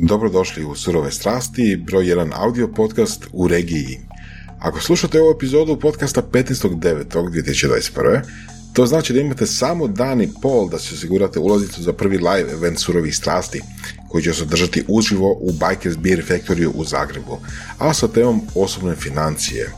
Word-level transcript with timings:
Dobrodošli 0.00 0.64
u 0.64 0.74
Surove 0.74 1.10
strasti, 1.12 1.82
broj 1.86 2.04
1 2.04 2.30
audio 2.34 2.68
podcast 2.68 3.26
u 3.32 3.48
regiji. 3.48 4.00
Ako 4.58 4.80
slušate 4.80 5.20
ovu 5.20 5.30
epizodu 5.30 5.80
podcasta 5.80 6.22
15.9.2021. 6.22 8.20
To 8.72 8.86
znači 8.86 9.12
da 9.12 9.20
imate 9.20 9.46
samo 9.46 9.88
dan 9.88 10.22
i 10.22 10.28
pol 10.42 10.68
da 10.68 10.78
se 10.78 10.94
osigurate 10.94 11.38
ulaznicu 11.38 11.82
za 11.82 11.92
prvi 11.92 12.18
live 12.18 12.52
event 12.52 12.78
Surovih 12.78 13.16
strasti, 13.16 13.62
koji 14.08 14.24
će 14.24 14.34
se 14.34 14.42
održati 14.42 14.84
uživo 14.88 15.32
u 15.40 15.52
Bikers 15.52 15.96
Beer 15.96 16.24
Factory 16.28 16.70
u 16.74 16.84
Zagrebu, 16.84 17.38
a 17.78 17.94
sa 17.94 18.08
temom 18.08 18.40
osobne 18.54 18.96
financije. 18.96 19.72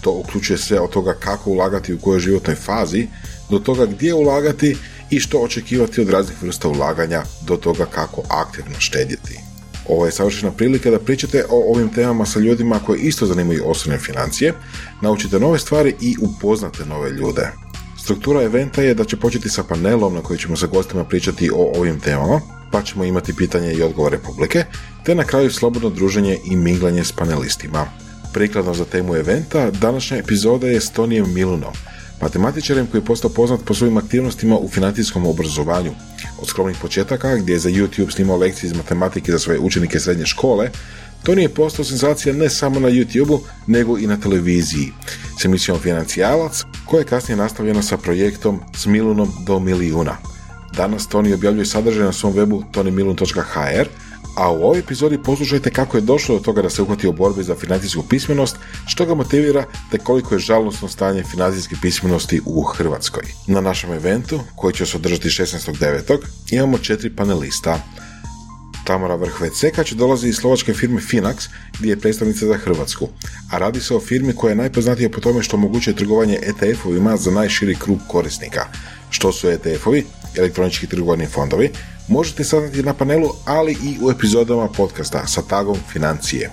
To 0.00 0.12
uključuje 0.12 0.58
sve 0.58 0.80
od 0.80 0.90
toga 0.90 1.14
kako 1.20 1.50
ulagati 1.50 1.94
u 1.94 1.98
kojoj 1.98 2.20
životnoj 2.20 2.56
fazi, 2.56 3.06
do 3.50 3.58
toga 3.58 3.86
gdje 3.86 4.14
ulagati 4.14 4.76
i 5.10 5.20
što 5.20 5.38
očekivati 5.38 6.00
od 6.00 6.10
raznih 6.10 6.42
vrsta 6.42 6.68
ulaganja, 6.68 7.22
do 7.46 7.56
toga 7.56 7.84
kako 7.84 8.22
aktivno 8.28 8.74
štedjeti. 8.78 9.43
Ovo 9.88 10.06
je 10.06 10.12
savršena 10.12 10.52
prilika 10.52 10.90
da 10.90 10.98
pričate 10.98 11.44
o 11.50 11.72
ovim 11.72 11.88
temama 11.88 12.26
sa 12.26 12.40
ljudima 12.40 12.78
koji 12.86 13.00
isto 13.00 13.26
zanimaju 13.26 13.62
osobne 13.66 13.98
financije, 13.98 14.52
naučite 15.00 15.38
nove 15.38 15.58
stvari 15.58 15.94
i 16.00 16.16
upoznate 16.20 16.84
nove 16.84 17.10
ljude. 17.10 17.50
Struktura 18.04 18.42
eventa 18.42 18.82
je 18.82 18.94
da 18.94 19.04
će 19.04 19.16
početi 19.16 19.48
sa 19.48 19.62
panelom 19.62 20.14
na 20.14 20.20
koji 20.20 20.38
ćemo 20.38 20.56
sa 20.56 20.66
gostima 20.66 21.04
pričati 21.04 21.50
o 21.50 21.72
ovim 21.76 22.00
temama, 22.00 22.40
pa 22.72 22.82
ćemo 22.82 23.04
imati 23.04 23.36
pitanje 23.36 23.72
i 23.72 23.82
odgovore 23.82 24.18
publike, 24.18 24.64
te 25.04 25.14
na 25.14 25.24
kraju 25.24 25.50
slobodno 25.50 25.90
druženje 25.90 26.38
i 26.44 26.56
minglanje 26.56 27.04
s 27.04 27.12
panelistima. 27.12 27.86
Prikladno 28.32 28.74
za 28.74 28.84
temu 28.84 29.16
eventa, 29.16 29.70
današnja 29.70 30.16
epizoda 30.16 30.66
je 30.66 30.80
s 30.80 30.90
Tonijem 30.90 31.34
Milunom, 31.34 31.72
matematičarem 32.24 32.86
koji 32.86 33.00
je 33.00 33.04
postao 33.04 33.30
poznat 33.30 33.60
po 33.64 33.74
svojim 33.74 33.96
aktivnostima 33.96 34.58
u 34.58 34.68
financijskom 34.68 35.26
obrazovanju. 35.26 35.92
Od 36.40 36.48
skromnih 36.48 36.76
početaka, 36.80 37.36
gdje 37.36 37.52
je 37.52 37.58
za 37.58 37.70
YouTube 37.70 38.10
snimao 38.10 38.36
lekcije 38.36 38.68
iz 38.68 38.76
matematike 38.76 39.32
za 39.32 39.38
svoje 39.38 39.58
učenike 39.58 40.00
srednje 40.00 40.26
škole, 40.26 40.70
to 41.22 41.34
nije 41.34 41.48
postao 41.48 41.84
senzacija 41.84 42.34
ne 42.34 42.50
samo 42.50 42.80
na 42.80 42.88
YouTube-u, 42.88 43.40
nego 43.66 43.98
i 43.98 44.06
na 44.06 44.16
televiziji. 44.16 44.92
S 45.40 45.44
emisijom 45.44 45.78
Financijalac, 45.78 46.64
koja 46.86 47.00
je 47.00 47.06
kasnije 47.06 47.36
nastavljena 47.36 47.82
sa 47.82 47.96
projektom 47.96 48.60
S 48.76 48.86
Milunom 48.86 49.32
do 49.46 49.60
milijuna. 49.60 50.16
Danas 50.76 51.08
Toni 51.08 51.32
objavljuje 51.32 51.66
sadržaj 51.66 52.04
na 52.04 52.12
svom 52.12 52.34
webu 52.34 52.62
tonimilun.hr, 52.72 53.88
a 54.36 54.50
u 54.50 54.62
ovoj 54.62 54.78
epizodi 54.78 55.22
poslušajte 55.22 55.70
kako 55.70 55.96
je 55.96 56.00
došlo 56.00 56.38
do 56.38 56.44
toga 56.44 56.62
da 56.62 56.70
se 56.70 56.82
uhvati 56.82 57.08
u 57.08 57.12
borbi 57.12 57.42
za 57.42 57.54
financijsku 57.54 58.02
pismenost, 58.02 58.56
što 58.86 59.06
ga 59.06 59.14
motivira 59.14 59.64
te 59.90 59.98
koliko 59.98 60.34
je 60.34 60.38
žalostno 60.38 60.88
stanje 60.88 61.24
financijske 61.24 61.76
pismenosti 61.82 62.40
u 62.46 62.62
Hrvatskoj. 62.62 63.22
Na 63.46 63.60
našem 63.60 63.92
eventu, 63.92 64.40
koji 64.56 64.74
će 64.74 64.86
se 64.86 64.96
održati 64.96 65.28
16.9. 65.28 66.18
imamo 66.50 66.78
četiri 66.78 67.16
panelista. 67.16 67.80
Tamara 68.84 69.16
Vrhvec-Sekač 69.16 69.94
dolazi 69.94 70.28
iz 70.28 70.36
slovačke 70.36 70.74
firme 70.74 71.00
Finax, 71.00 71.48
gdje 71.78 71.90
je 71.90 72.00
predstavnica 72.00 72.46
za 72.46 72.56
Hrvatsku, 72.56 73.08
a 73.50 73.58
radi 73.58 73.80
se 73.80 73.94
o 73.94 74.00
firmi 74.00 74.32
koja 74.32 74.50
je 74.50 74.56
najpoznatija 74.56 75.10
po 75.10 75.20
tome 75.20 75.42
što 75.42 75.56
omogućuje 75.56 75.96
trgovanje 75.96 76.38
ETF-ovima 76.42 77.16
za 77.16 77.30
najširi 77.30 77.74
krug 77.74 77.98
korisnika. 78.08 78.66
Što 79.10 79.32
su 79.32 79.48
ETF-ovi? 79.48 80.04
Elektronički 80.36 80.86
trgovani 80.86 81.26
fondovi, 81.26 81.70
možete 82.08 82.44
saznati 82.44 82.82
na 82.82 82.94
panelu, 82.94 83.30
ali 83.44 83.72
i 83.72 83.98
u 84.02 84.10
epizodama 84.10 84.68
podcasta 84.68 85.26
sa 85.26 85.42
tagom 85.42 85.76
financije. 85.92 86.50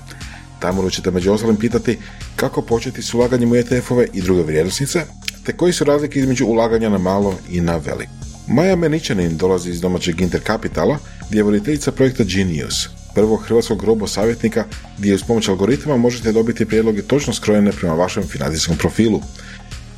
Tamo 0.60 0.90
ćete 0.90 1.12
među 1.12 1.32
ostalim 1.32 1.56
pitati 1.56 1.98
kako 2.36 2.62
početi 2.62 3.02
s 3.02 3.14
ulaganjem 3.14 3.52
u 3.52 3.56
ETF-ove 3.56 4.08
i 4.14 4.22
druge 4.22 4.44
vrijednosnice, 4.44 5.02
te 5.46 5.58
koji 5.58 5.74
su 5.74 5.84
razlike 5.84 6.20
između 6.20 6.46
ulaganja 6.46 6.90
na 6.90 6.98
malo 6.98 7.36
i 7.50 7.62
na 7.62 7.78
veliko. 7.78 8.12
Maja 8.48 8.76
Meničanin 8.76 9.38
dolazi 9.38 9.70
iz 9.70 9.82
domaćeg 9.82 10.22
Interkapitala, 10.22 10.98
gdje 11.30 11.40
je 11.40 11.44
voditeljica 11.44 11.92
projekta 11.92 12.24
Genius, 12.24 12.90
prvog 13.16 13.44
hrvatskog 13.44 13.84
robo 13.84 14.08
savjetnika 14.08 14.66
gdje 14.98 15.16
uz 15.16 15.24
pomoć 15.24 15.48
algoritma 15.48 15.98
možete 15.98 16.32
dobiti 16.32 16.66
prijedloge 16.66 17.02
točno 17.02 17.34
skrojene 17.34 17.72
prema 17.72 17.96
vašem 17.96 18.24
financijskom 18.24 18.78
profilu. 18.78 19.22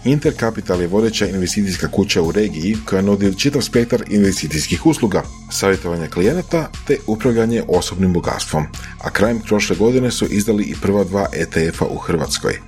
Intercapital 0.06 0.82
je 0.82 0.88
vodeća 0.88 1.28
investicijska 1.28 1.88
kuća 1.88 2.22
u 2.22 2.32
regiji 2.32 2.78
koja 2.86 3.02
nudi 3.02 3.40
čitav 3.40 3.62
spektar 3.62 4.04
investicijskih 4.10 4.86
usluga, 4.86 5.24
savjetovanja 5.52 6.08
klijenata 6.08 6.70
te 6.88 6.98
upravljanje 7.08 7.64
osobnim 7.68 8.14
bogatstvom, 8.14 8.66
a 9.00 9.10
krajem 9.10 9.40
prošle 9.40 9.76
godine 9.76 10.12
su 10.12 10.26
izdali 10.26 10.64
i 10.64 10.76
prva 10.82 11.04
dva 11.04 11.28
ETF-a 11.34 11.86
u 11.86 11.98
Hrvatskoj. 11.98 12.60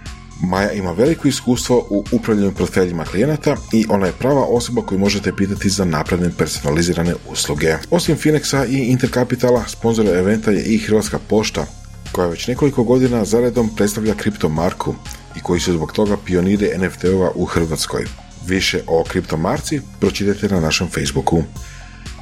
Maja 0.41 0.71
ima 0.71 0.91
veliko 0.91 1.27
iskustvo 1.27 1.87
u 1.89 2.05
upravljanju 2.11 2.51
portfeljima 2.51 3.05
klijenata 3.05 3.55
i 3.73 3.85
ona 3.89 4.05
je 4.05 4.13
prava 4.19 4.45
osoba 4.45 4.81
koju 4.81 4.99
možete 4.99 5.35
pitati 5.35 5.69
za 5.69 5.85
napredne 5.85 6.31
personalizirane 6.37 7.13
usluge. 7.31 7.75
Osim 7.89 8.17
Finexa 8.17 8.65
i 8.69 8.77
Intercapitala, 8.77 9.63
sponzor 9.67 10.07
eventa 10.07 10.51
je 10.51 10.63
i 10.63 10.77
Hrvatska 10.77 11.19
pošta, 11.29 11.65
koja 12.11 12.27
već 12.27 12.47
nekoliko 12.47 12.83
godina 12.83 13.25
zaredom 13.25 13.75
predstavlja 13.75 14.13
kriptomarku 14.15 14.95
i 15.37 15.41
koji 15.41 15.59
su 15.59 15.73
zbog 15.73 15.91
toga 15.91 16.17
pioniri 16.25 16.69
NFT-ova 16.77 17.31
u 17.35 17.45
Hrvatskoj. 17.45 18.05
Više 18.47 18.81
o 18.87 19.03
kriptomarci 19.07 19.81
pročitajte 19.99 20.47
na 20.49 20.59
našem 20.59 20.87
Facebooku. 20.87 21.43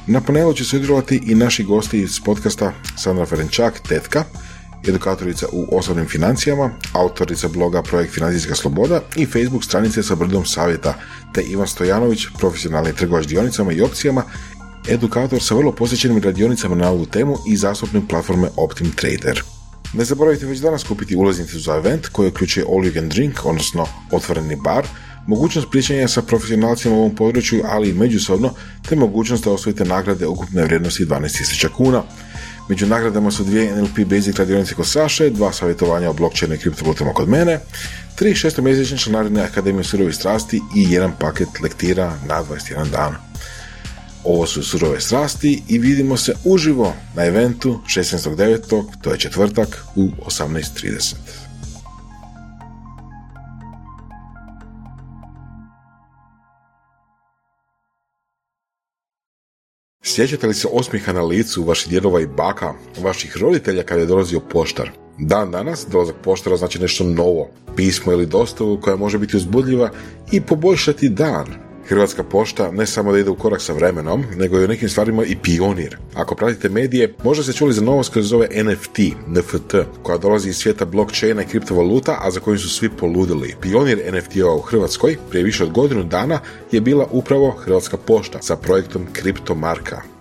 Na 0.06 0.20
panelu 0.20 0.54
će 0.54 0.64
sudjelovati 0.64 1.20
i 1.26 1.34
naši 1.34 1.64
gosti 1.64 2.00
iz 2.00 2.20
podcasta 2.24 2.72
Sandra 2.96 3.26
Ferenčak, 3.26 3.80
Tetka, 3.88 4.24
edukatorica 4.88 5.46
u 5.52 5.78
osobnim 5.78 6.06
financijama, 6.06 6.70
autorica 6.92 7.48
bloga 7.48 7.82
Projekt 7.82 8.14
Financijska 8.14 8.54
sloboda 8.54 9.00
i 9.16 9.26
Facebook 9.26 9.64
stranice 9.64 10.02
sa 10.02 10.14
brdom 10.14 10.46
savjeta, 10.46 10.94
te 11.34 11.42
Ivan 11.42 11.66
Stojanović, 11.66 12.26
profesionalni 12.38 12.92
trgovač 12.92 13.26
dionicama 13.26 13.72
i 13.72 13.80
opcijama, 13.80 14.22
edukator 14.88 15.42
sa 15.42 15.54
vrlo 15.54 15.72
posjećenim 15.72 16.22
radionicama 16.22 16.74
na 16.74 16.90
ovu 16.90 17.06
temu 17.06 17.36
i 17.48 17.56
zastupnik 17.56 18.04
platforme 18.08 18.48
Optim 18.56 18.92
Trader. 18.92 19.42
Ne 19.96 20.04
zaboravite 20.04 20.46
već 20.46 20.58
danas 20.58 20.82
kupiti 20.84 21.16
ulaznicu 21.16 21.58
za 21.58 21.76
event 21.76 22.06
koji 22.06 22.28
uključuje 22.28 22.66
all 22.68 22.84
you 22.84 22.94
can 22.94 23.08
drink, 23.08 23.46
odnosno 23.46 23.86
otvoreni 24.10 24.56
bar, 24.56 24.86
mogućnost 25.26 25.68
pričanja 25.70 26.08
sa 26.08 26.22
profesionalcima 26.22 26.94
u 26.94 26.98
ovom 26.98 27.14
području, 27.14 27.62
ali 27.64 27.90
i 27.90 27.92
međusobno, 27.92 28.54
te 28.88 28.96
mogućnost 28.96 29.44
da 29.44 29.50
osvojite 29.50 29.84
nagrade 29.84 30.26
ukupne 30.26 30.64
vrijednosti 30.64 31.04
12.000 31.04 31.68
kuna. 31.68 32.02
Među 32.68 32.86
nagradama 32.86 33.30
su 33.30 33.44
dvije 33.44 33.76
NLP 33.76 34.08
Basic 34.08 34.36
radionice 34.36 34.74
kod 34.74 34.86
Saše, 34.86 35.30
dva 35.30 35.52
savjetovanja 35.52 36.10
o 36.10 36.12
blockchainu 36.12 36.54
i 36.54 36.58
kriptovalutama 36.58 37.12
kod 37.12 37.28
mene, 37.28 37.60
tri 38.14 38.34
šestomjesečne 38.34 38.98
članarine 38.98 39.42
Akademije 39.42 39.84
surovih 39.84 40.14
strasti 40.14 40.60
i 40.76 40.92
jedan 40.92 41.12
paket 41.18 41.48
lektira 41.62 42.12
na 42.28 42.44
21 42.44 42.90
dan. 42.90 43.33
Ovo 44.24 44.46
su 44.46 44.62
surove 44.62 45.00
strasti 45.00 45.62
i 45.68 45.78
vidimo 45.78 46.16
se 46.16 46.34
uživo 46.44 46.92
na 47.16 47.24
eventu 47.24 47.80
16.9. 47.86 48.84
to 49.02 49.12
je 49.12 49.18
četvrtak 49.18 49.84
u 49.96 50.08
18.30. 50.26 51.14
Sjećate 60.02 60.46
li 60.46 60.54
se 60.54 60.68
osmiha 60.72 61.12
na 61.12 61.22
licu 61.22 61.62
vaših 61.62 61.88
djedova 61.88 62.20
i 62.20 62.26
baka, 62.26 62.74
vaših 62.98 63.36
roditelja 63.36 63.82
kada 63.82 64.00
je 64.00 64.06
dolazio 64.06 64.40
poštar? 64.40 64.90
Dan 65.18 65.50
danas 65.50 65.86
dolazak 65.90 66.14
poštara 66.22 66.56
znači 66.56 66.78
nešto 66.78 67.04
novo, 67.04 67.48
pismo 67.76 68.12
ili 68.12 68.26
dostavu 68.26 68.80
koja 68.80 68.96
može 68.96 69.18
biti 69.18 69.36
uzbudljiva 69.36 69.90
i 70.32 70.40
poboljšati 70.40 71.08
dan. 71.08 71.73
Hrvatska 71.88 72.22
pošta 72.22 72.70
ne 72.72 72.86
samo 72.86 73.12
da 73.12 73.18
ide 73.18 73.30
u 73.30 73.34
korak 73.34 73.60
sa 73.60 73.72
vremenom, 73.72 74.24
nego 74.36 74.58
je 74.58 74.64
u 74.64 74.68
nekim 74.68 74.88
stvarima 74.88 75.24
i 75.24 75.36
pionir. 75.36 75.98
Ako 76.14 76.34
pratite 76.34 76.68
medije, 76.68 77.14
možda 77.24 77.42
ste 77.42 77.52
čuli 77.52 77.72
za 77.72 77.82
novost 77.82 78.12
koja 78.12 78.22
se 78.22 78.28
zove 78.28 78.48
NFT, 78.64 78.98
NFT, 79.26 79.74
koja 80.02 80.18
dolazi 80.18 80.48
iz 80.48 80.56
svijeta 80.56 80.84
blockchaina 80.84 81.42
i 81.42 81.46
kriptovaluta, 81.46 82.18
a 82.20 82.30
za 82.30 82.40
koju 82.40 82.58
su 82.58 82.68
svi 82.68 82.88
poludili. 82.88 83.54
Pionir 83.60 83.98
NFT-ova 84.12 84.54
u 84.54 84.60
Hrvatskoj 84.60 85.16
prije 85.30 85.44
više 85.44 85.64
od 85.64 85.72
godinu 85.72 86.04
dana 86.04 86.40
je 86.72 86.80
bila 86.80 87.08
upravo 87.10 87.50
Hrvatska 87.50 87.96
pošta 87.96 88.38
sa 88.42 88.56
projektom 88.56 89.06
Kriptomarka. 89.12 90.13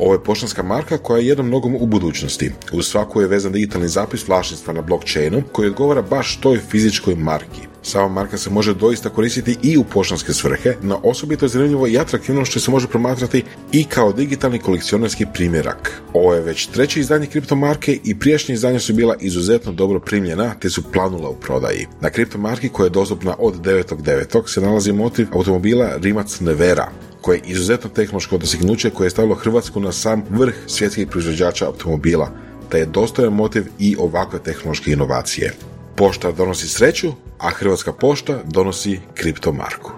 Ovo 0.00 0.12
je 0.12 0.24
poštanska 0.24 0.62
marka 0.62 0.98
koja 0.98 1.18
je 1.18 1.26
jednom 1.26 1.50
nogom 1.50 1.74
u 1.74 1.86
budućnosti. 1.86 2.52
U 2.72 2.82
svaku 2.82 3.20
je 3.20 3.28
vezan 3.28 3.52
digitalni 3.52 3.88
zapis 3.88 4.28
vlasništva 4.28 4.72
na 4.72 4.82
blockchainu 4.82 5.42
koji 5.52 5.68
odgovara 5.68 6.02
baš 6.02 6.40
toj 6.40 6.58
fizičkoj 6.58 7.14
marki. 7.14 7.60
Sama 7.82 8.08
marka 8.08 8.38
se 8.38 8.50
može 8.50 8.74
doista 8.74 9.08
koristiti 9.08 9.56
i 9.62 9.76
u 9.78 9.84
poštanske 9.84 10.32
svrhe, 10.32 10.74
no 10.82 11.00
osobito 11.02 11.44
je 11.44 11.48
zanimljivo 11.48 11.86
i 11.86 11.98
atraktivno 11.98 12.44
što 12.44 12.60
se 12.60 12.70
može 12.70 12.88
promatrati 12.88 13.44
i 13.72 13.84
kao 13.84 14.12
digitalni 14.12 14.58
kolekcionarski 14.58 15.26
primjerak. 15.34 16.02
Ovo 16.12 16.34
je 16.34 16.40
već 16.40 16.66
treće 16.66 17.00
izdanje 17.00 17.26
kriptomarke 17.26 17.98
i 18.04 18.18
prijašnje 18.18 18.54
izdanja 18.54 18.80
su 18.80 18.94
bila 18.94 19.16
izuzetno 19.20 19.72
dobro 19.72 20.00
primljena 20.00 20.54
te 20.60 20.70
su 20.70 20.82
planula 20.92 21.28
u 21.28 21.36
prodaji. 21.36 21.86
Na 22.00 22.10
kriptomarki 22.10 22.68
koja 22.68 22.86
je 22.86 22.90
dostupna 22.90 23.34
od 23.38 23.54
9.9. 23.54 24.48
se 24.48 24.60
nalazi 24.60 24.92
motiv 24.92 25.26
automobila 25.32 25.96
Rimac 25.96 26.40
Nevera, 26.40 26.88
koje 27.20 27.36
je 27.36 27.42
izuzetno 27.46 27.90
tehnološko 27.90 28.38
dostignuće 28.38 28.90
koje 28.90 29.06
je 29.06 29.10
stavilo 29.10 29.34
Hrvatsku 29.34 29.80
na 29.80 29.92
sam 29.92 30.22
vrh 30.30 30.54
svjetskih 30.66 31.08
proizvođača 31.08 31.66
automobila, 31.66 32.30
te 32.70 32.78
je 32.78 32.86
dostojan 32.86 33.32
motiv 33.32 33.64
i 33.78 33.96
ovakve 33.98 34.38
tehnološke 34.38 34.92
inovacije. 34.92 35.52
Pošta 35.96 36.32
donosi 36.32 36.68
sreću, 36.68 37.12
a 37.38 37.50
Hrvatska 37.50 37.92
pošta 37.92 38.42
donosi 38.44 39.00
kriptomarku. 39.14 39.90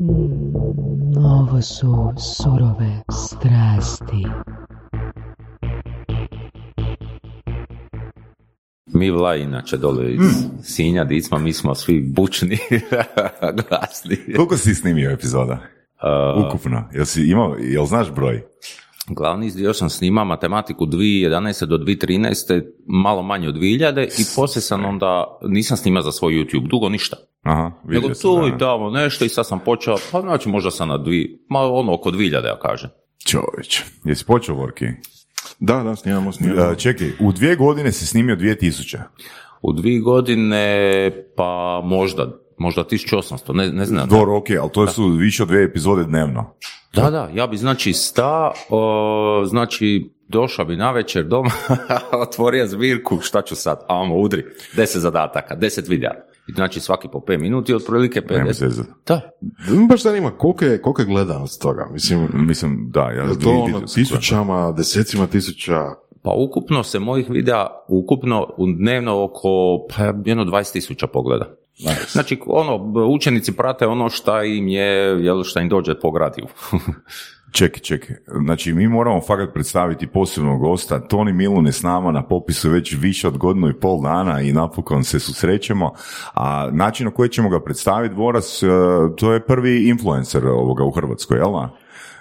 Mm, 0.00 1.16
ovo 1.16 1.52
Ovo 1.52 1.62
su 1.62 2.12
surove 2.18 3.02
strasti. 3.10 4.26
Mi 8.94 9.10
vla 9.10 9.36
inače 9.36 9.76
dole 9.76 10.12
iz 10.12 10.20
Sinja, 10.62 11.04
di 11.04 11.22
smo, 11.22 11.38
mi 11.38 11.52
smo 11.52 11.74
svi 11.74 12.00
bučni, 12.00 12.58
glasni. 13.68 14.16
Koliko 14.36 14.56
si 14.56 14.74
snimio 14.74 15.10
epizoda? 15.10 15.58
Uh, 16.36 16.46
Ukupno. 16.46 16.88
Jel, 16.92 17.04
si 17.04 17.30
imao, 17.30 17.56
jel 17.60 17.84
znaš 17.84 18.10
broj? 18.10 18.42
Glavni 19.08 19.50
dio 19.50 19.74
sam 19.74 19.90
snimao 19.90 20.24
matematiku 20.24 20.86
2011. 20.86 21.64
do 21.66 21.78
2013. 21.78 22.62
malo 22.86 23.22
manje 23.22 23.48
od 23.48 23.54
2000 23.54 24.20
i 24.20 24.24
poslije 24.36 24.62
sam 24.62 24.84
onda, 24.84 25.38
nisam 25.42 25.76
snimao 25.76 26.02
za 26.02 26.12
svoj 26.12 26.32
YouTube, 26.32 26.68
dugo 26.68 26.88
ništa. 26.88 27.16
Aha, 27.42 27.70
Nego 27.84 28.08
tu 28.08 28.50
i 28.54 28.58
tamo 28.58 28.90
nešto 28.90 29.24
i 29.24 29.28
sad 29.28 29.46
sam 29.46 29.60
počeo, 29.64 29.96
pa 30.12 30.20
znači 30.20 30.48
možda 30.48 30.70
sam 30.70 30.88
na 30.88 30.98
dvi, 30.98 31.44
ma 31.48 31.60
ono 31.60 31.94
oko 31.94 32.10
2000 32.10 32.46
ja 32.46 32.58
kažem. 32.58 32.90
Čovječ. 33.26 33.82
Jesi 34.04 34.24
počeo, 34.26 34.54
Vorki? 34.54 34.84
Da, 35.60 35.82
da, 35.82 35.96
snimamo, 35.96 36.32
snimamo. 36.32 36.70
Uh, 36.70 36.76
čekaj, 36.76 37.12
u 37.20 37.32
dvije 37.32 37.56
godine 37.56 37.92
si 37.92 38.06
snimio 38.06 38.36
2000. 38.36 38.98
U 39.62 39.72
dvije 39.72 40.00
godine, 40.00 41.10
pa 41.36 41.80
možda, 41.84 42.38
možda 42.58 42.84
1800, 42.84 43.54
ne, 43.54 43.72
ne 43.72 43.84
znam. 43.84 44.08
Dobro, 44.08 44.36
ok, 44.36 44.50
ali 44.60 44.70
to 44.72 44.86
su 44.86 45.08
više 45.08 45.42
od 45.42 45.48
dvije 45.48 45.64
epizode 45.64 46.04
dnevno. 46.04 46.54
Da, 46.94 47.10
da, 47.10 47.30
ja 47.34 47.46
bi 47.46 47.56
znači 47.56 47.92
sta, 47.92 48.52
o, 48.68 49.42
znači 49.46 50.12
došao 50.28 50.64
bi 50.64 50.76
na 50.76 50.90
večer 50.92 51.24
doma, 51.24 51.50
otvorio 52.28 52.66
zbirku, 52.66 53.18
šta 53.20 53.42
ću 53.42 53.54
sad, 53.54 53.84
amo 53.88 54.16
udri, 54.16 54.44
deset 54.76 55.02
zadataka, 55.02 55.54
deset 55.54 55.88
videa. 55.88 56.31
Znači 56.48 56.80
svaki 56.80 57.08
po 57.12 57.18
5 57.18 57.40
minuti, 57.40 57.74
otprilike 57.74 58.22
Nema 58.30 58.50
50. 58.50 58.70
se 58.70 58.84
Da, 59.06 59.30
Me 59.70 59.86
baš 59.86 60.02
zanima 60.02 60.30
koliko 60.30 60.64
je, 60.64 60.82
koliko 60.82 61.02
je 61.02 61.06
gledanost 61.06 61.62
toga. 61.62 61.88
Mislim, 61.92 62.28
Mislim, 62.32 62.90
da, 62.90 63.00
ja 63.00 63.22
je 63.22 63.38
to 63.38 63.50
ono 63.50 63.80
tisućama, 63.80 64.72
desecima 64.72 65.26
tisuća, 65.26 65.80
pa 66.22 66.30
ukupno 66.30 66.82
se 66.82 66.98
mojih 66.98 67.30
videa, 67.30 67.66
ukupno 67.88 68.54
u 68.56 68.66
dnevno 68.66 69.24
oko, 69.24 69.86
pa 69.96 70.04
jedno 70.24 70.44
20 70.44 70.72
tisuća 70.72 71.06
pogleda. 71.06 71.54
Znači, 72.08 72.40
ono, 72.46 72.92
učenici 73.08 73.52
prate 73.52 73.86
ono 73.86 74.08
šta 74.08 74.44
im 74.44 74.68
je, 74.68 75.24
jel, 75.24 75.42
šta 75.42 75.60
im 75.60 75.68
dođe 75.68 76.00
po 76.00 76.10
gradiju. 76.10 76.46
Čekaj, 77.52 77.80
čekaj. 77.80 78.16
Znači, 78.44 78.72
mi 78.72 78.88
moramo 78.88 79.20
fakat 79.20 79.52
predstaviti 79.52 80.06
posebnog 80.06 80.60
gosta. 80.60 81.00
Toni 81.00 81.32
Milun 81.32 81.66
je 81.66 81.72
s 81.72 81.82
nama 81.82 82.12
na 82.12 82.22
popisu 82.22 82.70
već 82.70 82.96
više 82.98 83.28
od 83.28 83.38
godinu 83.38 83.68
i 83.68 83.80
pol 83.80 84.02
dana 84.02 84.40
i 84.40 84.52
napokon 84.52 85.04
se 85.04 85.20
susrećemo. 85.20 85.92
A 86.34 86.70
način 86.72 87.06
na 87.06 87.12
koji 87.12 87.28
ćemo 87.28 87.48
ga 87.48 87.60
predstaviti, 87.60 88.14
Voras, 88.14 88.62
e, 88.62 88.66
to 89.16 89.32
je 89.32 89.46
prvi 89.46 89.88
influencer 89.88 90.46
ovoga 90.46 90.84
u 90.84 90.90
Hrvatskoj, 90.90 91.38
jel 91.38 91.52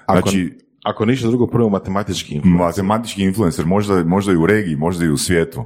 Znači, 0.06 0.58
ako 0.84 1.06
ništa 1.06 1.28
drugo, 1.28 1.48
prvo 1.48 1.70
matematički 1.70 2.36
influencer. 2.36 2.66
matematički 2.66 3.24
influencer, 3.24 3.66
možda, 3.66 4.04
možda 4.04 4.34
i 4.34 4.36
u 4.36 4.46
regiji, 4.46 4.76
možda 4.76 5.06
i 5.06 5.10
u 5.10 5.18
svijetu. 5.18 5.60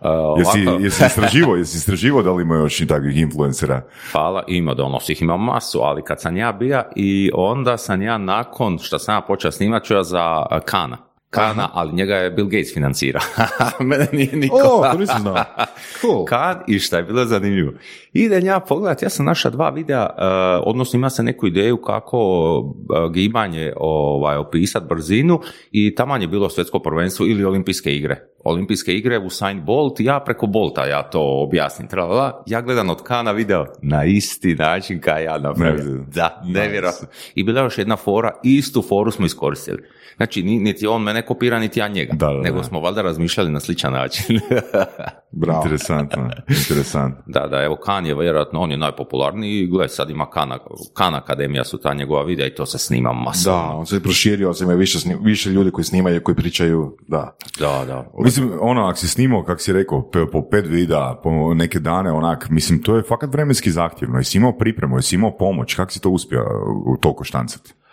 Uh, 0.00 0.38
Jesi, 0.38 0.84
jesi 0.84 1.04
istraživo, 1.06 1.56
jesi 1.60 1.76
istraživo 1.76 2.22
da 2.22 2.32
li 2.32 2.42
ima 2.42 2.54
još 2.54 2.80
i 2.80 2.86
takvih 2.86 3.16
influencera? 3.16 3.82
Hvala, 4.12 4.44
ima 4.48 4.74
donosih, 4.74 5.22
ima 5.22 5.36
masu, 5.36 5.80
ali 5.80 6.02
kad 6.02 6.20
sam 6.20 6.36
ja 6.36 6.52
bija 6.52 6.90
i 6.96 7.30
onda 7.34 7.76
sam 7.76 8.02
ja 8.02 8.18
nakon 8.18 8.78
što 8.78 8.98
sam 8.98 9.14
ja 9.14 9.20
počeo 9.20 9.50
snimat 9.50 9.84
ću 9.84 9.94
ja 9.94 10.02
za 10.02 10.46
uh, 10.50 10.58
Kana. 10.64 10.96
Kana, 11.30 11.68
ali 11.72 11.92
njega 11.92 12.14
je 12.14 12.30
Bill 12.30 12.46
Gates 12.46 12.74
financirao. 12.74 13.22
Mene 13.80 14.08
nije 14.12 14.36
niko. 14.36 14.56
O, 14.56 14.92
to 14.92 14.98
nisam 14.98 15.20
znao. 15.20 15.44
Cool. 16.00 16.24
Kad 16.24 16.62
i 16.66 16.78
šta 16.78 16.96
je 16.96 17.02
bilo 17.02 17.24
zanimljivo. 17.24 17.72
Idem 18.16 18.44
ja 18.44 18.60
pogledat, 18.60 19.02
ja 19.02 19.08
sam 19.08 19.26
našao 19.26 19.50
dva 19.50 19.70
videa, 19.70 20.02
uh, 20.02 20.62
odnosno 20.66 20.96
ima 20.96 21.10
se 21.10 21.22
neku 21.22 21.46
ideju 21.46 21.76
kako 21.76 22.18
uh, 22.58 23.12
gibanje 23.12 23.72
ovaj, 23.76 24.36
opisat 24.36 24.88
brzinu 24.88 25.40
i 25.70 25.94
taman 25.94 26.22
je 26.22 26.28
bilo 26.28 26.48
svjetsko 26.48 26.78
prvenstvo 26.78 27.26
ili 27.26 27.44
olimpijske 27.44 27.96
igre. 27.96 28.16
Olimpijske 28.44 28.94
igre 28.94 29.18
u 29.18 29.30
Saint 29.30 29.64
Bolt, 29.64 30.00
ja 30.00 30.20
preko 30.20 30.46
Bolta 30.46 30.86
ja 30.86 31.02
to 31.02 31.20
objasnim. 31.22 31.88
Tralala. 31.88 32.42
Ja 32.46 32.60
gledam 32.60 32.90
od 32.90 33.02
Kana 33.02 33.32
video 33.32 33.66
na 33.82 34.04
isti 34.04 34.54
način 34.54 35.00
kao 35.00 35.18
ja. 35.18 35.38
Nevjerojatno. 35.38 36.04
Da, 36.14 36.42
nevjerojatno. 36.44 37.08
I 37.34 37.44
bila 37.44 37.60
je 37.60 37.64
još 37.64 37.78
jedna 37.78 37.96
fora, 37.96 38.30
istu 38.42 38.82
foru 38.82 39.10
smo 39.10 39.26
iskoristili. 39.26 39.82
Znači, 40.16 40.42
ni- 40.42 40.58
niti 40.58 40.86
on 40.86 41.02
mene 41.02 41.22
kopira, 41.22 41.58
niti 41.58 41.80
ja 41.80 41.88
njega. 41.88 42.12
Da, 42.12 42.26
da, 42.26 42.40
nego 42.40 42.56
da. 42.56 42.64
smo 42.64 42.80
valjda 42.80 43.02
razmišljali 43.02 43.50
na 43.50 43.60
sličan 43.60 43.92
način. 43.92 44.40
Bravo. 45.36 45.62
Interesantno, 45.62 46.30
interesantno. 46.62 47.22
Da, 47.26 47.46
da, 47.46 47.62
evo 47.62 47.76
Kan 47.76 48.06
je 48.06 48.14
vjerojatno, 48.14 48.60
on 48.60 48.70
je 48.70 48.76
najpopularniji 48.76 49.60
i 49.60 49.66
gle, 49.66 49.88
sad 49.88 50.10
ima 50.10 50.30
Kan, 50.30 50.50
kan 50.94 51.14
Akademija 51.14 51.64
su 51.64 51.78
ta 51.78 51.94
njegova 51.94 52.22
videa 52.22 52.46
i 52.46 52.54
to 52.54 52.66
se 52.66 52.78
snima 52.78 53.12
masovno. 53.12 53.58
Da, 53.58 53.74
on 53.74 53.86
se 53.86 53.96
je 53.96 54.00
proširio, 54.00 54.54
sad 54.54 54.68
ima 54.68 54.74
više, 54.76 54.98
više 55.22 55.50
ljudi 55.50 55.70
koji 55.70 55.84
snimaju, 55.84 56.22
koji 56.22 56.34
pričaju, 56.34 56.96
da. 57.08 57.36
Da, 57.60 57.84
da. 57.86 58.10
Mislim, 58.18 58.50
ono, 58.60 58.86
ako 58.86 58.98
si 58.98 59.08
snimao, 59.08 59.44
kako 59.44 59.60
si 59.60 59.72
rekao, 59.72 60.10
pe- 60.10 60.30
po 60.32 60.48
pet 60.50 60.66
videa, 60.66 61.14
po 61.22 61.54
neke 61.54 61.78
dane, 61.78 62.12
onak, 62.12 62.46
mislim, 62.50 62.82
to 62.82 62.96
je 62.96 63.02
fakat 63.02 63.32
vremenski 63.32 63.70
zahtjevno. 63.70 64.18
Jesi 64.18 64.38
imao 64.38 64.58
pripremu, 64.58 64.98
jesi 64.98 65.14
imao 65.14 65.36
pomoć, 65.36 65.74
kako 65.74 65.92
si 65.92 66.00
to 66.00 66.10
uspio 66.10 66.44
u 66.86 66.96
toliko 66.96 67.24
štancati? 67.24 67.72
A, 67.72 67.83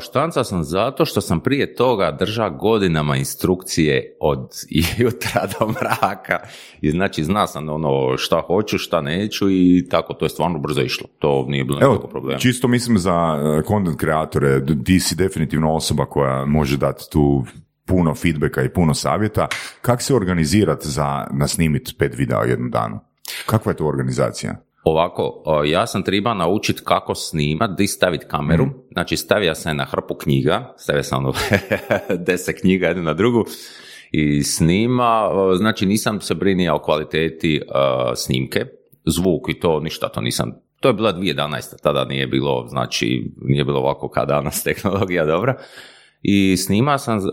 Štanca 0.00 0.44
sam 0.44 0.64
zato 0.64 1.04
što 1.04 1.20
sam 1.20 1.40
prije 1.40 1.74
toga 1.74 2.16
držao 2.18 2.50
godinama 2.50 3.16
instrukcije 3.16 4.16
od 4.20 4.48
jutra 4.98 5.46
do 5.58 5.66
mraka. 5.66 6.38
I 6.80 6.90
znači 6.90 7.24
zna 7.24 7.46
sam 7.46 7.68
ono 7.68 8.16
šta 8.16 8.42
hoću, 8.46 8.78
šta 8.78 9.00
neću 9.00 9.50
i 9.50 9.86
tako, 9.90 10.14
to 10.14 10.24
je 10.24 10.28
stvarno 10.28 10.58
brzo 10.58 10.80
išlo. 10.80 11.06
To 11.18 11.44
nije 11.48 11.64
bilo 11.64 11.78
nekako 11.78 11.94
Evo, 11.94 12.08
problema. 12.08 12.38
čisto 12.38 12.68
mislim 12.68 12.98
za 12.98 13.12
eh, 13.12 13.62
content 13.68 13.96
kreatore, 13.96 14.60
ti 14.84 15.00
si 15.00 15.14
definitivno 15.14 15.74
osoba 15.74 16.06
koja 16.06 16.44
može 16.44 16.76
dati 16.76 17.04
tu 17.10 17.44
puno 17.84 18.14
feedbacka 18.14 18.62
i 18.62 18.68
puno 18.68 18.94
savjeta. 18.94 19.46
Kako 19.82 20.02
se 20.02 20.14
organizirati 20.14 20.88
za 20.88 21.26
nasnimit 21.30 21.94
pet 21.98 22.18
videa 22.18 22.40
u 22.40 22.48
jednom 22.48 22.70
danu? 22.70 23.00
Kakva 23.46 23.72
je 23.72 23.76
to 23.76 23.86
organizacija? 23.86 24.56
Ovako, 24.82 25.42
ja 25.66 25.86
sam 25.86 26.02
treba 26.02 26.34
naučiti 26.34 26.82
kako 26.84 27.14
snimat, 27.14 27.70
di 27.78 27.86
staviti 27.86 28.26
kameru. 28.28 28.66
Znači, 28.92 29.16
stavio 29.16 29.54
sam 29.54 29.76
na 29.76 29.84
hrpu 29.84 30.14
knjiga, 30.14 30.74
stavio 30.78 31.02
sam 31.02 31.24
ono 31.24 31.32
deset 32.26 32.60
knjiga 32.60 32.86
jednu 32.86 33.02
na 33.02 33.14
drugu 33.14 33.44
i 34.10 34.42
snima. 34.42 35.30
Znači, 35.56 35.86
nisam 35.86 36.20
se 36.20 36.34
brinio 36.34 36.74
o 36.74 36.78
kvaliteti 36.78 37.62
o, 37.74 38.16
snimke, 38.16 38.66
zvuk 39.06 39.48
i 39.48 39.60
to, 39.60 39.80
ništa 39.80 40.08
to 40.08 40.20
nisam. 40.20 40.52
To 40.80 40.88
je 40.88 40.94
bila 40.94 41.12
2011. 41.12 41.82
Tada 41.82 42.04
nije 42.04 42.26
bilo, 42.26 42.66
znači, 42.68 43.32
nije 43.42 43.64
bilo 43.64 43.78
ovako 43.78 44.08
kao 44.08 44.26
danas 44.26 44.62
tehnologija 44.64 45.24
dobra. 45.24 45.56
I 46.22 46.56
snima 46.56 46.98
sam 46.98 47.18
uh, 47.18 47.24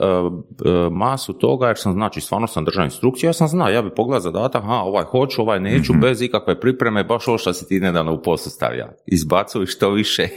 masu 0.91 1.34
toga 1.34 1.67
jer 1.67 1.77
sam, 1.77 1.94
znači, 1.94 2.22
stvarno 2.22 2.48
sam 2.48 2.65
držao 2.65 2.86
instrukciju, 2.86 3.27
ja 3.27 3.34
sam 3.34 3.48
znao, 3.48 3.70
ja 3.70 3.82
bi 3.82 3.96
pogledao 3.96 4.20
zadatak, 4.20 4.63
aha, 4.63 4.74
ovaj 4.74 5.03
hoću, 5.03 5.41
ovaj 5.41 5.60
neću, 5.60 5.94
bez 6.01 6.22
ikakve 6.22 6.60
pripreme, 6.60 7.03
baš 7.03 7.27
ovo 7.27 7.38
što 7.38 7.53
si 7.53 7.67
ti 7.67 7.79
nedavno 7.79 8.13
u 8.13 8.22
poslu 8.22 8.51
stavio. 8.51 8.88
Izbacuj 9.06 9.65
što 9.65 9.89
više, 9.89 10.27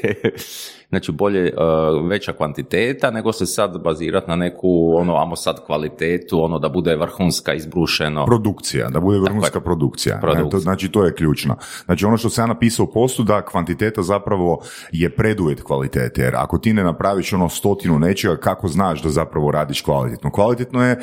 znači 0.91 1.13
bolje, 1.13 1.53
uh, 1.53 2.09
veća 2.09 2.33
kvantiteta, 2.33 3.11
nego 3.11 3.33
se 3.33 3.47
sad 3.47 3.83
bazirati 3.83 4.31
na 4.31 4.37
neku, 4.37 4.93
ono, 4.97 5.17
amo 5.17 5.37
sad 5.37 5.67
kvalitetu, 5.67 6.45
ono, 6.45 6.59
da 6.59 6.69
bude 6.69 6.97
vrhunska, 6.97 7.55
izbrušeno. 7.55 8.27
Produkcija, 8.27 8.89
da 8.89 9.01
bude 9.01 9.19
vrhunska 9.19 9.61
produkcija. 9.61 10.15
Ne, 10.15 10.21
Produkcija. 10.21 10.51
to, 10.51 10.59
znači, 10.59 10.89
to 10.89 11.05
je 11.05 11.15
ključno. 11.15 11.57
Znači, 11.85 12.05
ono 12.05 12.17
što 12.17 12.31
sam 12.31 12.43
ja 12.43 12.47
napisao 12.47 12.85
u 12.85 12.93
postu, 12.93 13.23
da 13.23 13.45
kvantiteta 13.45 14.03
zapravo 14.03 14.63
je 14.93 15.11
preduvjet 15.11 15.63
kvalitete, 15.63 16.23
jer 16.23 16.37
ako 16.37 16.59
ti 16.59 16.73
ne 16.73 16.85
napraviš 16.85 17.33
ono 17.33 17.49
stotinu 17.49 17.99
nečega, 17.99 18.37
kako 18.37 18.69
znaš 18.69 19.03
da 19.03 19.09
zapravo 19.09 19.51
radiš 19.51 19.83
kvalitetno? 19.83 20.31
Kvalitetno 20.31 20.85
je 20.85 20.99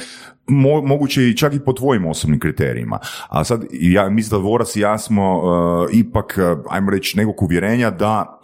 mo- 0.48 0.88
moguće 0.88 1.24
i 1.24 1.38
čak 1.38 1.54
i 1.54 1.60
po 1.60 1.74
tvojim 1.74 2.06
osobnim 2.06 2.40
kriterijima. 2.40 3.00
A 3.30 3.44
sad, 3.44 3.66
ja 3.72 4.10
mislim 4.10 4.42
da 4.42 4.48
Voras 4.48 4.76
i 4.76 4.80
ja 4.80 4.98
smo 4.98 5.38
uh, 5.38 5.90
ipak, 5.94 6.38
uh, 6.38 6.60
ajmo 6.70 6.92
reći, 6.92 7.18
nekog 7.18 7.42
uvjerenja 7.42 7.90
da 7.90 8.40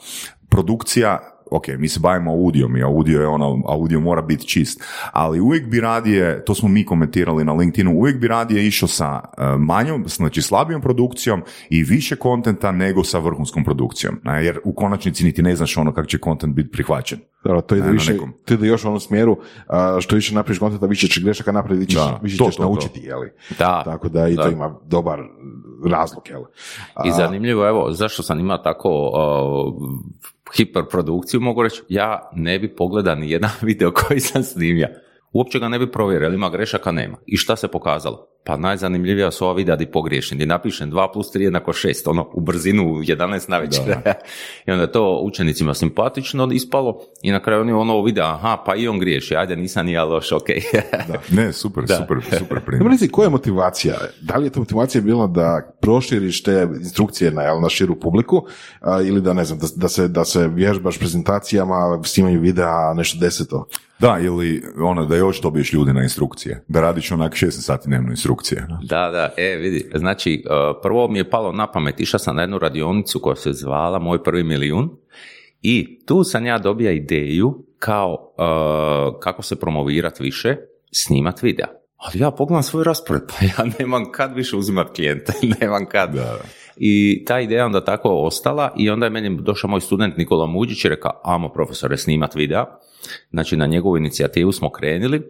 produkcija 0.49 1.32
ok, 1.53 1.67
mi 1.77 1.87
se 1.87 1.99
bavimo 1.99 2.31
audijom 2.31 2.77
i 2.77 2.83
audio 2.83 3.21
je 3.21 3.27
ono, 3.27 3.61
audio 3.67 3.99
mora 3.99 4.21
biti 4.21 4.47
čist, 4.47 4.83
ali 5.11 5.39
uvijek 5.39 5.67
bi 5.67 5.79
radije, 5.79 6.45
to 6.45 6.55
smo 6.55 6.69
mi 6.69 6.85
komentirali 6.85 7.43
na 7.43 7.53
LinkedInu, 7.53 7.91
uvijek 7.95 8.17
bi 8.19 8.27
radije 8.27 8.67
išao 8.67 8.87
sa 8.87 9.21
e, 9.37 9.43
manjom, 9.57 10.03
znači 10.07 10.41
slabijom 10.41 10.81
produkcijom 10.81 11.41
i 11.69 11.83
više 11.83 12.15
kontenta 12.15 12.71
nego 12.71 13.03
sa 13.03 13.19
vrhunskom 13.19 13.63
produkcijom, 13.63 14.19
ne, 14.23 14.45
jer 14.45 14.59
u 14.63 14.73
konačnici 14.73 15.23
niti 15.25 15.41
ne 15.41 15.55
znaš 15.55 15.77
ono 15.77 15.93
kako 15.93 16.07
će 16.07 16.17
kontent 16.17 16.55
biti 16.55 16.71
prihvaćen. 16.71 17.19
Dobro, 17.43 17.61
to 17.61 17.75
ide 17.75 17.89
više, 17.89 18.17
to 18.45 18.53
ide 18.53 18.67
još 18.67 18.85
u 18.85 18.87
onom 18.87 18.99
smjeru, 18.99 19.37
a, 19.67 19.97
što 20.01 20.15
više 20.15 20.35
napraviš 20.35 20.59
kontenta, 20.59 20.85
više 20.85 21.07
ćeš 21.07 21.23
grešaka 21.23 21.51
napraviti, 21.51 21.85
više, 21.85 21.99
Da, 21.99 22.19
više 22.21 22.37
to, 22.37 22.45
ćeš 22.45 22.55
to, 22.55 22.63
to. 22.63 22.69
naučiti, 22.69 22.99
jeli? 22.99 23.31
Da, 23.59 23.81
Tako 23.85 24.09
da 24.09 24.27
i 24.27 24.35
to 24.35 24.43
da. 24.43 24.49
ima 24.49 24.75
dobar 24.85 25.19
razlog, 25.85 26.23
jel? 26.29 26.41
A, 26.93 27.07
I 27.07 27.11
zanimljivo, 27.11 27.67
evo, 27.67 27.91
zašto 27.91 28.23
sam 28.23 28.39
imao 28.39 28.57
tako 28.57 28.89
uh, 28.89 29.89
hiperprodukciju, 30.57 31.41
mogu 31.41 31.63
reći, 31.63 31.81
ja 31.89 32.29
ne 32.35 32.59
bi 32.59 32.75
pogledao 32.75 33.15
ni 33.15 33.31
jedan 33.31 33.51
video 33.67 33.91
koji 33.91 34.19
sam 34.19 34.43
snimio. 34.43 34.87
Uopće 35.33 35.59
ga 35.59 35.69
ne 35.69 35.79
bi 35.79 35.91
provjerio, 35.91 36.33
ima 36.33 36.49
grešaka, 36.49 36.91
nema. 36.91 37.17
I 37.25 37.37
šta 37.37 37.55
se 37.55 37.67
pokazalo? 37.67 38.27
Pa 38.45 38.57
najzanimljivija 38.57 39.31
su 39.31 39.45
ova 39.45 39.53
videa 39.53 39.75
di 39.75 39.85
pogriješim, 39.85 40.37
di 40.37 40.45
napišem 40.45 40.91
2 40.91 41.13
plus 41.13 41.27
3 41.33 41.41
jednako 41.41 41.73
6, 41.73 42.09
ono, 42.09 42.29
u 42.33 42.41
brzinu 42.41 42.93
u 42.93 43.01
11 43.01 43.49
na 43.49 43.57
večer. 43.57 43.83
I 44.65 44.71
onda 44.71 44.83
je 44.83 44.91
to 44.91 45.19
učenicima 45.23 45.73
simpatično 45.73 46.49
ispalo 46.53 46.99
i 47.21 47.31
na 47.31 47.39
kraju 47.39 47.61
oni 47.61 47.71
ono 47.71 48.01
vide, 48.01 48.21
aha, 48.21 48.63
pa 48.65 48.75
i 48.75 48.87
on 48.87 48.99
griješi, 48.99 49.35
ajde, 49.35 49.55
nisam 49.55 49.85
ni 49.85 49.91
ja 49.91 50.03
loš, 50.03 50.31
ok. 50.31 50.47
Ne, 51.29 51.53
super, 51.53 51.83
super, 51.99 52.37
super 52.39 52.59
primjer. 52.65 52.91
Reci, 52.91 53.07
koja 53.07 53.25
je 53.25 53.29
motivacija? 53.29 53.95
Da 54.21 54.37
li 54.37 54.45
je 54.45 54.49
ta 54.49 54.59
motivacija 54.59 55.01
bila 55.01 55.27
da 55.27 55.73
proširiš 55.81 56.43
te 56.43 56.67
instrukcije 56.79 57.31
na, 57.31 57.41
jel, 57.41 57.61
na 57.61 57.69
širu 57.69 57.99
publiku 57.99 58.45
a, 58.81 59.01
ili 59.01 59.21
da, 59.21 59.33
ne 59.33 59.45
znam, 59.45 59.59
da, 59.59 59.67
da, 59.75 59.87
se, 59.87 60.07
da 60.07 60.25
se 60.25 60.47
vježbaš 60.47 60.99
prezentacijama, 60.99 62.01
snimanju 62.03 62.39
videa, 62.39 62.93
nešto 62.93 63.19
deseto? 63.19 63.67
Da, 63.99 64.19
ili 64.19 64.63
ono 64.77 65.05
da 65.05 65.15
još 65.15 65.41
dobiješ 65.41 65.73
ljudi 65.73 65.93
na 65.93 66.03
instrukcije, 66.03 66.63
da 66.67 66.81
radiš 66.81 67.11
onak 67.11 67.33
16 67.33 67.49
sati 67.49 67.87
dnevno 67.87 68.09
instrukcije. 68.09 68.32
Da, 68.83 69.09
da, 69.09 69.29
e, 69.37 69.55
vidi, 69.55 69.91
znači, 69.95 70.43
uh, 70.45 70.79
prvo 70.81 71.07
mi 71.07 71.17
je 71.17 71.29
palo 71.29 71.51
na 71.51 71.71
pamet, 71.71 71.99
išao 71.99 72.19
sam 72.19 72.35
na 72.35 72.41
jednu 72.41 72.59
radionicu 72.59 73.19
koja 73.19 73.35
se 73.35 73.53
zvala 73.53 73.99
Moj 73.99 74.23
prvi 74.23 74.43
milijun 74.43 74.89
i 75.61 76.05
tu 76.05 76.23
sam 76.23 76.45
ja 76.45 76.57
dobija 76.57 76.91
ideju 76.91 77.65
kao 77.79 78.33
uh, 78.37 79.19
kako 79.19 79.41
se 79.41 79.59
promovirati 79.59 80.23
više, 80.23 80.55
snimat 80.91 81.41
videa. 81.41 81.67
Ali 81.97 82.19
ja 82.19 82.31
pogledam 82.31 82.63
svoj 82.63 82.83
raspored, 82.83 83.21
pa 83.31 83.45
ja 83.45 83.71
nemam 83.79 84.11
kad 84.11 84.35
više 84.35 84.55
uzimat 84.55 84.95
klijente, 84.95 85.33
nemam 85.61 85.85
kad. 85.85 86.13
Da. 86.13 86.39
I 86.77 87.23
ta 87.25 87.39
ideja 87.39 87.65
onda 87.65 87.85
tako 87.85 88.09
ostala 88.09 88.73
i 88.77 88.89
onda 88.89 89.05
je 89.05 89.09
meni 89.09 89.37
došao 89.41 89.69
moj 89.69 89.81
student 89.81 90.17
Nikola 90.17 90.47
Muđić 90.47 90.85
i 90.85 90.89
rekao, 90.89 91.21
amo 91.23 91.49
profesore, 91.49 91.97
snimat 91.97 92.35
videa. 92.35 92.65
Znači 93.31 93.57
na 93.57 93.65
njegovu 93.65 93.97
inicijativu 93.97 94.51
smo 94.51 94.71
krenuli 94.71 95.21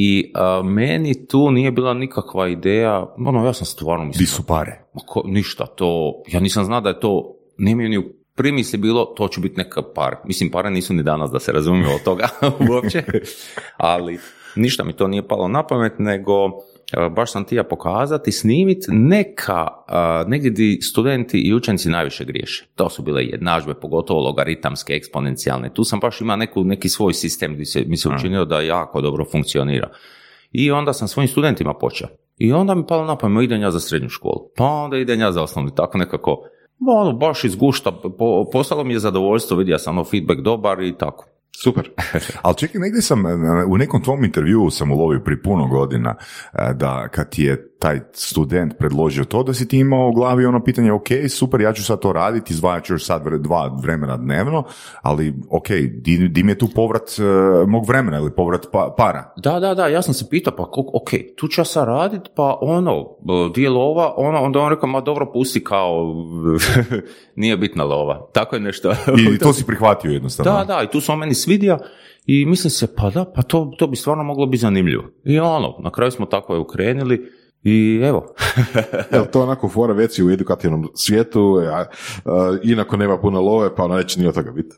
i 0.00 0.32
a, 0.34 0.62
meni 0.64 1.26
tu 1.26 1.50
nije 1.50 1.72
bila 1.72 1.94
nikakva 1.94 2.48
ideja, 2.48 3.14
ono 3.18 3.46
ja 3.46 3.52
sam 3.52 3.66
stvarno 3.66 4.04
Di 4.04 4.08
mislio, 4.08 4.26
su 4.26 4.42
pare? 4.42 4.84
ma 4.94 5.00
ko- 5.06 5.22
ništa, 5.26 5.66
to, 5.66 6.12
ja 6.28 6.40
nisam 6.40 6.64
znao 6.64 6.80
da 6.80 6.88
je 6.88 7.00
to, 7.00 7.34
nije 7.58 7.76
mi 7.76 7.88
ni 7.88 7.98
u 7.98 8.02
primisli 8.34 8.78
bilo, 8.78 9.04
to 9.04 9.28
će 9.28 9.40
biti 9.40 9.56
neka 9.56 9.82
par. 9.84 10.16
Mislim, 10.24 10.50
pare 10.50 10.70
nisu 10.70 10.94
ni 10.94 11.02
danas, 11.02 11.30
da 11.30 11.40
se 11.40 11.52
razumijemo 11.52 11.94
od 11.94 12.02
toga 12.02 12.28
uopće, 12.70 13.02
ali 13.76 14.18
ništa 14.56 14.84
mi 14.84 14.92
to 14.92 15.08
nije 15.08 15.28
palo 15.28 15.48
na 15.48 15.62
pamet, 15.62 15.92
nego 15.98 16.32
baš 17.10 17.32
sam 17.32 17.44
tija 17.44 17.64
pokazati, 17.64 18.32
snimit 18.32 18.84
neka, 18.88 19.66
negdje 20.26 20.50
di 20.50 20.78
studenti 20.82 21.38
i 21.38 21.54
učenici 21.54 21.88
najviše 21.88 22.24
griješe. 22.24 22.66
To 22.74 22.88
su 22.88 23.02
bile 23.02 23.24
jednadžbe, 23.24 23.74
pogotovo 23.74 24.20
logaritamske, 24.20 24.92
eksponencijalne. 24.92 25.74
Tu 25.74 25.84
sam 25.84 26.00
baš 26.00 26.20
imao 26.20 26.36
neku, 26.36 26.64
neki 26.64 26.88
svoj 26.88 27.14
sistem 27.14 27.54
gdje 27.54 27.64
se, 27.64 27.84
mi 27.86 27.96
se 27.96 28.08
učinilo 28.08 28.44
da 28.44 28.60
jako 28.60 29.00
dobro 29.00 29.24
funkcionira. 29.32 29.90
I 30.52 30.70
onda 30.70 30.92
sam 30.92 31.08
svojim 31.08 31.28
studentima 31.28 31.74
počeo. 31.74 32.08
I 32.38 32.52
onda 32.52 32.74
mi 32.74 32.86
palo 32.86 33.04
na 33.04 33.16
pamet, 33.16 33.44
idem 33.44 33.60
ja 33.60 33.70
za 33.70 33.80
srednju 33.80 34.08
školu. 34.08 34.50
Pa 34.56 34.64
onda 34.64 34.96
idem 34.96 35.20
ja 35.20 35.32
za 35.32 35.42
osnovnu, 35.42 35.70
tako 35.70 35.98
nekako, 35.98 36.42
ono, 36.86 37.12
baš 37.12 37.44
iz 37.44 37.56
gušta, 37.56 37.92
po, 38.18 38.44
postalo 38.52 38.84
mi 38.84 38.92
je 38.92 38.98
zadovoljstvo, 38.98 39.56
vidio 39.56 39.78
sam 39.78 39.98
ono 39.98 40.04
feedback 40.04 40.40
dobar 40.40 40.82
i 40.82 40.98
tako. 40.98 41.26
Super. 41.62 41.90
Ali 42.42 42.56
čekaj, 42.56 42.80
negdje 42.80 43.02
sam, 43.02 43.26
e, 43.26 43.34
u 43.68 43.78
nekom 43.78 44.02
tvom 44.02 44.24
intervjuu 44.24 44.70
sam 44.70 44.92
ulovio 44.92 45.20
pri 45.20 45.42
puno 45.42 45.66
godina 45.66 46.14
e, 46.54 46.74
da 46.74 47.08
kad 47.08 47.30
ti 47.30 47.42
je 47.42 47.68
taj 47.78 48.00
student 48.12 48.78
predložio 48.78 49.24
to, 49.24 49.42
da 49.42 49.54
si 49.54 49.68
ti 49.68 49.78
imao 49.78 50.08
u 50.08 50.12
glavi 50.12 50.46
ono 50.46 50.64
pitanje, 50.64 50.92
ok, 50.92 51.06
super, 51.28 51.60
ja 51.60 51.72
ću 51.72 51.84
sad 51.84 52.00
to 52.00 52.12
raditi, 52.12 52.52
izdvajat 52.52 52.84
ću 52.84 52.94
još 52.94 53.04
sad 53.04 53.22
dva 53.38 53.78
vremena 53.82 54.16
dnevno, 54.16 54.64
ali 55.02 55.34
ok, 55.50 55.68
di, 55.90 56.28
di 56.28 56.42
mi 56.42 56.52
je 56.52 56.58
tu 56.58 56.68
povrat 56.74 57.08
e, 57.18 57.22
mog 57.66 57.88
vremena 57.88 58.18
ili 58.18 58.30
povrat 58.30 58.66
pa- 58.72 58.94
para? 58.96 59.32
Da, 59.36 59.60
da, 59.60 59.74
da, 59.74 59.86
ja 59.86 60.02
sam 60.02 60.14
se 60.14 60.28
pitao, 60.30 60.56
pa 60.56 60.62
ok, 60.72 61.10
tu 61.36 61.48
ću 61.48 61.60
ja 61.60 61.64
sad 61.64 61.86
radit, 61.88 62.22
pa 62.36 62.58
ono, 62.60 63.02
b- 63.02 63.52
di 63.54 63.62
je 63.62 63.70
lova, 63.70 64.14
ono, 64.16 64.38
onda 64.38 64.60
on 64.60 64.70
rekao, 64.70 64.88
ma 64.88 65.00
dobro, 65.00 65.32
pusti 65.32 65.64
kao, 65.64 66.14
nije 67.38 67.56
bitna 67.56 67.84
lova. 67.84 68.28
Tako 68.32 68.56
je 68.56 68.60
nešto. 68.60 68.92
I 68.92 69.38
to 69.42 69.52
si 69.52 69.66
prihvatio 69.66 70.10
jednostavno. 70.10 70.52
Da, 70.52 70.64
da, 70.64 70.82
i 70.82 70.90
tu 70.90 71.00
se 71.00 71.12
on 71.12 71.18
meni 71.18 71.34
svidio 71.34 71.78
i 72.26 72.46
mislim 72.46 72.70
se, 72.70 72.94
pa 72.96 73.10
da, 73.10 73.24
pa 73.24 73.42
to, 73.42 73.72
to 73.78 73.86
bi 73.86 73.96
stvarno 73.96 74.24
moglo 74.24 74.46
biti 74.46 74.60
zanimljivo. 74.60 75.04
I 75.24 75.38
ono, 75.38 75.76
na 75.78 75.90
kraju 75.90 76.10
smo 76.10 76.26
tako 76.26 76.54
je 76.54 76.60
ukrenuli 76.60 77.32
i 77.62 78.00
evo. 78.04 78.34
Jel 79.12 79.24
to 79.32 79.42
onako 79.42 79.68
fora 79.68 79.94
veci 79.94 80.24
u 80.24 80.30
edukativnom 80.30 80.88
svijetu, 80.94 81.60
a, 81.72 81.84
a, 82.24 82.56
inako 82.62 82.96
nema 82.96 83.18
puno 83.18 83.40
love, 83.40 83.76
pa 83.76 83.88
neće 83.88 84.20
ni 84.20 84.26
od 84.26 84.34
toga 84.34 84.50
biti. 84.50 84.76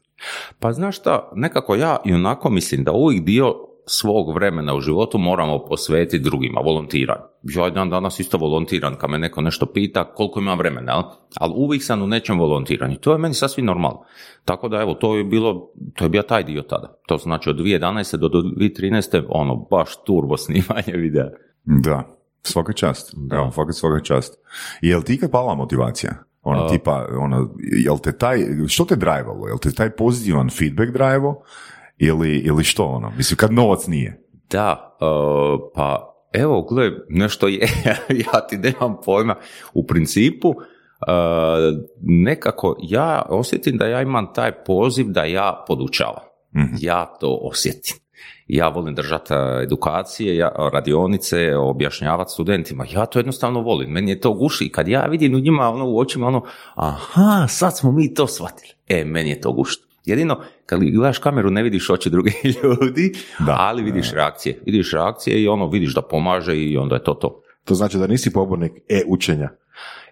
Pa 0.58 0.72
znaš 0.72 0.96
šta, 0.96 1.32
nekako 1.34 1.74
ja 1.74 1.96
i 2.04 2.12
onako 2.12 2.50
mislim 2.50 2.84
da 2.84 2.92
uvijek 2.92 3.24
dio 3.24 3.54
svog 3.90 4.34
vremena 4.34 4.74
u 4.74 4.80
životu 4.80 5.18
moramo 5.18 5.64
posvetiti 5.64 6.24
drugima, 6.24 6.60
volontiranju. 6.60 7.20
Ja 7.42 7.70
dan 7.70 7.90
danas 7.90 8.20
isto 8.20 8.38
volontiram, 8.38 8.94
kad 8.98 9.10
me 9.10 9.18
neko 9.18 9.40
nešto 9.40 9.66
pita 9.66 10.14
koliko 10.14 10.40
imam 10.40 10.58
vremena, 10.58 10.92
jel? 10.92 11.02
ali 11.36 11.52
uvijek 11.56 11.84
sam 11.84 12.02
u 12.02 12.06
nečem 12.06 12.38
volontiranju. 12.38 12.96
To 12.96 13.12
je 13.12 13.18
meni 13.18 13.34
sasvim 13.34 13.66
normalno. 13.66 14.04
Tako 14.44 14.68
da 14.68 14.80
evo, 14.80 14.94
to 14.94 15.16
je 15.16 15.24
bilo, 15.24 15.70
to 15.94 16.04
je 16.04 16.08
bio 16.08 16.22
taj 16.22 16.44
dio 16.44 16.62
tada. 16.62 16.98
To 17.06 17.16
znači 17.16 17.50
od 17.50 17.56
2011. 17.56 18.16
do 18.16 18.28
2013. 18.28 19.24
ono, 19.28 19.56
baš 19.70 20.04
turbo 20.04 20.36
snimanje 20.36 20.92
videa. 20.92 21.26
Da, 21.64 22.16
svaka 22.42 22.72
čast. 22.72 23.14
Evo, 23.32 23.50
svaka, 23.50 23.72
svaka 23.72 24.00
čast. 24.04 24.38
Jel 24.80 25.02
ti 25.02 25.18
kad 25.18 25.30
pala 25.30 25.54
motivacija? 25.54 26.14
Ono, 26.42 26.68
tipa, 26.68 27.06
ono, 27.18 27.54
jel 27.84 27.98
te 27.98 28.12
taj, 28.12 28.38
što 28.68 28.84
te 28.84 28.96
drajvalo? 28.96 29.48
Jel 29.48 29.58
te 29.58 29.72
taj 29.72 29.90
pozitivan 29.90 30.50
feedback 30.50 30.92
drajvo? 30.92 31.42
Ili, 32.00 32.36
ili 32.36 32.64
što 32.64 32.84
ono? 32.84 33.12
Mislim, 33.16 33.36
kad 33.36 33.52
novac 33.52 33.86
nije. 33.86 34.22
Da, 34.50 34.96
e, 35.00 35.04
pa 35.74 36.14
evo, 36.32 36.62
gle, 36.62 36.90
nešto 37.08 37.48
je, 37.48 37.68
ja 38.26 38.46
ti 38.48 38.58
nemam 38.58 38.96
pojma. 39.04 39.36
U 39.74 39.86
principu, 39.86 40.48
e, 40.50 41.12
nekako 42.02 42.76
ja 42.82 43.22
osjetim 43.28 43.76
da 43.76 43.86
ja 43.86 44.02
imam 44.02 44.32
taj 44.34 44.52
poziv 44.64 45.06
da 45.08 45.24
ja 45.24 45.64
podučavam. 45.66 46.24
Ja 46.80 47.06
to 47.20 47.38
osjetim. 47.42 47.96
Ja 48.46 48.68
volim 48.68 48.94
držati 48.94 49.34
e, 49.34 49.62
edukacije, 49.62 50.36
ja, 50.36 50.52
radionice, 50.72 51.56
objašnjavati 51.56 52.32
studentima. 52.32 52.84
Ja 52.92 53.06
to 53.06 53.18
jednostavno 53.18 53.60
volim. 53.60 53.90
Meni 53.90 54.10
je 54.10 54.20
to 54.20 54.32
guši. 54.32 54.64
I 54.64 54.72
kad 54.72 54.88
ja 54.88 55.06
vidim 55.06 55.34
u 55.34 55.38
njima 55.38 55.68
ono, 55.68 55.88
u 55.88 55.98
očima 55.98 56.26
ono, 56.26 56.42
aha, 56.74 57.46
sad 57.48 57.78
smo 57.78 57.92
mi 57.92 58.14
to 58.14 58.26
shvatili. 58.26 58.72
E, 58.88 59.04
meni 59.04 59.30
je 59.30 59.40
to 59.40 59.52
gušt. 59.52 59.89
Jedino, 60.10 60.40
kad 60.66 60.80
gledaš 60.80 61.18
kameru 61.18 61.50
ne 61.50 61.62
vidiš 61.62 61.90
oči 61.90 62.10
drugih 62.10 62.34
ljudi, 62.62 63.12
Da. 63.46 63.56
ali 63.58 63.82
vidiš 63.82 64.12
reakcije. 64.12 64.62
Vidiš 64.66 64.92
reakcije 64.92 65.42
i 65.42 65.48
ono, 65.48 65.68
vidiš 65.68 65.94
da 65.94 66.02
pomaže 66.02 66.56
i 66.56 66.76
onda 66.76 66.94
je 66.94 67.02
to 67.04 67.14
to. 67.14 67.42
To 67.64 67.74
znači 67.74 67.98
da 67.98 68.06
nisi 68.06 68.32
pobornik 68.32 68.72
e-učenja. 68.88 69.48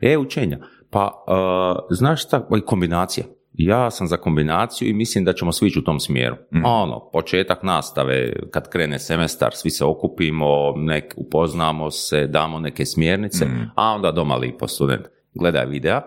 E-učenja. 0.00 0.58
Pa, 0.90 1.24
uh, 1.26 1.96
znaš 1.96 2.24
šta, 2.24 2.48
kombinacija. 2.66 3.26
Ja 3.52 3.90
sam 3.90 4.06
za 4.06 4.16
kombinaciju 4.16 4.88
i 4.88 4.92
mislim 4.92 5.24
da 5.24 5.32
ćemo 5.32 5.52
svi 5.52 5.66
ići 5.66 5.78
u 5.78 5.82
tom 5.82 6.00
smjeru. 6.00 6.36
Ono, 6.64 7.10
početak 7.12 7.62
nastave, 7.62 8.32
kad 8.50 8.68
krene 8.68 8.98
semestar, 8.98 9.50
svi 9.54 9.70
se 9.70 9.84
okupimo, 9.84 10.72
nek, 10.76 11.14
upoznamo 11.16 11.90
se, 11.90 12.26
damo 12.26 12.60
neke 12.60 12.86
smjernice, 12.86 13.46
a 13.74 13.92
onda 13.94 14.12
doma 14.12 14.36
lipo 14.36 14.68
student. 14.68 15.06
Gledaj 15.34 15.66
videa 15.66 16.02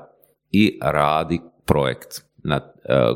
i 0.51 0.79
radi 0.81 1.39
projekt 1.65 2.07
na, 2.43 2.55
e, 2.55 2.61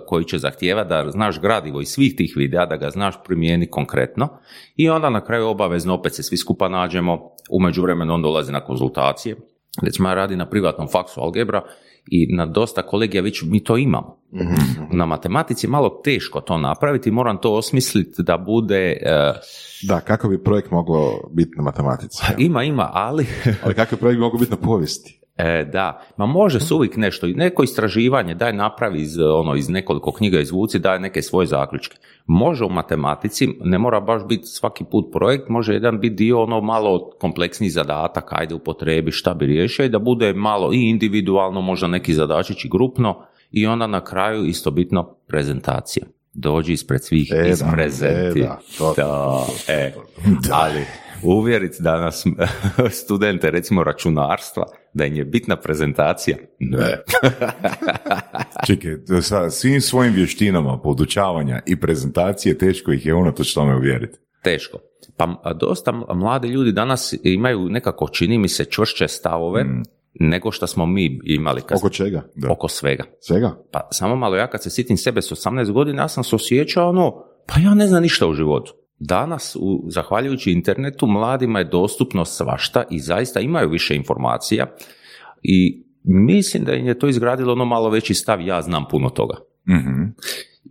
koji 0.07 0.25
će 0.25 0.37
zahtijevati 0.37 0.89
da 0.89 1.11
znaš 1.11 1.41
gradivo 1.41 1.81
iz 1.81 1.87
svih 1.87 2.15
tih 2.15 2.33
videa, 2.35 2.65
da 2.65 2.77
ga 2.77 2.89
znaš 2.89 3.15
primijeniti 3.25 3.71
konkretno 3.71 4.29
i 4.75 4.89
onda 4.89 5.09
na 5.09 5.25
kraju 5.25 5.47
obavezno 5.47 5.93
opet 5.93 6.15
se 6.15 6.23
svi 6.23 6.37
skupa 6.37 6.69
nađemo, 6.69 7.19
u 7.49 7.59
međuvremenu 7.59 8.13
on 8.13 8.21
dolazi 8.21 8.51
na 8.51 8.59
konzultacije. 8.59 9.35
Recimo 9.83 10.09
ja 10.09 10.15
radim 10.15 10.37
na 10.37 10.49
privatnom 10.49 10.87
faksu 10.87 11.21
algebra 11.21 11.63
i 12.11 12.35
na 12.35 12.45
dosta 12.45 12.81
kolegija 12.81 13.23
već 13.23 13.43
mi 13.43 13.63
to 13.63 13.77
imamo. 13.77 14.19
Na 14.91 15.05
matematici 15.05 15.65
je 15.65 15.69
malo 15.69 16.01
teško 16.03 16.41
to 16.41 16.57
napraviti, 16.57 17.11
moram 17.11 17.37
to 17.41 17.53
osmisliti 17.53 18.23
da 18.23 18.37
bude, 18.37 18.97
e, 19.01 19.33
Da, 19.87 19.99
kako 19.99 20.29
bi 20.29 20.43
projekt 20.43 20.71
moglo 20.71 21.29
biti 21.33 21.51
na 21.57 21.63
matematici? 21.63 22.23
ima, 22.37 22.63
ima, 22.63 22.89
ali 22.93 23.25
Ali 23.63 23.73
kakav 23.73 23.99
projekt 23.99 24.17
bi 24.17 24.21
mogao 24.21 24.39
biti 24.39 24.51
na 24.51 24.57
povijesti? 24.57 25.19
E, 25.37 25.65
da, 25.65 26.01
ma 26.17 26.25
može 26.25 26.59
se 26.59 26.73
uvijek 26.73 26.97
nešto, 26.97 27.27
neko 27.27 27.63
istraživanje, 27.63 28.35
daj 28.35 28.53
napravi 28.53 29.01
iz, 29.01 29.17
ono, 29.19 29.55
iz 29.55 29.69
nekoliko 29.69 30.11
knjiga 30.11 30.39
izvuci, 30.39 30.79
daj 30.79 30.99
neke 30.99 31.21
svoje 31.21 31.47
zaključke. 31.47 31.97
Može 32.25 32.65
u 32.65 32.69
matematici, 32.69 33.47
ne 33.61 33.77
mora 33.77 33.99
baš 33.99 34.21
biti 34.25 34.45
svaki 34.45 34.83
put 34.83 35.05
projekt, 35.13 35.49
može 35.49 35.73
jedan 35.73 35.99
biti 35.99 36.15
dio 36.15 36.43
ono 36.43 36.61
malo 36.61 37.09
kompleksniji 37.19 37.69
zadatak, 37.69 38.25
ajde 38.29 38.55
upotrebi 38.55 39.11
šta 39.11 39.33
bi 39.33 39.45
riješio 39.45 39.85
i 39.85 39.89
da 39.89 39.99
bude 39.99 40.33
malo 40.33 40.73
i 40.73 40.89
individualno, 40.89 41.61
možda 41.61 41.87
neki 41.87 42.13
zadačić 42.13 42.65
i 42.65 42.69
grupno 42.69 43.21
i 43.51 43.67
onda 43.67 43.87
na 43.87 44.03
kraju 44.03 44.45
isto 44.45 44.71
bitno 44.71 45.15
prezentacija. 45.27 46.05
Dođi 46.33 46.73
ispred 46.73 47.03
svih, 47.03 47.31
E, 47.31 47.41
da, 47.41 47.47
isprezenti. 47.47 48.39
e, 48.39 48.43
da, 48.43 48.59
to- 48.77 48.93
Da, 48.97 49.45
e, 49.67 49.93
ali 50.51 50.81
uvjeriti 51.23 51.83
danas 51.83 52.25
studente 53.03 53.51
recimo 53.51 53.83
računarstva 53.83 54.65
da 54.93 55.05
im 55.05 55.15
je 55.15 55.25
bitna 55.25 55.55
prezentacija. 55.55 56.37
Ne. 56.59 57.03
Čekaj, 58.67 59.21
sa 59.21 59.49
svim 59.49 59.81
svojim 59.81 60.13
vještinama 60.13 60.79
podučavanja 60.81 61.61
i 61.65 61.79
prezentacije 61.79 62.57
teško 62.57 62.91
ih 62.91 63.05
je 63.05 63.13
unatoč 63.13 63.53
tome 63.53 63.75
uvjeriti. 63.75 64.17
Teško. 64.43 64.79
Pa 65.17 65.53
dosta 65.59 65.91
mladi 65.91 66.47
ljudi 66.47 66.71
danas 66.71 67.13
imaju 67.23 67.69
nekako, 67.69 68.07
čini 68.07 68.37
mi 68.37 68.47
se, 68.47 68.65
čvršće 68.65 69.07
stavove 69.07 69.63
Mm. 69.63 69.83
nego 70.19 70.51
što 70.51 70.67
smo 70.67 70.85
mi 70.85 71.19
imali 71.23 71.61
kad 71.61 71.77
Oko 71.77 71.89
čega? 71.89 72.23
Da. 72.35 72.51
oko 72.51 72.67
svega. 72.67 73.03
Svega? 73.19 73.55
Pa 73.71 73.87
samo 73.91 74.15
malo 74.15 74.35
ja 74.35 74.47
kad 74.47 74.63
se 74.63 74.69
sitim 74.69 74.97
sebe 74.97 75.21
s 75.21 75.31
18 75.31 75.71
godina, 75.71 76.01
ja 76.01 76.07
sam 76.07 76.23
se 76.23 76.35
osjećao 76.35 76.89
ono, 76.89 77.13
pa 77.47 77.59
ja 77.59 77.73
ne 77.73 77.87
znam 77.87 78.01
ništa 78.03 78.27
u 78.27 78.33
životu. 78.33 78.73
Danas, 78.99 79.55
u, 79.59 79.85
zahvaljujući 79.87 80.51
internetu, 80.51 81.07
mladima 81.07 81.59
je 81.59 81.65
dostupno 81.65 82.25
svašta 82.25 82.83
i 82.91 82.99
zaista 82.99 83.39
imaju 83.39 83.69
više 83.69 83.95
informacija 83.95 84.65
i 85.43 85.83
mislim 86.03 86.63
da 86.63 86.73
im 86.73 86.85
je 86.85 86.99
to 86.99 87.07
izgradilo 87.07 87.53
ono 87.53 87.65
malo 87.65 87.89
veći 87.89 88.13
stav, 88.13 88.41
ja 88.41 88.61
znam 88.61 88.85
puno 88.91 89.09
toga. 89.09 89.35
Mhm. 89.69 90.03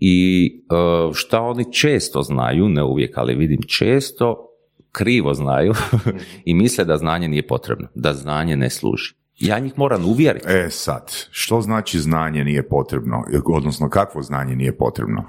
I 0.00 0.46
e, 0.70 1.14
šta 1.14 1.40
oni 1.40 1.72
često 1.72 2.22
znaju, 2.22 2.68
ne 2.68 2.84
uvijek, 2.84 3.18
ali 3.18 3.34
vidim 3.34 3.60
često, 3.68 4.50
krivo 4.92 5.34
znaju 5.34 5.72
i 6.44 6.54
misle 6.54 6.84
da 6.84 6.96
znanje 6.96 7.28
nije 7.28 7.46
potrebno, 7.46 7.88
da 7.94 8.12
znanje 8.12 8.56
ne 8.56 8.70
služi. 8.70 9.14
Ja 9.38 9.58
njih 9.58 9.72
moram 9.76 10.04
uvjeriti. 10.04 10.46
E 10.48 10.66
sad, 10.70 11.12
što 11.30 11.60
znači 11.60 11.98
znanje 12.00 12.44
nije 12.44 12.68
potrebno? 12.68 13.24
Odnosno, 13.46 13.88
kakvo 13.88 14.22
znanje 14.22 14.56
nije 14.56 14.76
potrebno? 14.78 15.24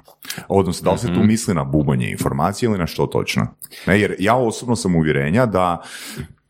Odnosno, 0.48 0.84
da 0.84 0.92
li 0.92 0.98
se 0.98 1.06
tu 1.06 1.12
Mhm. 1.12 1.26
misli 1.26 1.54
na 1.54 1.64
bubanje 1.64 2.10
informacije 2.10 2.66
ili 2.66 2.78
na 2.78 2.86
što 2.86 3.06
točno? 3.06 3.46
Ne, 3.86 4.00
jer 4.00 4.16
ja 4.18 4.36
osobno 4.36 4.76
sam 4.76 4.96
uvjerenja 4.96 5.46
da 5.46 5.82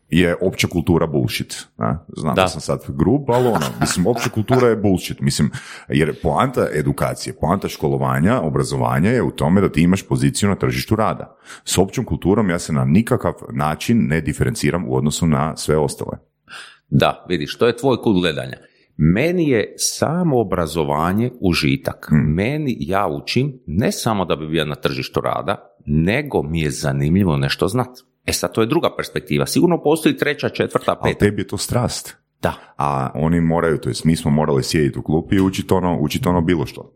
je 0.09 0.35
opća 0.41 0.67
kultura 0.67 1.07
bullshit. 1.07 1.67
Ne? 1.77 1.97
Znam 2.17 2.35
da. 2.35 2.41
Da. 2.41 2.47
sam 2.47 2.61
sad 2.61 2.83
grub, 2.87 3.21
ali 3.31 3.47
ono, 3.47 3.65
mislim, 3.79 4.07
opća 4.07 4.29
kultura 4.29 4.67
je 4.67 4.75
bullshit. 4.75 5.19
Mislim, 5.21 5.51
jer 5.89 6.21
poanta 6.21 6.67
edukacije, 6.73 7.35
poanta 7.41 7.67
školovanja, 7.67 8.41
obrazovanja 8.41 9.09
je 9.09 9.21
u 9.23 9.31
tome 9.31 9.61
da 9.61 9.71
ti 9.71 9.81
imaš 9.81 10.07
poziciju 10.07 10.49
na 10.49 10.55
tržištu 10.55 10.95
rada. 10.95 11.35
S 11.65 11.77
općom 11.77 12.05
kulturom 12.05 12.49
ja 12.49 12.59
se 12.59 12.73
na 12.73 12.85
nikakav 12.85 13.33
način 13.53 14.07
ne 14.07 14.21
diferenciram 14.21 14.85
u 14.87 14.95
odnosu 14.95 15.27
na 15.27 15.55
sve 15.57 15.77
ostale. 15.77 16.17
Da, 16.89 17.25
vidiš, 17.29 17.57
to 17.57 17.67
je 17.67 17.77
tvoj 17.77 17.97
kut 17.97 18.21
gledanja. 18.21 18.57
Meni 18.97 19.49
je 19.49 19.73
samo 19.77 20.39
obrazovanje 20.39 21.31
užitak. 21.41 22.07
Meni 22.11 22.77
ja 22.79 23.07
učim 23.07 23.59
ne 23.65 23.91
samo 23.91 24.25
da 24.25 24.35
bi 24.35 24.47
bio 24.47 24.65
na 24.65 24.75
tržištu 24.75 25.21
rada, 25.21 25.75
nego 25.85 26.43
mi 26.43 26.61
je 26.61 26.71
zanimljivo 26.71 27.37
nešto 27.37 27.67
znati. 27.67 28.01
E 28.25 28.33
sad, 28.33 28.53
to 28.53 28.61
je 28.61 28.67
druga 28.67 28.95
perspektiva. 28.97 29.45
Sigurno 29.45 29.83
postoji 29.83 30.17
treća, 30.17 30.49
četvrta, 30.49 30.97
Ali 31.01 31.13
peta. 31.13 31.25
tebi 31.25 31.41
je 31.41 31.47
to 31.47 31.57
strast. 31.57 32.17
Da. 32.41 32.53
a 32.77 33.11
oni 33.15 33.41
moraju, 33.41 33.77
to 33.77 33.89
jest 33.89 34.03
mi 34.05 34.15
smo 34.15 34.31
morali 34.31 34.63
sjediti 34.63 34.99
u 34.99 35.03
klupi 35.03 35.35
i 35.35 35.41
učiti 35.41 35.73
ono, 35.73 35.97
učiti 35.99 36.29
ono 36.29 36.41
bilo 36.41 36.65
što. 36.65 36.93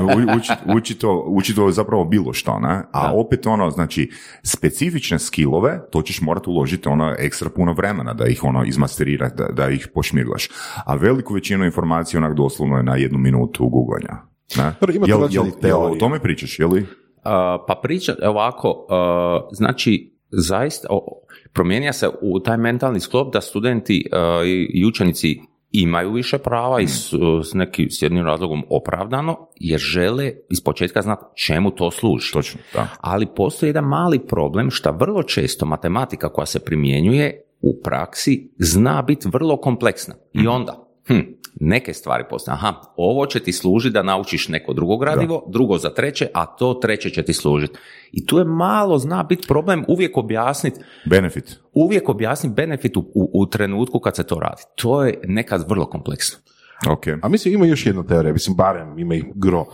U- 0.00 0.36
Učiti 0.36 0.60
uči 0.76 0.94
to, 0.94 1.24
uči 1.28 1.54
to 1.54 1.70
zapravo 1.70 2.04
bilo 2.04 2.32
što, 2.32 2.58
ne? 2.58 2.82
A 2.92 3.02
Da. 3.02 3.12
opet 3.14 3.46
ono, 3.46 3.70
znači, 3.70 4.10
specifične 4.42 5.18
skillove, 5.18 5.80
to 5.90 6.02
ćeš 6.02 6.20
morati 6.20 6.50
uložiti 6.50 6.88
ono 6.88 7.14
ekstra 7.18 7.50
puno 7.50 7.72
vremena 7.72 8.14
da 8.14 8.26
ih 8.26 8.44
ono 8.44 8.64
izmasteriraš, 8.64 9.32
da, 9.32 9.44
da 9.46 9.68
ih 9.68 9.88
pošmirglaš. 9.94 10.48
A 10.86 10.94
veliku 10.94 11.34
većinu 11.34 11.64
informacija 11.64 12.18
onak 12.18 12.34
doslovno 12.36 12.76
je 12.76 12.82
na 12.82 12.96
jednu 12.96 13.18
minutu 13.18 13.68
googlanja. 13.68 14.16
Ne? 14.56 14.72
Jel, 15.06 15.20
jel, 15.30 15.44
jel 15.62 15.82
o 15.82 15.96
tome 15.96 16.20
pričaš, 16.20 16.58
je 16.58 16.66
li? 16.66 16.86
A, 17.24 17.64
pa 17.68 17.80
priča 17.82 18.14
ovako, 18.22 18.86
a, 18.90 19.40
znači 19.52 20.12
zaista 20.30 20.88
o, 20.90 21.21
promijenja 21.52 21.92
se 21.92 22.08
u 22.20 22.40
taj 22.40 22.56
mentalni 22.56 23.00
sklop 23.00 23.32
da 23.32 23.40
studenti 23.40 24.08
a, 24.12 24.42
i, 24.46 24.86
učenici 24.86 25.40
imaju 25.72 26.12
više 26.12 26.38
prava 26.38 26.80
i 26.80 26.86
s, 26.86 27.12
s, 27.44 27.54
neki, 27.54 27.90
s 27.90 28.02
jednim 28.02 28.24
razlogom 28.24 28.64
opravdano 28.68 29.48
jer 29.60 29.80
žele 29.80 30.32
iz 30.50 30.60
početka 30.60 31.02
znati 31.02 31.24
čemu 31.34 31.70
to 31.70 31.90
služi. 31.90 32.32
Točno, 32.32 32.60
da. 32.74 32.88
Ali 33.00 33.26
postoji 33.36 33.68
jedan 33.68 33.84
mali 33.84 34.18
problem 34.18 34.70
što 34.70 34.92
vrlo 34.92 35.22
često 35.22 35.66
matematika 35.66 36.28
koja 36.28 36.46
se 36.46 36.64
primjenjuje 36.64 37.42
u 37.60 37.80
praksi 37.82 38.50
zna 38.58 39.02
biti 39.02 39.28
vrlo 39.32 39.56
kompleksna. 39.56 40.14
I 40.32 40.46
onda, 40.46 40.88
hm, 41.06 41.20
neke 41.60 41.94
stvari 41.94 42.24
postane, 42.30 42.54
aha, 42.54 42.74
ovo 42.96 43.26
će 43.26 43.40
ti 43.40 43.52
služiti 43.52 43.92
da 43.92 44.02
naučiš 44.02 44.48
neko 44.48 44.72
drugo 44.72 44.96
gradivo, 44.96 45.44
drugo 45.48 45.78
za 45.78 45.90
treće, 45.90 46.28
a 46.34 46.46
to 46.46 46.74
treće 46.74 47.10
će 47.10 47.22
ti 47.22 47.32
služiti. 47.32 47.78
I 48.12 48.26
tu 48.26 48.38
je 48.38 48.44
malo 48.44 48.98
zna 48.98 49.22
biti 49.22 49.48
problem 49.48 49.84
uvijek 49.88 50.16
objasniti 50.16 50.80
Benefit. 51.10 51.60
uvijek 51.72 52.08
objasniti 52.08 52.54
benefit 52.54 52.96
u, 52.96 53.00
u, 53.00 53.30
u 53.34 53.46
trenutku 53.46 54.00
kad 54.00 54.16
se 54.16 54.26
to 54.26 54.34
radi. 54.34 54.62
To 54.74 55.04
je 55.04 55.20
nekad 55.24 55.68
vrlo 55.68 55.86
kompleksno. 55.86 56.38
Ok. 56.90 57.06
A 57.22 57.28
mislim 57.28 57.54
ima 57.54 57.66
još 57.66 57.86
jedna 57.86 58.02
teorija, 58.02 58.32
mislim 58.32 58.56
barem 58.56 58.98
ima 58.98 59.14
ih 59.14 59.24
gro, 59.34 59.64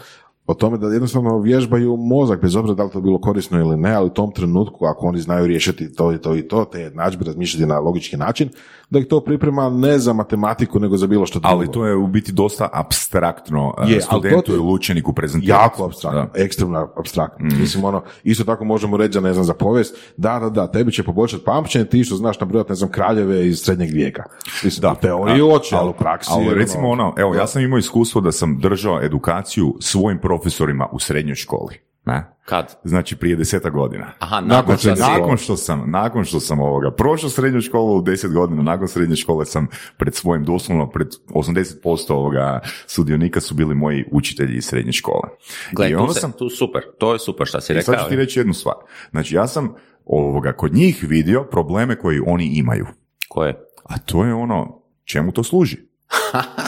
o 0.48 0.54
tome 0.54 0.78
da 0.78 0.87
jednostavno 0.87 1.38
vježbaju 1.38 1.96
mozak, 1.96 2.42
bez 2.42 2.56
obzira 2.56 2.74
da 2.74 2.84
li 2.84 2.90
to 2.90 3.00
bilo 3.00 3.20
korisno 3.20 3.61
ili 3.61 3.76
ne, 3.76 3.94
ali 3.94 4.06
u 4.06 4.14
tom 4.14 4.32
trenutku 4.32 4.87
ako 4.87 5.06
oni 5.06 5.20
znaju 5.20 5.46
riješiti 5.46 5.94
to 5.94 6.12
i 6.12 6.18
to 6.18 6.37
i 6.37 6.42
to, 6.42 6.64
te 6.64 6.80
jednadžbe 6.80 7.24
razmišljati 7.24 7.66
na 7.66 7.78
logički 7.78 8.16
način, 8.16 8.48
da 8.90 8.98
ih 8.98 9.06
to 9.06 9.20
priprema 9.20 9.70
ne 9.70 9.98
za 9.98 10.12
matematiku, 10.12 10.80
nego 10.80 10.96
za 10.96 11.06
bilo 11.06 11.26
što 11.26 11.38
drugo. 11.38 11.54
Ali 11.54 11.72
to 11.72 11.87
je 11.87 11.96
u 11.96 12.06
biti 12.06 12.32
dosta 12.32 12.68
abstraktno 12.72 13.74
Je, 13.87 13.94
je, 13.94 14.00
studentu 14.00 14.52
ili 14.52 14.61
učeniku 14.61 15.12
prezentirati. 15.12 15.62
Jako 15.62 15.84
abstraktno, 15.84 16.28
ekstremno 16.34 16.88
abstraktno. 16.96 17.46
Mislim, 17.61 17.84
ono, 17.84 18.02
isto 18.24 18.44
tako 18.44 18.64
možemo 18.64 18.96
reći 18.96 19.12
za, 19.12 19.20
ne 19.20 19.32
znam, 19.32 19.44
za 19.44 19.54
povijest, 19.54 19.96
da, 20.16 20.38
da, 20.38 20.50
da, 20.50 20.66
tebi 20.66 20.92
će 20.92 21.02
poboljšati 21.02 21.44
pamćenje, 21.44 21.84
ti 21.84 22.04
što 22.04 22.16
znaš 22.16 22.40
nabrojati, 22.40 22.70
ne 22.70 22.74
znam, 22.74 22.90
kraljeve 22.90 23.46
iz 23.46 23.61
srednjeg 23.61 23.90
vijeka. 23.92 24.22
Mislim, 24.64 24.80
da, 24.80 24.92
u 24.92 24.96
teoriji 25.00 25.40
ali 25.72 25.90
u 25.90 25.92
praksi... 25.92 26.30
Ali 26.34 26.46
ono, 26.46 26.54
recimo 26.54 26.88
ono, 26.88 27.14
evo, 27.16 27.34
ja 27.34 27.46
sam 27.46 27.62
imao 27.62 27.78
iskustvo 27.78 28.20
da 28.20 28.32
sam 28.32 28.58
držao 28.58 29.02
edukaciju 29.02 29.76
svojim 29.80 30.18
profesorima 30.38 30.88
u 30.92 30.98
srednjoj 30.98 31.35
školi. 31.35 31.74
Ne? 32.07 32.37
Kad? 32.44 32.77
Znači 32.85 33.16
prije 33.16 33.37
deseta 33.37 33.70
godina. 33.70 34.12
Aha, 34.18 34.40
Nakon 34.40 34.48
nakon 34.48 34.77
što 34.77 34.94
Nakon 34.94 35.37
što 35.37 35.57
sam, 35.57 35.90
nakon 35.90 36.24
što 36.24 36.40
sam 36.40 36.61
ovoga, 36.61 36.90
prošao 36.90 37.31
srednju 37.31 37.61
školu 37.61 37.96
u 37.96 38.03
deset 38.03 38.33
godina, 38.33 38.62
nakon 38.62 38.88
srednje 38.88 39.16
škole 39.16 39.46
sam 39.46 39.66
pred 39.96 40.14
svojim, 40.14 40.44
doslovno 40.44 40.90
pred 40.90 41.09
80% 41.29 42.12
ovoga 42.12 42.61
sudionika 42.87 43.40
su 43.40 43.55
bili 43.55 43.74
moji 43.74 44.05
učitelji 44.12 44.57
iz 44.57 44.64
srednje 44.64 44.92
škole. 44.92 45.29
Gle, 45.72 45.90
I 45.90 45.92
tu, 45.92 46.01
onda 46.01 46.14
se- 46.14 46.20
sam, 46.20 46.33
tu 46.33 46.51
super, 46.51 46.83
to 46.98 47.12
je 47.12 47.18
super 47.18 47.46
što 47.46 47.61
si 47.61 47.72
rekao. 47.72 47.94
sad 47.94 48.05
ću 48.05 48.11
ti 48.11 48.16
reći 48.16 48.40
jednu 48.40 48.55
stvar. 48.55 48.74
Znači 49.11 49.35
ja 49.35 49.46
sam 49.46 49.74
ovoga, 50.05 50.53
kod 50.53 50.74
njih 50.74 51.05
vidio 51.09 51.44
probleme 51.51 51.98
koji 51.98 52.20
oni 52.27 52.44
imaju. 52.55 52.87
Koje? 53.29 53.64
A 53.85 53.98
to 53.98 54.24
je 54.24 54.35
ono, 54.35 54.83
čemu 55.05 55.33
to 55.33 55.42
služi? 55.42 55.77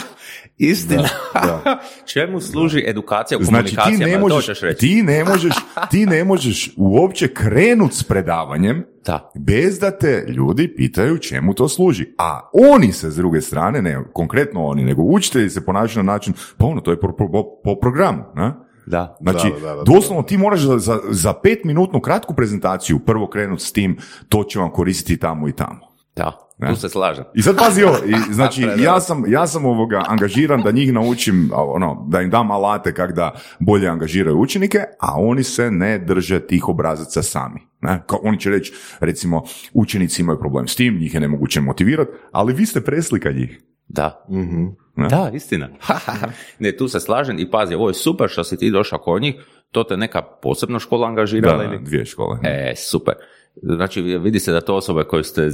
Istina. 0.61 1.03
da. 1.33 1.79
Čemu 2.13 2.39
služi 2.41 2.83
edukacija 2.87 3.37
u 3.37 3.43
Znači 3.43 3.69
ti 3.69 3.75
komunikacijama? 3.75 4.13
ne, 4.13 4.19
To 4.19 4.27
možeš, 4.27 4.45
ćeš 4.47 4.61
reći. 4.61 4.79
ti, 4.79 5.03
ne 5.03 5.23
možeš, 5.25 5.53
ti 5.91 6.05
ne 6.05 6.23
možeš 6.23 6.73
uopće 6.77 7.27
krenut 7.27 7.93
s 7.93 8.03
predavanjem 8.03 8.85
Da. 9.05 9.31
bez 9.37 9.79
da 9.79 9.91
te 9.91 10.25
ljudi 10.27 10.75
pitaju 10.75 11.17
čemu 11.17 11.53
to 11.53 11.67
služi. 11.67 12.05
A 12.17 12.49
oni 12.53 12.91
se 12.91 13.09
s 13.09 13.15
druge 13.15 13.41
strane, 13.41 13.81
ne 13.81 13.99
konkretno 14.13 14.65
oni, 14.65 14.83
nego 14.83 15.01
učitelji 15.03 15.49
se 15.49 15.65
ponašaju 15.65 16.03
na 16.03 16.13
način, 16.13 16.33
pa 16.57 16.65
ono, 16.65 16.81
to 16.81 16.91
je 16.91 16.99
po, 16.99 17.07
po, 17.17 17.27
po 17.63 17.75
programu. 17.75 18.23
Ne? 18.35 18.53
Da. 18.85 19.17
Znači, 19.21 19.47
Da, 19.49 19.59
da, 19.59 19.67
da, 19.67 19.75
da. 19.75 19.83
doslovno 19.85 20.23
ti 20.23 20.37
moraš 20.37 20.59
za, 20.59 20.77
za, 20.77 20.99
za 21.09 21.33
pet 21.33 21.63
minutnu 21.63 21.99
kratku 22.01 22.33
prezentaciju 22.33 22.99
prvo 22.99 23.27
krenut 23.27 23.61
s 23.61 23.71
tim, 23.71 23.97
to 24.29 24.43
će 24.43 24.59
vam 24.59 24.71
koristiti 24.71 25.19
tamo 25.19 25.47
i 25.47 25.53
tamo. 25.53 25.79
Da? 26.15 26.37
Tu 26.69 26.75
se 26.75 26.89
slažem. 26.89 27.23
I 27.35 27.41
sad 27.41 27.57
pazi 27.57 27.83
ovo, 27.83 27.97
i, 28.05 28.13
znači 28.33 28.67
ja 28.77 28.99
sam, 28.99 29.23
ja 29.27 29.47
sam 29.47 29.65
ovoga 29.65 30.03
angažiran 30.07 30.61
da 30.61 30.71
njih 30.71 30.93
naučim, 30.93 31.49
ono, 31.53 32.05
da 32.09 32.21
im 32.21 32.29
dam 32.29 32.51
alate 32.51 32.93
kako 32.93 33.13
da 33.13 33.33
bolje 33.59 33.87
angažiraju 33.87 34.37
učenike, 34.39 34.79
a 34.99 35.13
oni 35.17 35.43
se 35.43 35.71
ne 35.71 35.99
drže 35.99 36.39
tih 36.39 36.69
obrazaca 36.69 37.23
sami. 37.23 37.59
Ne? 37.81 38.03
Kao, 38.07 38.19
oni 38.23 38.39
će 38.39 38.49
reći, 38.49 38.73
recimo, 38.99 39.43
učenici 39.73 40.21
imaju 40.21 40.39
problem 40.39 40.67
s 40.67 40.75
tim, 40.75 40.97
njih 40.97 41.13
je 41.13 41.19
nemoguće 41.19 41.61
motivirati, 41.61 42.11
ali 42.31 42.53
vi 42.53 42.65
ste 42.65 42.81
preslika 42.81 43.31
njih. 43.31 43.61
Da. 43.87 44.25
Mhm. 44.29 44.65
Ne? 44.95 45.07
Da, 45.07 45.31
istina. 45.33 45.69
ne, 46.59 46.77
tu 46.77 46.87
se 46.87 46.99
slažem 46.99 47.39
i 47.39 47.51
pazi, 47.51 47.75
ovo 47.75 47.87
je 47.87 47.93
super 47.93 48.29
što 48.29 48.43
si 48.43 48.57
ti 48.57 48.71
došao 48.71 48.99
kod 48.99 49.21
njih, 49.21 49.35
to 49.71 49.83
te 49.83 49.97
neka 49.97 50.21
posebna 50.21 50.79
škola 50.79 51.07
angažirala 51.07 51.57
Da, 51.57 51.63
ili? 51.63 51.83
dvije 51.83 52.05
škole. 52.05 52.37
E, 52.43 52.73
super. 52.77 53.13
Znači, 53.55 54.01
vidi 54.01 54.39
se 54.39 54.51
da 54.51 54.61
to 54.61 54.75
osobe 54.75 55.03
koje 55.03 55.23
ste 55.23 55.45
uh, 55.45 55.51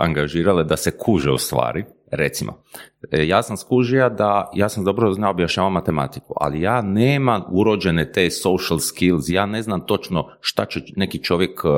angažirale 0.00 0.64
da 0.64 0.76
se 0.76 0.90
kuže 0.98 1.30
u 1.30 1.38
stvari, 1.38 1.84
recimo. 2.10 2.62
E, 3.10 3.26
ja 3.26 3.42
sam 3.42 3.56
skužio 3.56 4.08
da, 4.10 4.50
ja 4.54 4.68
sam 4.68 4.84
dobro 4.84 5.12
znao 5.12 5.30
objašnjavati 5.30 5.72
matematiku, 5.72 6.34
ali 6.40 6.60
ja 6.60 6.82
nemam 6.82 7.42
urođene 7.50 8.12
te 8.12 8.30
social 8.30 8.78
skills, 8.78 9.28
ja 9.28 9.46
ne 9.46 9.62
znam 9.62 9.86
točno 9.86 10.28
šta 10.40 10.64
će 10.64 10.80
neki 10.96 11.24
čovjek, 11.24 11.64
uh, 11.64 11.72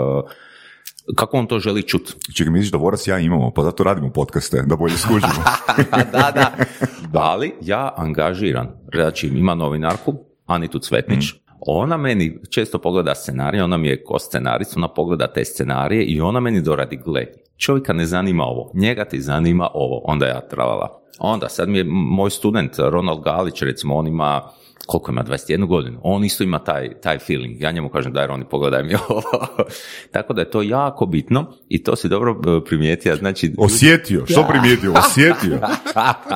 kako 1.16 1.36
on 1.36 1.46
to 1.46 1.58
želi 1.58 1.82
čuti. 1.82 2.14
Čekaj, 2.36 2.52
misliš 2.52 2.70
da 2.70 2.78
Voras 2.78 3.06
ja 3.06 3.18
imamo, 3.18 3.50
pa 3.50 3.62
zato 3.62 3.84
radimo 3.84 4.12
podcaste, 4.12 4.62
da 4.66 4.76
bolje 4.76 4.96
skužimo. 4.96 5.44
da, 6.12 6.32
da. 6.34 6.52
Ali 7.12 7.54
ja 7.60 7.94
angažiram, 7.96 8.68
znači 8.94 9.26
ima 9.26 9.54
novinarku, 9.54 10.14
Anitu 10.46 10.78
Cvetnić, 10.78 11.24
ona 11.66 11.96
meni 11.96 12.38
često 12.50 12.78
pogleda 12.78 13.14
scenarije, 13.14 13.64
ona 13.64 13.76
mi 13.76 13.88
je 13.88 14.04
ko 14.04 14.18
scenarist, 14.18 14.76
ona 14.76 14.88
pogleda 14.88 15.26
te 15.26 15.44
scenarije 15.44 16.04
i 16.04 16.20
ona 16.20 16.40
meni 16.40 16.60
doradi, 16.60 16.96
gle, 17.04 17.26
čovjeka 17.56 17.92
ne 17.92 18.06
zanima 18.06 18.44
ovo, 18.44 18.70
njega 18.74 19.04
ti 19.04 19.20
zanima 19.20 19.68
ovo, 19.74 20.00
onda 20.04 20.26
ja 20.26 20.40
tralala. 20.40 21.00
Onda 21.18 21.48
sad 21.48 21.68
mi 21.68 21.78
je 21.78 21.84
moj 21.88 22.30
student 22.30 22.78
Ronald 22.78 23.22
Galić, 23.22 23.62
recimo, 23.62 23.96
on 23.96 24.06
ima 24.06 24.42
koliko 24.86 25.10
ima, 25.12 25.24
21 25.24 25.66
godinu, 25.66 26.00
on 26.02 26.24
isto 26.24 26.44
ima 26.44 26.58
taj, 26.58 26.94
taj 26.94 27.18
feeling. 27.18 27.60
Ja 27.60 27.70
njemu 27.70 27.88
kažem, 27.88 28.12
daj 28.12 28.26
Roni, 28.26 28.44
pogledaj 28.44 28.82
mi 28.82 28.94
ovo. 29.08 29.22
Tako 30.10 30.32
da 30.32 30.40
je 30.40 30.50
to 30.50 30.62
jako 30.62 31.06
bitno 31.06 31.46
i 31.68 31.82
to 31.82 31.96
si 31.96 32.08
dobro 32.08 32.32
e, 32.32 32.64
primijetio. 32.64 33.16
Znači, 33.16 33.54
Osjetio, 33.58 34.26
što 34.26 34.46
primijetio? 34.48 34.92
Osjetio. 34.92 35.58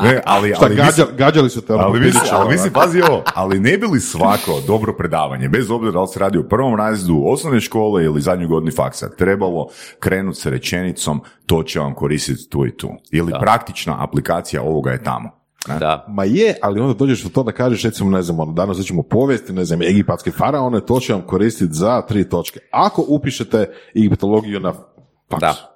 Ne, 0.03 0.21
ali, 0.27 0.49
Šta, 0.51 0.65
ali, 0.65 0.77
gađa- 0.77 0.85
mislim- 0.87 1.07
gađali 1.17 1.51
su 1.51 1.61
te 1.61 1.75
ono 1.75 1.83
ali, 1.85 1.93
mislim, 1.93 2.13
prilično, 2.13 2.39
ali 2.39 2.49
mislim, 2.49 2.73
ovako. 2.75 2.81
pazi 2.81 3.01
ovo, 3.03 3.23
ali 3.35 3.61
ne 3.61 3.79
bi 3.79 3.87
li 3.87 4.01
svako 4.01 4.61
dobro 4.67 4.97
predavanje, 4.97 5.49
bez 5.49 5.71
obzira 5.71 5.93
da 5.93 6.01
li 6.01 6.09
se 6.09 6.19
radi 6.19 6.39
o 6.39 6.43
prvom 6.43 6.77
razredu 6.77 7.23
osnovne 7.27 7.61
škole 7.61 8.05
ili 8.05 8.21
zadnjoj 8.21 8.49
godini 8.49 8.73
faksa, 8.73 9.09
trebalo 9.09 9.69
krenuti 10.01 10.41
sa 10.41 10.51
rečenicom 10.51 11.21
to 11.47 11.63
će 11.63 11.81
vam 11.81 11.95
koristiti 11.95 12.51
tu 12.51 12.67
i 12.67 12.77
tu. 12.77 12.89
Ili 13.11 13.33
praktična 13.41 14.05
aplikacija 14.05 14.63
ovoga 14.63 14.91
je 14.91 15.03
tamo. 15.03 15.31
Ne? 15.69 15.79
da, 15.79 16.05
Ma 16.09 16.25
je, 16.25 16.55
ali 16.63 16.81
onda 16.81 16.95
dođeš 16.95 17.23
do 17.23 17.29
to 17.29 17.43
da 17.43 17.53
kažeš, 17.53 17.83
recimo, 17.83 18.11
ne 18.11 18.23
znam, 18.23 18.41
ono, 18.41 18.53
danas 18.53 18.79
ćemo 18.79 19.03
povijesti, 19.03 19.53
ne 19.53 19.65
znam, 19.65 19.83
egipatske 19.83 20.31
faraone, 20.31 20.81
to 20.81 21.01
će 21.01 21.13
vam 21.13 21.23
koristiti 21.23 21.75
za 21.75 22.03
tri 22.03 22.29
točke. 22.29 22.61
Ako 22.71 23.05
upišete 23.09 23.67
egiptologiju 23.97 24.61
na 24.61 24.73
faksu. 25.31 25.41
da. 25.41 25.75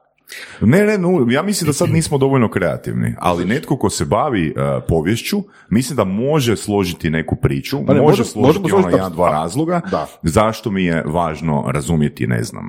Ne, 0.60 0.84
ne, 0.84 0.98
no, 0.98 1.26
ja 1.30 1.42
mislim 1.42 1.66
da 1.66 1.72
sad 1.72 1.90
nismo 1.90 2.18
dovoljno 2.18 2.50
kreativni, 2.50 3.14
ali 3.18 3.44
netko 3.44 3.76
ko 3.76 3.90
se 3.90 4.04
bavi 4.04 4.48
e, 4.48 4.52
povješću, 4.88 5.36
mislim 5.70 5.96
da 5.96 6.04
može 6.04 6.56
složiti 6.56 7.10
neku 7.10 7.36
priču, 7.36 7.86
Pa 7.86 7.94
ne, 7.94 8.00
može 8.00 8.10
možemo- 8.12 8.24
složiti 8.26 8.62
možemo 8.62 8.78
ono 8.78 8.88
jedan, 8.90 9.12
dva 9.12 9.30
razloga, 9.30 9.80
Da. 9.90 10.06
zašto 10.22 10.70
mi 10.70 10.84
je 10.84 11.02
važno 11.06 11.64
razumjeti, 11.68 12.26
ne 12.26 12.42
znam, 12.42 12.64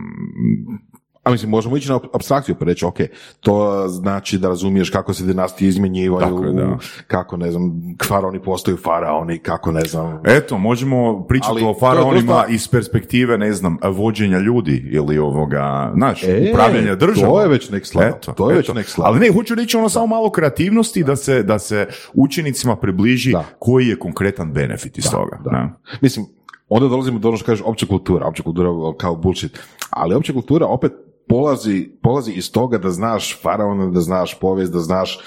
A 1.24 1.32
mislim, 1.32 1.52
možemo 1.52 1.78
ići 1.78 1.90
na 1.90 2.00
abstrakciju 2.14 2.56
pa 2.56 2.66
reći, 2.66 2.86
ok, 2.86 2.98
to 3.40 3.86
znači 3.88 4.38
da 4.38 4.48
razumiješ 4.48 4.90
kako 4.90 5.14
se 5.14 5.24
dinastije 5.24 5.70
izmjenjivaju, 5.70 6.40
da. 6.54 6.78
kako, 7.08 7.38
ne 7.38 7.52
znam, 7.52 7.72
faraoni 8.04 8.40
postaju 8.42 8.78
faraoni, 8.78 9.40
kako, 9.40 9.72
ne 9.72 9.82
znam, 9.82 10.22
Eto, 10.26 10.58
možemo 10.58 11.24
pričati 11.24 11.52
Ali 11.52 11.64
o 11.64 11.74
to 11.74 11.80
faraonima 11.80 12.34
dosta- 12.34 12.48
iz 12.48 12.68
perspektive, 12.68 13.38
ne 13.38 13.54
znam, 13.54 13.78
vođenja 13.86 14.40
ljudi 14.40 14.90
ili 14.92 15.18
ovoga, 15.18 15.92
znaš, 15.96 16.24
E, 16.24 16.50
upravljanja 16.50 16.96
državom. 16.96 17.32
to 17.32 17.42
je 17.42 17.48
već 17.48 17.70
next 17.70 17.96
level, 17.96 18.14
to 18.36 18.50
je 18.50 18.58
već 18.58 18.70
next 18.70 18.98
level. 18.98 19.06
Ali 19.06 19.20
ne, 19.20 19.34
hoću 19.34 19.56
reći 19.56 19.78
ono 19.78 19.90
samo 19.90 20.08
malo 20.08 20.30
kreativnosti 20.32 21.04
da 21.04 21.16
se, 21.16 21.44
da 21.44 21.60
se 21.60 21.86
učenicima 22.14 22.76
približi 22.76 23.32
Da. 23.32 23.44
koji 23.60 23.88
je 23.88 24.00
konkretan 24.00 24.54
benefit 24.54 24.98
iz 24.98 25.12
toga. 25.12 25.40
da. 25.44 25.70
Mislim, 26.02 26.26
onda 26.70 26.88
dolazimo 26.88 27.20
do 27.20 27.28
ono 27.28 27.38
što 27.38 27.46
kažeš 27.46 27.64
opća 27.66 27.86
kultura, 27.86 28.26
opća 28.28 28.44
kultura 28.44 28.70
kao 28.98 29.16
bullshit, 29.16 29.60
ali 29.90 30.16
opća 30.16 30.34
kultura 30.34 30.66
opet 30.66 30.92
polazi, 31.28 31.90
polazi 32.02 32.32
iz 32.32 32.52
toga 32.52 32.78
da 32.78 32.90
znaš 32.90 33.42
faraona, 33.42 33.88
da 33.88 34.02
znaš 34.02 34.40
povijest, 34.40 34.74
da 34.74 34.80
znaš 34.80 35.20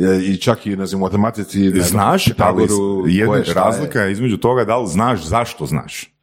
e, 0.00 0.20
i 0.22 0.36
čak 0.36 0.66
i, 0.66 0.76
u 0.94 0.98
matematici, 0.98 1.58
ne 1.58 1.70
znam, 1.70 1.84
Znaš, 1.84 2.28
ali 2.38 2.66
jedna 3.06 3.42
razlika 3.54 4.00
je 4.00 4.12
između 4.12 4.36
toga 4.36 4.64
da 4.64 4.78
li 4.78 4.88
znaš 4.88 5.24
zašto 5.24 5.66
znaš. 5.66 6.14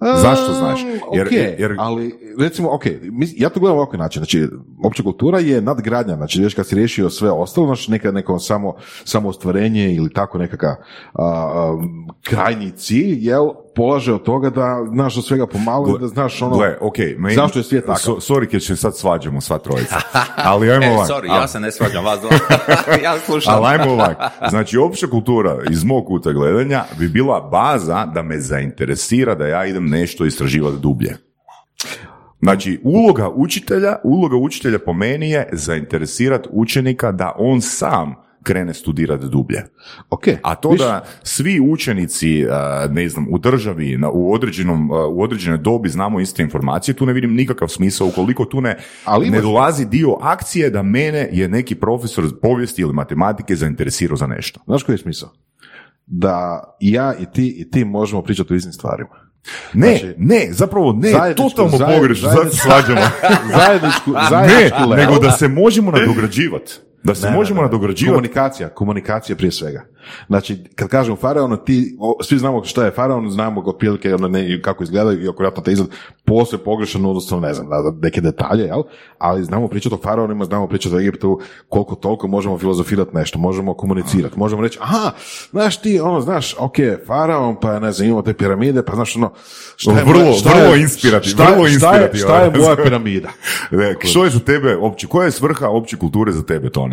Zašto 0.00 0.52
znaš? 0.52 0.80
Jer- 1.14 1.26
ok, 1.26 1.32
jer- 1.32 1.76
ali 1.78 2.14
recimo, 2.38 2.74
ok, 2.74 2.82
ja 3.36 3.48
to 3.48 3.60
gledam 3.60 3.76
ovako 3.76 3.96
način, 3.96 4.20
znači, 4.20 4.48
opća 4.84 5.02
kultura 5.02 5.38
je 5.38 5.60
nadgradnja, 5.60 6.16
znači, 6.16 6.42
već 6.42 6.54
kad 6.54 6.66
si 6.66 6.74
riješio 6.74 7.10
sve 7.10 7.30
ostalo, 7.30 7.66
znači, 7.66 7.90
neka, 7.90 8.10
neko 8.10 8.38
samo, 8.38 8.74
samo 9.04 9.28
ostvarenje 9.28 9.94
ili 9.94 10.12
tako 10.12 10.38
nekakav 10.38 10.74
krajnji 12.22 12.70
cilj, 12.70 13.28
jel, 13.28 13.48
polaže 13.74 14.14
od 14.14 14.22
toga 14.22 14.50
da 14.50 14.86
znaš 14.92 15.16
od 15.16 15.24
svega 15.26 15.46
pomalo 15.46 15.96
i 15.96 16.00
da 16.00 16.08
znaš 16.08 16.42
ono, 16.42 16.56
Gle, 16.56 16.76
ok, 16.80 16.96
meni, 17.18 17.34
zašto 17.34 17.58
je 17.58 17.62
svijet 17.62 17.84
takav. 17.86 17.96
So, 17.98 18.12
sorry, 18.14 18.46
jer 18.52 18.62
se 18.62 18.76
sad 18.76 18.96
svađamo 18.96 19.40
sva 19.40 19.58
trojica. 19.58 19.96
Ali 20.36 20.70
ajmo 20.70 20.84
E, 20.84 20.90
ovak. 20.90 21.08
sorry, 21.08 21.30
a- 21.30 21.34
ja 21.34 21.48
se 21.48 21.60
ne 21.60 21.72
svađam 21.72 22.04
vas 22.04 22.20
dva. 22.20 22.30
ja 23.04 23.18
slušam. 23.18 23.54
Ali 23.54 23.66
ajmo 23.66 23.92
ovak. 23.92 24.16
Znači, 24.48 24.78
opća 24.78 25.06
kultura 25.06 25.58
iz 25.70 25.84
mog 25.84 26.06
kuta 26.06 26.32
gledanja 26.32 26.84
bi 26.98 27.08
bila 27.08 27.40
baza 27.42 28.06
da 28.06 28.22
me 28.22 28.40
zainteresira 28.40 29.34
da 29.34 29.46
ja 29.46 29.66
idem 29.66 29.86
nešto 29.86 30.24
istraživati 30.24 30.76
dublje. 30.78 31.16
Znači, 32.40 32.80
uloga 32.84 33.28
učitelja, 33.28 33.96
uloga 34.04 34.36
učitelja 34.36 34.78
po 34.78 34.92
meni 34.92 35.30
je 35.30 35.48
zainteresirati 35.52 36.48
učenika 36.52 37.12
da 37.12 37.32
on 37.38 37.60
sam 37.60 38.14
krene 38.42 38.74
studirati 38.74 39.28
dublje. 39.28 39.62
ok, 40.10 40.22
A 40.42 40.54
to 40.54 40.70
viš- 40.70 40.80
da 40.80 41.04
svi 41.22 41.60
učenici, 41.62 42.46
a, 42.50 42.86
ne 42.90 43.08
znam, 43.08 43.26
u 43.30 43.38
državi, 43.38 43.98
u, 44.12 44.34
određenom, 44.34 44.90
a, 44.90 45.06
u 45.06 45.22
određenoj 45.22 45.58
dobi 45.58 45.88
znamo 45.88 46.20
iste 46.20 46.42
informacije, 46.42 46.94
tu 46.94 47.06
ne 47.06 47.12
vidim 47.12 47.34
nikakav 47.34 47.68
smisao 47.68 48.06
ukoliko 48.06 48.44
tu 48.44 48.60
ne, 48.60 48.78
Ali 49.04 49.30
ne 49.30 49.40
dolazi 49.40 49.86
dio 49.86 50.16
akcije 50.20 50.70
da 50.70 50.82
mene 50.82 51.28
je 51.32 51.48
neki 51.48 51.74
profesor 51.74 52.24
povijesti 52.42 52.82
ili 52.82 52.92
matematike 52.92 53.56
zainteresirao 53.56 54.16
za 54.16 54.26
nešto. 54.26 54.60
Znaš 54.64 54.82
koji 54.82 54.94
je 54.94 54.98
smisao? 54.98 55.32
Da 56.06 56.64
ja 56.80 57.14
i 57.14 57.26
ti 57.26 57.56
i 57.58 57.70
ti 57.70 57.84
možemo 57.84 58.22
pričati 58.22 58.52
o 58.52 58.56
istim 58.56 58.72
stvarima. 58.72 59.08
Ne, 59.74 59.86
Znači, 59.88 60.14
ne, 60.18 60.48
zapravo 60.50 60.92
ne, 60.92 61.08
zajedničku- 61.10 61.36
totalno 61.50 61.78
zajed- 61.78 61.96
pogrešno, 61.96 62.28
zajedničku- 62.30 62.56
svađamo. 62.58 63.00
zajedničku, 63.56 64.10
ne, 64.10 64.20
zajedničku 64.30 64.80
level. 64.80 64.96
nego 64.98 65.18
da 65.18 65.30
se 65.30 65.48
možemo 65.48 65.90
nadograđivati. 65.90 66.72
Da 67.04 67.14
se 67.14 67.26
Ne, 67.26 67.30
ne, 67.30 67.36
možemo 67.36 67.56
ne. 67.56 67.64
nadograđivati. 67.64 68.12
Komunikacija, 68.12 68.68
komunikacija 68.68 69.36
prije 69.36 69.52
svega. 69.52 69.84
Znači, 70.26 70.64
kad 70.74 70.88
kažem 70.88 71.16
faraon, 71.16 71.58
ti, 71.66 71.96
o, 72.00 72.18
svi 72.22 72.38
znamo 72.38 72.64
šta 72.64 72.84
je 72.84 72.90
faraon, 72.90 73.30
znamo 73.30 73.62
otprilike 73.62 74.14
ono, 74.14 74.28
ne, 74.28 74.62
kako 74.62 74.82
izgleda 74.84 75.12
i 75.12 75.16
vjerojatno 75.16 75.62
te 75.62 75.72
izgled 75.72 75.88
postoje 76.24 76.60
pogrešan, 76.60 77.06
odnosno 77.06 77.40
ne 77.40 77.54
znam, 77.54 77.68
da- 77.68 77.98
neke 78.02 78.20
detalje, 78.20 78.62
jel? 78.62 78.82
Ali 79.18 79.44
znamo 79.44 79.68
pričati 79.68 79.94
o 79.94 79.98
faraonima, 79.98 80.44
znamo 80.44 80.66
pričati 80.68 80.94
o 80.94 81.00
Egiptu, 81.00 81.40
koliko 81.68 81.94
toliko 81.94 82.28
možemo 82.28 82.58
filozofirati 82.58 83.10
nešto, 83.14 83.38
možemo 83.38 83.74
komunicirati, 83.74 84.38
možemo 84.38 84.62
reći, 84.62 84.78
aha, 84.82 85.10
znaš 85.50 85.76
ti, 85.76 86.00
ono, 86.00 86.20
znaš, 86.20 86.54
ok, 86.58 86.76
faraon, 87.06 87.56
pa 87.56 87.78
ne 87.78 87.92
znam, 87.92 88.06
imamo 88.06 88.22
te 88.22 88.34
piramide, 88.34 88.84
pa 88.84 88.94
znaš, 88.94 89.16
ono, 89.16 89.32
šta 89.76 89.92
je, 89.92 90.04
Vrlo- 90.04 90.32
šta 90.34 90.50
je- 90.50 90.62
vrlo 90.62 90.76
inspirativno, 90.76 91.34
šta 91.34 91.44
je- 91.44 91.52
vrlo 91.52 91.68
šta 91.68 91.68
je- 91.68 91.72
inspirativno. 91.74 92.26
Šta 92.26 92.42
je 92.42 92.50
moja 92.58 92.76
piramida? 92.76 93.28
Ne, 93.70 93.94
što 94.02 94.24
je 94.24 94.30
za 94.30 94.40
tebe 94.40 94.76
opće, 94.76 95.06
koja 95.06 95.24
je 95.24 95.30
svrha 95.30 95.68
opće 95.68 95.96
kulture 95.96 96.32
za 96.32 96.42
tebe, 96.42 96.70
Toni? 96.70 96.91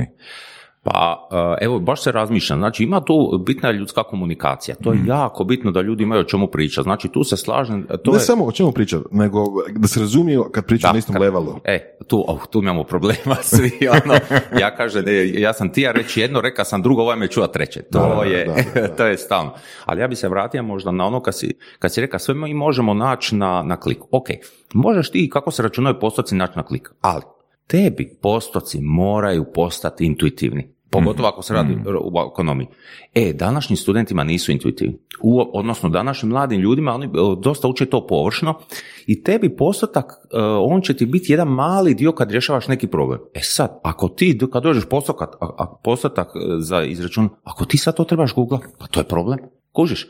Pa, 0.84 1.28
e, 1.60 1.66
evo, 1.66 1.80
baš 1.80 2.02
se 2.04 2.12
razmišljam. 2.12 2.60
Znači, 2.60 2.84
ima 2.84 3.02
tu 3.02 3.44
bitna 3.46 3.72
ljudska 3.72 4.04
komunikacija. 4.04 4.76
To 4.76 4.94
je 4.94 5.00
jako 5.06 5.44
bitno 5.44 5.72
da 5.72 5.82
ljudi 5.82 6.04
imaju 6.04 6.22
o 6.22 6.24
čemu 6.24 6.48
pričati. 6.48 6.84
Znači, 6.84 7.08
tu 7.08 7.24
se 7.24 7.38
slažem. 7.38 7.88
To 8.04 8.12
ne 8.12 8.18
je... 8.18 8.20
samo 8.20 8.46
o 8.46 8.52
čemu 8.52 8.72
pričati, 8.72 9.04
nego 9.12 9.44
da 9.76 9.88
se 9.88 10.00
razumije 10.00 10.40
kad 10.52 10.66
pričam 10.66 10.94
na 10.94 10.98
istom 11.00 11.14
kad- 11.14 11.22
levelu. 11.22 11.56
E, 11.64 11.98
tu, 12.08 12.26
oh, 12.28 12.48
tu 12.48 12.60
imamo 12.60 12.84
problema 12.84 13.36
svi, 13.52 13.72
ono, 14.04 14.14
ja 14.60 14.76
kažem, 14.76 15.06
ne, 15.06 15.40
ja 15.42 15.54
sam 15.54 15.74
ti 15.74 15.82
ja 15.82 15.92
reći 15.92 16.22
jedno, 16.22 16.42
reka 16.42 16.64
sam 16.64 16.82
drugo, 16.82 17.02
ovaj 17.02 17.18
me 17.18 17.28
čuva 17.28 17.48
treće, 17.48 17.82
to 17.82 18.00
Da, 18.00 18.24
je, 18.30 18.46
da, 18.46 18.54
da, 18.82 18.88
da. 18.88 18.96
to 18.96 19.06
je 19.06 19.18
stalno. 19.18 19.54
Ali 19.86 20.02
ja 20.02 20.08
bi 20.08 20.16
se 20.16 20.30
vratio 20.30 20.64
možda 20.64 20.92
na 20.92 21.06
ono 21.06 21.22
kad 21.22 21.38
si, 21.38 21.58
kad 21.80 21.94
si 21.94 22.02
reka 22.02 22.20
sve 22.20 22.34
mi 22.34 22.54
možemo 22.54 22.94
naći 22.94 23.36
na, 23.36 23.64
na 23.64 23.78
klik. 23.80 23.98
Ok, 24.12 24.28
možeš 24.74 25.12
ti 25.12 25.30
kako 25.34 25.52
se 25.52 25.64
računaju 25.64 26.00
postoci 26.00 26.36
naći 26.36 26.54
na 26.56 26.64
klik, 26.64 26.90
ali 27.02 27.22
tebi 27.70 28.18
postoci 28.22 28.80
moraju 28.82 29.46
postati 29.54 30.06
intuitivni. 30.06 30.74
Pogotovo 30.92 31.28
ako 31.28 31.42
se 31.42 31.54
radi 31.54 31.78
u 32.02 32.32
ekonomiji. 32.32 32.68
E, 33.16 33.34
današnjim 33.34 33.78
studentima 33.78 34.24
nisu 34.24 34.52
intuitivni. 34.52 34.98
U, 35.22 35.42
odnosno, 35.54 35.90
današnjim 35.90 36.32
mladim 36.32 36.62
ljudima, 36.62 36.94
oni 36.94 37.10
dosta 37.42 37.68
uče 37.68 37.86
to 37.86 38.08
površno 38.08 38.60
i 39.08 39.24
tebi 39.24 39.56
postotak, 39.56 40.06
e, 40.06 40.38
on 40.42 40.82
će 40.82 40.94
ti 40.94 41.06
biti 41.06 41.34
jedan 41.34 41.48
mali 41.48 41.94
dio 41.94 42.12
kad 42.12 42.32
rješavaš 42.32 42.68
neki 42.68 42.88
problem. 42.88 43.20
E 43.34 43.40
sad, 43.44 43.80
ako 43.84 44.08
ti, 44.08 44.40
kad 44.52 44.64
dođeš 44.64 44.86
postotak, 44.90 45.36
a, 45.42 45.46
a 45.58 45.80
postotak 45.84 46.28
e, 46.28 46.40
za 46.60 46.84
izračun, 46.84 47.30
ako 47.44 47.66
ti 47.66 47.78
sad 47.78 47.96
to 47.96 48.04
trebaš 48.04 48.34
googlat, 48.34 48.62
pa 48.80 48.88
to 48.88 49.00
je 49.00 49.04
problem. 49.04 49.40
Kužiš? 49.72 50.08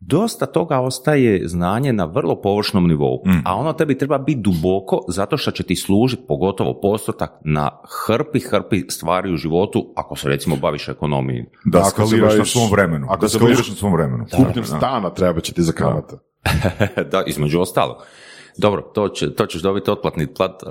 Dosta 0.00 0.46
toga 0.46 0.80
ostaje 0.80 1.48
znanje 1.48 1.92
na 1.92 2.04
vrlo 2.04 2.40
površnom 2.40 2.88
nivou, 2.88 3.22
a 3.44 3.56
ono 3.56 3.72
tebi 3.72 3.98
treba 3.98 4.18
biti 4.18 4.40
duboko 4.40 5.00
zato 5.08 5.36
što 5.36 5.50
će 5.50 5.62
ti 5.62 5.76
služiti 5.76 6.22
pogotovo 6.28 6.80
postotak 6.80 7.30
na 7.44 7.70
hrpi, 8.06 8.40
hrpi 8.40 8.84
stvari 8.88 9.32
u 9.32 9.36
životu 9.36 9.92
ako 9.96 10.16
se 10.16 10.28
recimo 10.28 10.56
baviš 10.56 10.88
ekonomijom. 10.88 11.46
Da 11.64 11.78
Ako 11.78 11.86
se 11.86 11.90
skaliraš 11.90 12.32
na 12.32 12.38
baviš- 12.38 12.52
svom 12.52 12.70
vremenu. 12.70 13.06
ako 13.10 13.20
da 13.20 13.28
se 13.28 13.38
skaliraš 13.38 13.56
baviš 13.56 13.70
na 13.70 13.76
svom 13.76 13.92
vremenu. 13.92 14.26
Kupnjem 14.36 14.64
stana 14.64 15.10
treba 15.10 15.40
će 15.40 15.52
ti 15.52 15.62
za 15.62 15.72
kamate. 15.72 16.16
da, 17.12 17.22
između 17.26 17.60
ostalog. 17.60 17.96
Dobro, 18.58 18.82
to, 18.82 19.08
će, 19.08 19.34
to 19.34 19.46
ćeš 19.46 19.62
dobiti 19.62 19.90
otplatni 19.90 20.26
plat, 20.26 20.62
uh, 20.62 20.68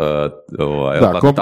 ovaj, 0.60 1.00
Da, 1.00 1.20
kom, 1.20 1.36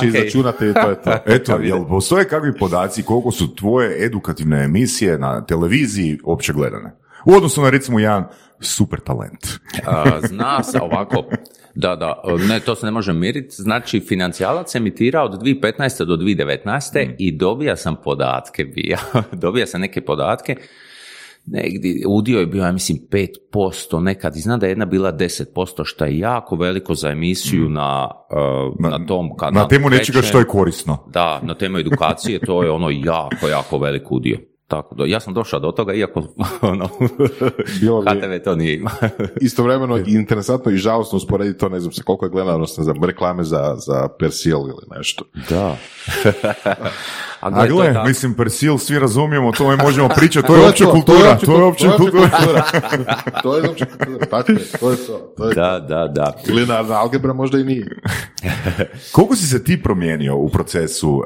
će 0.00 0.06
izračunati 0.06 0.66
i 0.66 0.74
to 0.74 0.90
je 0.90 1.02
to. 1.02 1.10
Eto, 1.34 1.56
jel 1.56 1.88
postoje 1.88 2.28
kakvi 2.28 2.58
podaci 2.58 3.02
koliko 3.02 3.30
su 3.30 3.54
tvoje 3.54 4.04
edukativne 4.06 4.64
emisije 4.64 5.18
na 5.18 5.44
televiziji 5.44 6.18
opće 6.24 6.52
gledane? 6.52 7.05
U 7.26 7.34
odnosu 7.34 7.62
na 7.62 7.70
recimo 7.70 7.98
jedan 7.98 8.24
super 8.60 9.00
talent. 9.00 9.46
Zna 10.28 10.62
se 10.62 10.78
ovako, 10.80 11.24
da, 11.74 11.96
da, 11.96 12.22
ne, 12.48 12.60
to 12.60 12.74
se 12.74 12.86
ne 12.86 12.92
može 12.92 13.12
miriti, 13.12 13.54
znači 13.62 14.00
financijalac 14.00 14.74
emitira 14.74 15.22
od 15.22 15.42
2015. 15.42 16.04
do 16.04 16.16
2019. 16.16 17.14
i 17.18 17.32
dobija 17.32 17.76
sam 17.76 17.96
podatke, 18.04 18.64
bija, 18.74 18.98
dobija 19.32 19.66
sam 19.66 19.80
neke 19.80 20.00
podatke, 20.00 20.56
negdje, 21.46 22.06
udio 22.08 22.40
je 22.40 22.46
bio, 22.46 22.62
ja 22.62 22.72
mislim, 22.72 22.98
5%, 23.52 24.00
nekad, 24.00 24.36
i 24.36 24.40
znam 24.40 24.60
da 24.60 24.66
je 24.66 24.70
jedna 24.70 24.84
bila 24.84 25.12
10%, 25.12 25.82
što 25.84 26.04
je 26.04 26.18
jako 26.18 26.56
veliko 26.56 26.94
za 26.94 27.08
emisiju 27.08 27.68
na, 27.68 28.10
uh, 28.30 28.90
na, 28.90 29.06
tom 29.06 29.36
kanalu. 29.36 29.62
Na 29.62 29.68
temu 29.68 29.90
nečega 29.90 30.22
što 30.22 30.38
je 30.38 30.44
korisno. 30.44 31.04
Da, 31.12 31.40
na 31.42 31.54
temu 31.54 31.78
edukacije 31.78 32.38
to 32.38 32.62
je 32.62 32.70
ono 32.70 32.90
jako, 32.90 33.48
jako 33.48 33.78
velik 33.78 34.12
udio. 34.12 34.38
Tako, 34.68 34.94
do, 34.94 35.04
ja 35.04 35.20
sam 35.20 35.34
došao 35.34 35.60
do 35.60 35.72
toga, 35.72 35.94
iako 35.94 36.22
ono, 36.60 36.88
Bilo 37.80 38.02
bi- 38.02 38.10
HTV 38.10 38.44
to 38.44 38.54
nije 38.56 38.74
imao. 38.74 38.92
Istovremeno 39.40 39.98
i 39.98 40.04
interesantno 40.06 40.72
i 40.72 40.76
žalostno 40.76 41.16
usporediti 41.16 41.58
to, 41.58 41.68
ne 41.68 41.80
znam 41.80 41.92
se 41.92 42.02
koliko 42.02 42.24
je 42.24 42.30
gledanost, 42.30 42.78
ne 42.78 42.84
znam, 42.84 43.04
reklame 43.04 43.44
za, 43.44 43.74
za 43.76 44.08
Persil 44.18 44.58
ili 44.58 44.96
nešto. 44.98 45.24
da. 45.50 45.76
A 47.40 47.66
to 47.66 47.74
gle, 47.74 47.92
tako. 47.92 48.08
mislim, 48.08 48.34
Persil, 48.34 48.78
svi 48.78 48.98
razumijemo, 48.98 49.52
to 49.52 49.70
mi 49.70 49.76
možemo 49.76 50.08
pričati, 50.08 50.46
to 50.46 50.56
je 50.56 50.68
opća 50.68 50.84
kultura, 50.84 51.38
to 51.38 51.56
je 51.58 51.64
opća 51.64 51.90
kultura. 51.96 52.30
to 53.42 53.56
je 53.56 53.70
opća 53.70 53.86
kultura, 53.86 54.26
tako 54.26 54.52
je, 54.52 54.58
to 54.80 54.90
je 54.90 54.96
to. 54.96 55.32
to 55.36 55.48
je 55.48 55.54
Da, 55.54 55.80
da, 55.80 56.08
da. 56.08 56.34
Linearna 56.54 56.94
algebra 56.94 57.32
možda 57.32 57.58
i 57.58 57.64
nije. 57.64 58.00
Koliko 59.12 59.36
si 59.36 59.46
se 59.46 59.64
ti 59.64 59.82
promijenio 59.82 60.36
u 60.36 60.48
procesu 60.48 61.10
uh, 61.10 61.22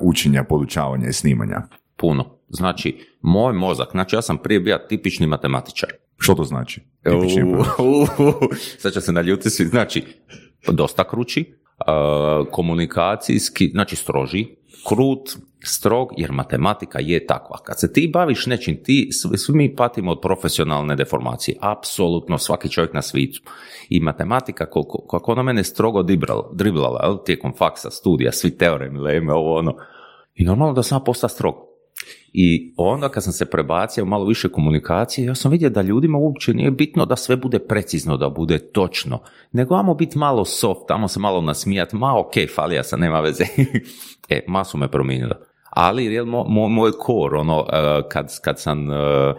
učenja, 0.00 0.44
podučavanja 0.44 1.08
i 1.08 1.12
snimanja? 1.12 1.62
Puno. 1.96 2.24
Znači, 2.52 2.98
moj 3.22 3.52
mozak, 3.52 3.88
znači 3.90 4.16
ja 4.16 4.22
sam 4.22 4.38
prije 4.38 4.60
bio 4.60 4.78
tipični 4.88 5.26
matematičar. 5.26 5.90
Što 6.18 6.34
to 6.34 6.44
znači? 6.44 6.80
Tipični 7.04 7.42
Sad 8.78 8.92
će 8.92 9.00
se 9.00 9.12
naljuti 9.12 9.50
svi. 9.50 9.64
Znači, 9.64 10.02
dosta 10.68 11.08
kruči, 11.08 11.54
a, 11.78 12.44
komunikacijski, 12.50 13.70
znači 13.72 13.96
stroži, 13.96 14.46
krut, 14.88 15.30
strog, 15.64 16.08
jer 16.16 16.32
matematika 16.32 16.98
je 17.00 17.26
takva. 17.26 17.58
Kad 17.64 17.80
se 17.80 17.92
ti 17.92 18.10
baviš 18.12 18.46
nečim, 18.46 18.82
ti, 18.84 19.08
svi, 19.12 19.54
mi 19.54 19.76
patimo 19.76 20.10
od 20.10 20.20
profesionalne 20.20 20.96
deformacije. 20.96 21.56
Apsolutno 21.60 22.38
svaki 22.38 22.68
čovjek 22.68 22.94
na 22.94 23.02
svijetu. 23.02 23.40
I 23.88 24.00
matematika, 24.00 24.70
koliko, 24.70 25.06
kako 25.06 25.32
ona 25.32 25.42
mene 25.42 25.64
strogo 25.64 26.02
driblala, 26.02 26.50
driblala 26.52 27.00
jel, 27.04 27.18
tijekom 27.24 27.52
faksa, 27.58 27.90
studija, 27.90 28.32
svi 28.32 28.56
teoremi, 28.56 28.98
leme, 28.98 29.32
ovo 29.32 29.58
ono. 29.58 29.76
I 30.34 30.44
normalno 30.44 30.74
da 30.74 30.82
sam 30.82 31.04
postao 31.04 31.28
strog. 31.28 31.71
I 32.32 32.72
onda 32.76 33.08
kad 33.08 33.24
sam 33.24 33.32
se 33.32 33.50
prebacio 33.50 34.04
malo 34.04 34.24
više 34.24 34.48
komunikacije, 34.48 35.26
ja 35.26 35.34
sam 35.34 35.50
vidio 35.50 35.70
da 35.70 35.82
ljudima 35.82 36.18
uopće 36.18 36.54
nije 36.54 36.70
bitno 36.70 37.06
da 37.06 37.16
sve 37.16 37.36
bude 37.36 37.58
precizno, 37.58 38.16
da 38.16 38.28
bude 38.28 38.58
točno, 38.58 39.20
nego 39.52 39.74
amo 39.74 39.94
biti 39.94 40.18
malo 40.18 40.44
soft, 40.44 40.90
amo 40.90 41.08
se 41.08 41.20
malo 41.20 41.40
nasmijati, 41.40 41.96
ma 41.96 42.18
ok, 42.18 42.32
falija 42.54 42.82
sam, 42.82 43.00
nema 43.00 43.20
veze. 43.20 43.44
e, 44.28 44.44
masu 44.48 44.78
me 44.78 44.90
promijenilo. 44.90 45.34
Ali 45.70 46.04
jel, 46.04 46.24
mo, 46.26 46.44
mo- 46.48 46.68
moj 46.68 46.90
core, 47.06 47.38
ono, 47.38 47.66
eh, 47.72 48.02
kad, 48.08 48.40
kad 48.40 48.60
sam, 48.60 48.90
eh, 48.90 49.34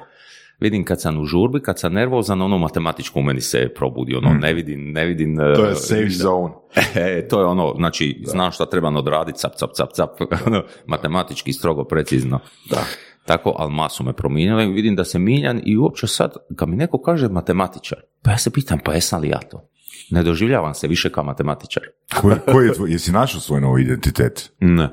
vidim 0.64 0.86
kad 0.86 1.02
sam 1.02 1.22
u 1.22 1.26
žurbi, 1.26 1.60
kad 1.62 1.80
sam 1.80 1.94
nervozan, 1.94 2.42
ono 2.42 2.58
matematičko 2.58 3.20
u 3.20 3.24
meni 3.24 3.42
se 3.42 3.70
probudi, 3.76 4.16
ono, 4.16 4.34
ne 4.34 4.54
vidim, 4.54 4.92
ne 4.92 5.06
vidim... 5.06 5.38
To 5.38 5.66
je 5.66 5.76
safe 5.76 6.02
ništa. 6.02 6.24
zone. 6.24 6.54
E, 6.96 7.28
to 7.28 7.40
je 7.40 7.46
ono, 7.46 7.74
znači, 7.78 8.24
znam 8.26 8.52
šta 8.52 8.66
treba 8.66 8.90
odraditi, 8.90 9.40
cap, 9.40 9.52
cap, 9.56 9.70
cap, 9.76 9.90
cap, 9.94 10.10
ono, 10.48 10.64
matematički, 10.86 11.54
strogo, 11.54 11.84
precizno. 11.84 12.40
Da. 12.70 12.84
Tako, 13.26 13.56
ali 13.58 13.74
masu 13.74 14.04
me 14.04 14.14
promijenilo 14.14 14.62
i 14.62 14.72
vidim 14.72 14.96
da 14.96 15.04
se 15.04 15.20
mijenjam 15.20 15.62
i 15.66 15.78
uopće 15.78 16.08
sad, 16.08 16.34
kad 16.56 16.70
mi 16.70 16.76
neko 16.76 17.02
kaže 17.02 17.30
matematičar, 17.30 17.98
pa 18.22 18.32
ja 18.32 18.38
se 18.38 18.52
pitam, 18.52 18.80
pa 18.86 18.94
jesam 18.94 19.22
li 19.22 19.30
ja 19.30 19.40
to? 19.40 19.70
Ne 20.10 20.24
doživljavam 20.24 20.74
se 20.74 20.88
više 20.88 21.12
kao 21.12 21.24
matematičar. 21.24 21.84
Koji, 22.22 22.36
koji 22.52 22.68
je 22.68 22.74
tvoj, 22.74 22.92
jesi 22.92 23.12
našao 23.12 23.42
svoj 23.42 23.62
novi 23.62 23.82
identitet? 23.82 24.52
Ne. 24.60 24.90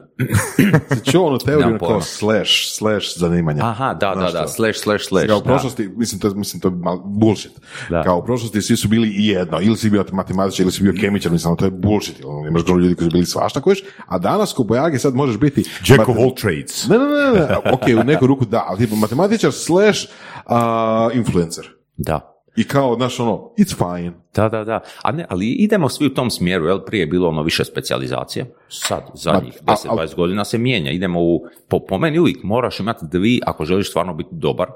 Si 0.95 1.05
čuo 1.13 1.27
onu 1.27 1.39
teoriju 1.39 1.79
kao 1.79 2.01
slash, 2.01 2.51
slash 2.79 3.07
zanimanja? 3.17 3.65
Aha, 3.65 3.95
da, 3.95 4.15
da, 4.15 4.21
Znaš 4.21 4.33
da, 4.33 4.39
što? 4.39 4.49
slash, 4.49 4.79
slash, 4.83 5.05
slash. 5.09 5.27
Kao 5.27 5.39
u 5.39 5.41
da. 5.41 5.45
prošlosti, 5.45 5.89
mislim, 5.97 6.21
to, 6.21 6.35
mislim, 6.35 6.61
to 6.61 6.69
je 6.69 6.75
mal 6.75 6.99
bullshit. 7.05 7.53
Da. 7.91 8.03
Kao 8.03 8.19
u 8.19 8.25
prošlosti 8.25 8.63
svi 8.63 8.77
su 8.77 8.89
bili 8.89 9.09
i 9.09 9.27
jedno, 9.27 9.61
ili 9.61 9.77
si 9.77 9.91
bio 9.91 10.05
matematičar, 10.13 10.65
ili 10.65 10.73
si 10.73 10.83
bio 10.83 10.93
kemičar, 11.01 11.33
mislim, 11.33 11.57
to 11.57 11.65
je 11.65 11.71
bullshit. 11.71 12.25
Ono, 12.25 12.49
Imaš 12.49 12.65
gro 12.65 12.77
ljudi 12.77 12.95
koji 12.95 13.11
su 13.11 13.13
bili 13.13 13.27
svašta 13.27 13.61
kojiš, 13.61 13.83
a 14.07 14.19
danas 14.19 14.53
ko 14.53 14.63
bojage 14.63 14.99
sad 14.99 15.15
možeš 15.15 15.39
biti... 15.39 15.65
Jack 15.87 16.09
of 16.09 16.17
all 16.19 16.35
trades. 16.35 16.89
Ne, 16.89 16.99
ne, 16.99 17.05
ne, 17.05 17.47
ne, 17.47 17.57
ok, 17.73 18.01
u 18.01 18.05
neku 18.05 18.27
ruku 18.27 18.45
da, 18.45 18.65
ali 18.69 18.89
matematičar 18.97 19.53
slash 19.53 20.01
a, 20.47 21.09
influencer. 21.15 21.65
Da. 21.97 22.30
I 22.57 22.65
kao, 22.65 22.95
znaš, 22.95 23.21
ono, 23.21 23.51
it's 23.59 23.77
fine. 23.77 24.13
Da, 24.35 24.49
da, 24.49 24.65
da. 24.65 24.81
A 25.03 25.13
ne, 25.13 25.27
ali 25.29 25.47
idemo 25.47 25.89
svi 25.89 26.07
u 26.07 26.15
tom 26.15 26.31
smjeru, 26.31 26.67
jel? 26.67 26.81
Prije 26.81 27.03
je 27.03 27.07
bilo 27.07 27.29
ono 27.29 27.43
više 27.43 27.65
specijalizacije, 27.65 28.55
sad, 28.69 29.03
zadnjih 29.15 29.55
a- 29.67 29.75
10-20 29.75 30.15
godina 30.15 30.45
se 30.45 30.59
mijenja. 30.59 30.91
Idemo 30.91 31.21
u, 31.23 31.47
po, 31.69 31.81
po 31.87 31.99
meni 31.99 32.19
uvijek 32.19 32.43
moraš 32.43 32.81
imati 32.81 33.05
dvi, 33.11 33.41
ako 33.47 33.65
želiš 33.65 33.89
stvarno 33.89 34.15
biti 34.15 34.31
dobar, 34.33 34.69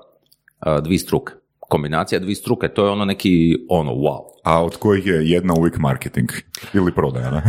a, 0.61 0.81
dvi 0.81 0.99
struke. 0.99 1.33
Kombinacija 1.69 2.19
dvi 2.19 2.35
struke, 2.35 2.69
to 2.69 2.85
je 2.85 2.91
ono 2.91 3.05
neki, 3.05 3.57
ono, 3.69 3.93
wow. 3.93 4.21
A 4.45 4.65
od 4.65 4.77
kojih 4.77 5.07
je 5.07 5.31
jedna 5.31 5.55
uvijek 5.55 5.79
marketing 5.79 6.29
ili 6.75 6.95
prodaja, 6.95 7.31
ne? 7.31 7.43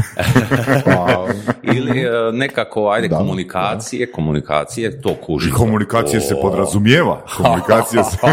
Ili 1.77 1.99
e, 2.01 2.09
nekako, 2.33 2.89
ajde, 2.89 3.07
Da, 3.07 3.17
komunikacije, 3.17 4.11
komunikacije, 4.11 5.01
to 5.01 5.15
kuži. 5.15 5.51
Komunikacija 5.51 6.21
se 6.21 6.35
O. 6.35 6.41
podrazumijeva. 6.41 7.21
Komunikacija 7.37 8.03
se... 8.03 8.17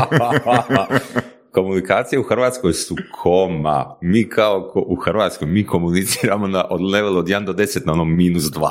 Komunikacije 1.53 2.19
u 2.19 2.23
Hrvatskoj 2.23 2.73
su 2.73 2.97
koma. 3.13 3.97
Mi 4.01 4.29
kao 4.29 4.71
ko- 4.73 4.85
u 4.87 4.97
Hrvatskoj, 4.97 5.49
mi 5.49 5.67
komuniciramo 5.67 6.47
na, 6.47 6.65
od 6.71 6.81
level 6.83 7.19
od 7.19 7.27
1 7.27 7.45
do 7.45 7.53
10 7.53 7.87
na 7.87 7.93
ono 7.93 8.05
minus 8.05 8.43
2. 8.43 8.69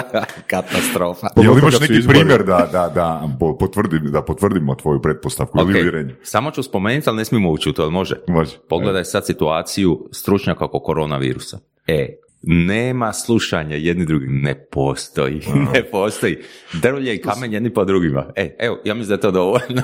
Katastrofa. 0.46 1.26
Jel 1.36 1.58
imaš 1.58 1.80
neki 1.80 1.94
izbori. 1.94 2.18
primjer 2.18 2.44
da, 2.44 2.68
da, 2.72 2.88
da, 2.88 3.28
po- 3.40 3.58
potvrdim, 3.58 4.02
da 4.04 4.22
potvrdimo 4.22 4.74
tvoju 4.74 5.02
pretpostavku 5.02 5.58
ili 5.58 5.70
Ok, 5.70 5.80
uvjerenje? 5.80 6.14
Samo 6.22 6.50
ću 6.50 6.62
spomenuti, 6.62 7.08
ali 7.08 7.16
ne 7.16 7.24
smijemo 7.24 7.50
ući 7.50 7.70
u 7.70 7.72
to, 7.72 7.90
može? 7.90 8.16
Može. 8.28 8.56
Pogledaj 8.68 9.04
sad 9.04 9.26
situaciju 9.26 10.08
stručnjaka 10.12 10.64
oko 10.64 10.80
koronavirusa. 10.80 11.58
E, 11.86 12.16
nema 12.42 13.12
slušanja 13.12 13.76
jedni 13.76 14.06
drugi, 14.06 14.26
ne 14.28 14.66
postoji, 14.72 15.40
ne 15.74 15.84
postoji. 15.90 16.38
Drvlje 16.82 17.14
i 17.14 17.22
kamen 17.22 17.52
jedni 17.52 17.74
po 17.74 17.84
drugima. 17.84 18.26
E, 18.36 18.56
evo, 18.58 18.78
ja 18.84 18.94
mislim 18.94 19.08
da 19.08 19.14
je 19.14 19.20
to 19.20 19.30
dovoljno. 19.30 19.82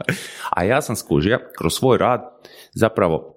A 0.56 0.64
ja 0.64 0.82
sam 0.82 0.96
skužio, 0.96 1.38
kroz 1.58 1.74
svoj 1.74 1.98
rad, 1.98 2.20
zapravo, 2.72 3.36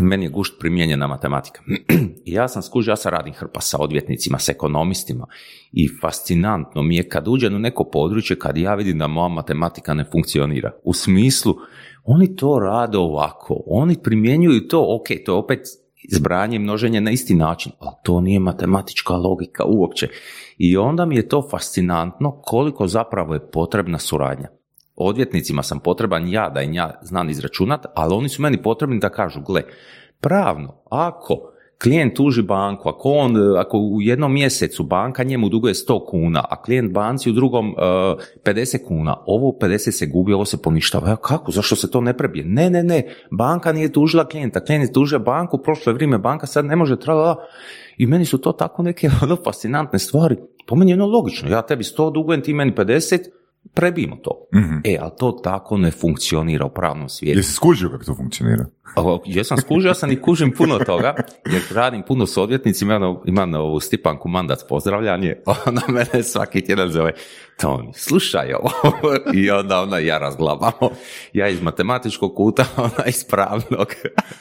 meni 0.00 0.24
je 0.24 0.30
gušt 0.30 0.54
primijenjena 0.60 1.06
matematika. 1.06 1.62
I 2.24 2.32
ja 2.32 2.48
sam 2.48 2.62
skužio, 2.62 2.92
ja 2.92 2.96
sam 2.96 3.12
radim 3.12 3.34
hrpa 3.34 3.60
sa 3.60 3.78
odvjetnicima, 3.80 4.38
sa 4.38 4.52
ekonomistima 4.52 5.26
i 5.72 5.88
fascinantno 6.00 6.82
mi 6.82 6.96
je 6.96 7.08
kad 7.08 7.28
uđem 7.28 7.54
u 7.54 7.58
neko 7.58 7.84
područje, 7.84 8.38
kad 8.38 8.56
ja 8.56 8.74
vidim 8.74 8.98
da 8.98 9.06
moja 9.06 9.28
matematika 9.28 9.94
ne 9.94 10.04
funkcionira. 10.12 10.72
U 10.84 10.92
smislu, 10.92 11.54
oni 12.04 12.36
to 12.36 12.58
rade 12.58 12.98
ovako, 12.98 13.62
oni 13.66 13.96
primjenjuju 14.02 14.68
to, 14.68 14.86
ok, 14.88 15.06
to 15.24 15.32
je 15.32 15.36
opet 15.36 15.60
zbranje 16.10 16.56
i 16.56 16.58
množenje 16.58 17.00
na 17.00 17.10
isti 17.10 17.34
način, 17.34 17.72
ali 17.78 17.96
to 18.02 18.20
nije 18.20 18.40
matematička 18.40 19.14
logika 19.14 19.64
uopće. 19.66 20.08
I 20.58 20.76
onda 20.76 21.04
mi 21.04 21.16
je 21.16 21.28
to 21.28 21.48
fascinantno 21.50 22.40
koliko 22.42 22.86
zapravo 22.86 23.34
je 23.34 23.50
potrebna 23.50 23.98
suradnja. 23.98 24.48
Odvjetnicima 24.96 25.62
sam 25.62 25.78
potreban 25.78 26.28
ja 26.28 26.50
da 26.50 26.62
im 26.62 26.72
ja 26.72 26.98
znam 27.02 27.30
izračunat, 27.30 27.86
ali 27.94 28.14
oni 28.14 28.28
su 28.28 28.42
meni 28.42 28.62
potrebni 28.62 28.98
da 28.98 29.08
kažu, 29.08 29.40
gle, 29.40 29.62
pravno, 30.20 30.82
ako 30.90 31.51
klijent 31.82 32.14
tuži 32.16 32.42
banku, 32.42 32.88
ako 32.88 33.10
on, 33.10 33.58
ako 33.58 33.78
u 33.78 34.02
jednom 34.02 34.32
mjesecu 34.32 34.84
banka 34.84 35.22
njemu 35.22 35.48
duguje 35.48 35.74
100 35.74 36.06
kuna, 36.06 36.44
a 36.50 36.62
klijent 36.62 36.92
banci 36.92 37.30
u 37.30 37.32
drugom 37.32 37.68
uh, 37.68 37.76
50 38.44 38.84
kuna, 38.88 39.16
ovo 39.26 39.58
50 39.60 39.90
se 39.90 40.06
gubi, 40.06 40.32
ovo 40.32 40.44
se 40.44 40.62
poništava. 40.62 41.08
Ja, 41.08 41.16
kako, 41.16 41.52
zašto 41.52 41.76
se 41.76 41.90
to 41.90 42.00
ne 42.00 42.16
prebije? 42.16 42.44
Ne, 42.44 42.70
ne, 42.70 42.82
ne, 42.82 43.02
banka 43.30 43.72
nije 43.72 43.92
tužila 43.92 44.28
klijenta, 44.28 44.64
klijent 44.64 44.84
je 44.84 44.92
tužio 44.92 45.18
banku, 45.18 45.58
prošlo 45.58 45.90
je 45.90 45.94
vrijeme, 45.94 46.18
banka 46.18 46.46
sad 46.46 46.64
ne 46.64 46.76
može 46.76 47.00
tralala. 47.00 47.36
I 47.98 48.06
meni 48.06 48.24
su 48.24 48.38
to 48.38 48.52
tako 48.52 48.82
neke 48.82 49.10
ono, 49.22 49.36
fascinantne 49.44 49.98
stvari. 49.98 50.36
Po 50.66 50.76
meni 50.76 50.90
je 50.90 50.94
ono 50.94 51.06
logično, 51.06 51.50
ja 51.50 51.62
tebi 51.62 51.84
100 51.84 52.12
dugujem, 52.14 52.42
ti 52.42 52.54
meni 52.54 52.72
50, 52.72 53.18
prebijemo 53.74 54.16
to. 54.16 54.46
E, 54.84 54.98
ali 55.00 55.10
to 55.18 55.32
tako 55.32 55.78
ne 55.78 55.90
funkcionira 55.90 56.64
u 56.64 56.70
pravnom 56.70 57.08
svijetu. 57.08 57.38
Jesi 57.38 57.52
skužio 57.52 57.88
kako 57.88 58.04
to 58.04 58.14
funkcionira? 58.14 58.66
Jesam 59.24 59.58
skužio, 59.58 59.88
ja 59.88 59.94
sam 59.94 60.12
i 60.12 60.20
kužim 60.20 60.52
puno 60.52 60.78
toga, 60.78 61.14
jer 61.52 61.62
radim 61.70 62.02
puno 62.02 62.26
s 62.26 62.36
odvjetnicima, 62.36 62.94
imam, 62.96 63.16
imam 63.24 63.54
ovu 63.54 63.80
Stipanku 63.80 64.28
Mandac 64.28 64.60
pozdravljanje, 64.68 65.36
ona 65.66 65.80
mene 65.88 66.22
svaki 66.22 66.60
tjedan 66.60 66.88
zove, 66.90 67.12
Toni, 67.60 67.92
slušaj 67.94 68.52
ovo, 68.54 68.70
i 69.34 69.50
onda 69.50 69.80
ona 69.80 69.98
ja 69.98 70.18
razglabamo, 70.18 70.90
ja 71.32 71.48
iz 71.48 71.62
matematičkog 71.62 72.34
kuta, 72.36 72.64
ona 72.76 73.06
iz 73.06 73.24
pravnog. 73.24 73.86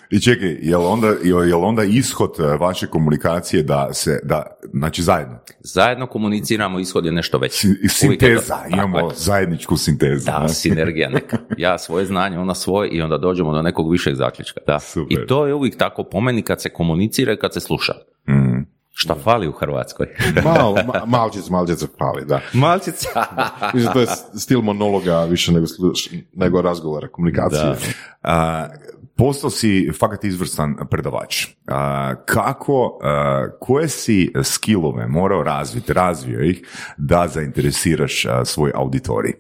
I 0.09 0.19
čekaj, 0.19 0.57
jel 0.61 0.85
onda, 0.85 1.07
jel, 1.23 1.65
onda 1.65 1.83
ishod 1.83 2.31
e, 2.39 2.57
vaše 2.57 2.87
komunikacije 2.87 3.63
da 3.63 3.93
se, 3.93 4.19
da, 4.23 4.43
znači 4.73 5.01
zajedno, 5.03 5.39
Zajedno 5.59 6.07
komuniciramo, 6.07 6.79
ishod 6.79 7.05
je 7.05 7.11
nešto 7.11 7.37
veći. 7.37 7.67
Je 7.67 7.81
to- 7.81 7.89
sinteza, 7.89 8.55
tako 8.55 8.73
imamo 8.73 8.99
je. 8.99 9.05
zajedničku 9.15 9.77
sintezu. 9.77 10.25
Da, 10.25 10.39
ne? 10.39 10.49
sinergija 10.49 11.09
neka. 11.09 11.37
Ja 11.57 11.77
svoje 11.77 12.05
znanje, 12.05 12.39
ona 12.39 12.55
svoje 12.55 12.89
i 12.89 13.01
onda 13.01 13.17
dođemo 13.17 13.53
do 13.53 13.61
nekog 13.61 13.91
višeg 13.91 14.15
zaključka. 14.31 14.59
Da. 14.67 14.79
Super. 14.79 15.23
I 15.23 15.27
to 15.27 15.47
je 15.47 15.53
uvijek 15.53 15.77
tako 15.77 16.03
po 16.03 16.21
meni 16.21 16.41
kad 16.41 16.61
se 16.61 16.69
komunicira 16.69 17.33
i 17.33 17.37
kad 17.37 17.53
se 17.53 17.59
sluša. 17.59 17.93
Mm. 18.29 18.61
Šta 18.93 19.15
fali 19.23 19.47
u 19.47 19.51
Hrvatskoj? 19.51 20.07
Mal, 20.45 20.73
ma, 20.73 21.05
malčic, 21.05 21.49
malčic 21.49 21.83
pali, 21.97 22.25
da. 22.25 22.41
Malčica. 22.53 23.09
Mislim, 23.73 23.93
to 23.93 23.99
je 23.99 24.07
stil 24.35 24.61
monologa 24.61 25.23
više 25.23 25.51
nego, 25.51 25.65
sluš- 25.65 26.09
nego 26.33 26.61
razgovora, 26.61 27.07
komunikacije. 27.07 27.63
Da. 27.63 27.75
A, 28.23 28.67
postao 29.15 29.49
si 29.49 29.91
fakat 29.99 30.23
izvrstan 30.23 30.75
predavač. 30.89 31.47
A, 31.67 32.13
kako, 32.25 32.99
a, 33.03 33.47
koje 33.59 33.87
si 33.87 34.33
skillove 34.43 35.07
morao 35.07 35.43
razviti, 35.43 35.93
razvio 35.93 36.43
ih, 36.43 36.61
da 36.97 37.27
zainteresiraš 37.27 38.25
svoj 38.45 38.71
auditorij? 38.75 39.33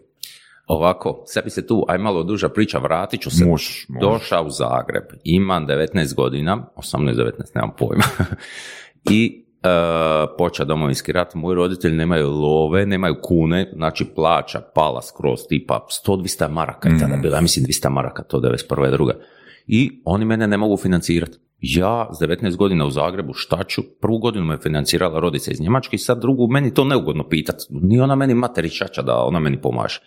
Ovako, 0.71 1.23
sad 1.25 1.43
bi 1.43 1.49
se 1.49 1.67
tu, 1.67 1.85
aj 1.87 1.97
malo 1.97 2.23
duža 2.23 2.49
priča, 2.49 2.77
vratit 2.77 3.21
ću 3.21 3.29
se. 3.29 3.45
Možeš, 3.45 3.85
možeš. 3.89 4.09
Došao 4.09 4.45
u 4.45 4.49
Zagreb, 4.49 5.03
imam 5.23 5.67
19 5.67 6.15
godina, 6.15 6.67
18-19, 6.75 7.31
nemam 7.55 7.71
pojma. 7.77 8.03
I 9.11 9.45
e, 9.63 9.69
počeo 10.37 10.65
domovinski 10.65 11.11
rat, 11.11 11.35
moji 11.35 11.55
roditelji 11.55 11.95
nemaju 11.95 12.29
love, 12.29 12.85
nemaju 12.85 13.15
kune, 13.21 13.71
znači 13.75 14.05
plaća 14.15 14.61
pala 14.75 15.01
skroz 15.01 15.39
tipa 15.49 15.87
100-200 16.07 16.49
maraka 16.49 16.89
je 16.89 16.99
tada 16.99 17.17
bila, 17.17 17.37
ja 17.37 17.41
mislim 17.41 17.65
200 17.65 17.89
maraka, 17.89 18.23
to 18.23 18.39
91. 18.39 18.91
druga. 18.91 19.13
I 19.67 20.01
oni 20.05 20.25
mene 20.25 20.47
ne 20.47 20.57
mogu 20.57 20.77
financirati. 20.77 21.37
Ja 21.61 22.09
s 22.13 22.21
19 22.21 22.55
godina 22.55 22.85
u 22.85 22.91
Zagrebu 22.91 23.33
šta 23.33 23.63
ću? 23.63 23.81
Prvu 24.01 24.17
godinu 24.17 24.45
me 24.45 24.57
financirala 24.57 25.19
rodica 25.19 25.51
iz 25.51 25.61
Njemačke 25.61 25.95
i 25.95 25.99
sad 25.99 26.21
drugu 26.21 26.47
meni 26.47 26.73
to 26.73 26.83
neugodno 26.83 27.29
pitat. 27.29 27.55
Nije 27.69 28.03
ona 28.03 28.15
meni 28.15 28.33
materi 28.33 28.69
čača 28.69 29.01
da 29.01 29.23
ona 29.23 29.39
meni 29.39 29.61
pomaže. 29.61 29.99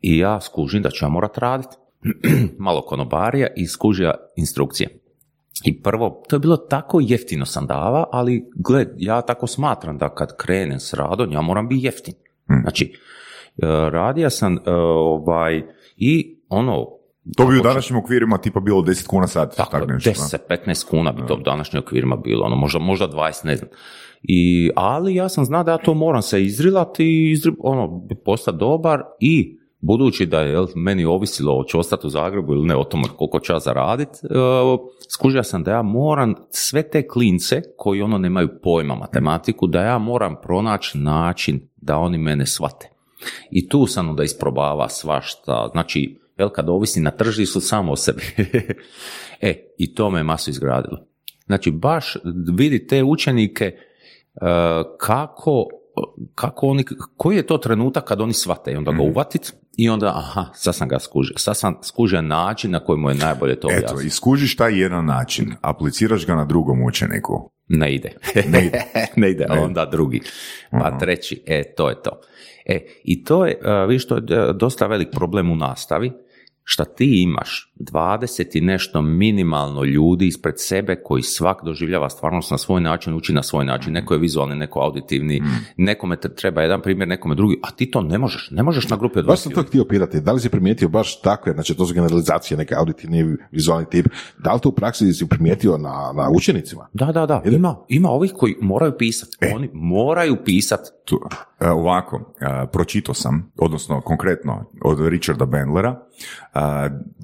I 0.00 0.18
ja 0.18 0.40
skužim 0.40 0.82
da 0.82 0.90
ću 0.90 1.04
ja 1.04 1.08
morat 1.08 1.38
raditi. 1.38 1.76
Malo 2.58 2.82
konobarija 2.82 3.46
i 3.56 3.66
skužija 3.66 4.14
instrukcije. 4.36 5.00
I 5.64 5.82
prvo, 5.82 6.22
to 6.28 6.36
je 6.36 6.40
bilo 6.40 6.56
tako 6.56 7.00
jeftino 7.02 7.46
sam 7.46 7.66
dava, 7.66 8.04
ali 8.12 8.50
gled, 8.56 8.88
ja 8.96 9.22
tako 9.22 9.46
smatram 9.46 9.98
da 9.98 10.14
kad 10.14 10.36
krenem 10.36 10.80
s 10.80 10.94
radom, 10.94 11.32
ja 11.32 11.40
moram 11.40 11.68
biti 11.68 11.86
jeftin. 11.86 12.14
Znači, 12.62 12.84
e, 12.84 13.66
radija 13.90 14.30
sam 14.30 14.56
e, 14.56 14.70
ovaj, 14.70 15.62
i 15.96 16.36
ono, 16.48 16.86
To 17.36 17.46
bi 17.46 17.58
u 17.58 17.62
današnjim 17.62 17.98
okvirima 17.98 18.38
tipa 18.38 18.60
bilo 18.60 18.82
10 18.82 19.06
kuna 19.06 19.26
sat. 19.26 19.56
tako, 19.56 19.78
tak 19.78 19.88
nešto, 19.88 20.10
10-15 20.10 20.90
kuna 20.90 21.12
bi 21.12 21.22
to 21.28 21.34
u 21.34 21.42
današnjim 21.42 21.82
okvirima 21.82 22.16
bilo, 22.16 22.46
ono, 22.46 22.56
možda, 22.56 22.78
možda 22.78 23.08
20, 23.08 23.46
ne 23.46 23.56
znam. 23.56 23.70
I, 24.22 24.70
ali 24.76 25.14
ja 25.14 25.28
sam 25.28 25.44
znao 25.44 25.64
da 25.64 25.72
ja 25.72 25.78
to 25.78 25.94
moram 25.94 26.22
se 26.22 26.42
izrilati 26.42 27.04
i 27.04 27.30
izri, 27.30 27.52
ono, 27.58 28.08
postati 28.24 28.58
dobar 28.58 29.02
i 29.20 29.58
budući 29.84 30.26
da 30.26 30.40
je 30.40 30.66
meni 30.74 31.04
ovisilo 31.04 31.56
hoću 31.56 31.78
ostati 31.78 32.06
u 32.06 32.10
Zagrebu 32.10 32.52
ili 32.52 32.66
ne 32.66 32.76
o 32.76 32.84
tome 32.84 33.04
koliko 33.16 33.40
ću 33.40 33.52
ja 33.52 33.58
zaradit, 33.58 34.08
uh, 34.08 34.80
skužio 35.14 35.42
sam 35.42 35.62
da 35.62 35.70
ja 35.70 35.82
moram 35.82 36.34
sve 36.50 36.82
te 36.82 37.08
klince 37.08 37.62
koji 37.76 38.02
ono 38.02 38.18
nemaju 38.18 38.48
pojma 38.62 38.94
matematiku, 38.94 39.66
da 39.66 39.82
ja 39.82 39.98
moram 39.98 40.36
pronaći 40.42 40.98
način 40.98 41.68
da 41.76 41.98
oni 41.98 42.18
mene 42.18 42.46
shvate. 42.46 42.90
I 43.50 43.68
tu 43.68 43.86
sam 43.86 44.08
onda 44.08 44.24
isprobava 44.24 44.88
svašta, 44.88 45.68
znači, 45.72 46.20
jel, 46.38 46.48
kad 46.48 46.68
ovisi 46.68 47.00
na 47.00 47.10
tržištu 47.10 47.60
samo 47.60 47.92
o 47.92 47.96
sebi. 47.96 48.22
e, 49.40 49.74
i 49.78 49.94
to 49.94 50.10
me 50.10 50.22
masu 50.22 50.50
izgradilo. 50.50 51.06
Znači, 51.46 51.70
baš 51.70 52.16
vidi 52.56 52.86
te 52.86 53.02
učenike 53.02 53.64
e, 53.64 53.76
kako, 54.98 55.66
kako 56.34 56.66
oni, 56.66 56.84
koji 57.16 57.36
je 57.36 57.46
to 57.46 57.58
trenutak 57.58 58.04
kad 58.04 58.20
oni 58.20 58.32
shvate 58.32 58.72
i 58.72 58.76
onda 58.76 58.92
ga 58.92 59.02
uvatit 59.02 59.52
i 59.76 59.88
onda, 59.88 60.12
aha, 60.16 60.46
sad 60.54 60.74
sam 60.74 60.88
ga 60.88 60.98
skužio. 60.98 61.34
Sad 61.38 61.56
sam 61.56 61.76
skužio 61.82 62.22
način 62.22 62.70
na 62.70 62.80
koji 62.80 62.98
mu 62.98 63.08
je 63.08 63.14
najbolje 63.14 63.60
to 63.60 63.68
Eto, 63.70 63.76
objasniti. 63.78 64.06
iskužiš 64.06 64.56
taj 64.56 64.80
jedan 64.80 65.04
način, 65.04 65.52
apliciraš 65.60 66.26
ga 66.26 66.34
na 66.34 66.44
drugom 66.44 66.82
učeniku. 66.82 67.50
Ne 67.68 67.94
ide. 67.94 68.12
Ne 68.52 68.66
ide. 68.66 68.82
ne 69.16 69.30
ide, 69.30 69.46
Ne. 69.50 69.58
onda 69.60 69.86
drugi. 69.86 70.20
Pa 70.70 70.98
treći, 70.98 71.42
e, 71.46 71.74
to 71.76 71.88
je 71.88 72.02
to. 72.02 72.20
E, 72.66 72.86
i 73.04 73.24
to 73.24 73.46
je, 73.46 73.58
uh, 73.82 73.88
vidiš, 73.88 74.06
to 74.06 74.16
je 74.16 74.22
e, 74.30 74.52
dosta 74.52 74.86
velik 74.86 75.08
problem 75.12 75.50
u 75.50 75.56
nastavi, 75.56 76.12
šta 76.62 76.84
ti 76.84 77.22
imaš 77.22 77.73
20 77.76 78.58
i 78.58 78.60
nešto 78.60 79.02
minimalno 79.02 79.84
ljudi 79.84 80.26
ispred 80.26 80.54
sebe 80.56 80.96
koji 81.04 81.22
svak 81.22 81.64
doživljava 81.64 82.10
stvarnost 82.10 82.50
na 82.50 82.58
svoj 82.58 82.80
način, 82.80 83.14
uči 83.14 83.32
na 83.32 83.42
svoj 83.42 83.64
način. 83.64 83.92
Neko 83.92 84.14
je 84.14 84.20
vizualni, 84.20 84.56
neko 84.56 84.80
auditivni, 84.80 85.42
nekome 85.76 86.16
te- 86.16 86.34
treba 86.34 86.62
jedan 86.62 86.82
primjer, 86.82 87.08
nekome 87.08 87.34
drugi, 87.34 87.58
a 87.62 87.70
ti 87.70 87.90
to 87.90 88.00
ne 88.00 88.18
možeš. 88.18 88.48
Ne 88.50 88.62
možeš 88.62 88.88
na 88.88 88.96
grupi 88.96 89.18
od 89.18 89.26
Baš 89.26 89.38
20 89.38 89.42
sam 89.42 89.52
to 89.52 89.62
htio 89.62 89.84
pitati, 89.84 90.20
da 90.20 90.32
li 90.32 90.40
si 90.40 90.48
primijetio 90.48 90.88
baš 90.88 91.20
takve, 91.20 91.52
znači 91.52 91.74
to 91.74 91.86
su 91.86 91.94
generalizacije, 91.94 92.58
neke 92.58 92.74
auditivni, 92.74 93.36
vizualni 93.50 93.86
tip, 93.90 94.06
da 94.38 94.54
li 94.54 94.60
to 94.60 94.68
u 94.68 94.72
praksi 94.72 95.12
si 95.12 95.28
primijetio 95.28 95.78
na, 95.78 96.12
na 96.14 96.30
učenicima? 96.36 96.88
Da, 96.92 97.06
da, 97.06 97.26
da. 97.26 97.42
Ima, 97.44 97.76
ima 97.88 98.08
ovih 98.08 98.32
koji 98.36 98.54
moraju 98.60 98.92
pisati. 98.98 99.36
Oni 99.54 99.70
moraju 99.72 100.36
pisati. 100.44 100.90
Tu, 101.04 101.20
e, 101.60 101.68
ovako, 101.68 102.34
e, 102.40 102.66
pročitao 102.72 103.14
sam, 103.14 103.52
odnosno 103.56 104.00
konkretno 104.00 104.70
od 104.82 105.08
Richarda 105.08 105.46
Bandlera, 105.46 106.00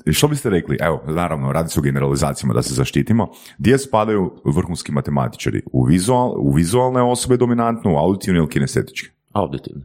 e, 0.06 0.12
što 0.12 0.28
biste 0.40 0.50
rekli, 0.50 0.76
evo, 0.80 1.02
naravno, 1.06 1.52
radi 1.52 1.68
se 1.68 1.80
o 1.80 1.82
generalizacijama 1.82 2.54
da 2.54 2.62
se 2.62 2.74
zaštitimo, 2.74 3.28
gdje 3.58 3.78
spadaju 3.78 4.32
vrhunski 4.44 4.92
matematičari? 4.92 5.62
U, 5.72 5.84
vizual, 5.84 6.34
u 6.36 6.52
vizualne 6.52 7.02
osobe 7.02 7.36
dominantno, 7.36 7.92
u 7.92 7.96
auditivne 7.96 8.38
ili 8.38 8.48
kinestetičke? 8.48 9.08
Auditivni. 9.32 9.82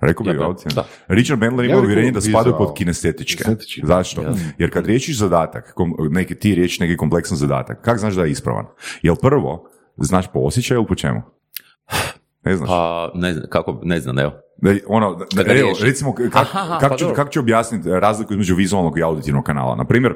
Rekao 0.00 0.24
bi 0.24 0.30
Ja, 0.30 0.36
da, 0.36 0.44
auditivne. 0.44 0.82
Richard 1.08 1.40
Bandler 1.40 1.64
ima 1.66 1.74
Ja 1.74 1.80
uvjerenje 1.80 2.10
da 2.10 2.20
spadaju 2.20 2.54
pod 2.58 2.74
kinestetičke. 2.74 3.44
Kinestetičke. 3.44 3.86
Zašto? 3.86 4.22
Jer 4.58 4.72
kad 4.72 4.86
riječiš 4.86 5.18
zadatak, 5.18 5.72
kom, 5.74 5.94
neki, 6.10 6.34
ti 6.34 6.54
riječiš 6.54 6.80
neki 6.80 6.96
kompleksan 6.96 7.36
zadatak, 7.36 7.82
kak 7.82 7.98
znaš 7.98 8.14
da 8.14 8.24
je 8.24 8.30
ispravan? 8.30 8.66
Jel 9.02 9.16
prvo, 9.16 9.68
znaš 9.96 10.26
po 10.32 10.38
osjećaju 10.38 10.78
ili 10.78 10.86
po 10.86 10.94
čemu? 10.94 11.22
Ne 12.46 12.56
znaš. 12.56 12.68
Pa, 12.68 13.10
ne 13.14 13.32
znam, 13.32 13.44
kako, 13.50 13.80
ne 13.82 14.00
znam, 14.00 14.18
evo. 14.18 14.32
Da, 14.56 14.74
ono, 14.86 15.14
da, 15.14 15.44
Kada 15.44 15.58
evo, 15.58 15.70
recimo, 15.82 16.14
kak, 16.14 16.34
Aha, 16.34 16.60
aha, 16.60 16.78
kak 16.78 16.90
pa 16.90 16.96
ću, 16.96 17.06
kak 17.14 17.30
ću 17.30 17.40
objasniti 17.40 17.90
razliku 17.90 18.32
između 18.32 18.54
vizualnog 18.54 18.98
i 18.98 19.02
auditivnog 19.02 19.44
kanala? 19.44 19.76
Na 19.76 19.84
primjer, 19.84 20.14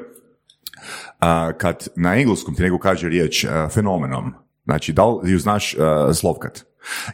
a, 1.19 1.51
kad 1.53 1.87
na 1.95 2.15
engleskom 2.15 2.55
ti 2.55 2.61
nego 2.61 2.77
kaže 2.79 3.09
riječ 3.09 3.45
a, 3.45 3.69
fenomenom, 3.69 4.33
znači 4.63 4.93
da 4.93 5.05
li 5.05 5.31
ju 5.31 5.39
znaš 5.39 5.75
a, 5.79 6.13
slovkat? 6.13 6.65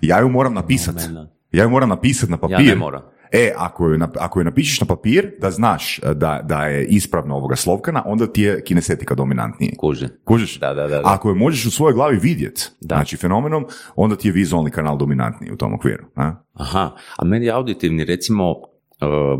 Ja 0.02 0.20
ju 0.20 0.30
moram 0.30 0.54
napisati. 0.54 1.04
Ja 1.52 1.64
ju 1.64 1.70
moram 1.70 1.90
napisati 1.90 2.32
na 2.32 2.38
papir. 2.38 2.60
Ja 2.60 2.70
ne 2.70 2.76
moram. 2.76 3.02
E, 3.32 3.52
ako 3.58 3.88
ju, 3.90 4.00
ako 4.20 4.40
ju 4.40 4.44
napišeš 4.44 4.82
na 4.82 4.88
papir, 4.88 5.32
da 5.42 5.52
znaš 5.52 6.00
a, 6.04 6.14
da, 6.14 6.42
da 6.44 6.66
je 6.66 6.86
ispravno 6.86 7.36
ovoga 7.36 7.56
slovkana, 7.56 8.04
onda 8.06 8.28
ti 8.34 8.42
je 8.42 8.64
kinestetika 8.64 9.16
dominantniji. 9.16 9.76
Kužim. 9.78 10.10
Kužiš? 10.26 10.60
Da, 10.60 10.74
da, 10.74 10.88
da, 10.88 10.88
da. 10.88 11.02
Ako 11.06 11.30
je 11.30 11.36
možeš 11.36 11.66
u 11.66 11.72
svojoj 11.72 11.94
glavi 11.94 12.18
vidjet, 12.18 12.72
Da. 12.82 12.96
znači 12.96 13.18
fenomenom, 13.18 13.66
onda 13.96 14.16
ti 14.16 14.28
je 14.28 14.32
vizualni 14.32 14.72
kanal 14.72 14.98
dominantniji 14.98 15.52
u 15.52 15.58
tom 15.58 15.74
okviru. 15.74 16.04
A? 16.16 16.36
Aha, 16.54 16.92
a 17.18 17.26
meni 17.26 17.50
auditivni, 17.52 18.06
recimo, 18.06 18.52
uh, 18.52 18.58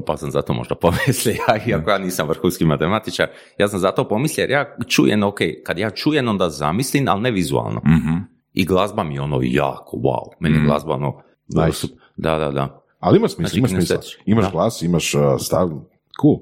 pa 0.06 0.18
sam 0.18 0.32
zato 0.32 0.54
možda 0.54 0.76
pomislio, 0.82 1.36
ja, 1.48 1.66
iako 1.68 1.90
ja 1.90 1.98
nisam 1.98 2.28
vrhunski 2.28 2.66
matematičar, 2.66 3.28
ja 3.58 3.68
sam 3.68 3.80
zato 3.80 4.08
pomislio, 4.08 4.44
jer 4.44 4.50
ja 4.52 4.76
čujem, 4.88 5.24
ok, 5.24 5.40
kad 5.66 5.78
ja 5.78 5.90
čujem, 5.90 6.28
onda 6.28 6.50
zamislim, 6.50 7.06
ali 7.08 7.22
ne 7.22 7.32
vizualno. 7.32 7.82
Mhm. 7.86 8.18
I 8.54 8.66
glazba 8.66 9.04
mi 9.04 9.14
je 9.16 9.22
ono 9.22 9.40
jako, 9.44 9.98
wow, 9.98 10.30
meni 10.40 10.56
je 10.58 10.66
glazba 10.66 10.94
ono, 10.94 11.22
Nice. 11.66 11.88
da, 12.18 12.38
da, 12.38 12.52
da. 12.52 12.84
Ali 13.00 13.18
ima 13.18 13.28
smisla, 13.28 13.50
Znači, 13.50 13.60
ima 13.60 13.68
smisla. 13.68 13.98
Imaš 14.26 14.46
Da. 14.46 14.52
glas, 14.52 14.82
imaš 14.82 15.14
uh, 15.14 15.22
stav, 15.40 15.70
cool. 16.22 16.38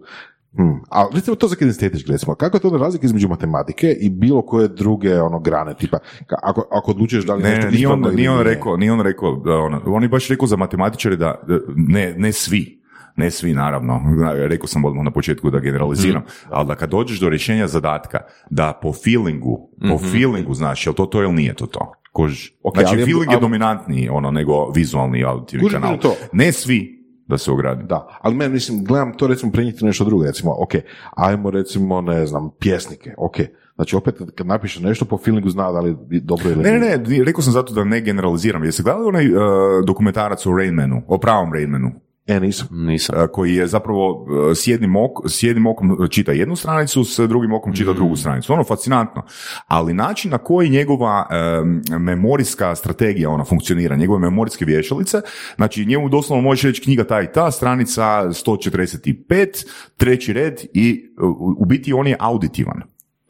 Hmm. 0.57 0.81
A 0.89 1.05
recimo 1.13 1.35
to 1.35 1.47
za 1.47 1.55
kinestetički, 1.55 2.11
recimo, 2.11 2.35
kako 2.35 2.57
je 2.57 2.61
to 2.61 2.77
razlika 2.77 3.05
između 3.05 3.27
matematike 3.27 3.97
i 3.99 4.09
bilo 4.09 4.41
koje 4.41 4.67
druge 4.67 5.21
ono 5.21 5.39
grane, 5.39 5.73
tipa, 5.73 5.97
ako, 6.43 6.67
ako 6.71 6.91
odlučuješ 6.91 7.25
da 7.25 7.35
li 7.35 7.43
Ne, 7.43 7.49
nešto 7.49 7.67
ne, 7.67 7.71
nije 7.71 7.87
on, 7.87 8.15
nije 8.15 8.31
on 8.31 8.41
rekao, 8.41 8.77
nije 8.77 8.91
on 8.91 9.01
rekao, 9.01 9.35
da 9.35 9.51
ono, 9.57 9.81
on 9.85 10.03
je 10.03 10.09
baš 10.09 10.27
rekao 10.27 10.47
za 10.47 10.55
matematičare 10.55 11.15
da, 11.15 11.43
ne, 11.75 12.15
ne 12.17 12.31
svi, 12.31 12.81
ne 13.15 13.31
svi 13.31 13.53
naravno, 13.53 14.01
rekao 14.47 14.67
sam 14.67 14.85
odmah 14.85 15.03
na 15.05 15.11
početku 15.11 15.49
da 15.49 15.59
generaliziram, 15.59 16.23
ali 16.49 16.67
da 16.67 16.75
kad 16.75 16.89
dođeš 16.89 17.19
do 17.19 17.29
rješenja 17.29 17.67
zadatka, 17.67 18.19
da 18.49 18.79
po 18.81 18.93
feelingu, 18.93 19.69
po 19.89 19.97
feelingu 19.97 20.53
znaš, 20.53 20.87
jel 20.87 20.93
to 20.93 21.05
to 21.05 21.23
ili 21.23 21.33
nije 21.33 21.53
to 21.53 21.65
to? 21.65 21.93
Kožiš? 22.15 22.53
Ok, 22.63 22.73
znači, 22.75 22.89
ali 22.89 23.01
je- 23.01 23.05
feeling 23.05 23.23
je 23.23 23.35
ali- 23.35 23.41
dominantniji 23.41 24.09
ono, 24.09 24.31
nego 24.31 24.69
vizualni 24.69 25.23
auditivni 25.23 25.69
kanal. 25.71 25.99
to. 25.99 26.15
Ne 26.33 26.51
svi 26.51 26.95
da 27.27 27.37
se 27.37 27.51
ogradi. 27.51 27.83
Da, 27.83 28.19
ali 28.21 28.35
meni 28.35 28.53
mislim, 28.53 28.83
gledam 28.83 29.13
to 29.13 29.27
recimo 29.27 29.51
prenijeti 29.51 29.85
nešto 29.85 30.03
drugo, 30.05 30.23
recimo, 30.23 30.51
ok, 30.53 30.71
ajmo 31.11 31.51
recimo, 31.51 32.01
ne 32.01 32.25
znam, 32.25 32.49
pjesnike, 32.59 33.13
ok, 33.17 33.35
znači 33.75 33.95
opet 33.95 34.15
kad 34.35 34.47
napiše 34.47 34.81
nešto 34.81 35.05
po 35.05 35.17
feelingu 35.17 35.49
zna 35.49 35.71
da 35.71 35.79
li 35.79 35.95
je 36.09 36.19
dobro 36.19 36.49
ili 36.49 36.63
Ne, 36.63 36.71
ne, 36.71 36.79
ne, 36.79 37.23
rekao 37.23 37.41
sam 37.41 37.53
zato 37.53 37.73
da 37.73 37.83
ne 37.83 38.01
generaliziram. 38.01 38.63
Jeste 38.63 38.83
gledali 38.83 39.05
onaj 39.05 39.27
uh, 39.27 39.39
dokumentarac 39.85 40.45
o 40.45 40.57
Rainmanu, 40.57 41.01
o 41.07 41.17
pravom 41.17 41.53
Rainmanu? 41.53 41.91
E, 42.27 42.39
nisam. 42.39 42.67
Nisam. 42.71 43.15
a, 43.19 43.27
koji 43.27 43.55
je 43.55 43.67
zapravo 43.67 44.27
a, 44.51 44.55
s 44.55 44.67
jednim, 44.67 44.95
ok, 44.95 45.29
s 45.29 45.43
jednim 45.43 45.67
okom 45.67 46.07
čita 46.09 46.31
jednu 46.31 46.55
stranicu, 46.55 47.03
s 47.03 47.19
drugim 47.27 47.53
okom 47.53 47.73
čita 47.73 47.93
drugu 47.93 48.15
stranicu. 48.15 48.53
Ono, 48.53 48.63
fascinantno. 48.63 49.23
Ali 49.67 49.93
način 49.93 50.31
na 50.31 50.37
koji 50.37 50.69
njegova 50.69 51.27
em, 51.31 51.81
memorijska 51.99 52.75
strategija 52.75 53.29
ona 53.29 53.43
funkcionira, 53.43 53.95
njegove 53.95 54.19
memorijske 54.19 54.65
vješalice, 54.65 55.21
znači 55.55 55.85
njemu 55.85 56.09
doslovno 56.09 56.41
možeš 56.41 56.63
reći 56.63 56.81
knjiga 56.81 57.03
ta 57.03 57.21
i 57.21 57.31
ta, 57.31 57.51
stranica 57.51 58.03
145, 58.27 59.65
treći 59.97 60.33
red 60.33 60.61
i 60.73 61.05
u, 61.21 61.55
u 61.57 61.65
biti 61.65 61.93
on 61.93 62.07
je 62.07 62.17
auditivan. 62.19 62.81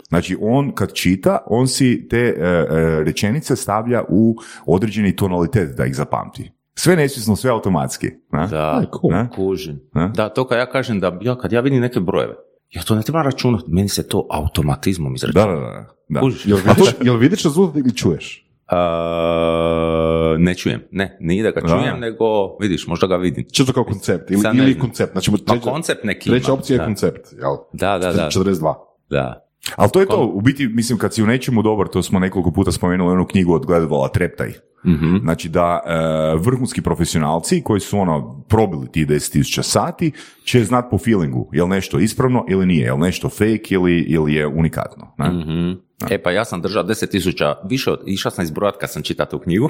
Znači, 0.07 0.37
on 0.41 0.71
kad 0.71 0.93
čita, 0.93 1.37
on 1.45 1.67
si 1.67 2.07
te 2.09 2.17
e, 2.17 2.31
e, 2.31 2.65
rečenice 3.03 3.55
stavlja 3.55 4.03
u 4.09 4.35
određeni 4.65 5.15
tonalitet 5.15 5.77
da 5.77 5.85
ih 5.85 5.95
zapamti. 5.95 6.54
Sve 6.75 6.95
nesvjesno, 6.95 7.35
sve 7.35 7.51
automatski. 7.51 8.07
ne? 8.31 8.47
Da, 8.47 8.77
Aj, 8.77 8.85
cool. 8.93 9.11
Ne? 9.11 9.29
kužim. 9.29 9.79
Ne? 9.93 10.11
Da, 10.15 10.29
to 10.29 10.47
kad 10.47 10.57
ja 10.57 10.65
kažem 10.65 10.99
da, 10.99 11.17
ja, 11.21 11.37
kad 11.37 11.51
ja 11.51 11.61
vidim 11.61 11.81
neke 11.81 11.99
brojeve, 11.99 12.35
ja 12.71 12.81
to 12.81 12.95
ne 12.95 13.01
trebam 13.01 13.23
računati, 13.23 13.63
meni 13.67 13.89
se 13.89 14.07
to 14.07 14.27
automatizmom 14.31 15.11
Da, 15.11 15.15
izračuna. 15.15 15.45
da, 15.45 15.61
da. 15.61 15.85
da. 16.09 16.19
Kužiš? 16.19 16.45
Jel 16.45 16.57
vidiš, 16.59 16.93
jel 17.01 17.17
vidiš 17.17 17.43
rezultat 17.43 17.77
ili 17.77 17.95
čuješ? 17.95 18.41
A, 18.67 20.35
ne 20.37 20.55
čujem. 20.55 20.81
Ne, 20.91 21.17
nije 21.19 21.43
da 21.43 21.51
ga 21.51 21.61
Da. 21.61 21.67
čujem, 21.69 21.99
nego 21.99 22.25
vidiš, 22.57 22.87
možda 22.87 23.07
ga 23.07 23.15
vidim. 23.15 23.45
Čisto 23.51 23.73
kao 23.73 23.83
koncept 23.83 24.31
ili, 24.31 24.41
ili 24.55 24.79
koncept. 24.79 25.11
Znači, 25.11 25.31
Ma 25.31 25.37
treća, 25.37 25.61
koncept 25.61 26.03
neki 26.03 26.29
treća 26.29 26.53
opcija 26.53 26.75
je 26.75 26.79
da. 26.79 26.85
koncept, 26.85 27.27
jel? 27.33 27.55
Da, 27.73 27.97
da, 27.99 28.13
da. 28.13 28.29
42. 28.29 28.73
da. 29.09 29.44
Ali 29.75 29.89
to 29.93 29.99
je 29.99 30.05
to, 30.05 30.31
u 30.33 30.41
biti, 30.41 30.67
mislim, 30.67 30.97
kad 30.97 31.13
si 31.13 31.23
u 31.23 31.27
nečemu 31.27 31.61
dobar, 31.61 31.87
to 31.87 32.03
smo 32.03 32.19
nekoliko 32.19 32.51
puta 32.51 32.71
spomenuli 32.71 33.11
onu 33.11 33.25
knjigu 33.25 33.53
od 33.53 33.65
Gledvala 33.65 34.07
Treptaj. 34.07 34.51
Mhm. 34.85 35.17
Znači 35.21 35.49
da 35.49 35.79
e, 35.85 36.37
vrhunski 36.37 36.81
profesionalci 36.81 37.61
koji 37.61 37.79
su 37.79 37.99
ono 37.99 38.45
probili 38.49 38.91
ti 38.91 39.05
10.000 39.05 39.61
sati 39.61 40.11
će 40.43 40.63
znat 40.63 40.85
po 40.91 40.97
feelingu, 40.97 41.49
je 41.53 41.63
li 41.63 41.69
nešto 41.69 41.99
ispravno 41.99 42.45
ili 42.49 42.65
nije, 42.65 42.85
je 42.85 42.93
li 42.93 42.99
nešto 42.99 43.29
fake 43.29 43.67
ili, 43.69 43.99
ili 43.99 44.33
je 44.33 44.47
unikatno. 44.47 45.13
Ne? 45.17 45.29
Mhm. 45.29 45.84
E 46.09 46.23
pa 46.23 46.31
ja 46.31 46.45
sam 46.45 46.61
držao 46.61 46.83
10.000, 46.83 47.55
više 47.69 47.91
od, 47.91 48.01
išao 48.05 48.31
sam 48.31 48.43
izbrojat 48.43 48.77
kad 48.77 48.91
sam 48.91 49.03
čitao 49.03 49.25
tu 49.25 49.39
knjigu, 49.39 49.69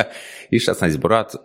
išao 0.50 0.74
sam 0.74 0.88
izbrojat, 0.88 1.34
uh, 1.34 1.40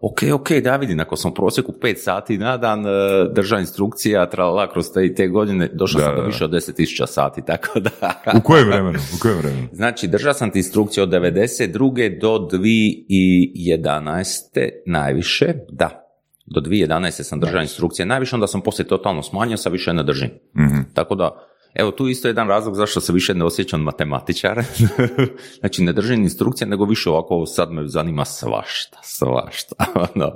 ok, 0.00 0.18
ok, 0.34 0.50
da 0.50 0.76
vidim, 0.76 1.00
ako 1.00 1.16
sam 1.16 1.30
u 1.30 1.34
prosjeku 1.34 1.72
5 1.82 1.96
sati 1.96 2.38
na 2.38 2.56
dan 2.56 2.80
uh, 2.80 2.86
držao 3.34 3.58
instrukcija, 3.58 4.30
tralala 4.30 4.72
kroz 4.72 4.86
te, 4.94 5.14
te 5.14 5.28
godine, 5.28 5.68
došao 5.72 6.00
Da, 6.00 6.04
sam 6.04 6.14
da, 6.14 6.20
do 6.20 6.26
više 6.26 6.44
od 6.44 6.50
10.000 6.50 7.06
sati, 7.06 7.42
tako 7.52 7.80
da... 7.80 7.90
U 8.38 8.40
kojem 8.40 8.68
vremenu? 8.68 8.98
U 9.16 9.18
kojem 9.22 9.38
vremenu? 9.38 9.68
Znači, 9.72 10.08
držao 10.08 10.34
sam 10.34 10.50
ti 10.50 10.58
instrukcije 10.58 11.02
od 11.02 11.08
92. 11.08 12.20
do 12.20 12.48
2011. 12.52 14.68
najviše, 14.86 15.54
da. 15.72 16.02
Do 16.46 16.60
2011. 16.60 17.22
sam 17.22 17.40
držao 17.40 17.62
instrukcije 17.62 18.06
najviše, 18.06 18.36
onda 18.36 18.46
sam 18.46 18.60
poslije 18.60 18.88
totalno 18.88 19.22
smanjio, 19.22 19.56
sa 19.56 19.68
više 19.68 19.92
ne 19.92 20.02
držim. 20.02 20.30
Mhm. 20.58 20.80
Tako 20.94 21.14
da, 21.14 21.46
evo 21.78 21.90
tu 21.90 22.08
isto 22.08 22.28
jedan 22.28 22.48
razlog 22.48 22.74
zašto 22.74 23.00
se 23.00 23.12
više 23.12 23.34
ne 23.34 23.44
osjećam 23.44 23.80
matematičar. 23.80 24.62
znači, 25.60 25.82
ne 25.82 25.92
držim 25.92 26.22
instrukcije, 26.22 26.68
nego 26.68 26.84
više 26.84 27.10
ovako 27.10 27.46
sad 27.46 27.72
me 27.72 27.88
zanima 27.88 28.24
svašta, 28.24 28.98
svašta. 29.02 29.84
Ono, 30.14 30.32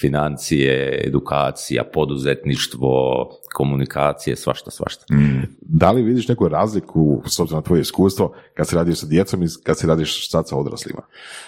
financije, 0.00 1.02
edukacija, 1.06 1.84
poduzetništvo, 1.84 2.90
komunikacije, 3.54 4.36
svašta, 4.36 4.70
svašta. 4.70 5.04
Da 5.60 5.90
li 5.90 6.02
vidiš 6.02 6.28
neku 6.28 6.48
razliku, 6.48 7.22
s 7.26 7.40
obzirom 7.40 7.58
na 7.58 7.62
tvoje 7.62 7.80
iskustvo, 7.80 8.34
kad 8.54 8.68
se 8.68 8.76
radiš 8.76 8.98
sa 8.98 9.06
djecom 9.06 9.42
i 9.42 9.46
kad 9.62 9.78
se 9.78 9.86
radiš 9.86 10.30
sad 10.30 10.48
sa 10.48 10.56
odraslima? 10.56 11.02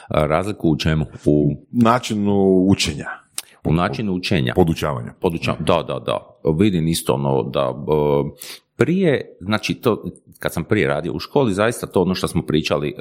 A 0.08 0.26
Razliku 0.26 0.70
u 0.70 0.76
čemu? 0.76 1.06
U, 1.24 1.54
Načinu 1.70 2.66
učenja. 2.68 3.06
u 3.64 3.72
načinu 3.72 4.12
učenja. 4.12 4.52
Podučavanje. 4.56 5.10
Podučam, 5.20 5.56
da, 5.58 5.82
da, 5.82 5.98
da. 5.98 6.40
Vidim 6.58 6.88
isto 6.88 7.14
ono 7.14 7.42
da 7.42 7.74
prije, 8.78 9.36
znači 9.40 9.74
to, 9.74 10.04
kad 10.38 10.52
sam 10.52 10.64
prije 10.64 10.88
radio 10.88 11.12
u 11.12 11.18
školi, 11.18 11.52
zaista 11.52 11.86
to 11.86 12.02
ono 12.02 12.14
što 12.14 12.28
smo 12.28 12.42
pričali, 12.42 12.88
e, 12.88 12.92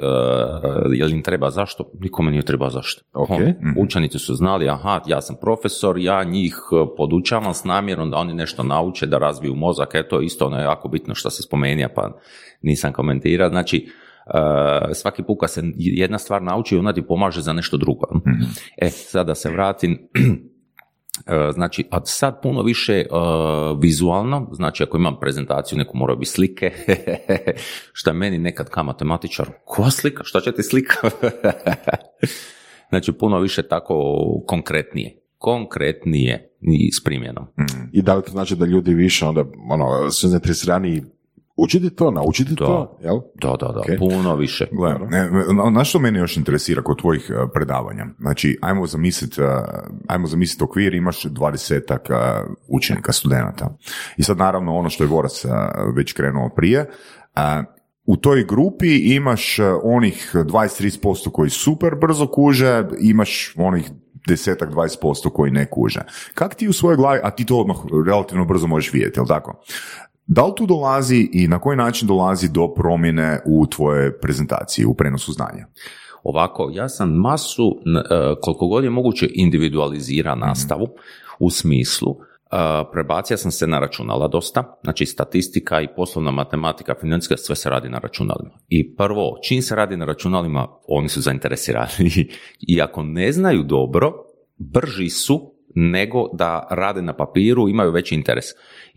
je 0.92 1.04
li 1.04 1.12
im 1.12 1.22
treba 1.22 1.50
zašto? 1.50 1.90
Nikome 2.00 2.30
nije 2.30 2.42
treba 2.42 2.70
zašto. 2.70 3.02
Ono, 3.12 3.52
Učenici 3.76 4.18
su 4.18 4.34
znali, 4.34 4.68
aha, 4.68 5.00
ja 5.06 5.20
sam 5.20 5.36
profesor, 5.40 5.98
ja 5.98 6.24
njih 6.24 6.54
e, 6.72 6.86
podučavam 6.96 7.54
s 7.54 7.64
namjerom 7.64 8.10
da 8.10 8.16
oni 8.16 8.34
nešto 8.34 8.62
nauče, 8.62 9.06
da 9.06 9.18
razviju 9.18 9.54
mozak, 9.54 9.94
e, 9.94 10.08
to 10.08 10.20
je 10.20 10.26
isto 10.26 10.46
ono 10.46 10.58
jako 10.58 10.88
bitno 10.88 11.14
što 11.14 11.30
se 11.30 11.42
spomenija, 11.42 11.88
pa 11.94 12.18
nisam 12.62 12.92
komentirao. 12.92 13.48
Znači, 13.48 13.88
e, 14.26 14.94
svaki 14.94 15.22
put 15.22 15.36
kad 15.40 15.50
se 15.50 15.62
jedna 15.76 16.18
stvar 16.18 16.42
nauči, 16.42 16.76
ona 16.76 16.92
ti 16.92 17.02
pomaže 17.02 17.40
za 17.40 17.52
nešto 17.52 17.76
drugo. 17.76 18.06
E, 18.76 18.90
sad 18.90 19.26
da 19.26 19.34
se 19.34 19.50
vratim, 19.50 20.08
E, 20.14 20.57
Znači, 21.54 21.88
a 21.90 22.04
sad 22.04 22.42
puno 22.42 22.62
više 22.62 22.94
e, 22.94 23.06
vizualno, 23.80 24.48
znači 24.52 24.82
ako 24.82 24.96
imam 24.96 25.16
prezentaciju, 25.20 25.78
neku 25.78 25.96
moraju 25.96 26.18
biti 26.18 26.30
slike, 26.30 26.72
je 28.06 28.12
meni 28.12 28.38
nekad 28.38 28.68
kao 28.68 28.84
matematičar, 28.84 29.48
koja 29.64 29.90
slika, 29.90 30.24
šta 30.24 30.40
ti 30.52 30.62
slika? 30.62 31.10
znači, 32.90 33.12
puno 33.12 33.38
više 33.38 33.62
tako 33.62 33.94
konkretnije, 34.46 35.20
konkretnije 35.38 36.50
i 36.60 36.92
s 36.92 37.04
primjenom. 37.04 37.46
I 37.92 38.02
da 38.02 38.14
li 38.14 38.22
to 38.22 38.30
znači 38.30 38.56
da 38.56 38.66
ljudi 38.66 38.94
više 38.94 39.26
onda, 39.26 39.44
ono, 39.70 40.10
su 40.10 40.28
zainteresirani 40.28 41.04
učiti 41.58 41.90
to, 41.90 42.10
naučiti 42.10 42.50
Da. 42.50 42.66
to, 42.66 42.98
jel? 43.02 43.18
Da, 43.34 43.48
da, 43.50 43.68
da, 43.68 43.80
Ok. 43.80 43.86
puno 43.98 44.36
više. 44.36 44.66
Gle, 44.72 44.94
na- 45.54 45.70
na 45.70 45.84
što 45.84 45.98
mene 45.98 46.18
još 46.18 46.36
interesira 46.36 46.82
kod 46.82 46.98
tvojih 46.98 47.30
e, 47.30 47.52
predavanja? 47.54 48.06
Znači, 48.18 48.58
ajmo 48.62 48.86
zamisliti 48.86 49.40
ajmo 50.06 50.26
zamislit 50.26 50.62
okvir, 50.62 50.94
imaš 50.94 51.24
dvadesetak 51.24 52.10
e, 52.10 52.14
učenika, 52.68 53.12
studenata. 53.12 53.76
I 54.16 54.22
sad 54.22 54.38
naravno 54.38 54.76
ono 54.76 54.90
što 54.90 55.04
je 55.04 55.08
Vorac 55.08 55.44
e, 55.44 55.48
već 55.96 56.12
krenuo 56.12 56.48
prije, 56.48 56.78
e, 57.36 57.62
u 58.04 58.16
toj 58.16 58.44
grupi 58.44 59.14
imaš 59.14 59.58
e, 59.58 59.64
onih 59.82 60.30
20-30% 60.34 61.30
koji 61.30 61.50
super 61.50 61.94
brzo 61.96 62.26
kuže, 62.26 62.84
imaš 63.00 63.54
onih 63.56 63.90
desetak, 64.28 64.70
20% 64.70 65.30
koji 65.30 65.50
ne 65.50 65.66
kuže. 65.66 66.00
Kak 66.34 66.54
ti 66.54 66.68
u 66.68 66.72
svojoj 66.72 66.96
glavi, 66.96 67.20
a 67.22 67.30
ti 67.30 67.46
to 67.46 67.56
odmah 67.56 67.76
relativno 68.06 68.44
brzo 68.44 68.66
možeš 68.66 68.92
vidjeti, 68.92 69.18
jel 69.20 69.26
tako? 69.26 69.60
Da 70.28 70.44
li 70.44 70.52
tu 70.56 70.66
dolazi 70.66 71.28
i 71.32 71.48
na 71.48 71.58
koji 71.58 71.76
način 71.76 72.08
dolazi 72.08 72.48
do 72.48 72.74
promjene 72.74 73.40
u 73.46 73.66
tvojoj 73.66 74.18
prezentaciji, 74.18 74.84
u 74.84 74.94
prenosu 74.94 75.32
znanja? 75.32 75.66
Ovako, 76.22 76.70
ja 76.72 76.88
sam 76.88 77.10
masu, 77.10 77.80
e, 77.86 78.34
koliko 78.40 78.66
god 78.66 78.84
je 78.84 78.90
moguće, 78.90 79.28
individualizira 79.34 80.34
nastavu 80.34 80.88
u 81.38 81.50
smislu 81.50 82.10
e, 82.10 82.56
prebacio 82.92 83.36
sam 83.36 83.50
se 83.50 83.66
na 83.66 83.78
računala 83.78 84.28
dosta, 84.28 84.78
znači 84.82 85.06
statistika 85.06 85.80
i 85.80 85.94
poslovna 85.96 86.30
matematika, 86.30 86.94
financijska, 87.00 87.36
sve 87.36 87.56
se 87.56 87.70
radi 87.70 87.88
na 87.88 87.98
računalima. 87.98 88.58
I 88.68 88.96
prvo, 88.96 89.38
čim 89.42 89.62
se 89.62 89.74
radi 89.74 89.96
na 89.96 90.04
računalima, 90.04 90.68
oni 90.88 91.08
su 91.08 91.20
zainteresirani. 91.20 92.28
I 92.68 92.80
ako 92.82 93.02
ne 93.02 93.32
znaju 93.32 93.62
dobro, 93.62 94.12
brži 94.58 95.08
su 95.08 95.58
nego 95.74 96.28
da 96.32 96.66
rade 96.70 97.02
na 97.02 97.16
papiru, 97.16 97.68
imaju 97.68 97.90
veći 97.90 98.14
interes. 98.14 98.44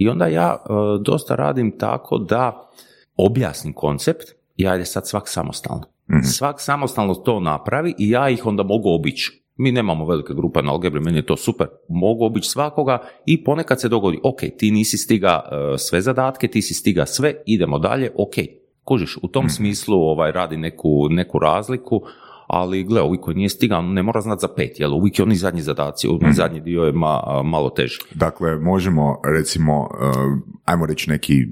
I 0.01 0.09
onda 0.09 0.27
ja 0.27 0.57
e, 0.59 0.69
dosta 1.05 1.35
radim 1.35 1.77
tako 1.77 2.17
da 2.17 2.69
objasnim 3.17 3.73
koncept 3.73 4.23
i 4.55 4.67
ajde 4.67 4.85
sad 4.85 5.07
svak 5.07 5.29
samostalno. 5.29 5.83
Svak 6.23 6.61
samostalno 6.61 7.13
to 7.13 7.39
napravi 7.39 7.93
i 7.97 8.09
ja 8.09 8.29
ih 8.29 8.45
onda 8.45 8.63
mogu 8.63 8.89
obići. 8.89 9.43
Mi 9.55 9.71
nemamo 9.71 10.05
velike 10.05 10.33
grupe 10.33 10.61
na 10.61 10.71
algebri, 10.71 10.99
meni 10.99 11.17
je 11.17 11.25
to 11.25 11.37
super. 11.37 11.67
Mogu 11.89 12.25
obići 12.25 12.49
svakoga 12.49 13.01
i 13.25 13.43
ponekad 13.43 13.81
se 13.81 13.89
dogodi, 13.89 14.19
ok, 14.23 14.39
ti 14.57 14.71
nisi 14.71 14.97
stiga 14.97 15.41
e, 15.51 15.77
sve 15.77 16.01
zadatke, 16.01 16.47
ti 16.47 16.61
si 16.61 16.73
stiga 16.73 17.05
sve, 17.05 17.33
idemo 17.45 17.79
dalje, 17.79 18.11
ok. 18.17 18.33
Kužiš, 18.83 19.17
u 19.21 19.27
tom 19.27 19.49
smislu 19.49 19.97
ovaj, 19.97 20.31
radi 20.31 20.57
neku, 20.57 21.07
neku 21.09 21.39
razliku, 21.39 22.01
ali 22.53 22.83
gle, 22.83 23.01
ovi 23.01 23.17
koji 23.17 23.35
nije 23.35 23.49
stigao 23.49 23.81
ne 23.81 24.03
mora 24.03 24.21
znati 24.21 24.41
za 24.41 24.47
pet, 24.55 24.79
jel 24.79 24.93
uvijek 24.93 25.19
je 25.19 25.23
oni 25.23 25.35
zadnji 25.35 25.61
zadaci, 25.61 26.07
onaj 26.07 26.31
zadnji 26.31 26.59
dio 26.59 26.83
je 26.83 26.93
ma- 26.93 27.43
malo 27.43 27.69
teži. 27.69 27.97
Dakle, 28.15 28.59
možemo 28.59 29.21
recimo, 29.37 29.81
uh, 29.81 29.87
ajmo 30.65 30.85
reći 30.85 31.09
neki 31.09 31.45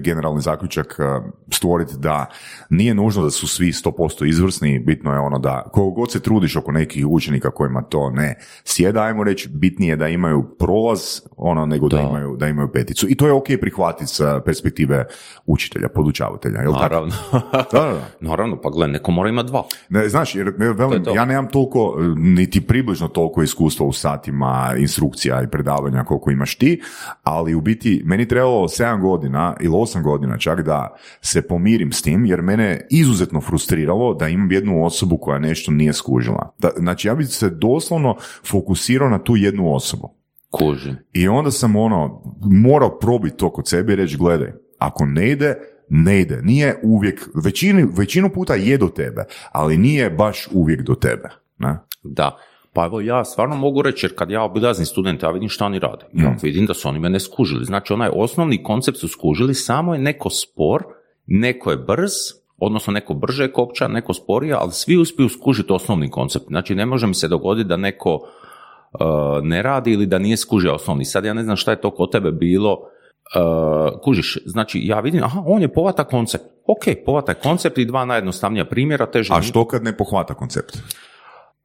generalni 0.00 0.40
zaključak 0.40 0.98
uh, 0.98 1.24
stvoriti 1.50 1.94
da 1.98 2.26
nije 2.70 2.94
nužno 2.94 3.22
da 3.22 3.30
su 3.30 3.48
svi 3.48 3.72
100% 3.72 4.28
izvrsni, 4.28 4.78
bitno 4.78 5.12
je 5.12 5.18
ono 5.18 5.38
da 5.38 5.62
koliko 5.72 5.90
god 5.90 6.12
se 6.12 6.20
trudiš 6.20 6.56
oko 6.56 6.72
nekih 6.72 7.06
učenika 7.06 7.50
kojima 7.50 7.82
to 7.82 8.10
ne 8.10 8.38
sjeda, 8.64 9.02
ajmo 9.02 9.24
reći, 9.24 9.48
bitnije 9.48 9.92
je 9.92 9.96
da 9.96 10.08
imaju 10.08 10.42
prolaz 10.58 11.00
ono 11.36 11.66
nego 11.66 11.88
da, 11.88 11.96
Da. 11.96 12.02
imaju, 12.02 12.36
da 12.36 12.48
imaju 12.48 12.68
peticu. 12.72 13.06
I 13.08 13.14
to 13.14 13.26
je 13.26 13.32
ok 13.32 13.46
prihvatiti 13.60 14.06
sa 14.06 14.40
perspektive 14.40 15.04
učitelja, 15.46 15.88
podučavatelja, 15.88 16.60
jel? 16.60 16.72
Naravno. 16.72 17.12
Da, 17.32 17.40
da, 17.72 17.80
da. 17.80 18.08
Naravno, 18.28 18.60
pa 18.60 18.70
gle, 18.70 18.88
neko 18.88 19.10
mora 19.10 19.28
imati 19.28 19.46
dva. 19.46 19.64
Ne, 19.88 20.08
znaš, 20.08 20.34
jer 20.34 20.52
velim, 20.58 21.04
To 21.04 21.10
to. 21.10 21.14
ja 21.14 21.24
nemam 21.24 21.48
toliko, 21.48 21.96
e, 21.98 22.02
niti 22.16 22.60
približno 22.60 23.08
toliko 23.08 23.42
iskustva 23.42 23.86
u 23.86 23.92
satima, 23.92 24.74
instrukcija 24.78 25.42
i 25.42 25.50
predavanja 25.50 26.04
koliko 26.04 26.30
imaš 26.30 26.54
ti, 26.54 26.80
ali 27.22 27.54
u 27.54 27.60
biti 27.60 28.02
meni 28.04 28.28
trebalo 28.28 28.68
7 28.68 29.00
godina 29.00 29.56
ili 29.62 29.74
8 29.74 30.02
godina 30.02 30.38
čak 30.38 30.62
da 30.62 30.96
se 31.20 31.42
pomirim 31.42 31.92
s 31.92 32.02
tim, 32.02 32.24
jer 32.24 32.42
mene 32.42 32.86
izuzetno 32.90 33.40
frustriralo 33.40 34.14
da 34.14 34.28
imam 34.28 34.52
jednu 34.52 34.84
osobu 34.84 35.18
koja 35.18 35.38
nešto 35.38 35.72
nije 35.72 35.92
skužila. 35.92 36.54
Da, 36.58 36.70
znači 36.76 37.08
ja 37.08 37.14
bi 37.14 37.24
se 37.24 37.50
doslovno 37.50 38.16
fokusirao 38.50 39.08
na 39.08 39.18
tu 39.18 39.36
jednu 39.36 39.74
osobu. 39.74 40.14
Kužim. 40.50 40.96
I 41.12 41.28
onda 41.28 41.50
sam 41.50 41.76
ono, 41.76 42.22
morao 42.42 42.98
probiti 42.98 43.36
to 43.36 43.52
kod 43.52 43.68
sebe 43.68 43.92
i 43.92 43.96
reći, 43.96 44.16
gledaj, 44.16 44.52
ako 44.78 45.04
ne 45.04 45.30
ide, 45.30 45.54
ne 45.88 46.20
ide. 46.20 46.42
Nije 46.42 46.80
uvijek, 46.82 47.28
većinu, 47.44 47.88
većinu 47.96 48.30
puta 48.30 48.54
je 48.54 48.78
do 48.78 48.88
tebe, 48.88 49.24
ali 49.52 49.78
nije 49.78 50.10
baš 50.10 50.48
uvijek 50.52 50.82
do 50.82 50.94
tebe. 50.94 51.28
Ne? 51.58 51.78
Da. 52.02 52.38
Pa 52.72 52.84
evo 52.84 53.00
ja 53.00 53.24
stvarno 53.24 53.56
mogu 53.56 53.82
reći, 53.82 54.06
jer 54.06 54.14
kad 54.16 54.30
ja 54.30 54.42
obilazim 54.42 54.86
studente, 54.86 55.26
ja 55.26 55.30
vidim 55.30 55.48
šta 55.48 55.66
oni 55.66 55.78
rade. 55.78 56.04
Ja 56.12 56.36
vidim 56.42 56.66
da 56.66 56.74
su 56.74 56.88
oni 56.88 56.98
mene 56.98 57.20
skužili. 57.20 57.64
Znači 57.64 57.92
onaj 57.92 58.10
osnovni 58.12 58.62
koncept 58.62 58.98
su 58.98 59.08
skužili, 59.08 59.54
samo 59.54 59.94
je 59.94 60.00
neko 60.00 60.30
spor, 60.30 60.84
neko 61.26 61.70
je 61.70 61.76
brz, 61.76 62.12
odnosno 62.58 62.92
neko 62.92 63.14
brže 63.14 63.52
kopča, 63.52 63.88
neko 63.88 64.14
sporije, 64.14 64.54
ali 64.54 64.72
svi 64.72 64.96
uspiju 64.96 65.28
skužiti 65.28 65.72
osnovni 65.72 66.10
koncept. 66.10 66.44
Znači 66.48 66.74
ne 66.74 66.86
može 66.86 67.06
mi 67.06 67.14
se 67.14 67.28
dogoditi 67.28 67.68
da 67.68 67.76
neko 67.76 68.14
uh, 68.14 69.00
ne 69.42 69.62
radi 69.62 69.92
ili 69.92 70.06
da 70.06 70.18
nije 70.18 70.36
skužio 70.36 70.74
osnovni. 70.74 71.04
Sad 71.04 71.24
ja 71.24 71.34
ne 71.34 71.42
znam 71.42 71.56
šta 71.56 71.70
je 71.70 71.80
to 71.80 71.90
kod 71.90 72.12
tebe 72.12 72.32
bilo, 72.32 72.72
uh, 72.72 74.00
kužiš, 74.00 74.38
znači 74.46 74.80
ja 74.82 75.00
vidim, 75.00 75.24
aha, 75.24 75.42
on 75.46 75.62
je 75.62 75.72
povata 75.72 76.04
koncept. 76.04 76.44
Ok, 76.66 76.96
povata 77.06 77.34
koncept 77.34 77.78
i 77.78 77.84
dva 77.84 78.04
najjednostavnija 78.04 78.64
primjera, 78.64 79.06
teže 79.06 79.34
A 79.34 79.42
što 79.42 79.64
kad 79.64 79.84
ne 79.84 79.96
pohvata 79.96 80.34
koncept? 80.34 80.78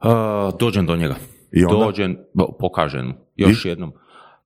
Uh, 0.03 0.59
dođem 0.59 0.85
do 0.85 0.95
njega. 0.95 1.15
I 1.51 1.65
onda? 1.65 1.85
Dođem, 1.85 2.17
pokažem. 2.59 3.13
Još 3.35 3.65
jednom. 3.65 3.93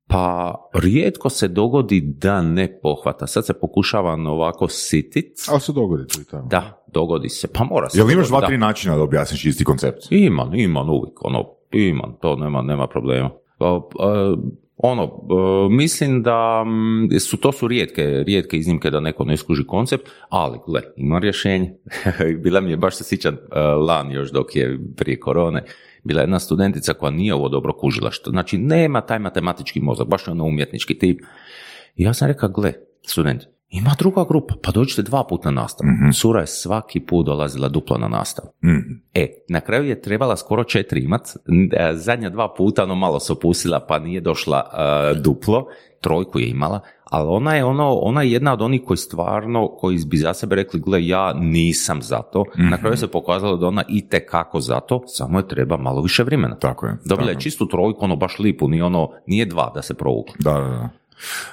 Pa 0.08 0.56
rijetko 0.74 1.30
se 1.30 1.47
dogodi 1.47 2.02
da 2.02 2.41
ne 2.41 2.80
pohvata. 2.82 3.28
Sad 3.28 3.45
se 3.45 3.54
pokušavam 3.54 4.28
ovako 4.28 4.68
sitit. 4.68 5.39
Ali 5.49 5.62
se 5.62 5.72
dogodi 5.72 6.08
tu 6.08 6.22
i 6.22 6.26
tamo. 6.26 6.47
Da, 6.47 6.84
dogodi 6.93 7.30
se. 7.30 7.47
Pa 7.54 7.64
mora 7.64 7.89
se. 7.89 7.99
Jel 7.99 8.12
imaš 8.12 8.28
dva, 8.28 8.47
tri 8.47 8.58
načina 8.58 8.95
da 8.95 9.04
objasniš 9.04 9.45
isti 9.45 9.64
koncept? 9.64 10.08
Imam, 10.10 10.56
imam 10.56 10.89
uvijek, 10.89 11.26
ono, 11.26 11.45
imam, 11.72 12.18
to 12.22 12.36
nema, 12.36 12.62
nema 12.62 12.88
problema. 12.88 13.30
Pa, 13.58 13.82
e, 13.99 14.36
ono, 14.84 15.03
e, 15.03 15.69
mislim 15.69 16.23
da 16.23 16.63
mm, 16.63 17.19
su, 17.19 17.38
to 17.38 17.51
su 17.51 17.67
rijetke, 17.67 18.23
rijetke 18.27 18.57
iznimke 18.57 18.89
da 18.89 18.99
neko 18.99 19.25
ne 19.25 19.38
skuži 19.38 19.63
koncept, 19.67 20.09
ali 20.29 20.59
gle, 20.67 20.82
ima 20.95 21.19
rješenje. 21.19 21.73
Bila 22.43 22.61
mi 22.61 22.71
je, 22.71 22.77
baš 22.77 22.95
se 22.95 23.03
sjećam, 23.03 23.34
e, 23.34 23.59
lan 23.59 24.11
još 24.11 24.32
dok 24.32 24.55
je 24.55 24.79
prije 24.97 25.19
korone, 25.19 25.63
bila 26.03 26.21
jedna 26.21 26.39
studentica 26.39 26.93
koja 26.93 27.11
nije 27.11 27.34
ovo 27.34 27.49
dobro 27.49 27.73
kužila, 27.73 28.11
što 28.11 28.32
znači 28.32 28.57
nema 28.57 29.01
taj 29.01 29.19
matematički 29.19 29.79
mozak, 29.79 30.07
baš 30.07 30.27
je 30.27 30.32
ono 30.32 30.43
umjetnički 30.43 30.99
tip. 30.99 31.21
I 31.95 32.03
ja 32.03 32.13
sam 32.13 32.27
rekao, 32.27 32.49
gle, 32.49 32.73
student, 33.05 33.43
ima 33.72 33.91
druga 33.99 34.26
grupa, 34.30 34.53
pa 34.63 34.72
dođite 34.72 35.01
dva 35.01 35.24
puta 35.30 35.51
na 35.51 35.61
nastavu. 35.61 35.89
Sura 36.13 36.41
je 36.41 36.47
svaki 36.47 36.99
put 36.99 37.26
dolazila 37.26 37.69
duplo 37.69 37.97
na 37.97 38.07
nastavu. 38.07 38.47
Mhm. 38.63 38.93
E, 39.13 39.28
na 39.49 39.61
kraju 39.61 39.84
je 39.84 40.01
trebala 40.01 40.38
skoro 40.38 40.63
četiri 40.63 41.03
imat, 41.03 41.22
e, 41.72 41.93
zadnja 41.93 42.30
dva 42.30 42.53
puta 42.57 42.84
ono 42.84 42.95
malo 42.95 43.19
se 43.19 43.34
opustila 43.34 43.80
pa 43.80 43.99
nije 43.99 44.22
došla 44.22 44.63
e, 44.74 45.19
duplo, 45.19 45.65
trojku 46.01 46.39
je 46.39 46.49
imala, 46.49 46.80
ali 47.11 47.28
ona 47.30 47.55
je 47.55 47.65
ono, 47.65 47.93
ona 47.93 48.22
je 48.22 48.32
jedna 48.32 48.53
od 48.53 48.61
onih 48.61 48.82
koji 48.86 48.97
stvarno, 48.97 49.67
koji 49.67 49.99
bi 50.05 50.17
za 50.17 50.34
sebe 50.34 50.55
rekli, 50.55 50.80
gle, 50.80 51.07
ja 51.07 51.34
nisam 51.34 52.01
za 52.01 52.22
to. 52.22 52.45
Na 52.57 52.78
kraju 52.78 52.97
se 52.97 53.07
pokazalo 53.07 53.57
da 53.57 53.67
ona 53.67 53.84
i 53.89 54.07
kako 54.30 54.59
za 54.59 54.80
to, 54.80 55.03
samo 55.07 55.39
je 55.39 55.47
treba 55.47 55.78
malo 55.78 56.01
više 56.01 56.24
vremena. 56.24 56.55
Tako 56.55 56.86
je. 56.86 56.97
Dobila 57.05 57.30
je 57.30 57.39
čistu 57.39 57.67
trojku, 57.67 58.05
ono 58.05 58.15
baš 58.15 58.39
lipu, 58.39 58.67
nije 58.67 58.84
ono, 58.84 59.09
nije 59.28 59.45
dva 59.45 59.72
da 59.76 59.82
se 59.82 59.93
provukla. 59.93 60.36
Da, 60.39 60.53
da, 60.53 60.67
da. 60.67 60.89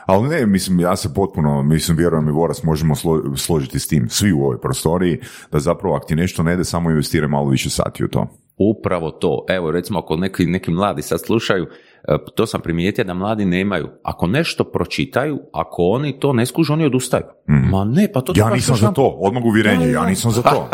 Ali 0.07 0.29
ne, 0.29 0.47
mislim, 0.47 0.81
ja 0.81 0.97
se 0.97 1.15
potpuno, 1.15 1.63
mislim, 1.63 1.97
vjerujem 1.97 2.29
i 2.29 2.33
Voras, 2.33 2.63
možemo 2.63 2.95
slo- 2.95 3.37
složiti 3.37 3.79
s 3.79 3.89
tim, 3.89 4.09
svi 4.09 4.33
u 4.33 4.43
ovoj 4.43 4.61
prostoriji, 4.61 5.21
da 5.53 5.59
zapravo 5.61 5.97
ako 5.97 6.07
ti 6.07 6.17
nešto 6.17 6.43
ne 6.43 6.55
ide, 6.55 6.65
samo 6.65 6.91
investiraj 6.91 7.29
malo 7.29 7.49
više 7.49 7.71
sati 7.71 8.05
u 8.05 8.09
to. 8.09 8.27
Upravo 8.57 9.11
to. 9.11 9.45
Evo, 9.49 9.71
recimo, 9.71 9.99
ako 9.99 10.17
neki, 10.17 10.47
neki 10.47 10.71
mladi 10.71 11.03
sad 11.03 11.21
slušaju, 11.21 11.67
to 12.35 12.47
sam 12.47 12.61
primijetio 12.61 13.05
da 13.05 13.15
mladi 13.15 13.45
nemaju. 13.45 13.89
Ako 14.03 14.27
nešto 14.27 14.65
pročitaju, 14.65 15.39
ako 15.53 15.83
oni 15.83 16.21
to 16.21 16.33
ne 16.33 16.47
skužu, 16.47 16.73
oni 16.73 16.85
odustaju. 16.85 17.25
Ma 17.47 17.85
ne, 17.85 18.13
pa 18.13 18.21
to 18.21 18.33
Ja 18.37 18.51
nisam 18.51 18.77
za 18.77 18.93
to, 18.93 19.07
odmah 19.27 19.45
uvjerenje, 19.45 19.91
ja 19.91 20.07
nisam 20.07 20.31
za 20.31 20.43
to, 20.43 20.69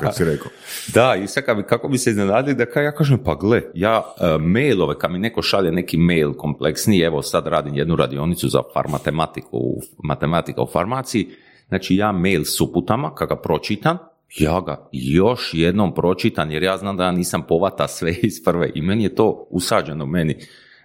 kad 0.00 0.16
si 0.16 0.24
rekao. 0.24 0.50
Da, 0.94 1.16
i 1.24 1.26
sad 1.26 1.44
kako 1.66 1.88
bi 1.88 1.98
se 1.98 2.10
iznenadili 2.10 2.56
da 2.56 2.66
kaj 2.66 2.84
ja 2.84 2.94
kažem, 2.94 3.18
pa 3.24 3.34
gle, 3.34 3.62
ja 3.74 4.02
e, 4.20 4.38
mailove, 4.38 4.98
kad 4.98 5.10
mi 5.10 5.18
neko 5.18 5.42
šalje 5.42 5.72
neki 5.72 5.96
mail 5.96 6.32
kompleksniji, 6.32 7.00
evo 7.00 7.22
sad 7.22 7.46
radim 7.46 7.74
jednu 7.74 7.96
radionicu 7.96 8.48
za 8.48 8.62
farmatematiku, 8.74 9.58
matematika 10.04 10.62
u 10.62 10.66
farmaciji, 10.66 11.28
znači 11.68 11.96
ja 11.96 12.12
mail 12.12 12.44
s 12.44 12.60
uputama, 12.60 13.14
kad 13.14 13.28
ga 13.28 13.36
pročitam, 13.36 13.98
ja 14.38 14.60
ga 14.60 14.88
još 14.92 15.50
jednom 15.52 15.94
pročitam, 15.94 16.50
jer 16.50 16.62
ja 16.62 16.76
znam 16.76 16.96
da 16.96 17.04
ja 17.04 17.12
nisam 17.12 17.42
povata 17.48 17.88
sve 17.88 18.14
iz 18.22 18.44
prve 18.44 18.70
i 18.74 18.82
meni 18.82 19.02
je 19.02 19.14
to 19.14 19.46
usađeno 19.50 20.06
meni, 20.06 20.36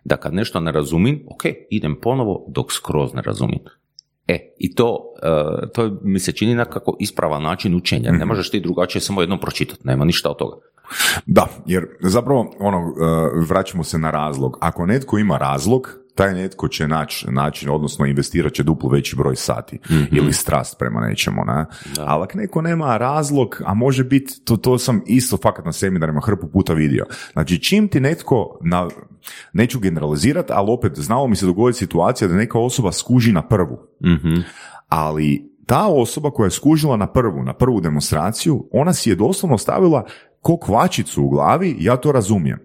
da 0.04 0.18
kad 0.18 0.34
nešto 0.34 0.60
ne 0.60 0.72
razumijem, 0.72 1.20
ok, 1.28 1.44
idem 1.70 1.96
ponovo 2.02 2.46
dok 2.48 2.72
skroz 2.72 3.14
ne 3.14 3.22
razumijem. 3.22 3.62
E, 4.28 4.54
i 4.58 4.76
to, 4.76 5.14
e, 5.24 5.72
to 5.74 5.98
mi 6.02 6.20
se 6.20 6.32
čini 6.32 6.56
nekako 6.56 6.96
ispravan 7.00 7.44
način 7.44 7.76
učenja. 7.76 8.12
Ne 8.12 8.26
možeš 8.26 8.52
ti 8.52 8.60
drugačije 8.60 9.02
samo 9.02 9.22
jednom 9.22 9.40
pročitati, 9.40 9.88
nema 9.88 10.06
ništa 10.06 10.30
od 10.30 10.38
toga. 10.38 10.56
Da, 11.26 11.48
jer 11.66 11.88
zapravo, 12.00 12.54
ono, 12.60 12.78
uh, 12.80 13.48
vraćamo 13.50 13.84
se 13.84 13.98
na 13.98 14.12
razlog. 14.12 14.58
Ako 14.62 14.86
netko 14.86 15.18
ima 15.18 15.38
razlog, 15.38 15.90
taj 16.16 16.34
netko 16.34 16.68
će 16.68 16.88
naći 16.88 17.32
način, 17.32 17.70
odnosno 17.70 18.06
investirat 18.06 18.54
će 18.54 18.64
duplo 18.64 18.90
veći 18.90 19.16
broj 19.16 19.36
sati 19.36 19.80
ili 20.12 20.34
strast 20.34 20.80
prema 20.80 21.02
nečemu, 21.02 21.46
ne? 21.46 21.66
Ali 22.00 22.24
ako 22.24 22.38
neko 22.38 22.62
nema 22.62 22.98
razlog, 22.98 23.62
a 23.66 23.74
može 23.74 24.04
biti, 24.04 24.34
to, 24.46 24.58
to 24.58 24.78
sam 24.78 25.02
isto 25.06 25.38
fakat 25.38 25.66
na 25.66 25.72
seminarima 25.72 26.22
hrpu 26.22 26.48
puta 26.48 26.74
vidio. 26.74 27.06
Znači, 27.34 27.64
čim 27.64 27.88
ti 27.88 28.00
netko, 28.00 28.60
na, 28.64 28.88
neću 29.54 29.80
generalizirati, 29.80 30.54
ali 30.56 30.72
opet 30.72 31.00
znalo 31.00 31.28
mi 31.28 31.36
se 31.36 31.46
dogoditi 31.46 31.80
situacija 31.80 32.28
da 32.28 32.36
neka 32.36 32.60
osoba 32.60 32.92
skuži 32.92 33.32
na 33.32 33.48
prvu. 33.48 33.80
Ali 34.88 35.54
ta 35.66 35.88
osoba 35.88 36.32
koja 36.32 36.46
je 36.46 36.52
skužila 36.52 36.98
na 36.98 37.08
prvu, 37.08 37.44
na 37.44 37.54
prvu 37.54 37.82
demonstraciju, 37.82 38.68
ona 38.72 38.94
si 38.94 39.10
je 39.10 39.16
doslovno 39.16 39.58
stavila 39.58 40.06
ko 40.44 40.58
kvačicu 40.58 41.24
u 41.24 41.30
glavi, 41.30 41.76
ja 41.80 41.98
to 41.98 42.12
razumijem. 42.12 42.60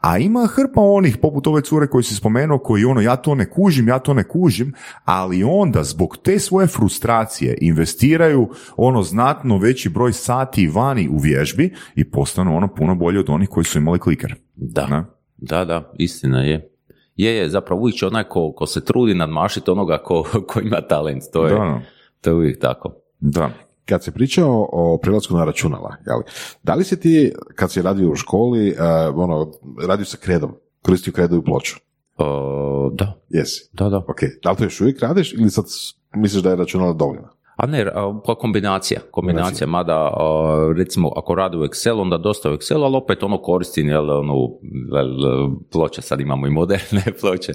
A 0.00 0.18
ima 0.18 0.46
hrpa 0.46 0.80
onih, 0.80 1.16
poput 1.22 1.46
ove 1.46 1.62
cure 1.62 1.86
koji 1.86 2.04
si 2.04 2.14
spomenuo, 2.14 2.58
koji 2.58 2.84
ono, 2.84 3.00
ja 3.00 3.16
to 3.16 3.34
ne 3.34 3.50
kužim, 3.50 3.88
ja 3.88 3.98
to 3.98 4.14
ne 4.14 4.28
kužim, 4.28 4.74
ali 5.04 5.44
onda 5.44 5.82
zbog 5.82 6.16
te 6.22 6.38
svoje 6.38 6.66
frustracije 6.66 7.58
investiraju 7.60 8.48
ono 8.76 9.02
znatno 9.02 9.58
veći 9.58 9.88
broj 9.88 10.12
sati 10.12 10.66
vani 10.66 11.08
u 11.08 11.18
vježbi 11.18 11.74
i 11.94 12.10
postanu 12.10 12.56
ono 12.56 12.74
puno 12.74 12.94
bolje 12.94 13.18
od 13.18 13.30
onih 13.30 13.48
koji 13.48 13.64
su 13.64 13.78
imali 13.78 13.98
kliker. 13.98 14.34
Da, 14.54 14.86
Ne? 14.86 15.04
da, 15.36 15.64
da, 15.64 15.92
istina 15.98 16.42
je. 16.42 16.70
Je, 17.16 17.36
je, 17.36 17.48
zapravo 17.48 17.80
uvijek 17.80 17.96
će 17.96 18.06
onaj 18.06 18.24
ko, 18.24 18.52
ko 18.52 18.66
se 18.66 18.84
trudi 18.84 19.14
nadmašiti 19.14 19.70
onoga 19.70 19.98
ko, 19.98 20.24
ko 20.48 20.60
ima 20.60 20.80
talent, 20.80 21.22
to 21.32 21.46
je, 21.46 21.50
Da, 21.54 21.58
da. 21.58 21.80
to 22.20 22.30
je 22.30 22.34
uvijek 22.34 22.60
tako. 22.60 22.94
Da. 23.20 23.50
Kad 23.88 24.04
si 24.04 24.10
pričao 24.10 24.68
o 24.72 24.98
prelasku 25.02 25.34
na 25.34 25.44
računala, 25.44 25.96
jeli, 26.06 26.22
da 26.62 26.74
li 26.74 26.84
si 26.84 27.00
ti, 27.00 27.32
kad 27.54 27.72
si 27.72 27.82
radio 27.82 28.10
u 28.10 28.16
školi, 28.16 28.70
uh, 28.70 29.18
ono, 29.18 29.52
radio 29.86 30.04
sa 30.04 30.16
kredom, 30.16 30.54
koristio 30.82 31.12
kredu 31.12 31.36
i 31.36 31.44
ploču? 31.44 31.76
O, 32.16 32.90
da, 32.92 33.12
Jesi. 33.28 33.70
da, 33.72 33.88
da. 33.88 33.96
Ok, 33.98 34.20
da 34.42 34.50
li 34.50 34.56
to 34.56 34.64
još 34.64 34.80
uvijek 34.80 35.00
radiš 35.00 35.32
ili 35.32 35.50
sad 35.50 35.64
misliš 36.14 36.42
da 36.42 36.50
je 36.50 36.56
računalo 36.56 36.92
dovoljno? 36.92 37.28
A 37.56 37.66
ne, 37.66 37.86
pa 38.26 38.34
kombinacija, 38.34 39.00
kombinacija, 39.10 39.66
mada 39.66 40.10
recimo 40.76 41.12
ako 41.16 41.34
radi 41.34 41.56
u 41.56 41.60
Excelu, 41.60 42.00
onda 42.00 42.18
dosta 42.18 42.50
u 42.50 42.52
Excelu, 42.52 42.84
ali 42.84 42.96
opet 42.96 43.22
ono 43.22 43.38
koristim, 43.38 43.88
jel, 43.88 44.10
ono, 44.10 44.34
jel, 44.94 45.48
ploče, 45.72 46.02
sad 46.02 46.20
imamo 46.20 46.46
i 46.46 46.50
moderne 46.50 47.02
ploče, 47.20 47.52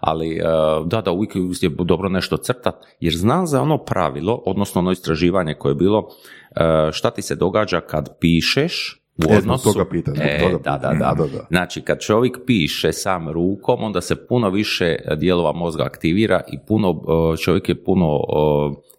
ali 0.00 0.40
a, 0.44 0.82
da, 0.86 1.00
da, 1.00 1.12
uvijek 1.12 1.32
je 1.60 1.68
dobro 1.68 2.08
nešto 2.08 2.36
crtat, 2.36 2.74
jer 3.00 3.16
znam 3.16 3.46
za 3.46 3.62
ono 3.62 3.78
pravilo, 3.78 4.42
odnosno 4.46 4.80
ono 4.80 4.90
istraživanje 4.90 5.54
koje 5.54 5.70
je 5.70 5.76
bilo, 5.76 6.08
a, 6.56 6.90
šta 6.92 7.10
ti 7.10 7.22
se 7.22 7.34
događa 7.34 7.80
kad 7.80 8.18
pišeš 8.20 9.02
u 9.18 9.32
E, 9.32 9.38
odnosu... 9.38 9.72
toga 9.72 9.72
zbog 9.72 10.16
E, 10.22 10.40
toga 10.40 10.58
da, 10.64 10.78
da, 10.78 10.88
da. 10.88 11.14
Da, 11.14 11.26
da. 11.26 11.46
Znači, 11.48 11.80
kad 11.80 12.00
čovjek 12.00 12.38
piše 12.46 12.92
sam 12.92 13.28
rukom, 13.28 13.82
onda 13.82 14.00
se 14.00 14.26
puno 14.26 14.50
više 14.50 14.96
dijelova 15.16 15.52
mozga 15.52 15.84
aktivira 15.84 16.40
i 16.52 16.58
puno, 16.68 16.90
uh, 16.90 17.38
čovjek 17.38 17.68
je 17.68 17.84
puno 17.84 18.20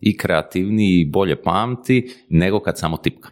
i 0.02 0.18
kreativniji 0.18 1.00
i 1.00 1.10
bolje 1.10 1.42
pamti 1.42 2.10
nego 2.30 2.60
kad 2.60 2.78
samo 2.78 2.98
tipka. 2.98 3.30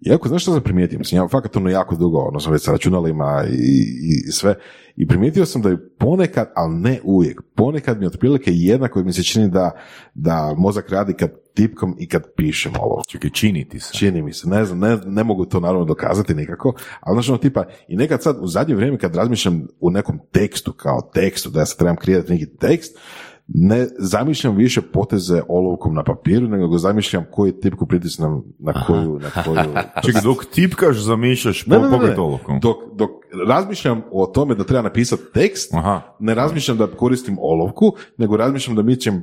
Iako, 0.00 0.28
znaš 0.28 0.42
što 0.42 0.52
sam 0.52 0.62
primijetio? 0.62 0.98
Mislim, 0.98 1.22
ja 1.22 1.28
fakat 1.28 1.56
ono 1.56 1.70
jako 1.70 1.96
dugo, 1.96 2.18
ono 2.18 2.40
sam 2.40 2.52
već 2.52 2.62
sa 2.62 2.72
računalima 2.72 3.44
i, 3.50 3.54
i, 4.02 4.32
sve, 4.32 4.54
i 4.96 5.06
primijetio 5.06 5.46
sam 5.46 5.62
da 5.62 5.68
je 5.68 5.88
ponekad, 5.98 6.52
ali 6.54 6.74
ne 6.74 7.00
uvijek, 7.04 7.42
ponekad 7.54 8.00
mi 8.00 8.06
otprilike 8.06 8.50
jednako 8.54 9.02
mi 9.02 9.12
se 9.12 9.22
čini 9.22 9.48
da, 9.48 9.70
da 10.14 10.54
mozak 10.56 10.90
radi 10.90 11.12
kad 11.12 11.30
tipkom 11.54 11.96
i 11.98 12.08
kad 12.08 12.22
pišem 12.36 12.72
ovo. 12.80 13.02
Čekaj, 13.08 13.30
čini 13.30 13.68
ti 13.68 13.80
se. 13.80 13.94
Čini 13.94 14.22
mi 14.22 14.32
se, 14.32 14.48
ne 14.48 14.64
znam, 14.64 14.78
ne, 14.78 14.98
ne 15.06 15.24
mogu 15.24 15.44
to 15.44 15.60
naravno 15.60 15.84
dokazati 15.84 16.34
nikako, 16.34 16.74
ali 17.00 17.14
znaš 17.14 17.28
ono 17.28 17.38
tipa, 17.38 17.64
i 17.88 17.96
nekad 17.96 18.22
sad 18.22 18.36
u 18.40 18.46
zadnje 18.46 18.74
vrijeme 18.74 18.98
kad 18.98 19.16
razmišljam 19.16 19.66
u 19.80 19.90
nekom 19.90 20.18
tekstu, 20.32 20.72
kao 20.72 21.10
tekstu, 21.14 21.50
da 21.50 21.60
ja 21.60 21.66
sad 21.66 21.78
trebam 21.78 21.96
kreirati 21.96 22.32
neki 22.32 22.46
tekst, 22.46 22.98
ne 23.48 23.86
zamišljam 23.98 24.56
više 24.56 24.82
poteze 24.82 25.42
olovkom 25.48 25.94
na 25.94 26.04
papiru, 26.04 26.48
nego 26.48 26.68
ga 26.68 26.78
zamišljam 26.78 27.24
koju 27.30 27.52
tipku 27.52 27.86
pritisnem 27.86 28.42
na 28.58 28.86
koju, 28.86 29.18
na 29.18 29.42
koju... 29.42 29.74
Čekaj, 30.06 30.22
dok 30.22 30.44
tipkaš, 30.44 30.96
zamišljaš 30.96 31.66
Ne, 31.66 31.78
ne, 31.78 31.98
ne, 31.98 32.20
olovkom. 32.20 32.60
Dok, 32.60 32.76
dok 32.94 33.10
razmišljam 33.48 34.02
o 34.12 34.26
tome 34.26 34.54
da 34.54 34.64
treba 34.64 34.82
napisati 34.82 35.22
tekst, 35.34 35.74
Aha. 35.74 36.00
ne 36.18 36.34
razmišljam 36.34 36.76
da 36.76 36.86
koristim 36.86 37.36
olovku, 37.40 37.92
nego 38.16 38.36
razmišljam 38.36 38.76
da 38.76 38.82
mičem 38.82 39.22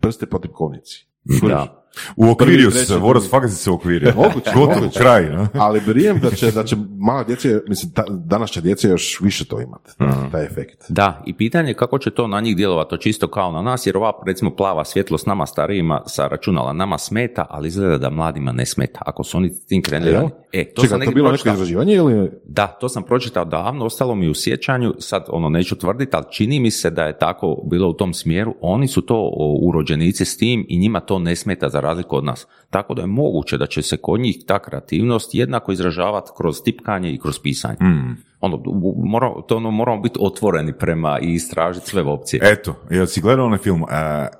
prste 0.00 0.26
po 0.26 0.38
tipkovnici. 0.38 1.06
Da. 1.42 1.83
Uokvirio 2.16 2.70
Prvi, 2.70 2.80
si 2.80 2.86
se, 2.86 2.96
Voras, 2.96 3.30
fakat 3.30 3.50
se 3.50 3.70
uokvirio. 3.70 4.12
Moguće, 4.16 4.50
Gotovo, 4.54 4.74
moguće. 4.74 4.98
kraj. 5.00 5.22
ne? 5.22 5.46
Ali 5.54 5.80
vjerujem 5.86 6.18
da 6.20 6.30
će, 6.30 6.50
da 6.50 6.64
će 6.64 6.76
mala 6.98 7.24
djece, 7.24 7.60
mislim, 7.68 7.92
ta, 7.92 8.04
današnja 8.08 8.62
djeca 8.62 8.88
još 8.88 9.20
više 9.20 9.44
to 9.44 9.60
imati, 9.60 9.90
taj 10.32 10.44
efekt. 10.44 10.84
Da, 10.88 11.22
i 11.26 11.36
pitanje 11.36 11.70
je 11.70 11.74
kako 11.74 11.98
će 11.98 12.10
to 12.10 12.26
na 12.26 12.40
njih 12.40 12.56
djelovati, 12.56 12.90
to 12.90 12.96
čisto 12.96 13.28
kao 13.28 13.52
na 13.52 13.62
nas, 13.62 13.86
jer 13.86 13.96
ova 13.96 14.12
recimo 14.26 14.56
plava 14.56 14.84
svjetlost 14.84 15.26
nama 15.26 15.46
starijima 15.46 16.02
sa 16.06 16.28
računala 16.28 16.72
nama 16.72 16.98
smeta, 16.98 17.46
ali 17.50 17.68
izgleda 17.68 17.98
da 17.98 18.10
mladima 18.10 18.52
ne 18.52 18.66
smeta. 18.66 18.98
Ako 19.06 19.24
su 19.24 19.36
oni 19.36 19.50
tim 19.68 19.82
krenuli, 19.82 20.28
e, 20.52 20.64
to 20.64 20.82
Čekaj, 20.82 20.98
sam 20.98 21.06
to 21.06 21.10
bilo 21.10 21.32
neko 21.32 21.48
izraživanje 21.48 21.94
ili... 21.94 22.30
Da, 22.44 22.66
to 22.66 22.88
sam 22.88 23.02
pročitao 23.02 23.44
davno, 23.44 23.84
ostalo 23.84 24.14
mi 24.14 24.28
u 24.28 24.34
sjećanju, 24.34 24.94
sad 24.98 25.24
ono 25.28 25.48
neću 25.48 25.78
tvrditi, 25.78 26.16
ali 26.16 26.24
čini 26.30 26.60
mi 26.60 26.70
se 26.70 26.90
da 26.90 27.02
je 27.02 27.18
tako 27.18 27.56
bilo 27.70 27.88
u 27.88 27.92
tom 27.92 28.14
smjeru. 28.14 28.54
Oni 28.60 28.88
su 28.88 29.00
to 29.00 29.30
urođenici 29.62 30.24
s 30.24 30.36
tim 30.36 30.66
i 30.68 30.78
njima 30.78 31.00
to 31.00 31.18
ne 31.18 31.36
smeta 31.36 31.68
za 31.68 31.80
razliku 31.84 32.16
od 32.16 32.24
nas. 32.24 32.46
Tako 32.70 32.94
da 32.94 33.02
je 33.02 33.06
moguće 33.08 33.58
da 33.58 33.66
će 33.66 33.82
se 33.82 33.96
kod 33.96 34.20
njih 34.20 34.36
ta 34.46 34.58
kreativnost 34.58 35.34
jednako 35.34 35.72
izražavati 35.72 36.30
kroz 36.36 36.62
tipkanje 36.62 37.10
i 37.10 37.18
kroz 37.18 37.38
pisanje. 37.38 37.76
Mm. 37.82 38.16
Ono, 38.40 38.62
mora, 38.96 39.32
to 39.48 39.56
ono, 39.56 39.70
moramo 39.70 40.00
biti 40.00 40.18
otvoreni 40.22 40.72
prema 40.72 41.18
i 41.20 41.32
istražiti 41.32 41.86
sve 41.86 42.02
opcije. 42.02 42.40
Eto, 42.44 42.74
jel 42.90 43.06
si 43.06 43.20
gledao 43.20 43.46
onaj 43.46 43.58
film 43.58 43.82
uh, 43.82 43.88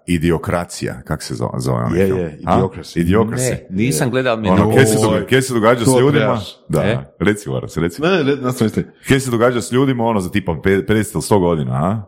Idiokracija, 0.09 1.03
kak 1.03 1.23
se 1.23 1.35
zove, 1.35 1.51
zove 1.57 1.79
onaj 1.79 2.01
Je, 2.01 2.07
film? 2.07 2.19
je, 2.19 2.39
A? 2.45 2.57
Idiocracy. 2.57 2.99
Idiocracy. 2.99 3.51
ne, 3.51 3.67
nisam 3.71 4.11
gledao, 4.11 4.37
mi 4.37 4.49
Ono, 4.49 4.75
kaj 4.75 4.87
se, 4.87 4.99
događa, 5.03 5.27
kaj 5.27 5.43
se 5.43 5.55
događa 5.55 5.85
to 5.85 5.91
s 5.91 6.01
ljudima? 6.01 6.19
trebaš. 6.21 6.57
Da, 6.69 6.83
E? 6.83 6.99
reci 7.19 7.49
Varas, 7.51 7.77
reci. 7.77 8.03
Ne, 8.03 8.11
ne, 8.11 8.25
ne, 8.25 8.37
nastavite. 8.37 8.93
Kaj 9.09 9.21
se 9.21 9.31
događa 9.31 9.61
s 9.61 9.73
ljudima, 9.73 10.05
ono, 10.05 10.21
za 10.21 10.31
tipa 10.31 10.53
pe- 10.55 10.85
50 10.85 10.89
ili 10.89 11.23
100 11.23 11.39
godina, 11.41 11.73
a? 11.75 12.03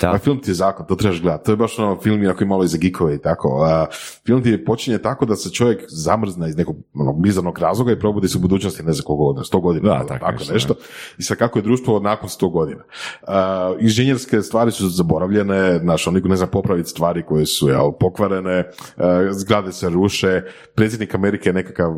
Da. 0.00 0.10
A 0.10 0.18
film 0.18 0.40
ti 0.40 0.50
je 0.50 0.54
zakon, 0.54 0.86
to 0.86 0.94
trebaš 0.94 1.20
gledati. 1.20 1.44
To 1.44 1.52
je 1.52 1.56
baš 1.56 1.78
ono 1.78 2.00
film 2.00 2.22
jako 2.22 2.44
i 2.44 2.46
malo 2.46 2.64
i 2.64 2.68
za 2.68 2.78
geekove 2.78 3.14
i 3.14 3.18
tako. 3.18 3.64
A, 3.64 3.86
film 4.26 4.42
ti 4.42 4.50
je 4.50 4.64
počinje 4.64 4.98
tako 4.98 5.26
da 5.26 5.36
se 5.36 5.50
čovjek 5.50 5.84
zamrzne 5.88 6.48
iz 6.48 6.56
nekog 6.56 6.76
onog 6.94 7.22
bizarnog 7.22 7.58
razloga 7.58 7.92
i 7.92 7.98
probudi 7.98 8.28
se 8.28 8.38
u 8.38 8.40
budućnosti 8.40 8.82
ne 8.82 8.92
znam 8.92 9.04
koliko 9.04 9.24
godina, 9.24 9.44
100 9.44 9.60
godina, 9.60 9.88
Da, 9.88 9.98
tako, 9.98 10.08
tako 10.08 10.38
tako 10.38 10.52
nešto. 10.52 10.74
I 11.18 11.22
sad 11.22 11.36
kako 11.36 11.58
je 11.58 11.62
društvo 11.62 12.00
nakon 12.00 12.28
100 12.28 12.52
godina. 12.52 12.82
A, 13.26 13.74
inženjerske 13.80 14.42
stvari 14.42 14.70
su 14.70 14.88
zaboravljene, 14.88 15.78
znaš, 15.78 16.06
on 16.06 16.14
niko 16.14 16.28
ne 16.28 16.36
zna 16.36 16.46
popraviti 16.46 16.90
stvari 16.90 17.26
koje 17.26 17.46
su 17.46 17.68
jel, 17.68 17.92
pokvarene, 18.00 18.70
a, 18.96 19.28
zgrade 19.32 19.72
se 19.72 19.88
ruše, 19.88 20.42
predsjednik 20.74 21.14
Amerike 21.14 21.48
je 21.48 21.52
nekakav 21.52 21.94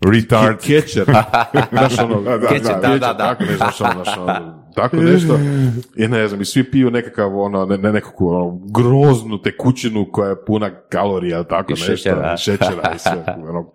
Retard. 0.00 0.60
Catcher. 0.60 1.04
Znaš 1.72 1.98
ono, 1.98 2.20
da, 2.20 2.40
Catcher, 2.40 2.62
da, 2.62 2.80
catcher, 2.80 2.98
da, 3.00 3.12
da. 3.12 3.16
Tako, 3.18 3.44
ne, 3.44 3.56
znaš, 3.56 3.80
ono, 3.80 3.92
znaš, 3.92 4.18
ono, 4.18 4.59
tako 4.74 4.96
nešto. 5.12 5.38
I 5.96 6.08
ne 6.08 6.28
znam, 6.28 6.40
i 6.40 6.44
svi 6.44 6.70
piju 6.70 6.90
nekakav, 6.90 7.38
ono, 7.38 7.64
ne, 7.66 7.78
ne 7.78 7.92
nekakvu 7.92 8.28
ono, 8.28 8.58
groznu 8.64 9.38
tekućinu 9.38 10.06
koja 10.12 10.28
je 10.28 10.44
puna 10.44 10.70
kalorija, 10.88 11.44
tako 11.44 11.70
I 11.70 11.72
nešto. 11.72 11.86
šećera. 11.86 12.36
šećera 12.36 12.92
i 12.94 12.98
sve. 12.98 13.24
Ono, 13.48 13.72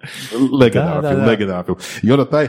legendaran 0.59 0.95
Da, 0.95 1.01
da, 1.01 1.09
film, 1.09 1.21
da. 1.21 1.27
legendaran 1.27 1.63
film. 1.65 1.77
I 2.03 2.11
onda 2.11 2.25
taj, 2.25 2.47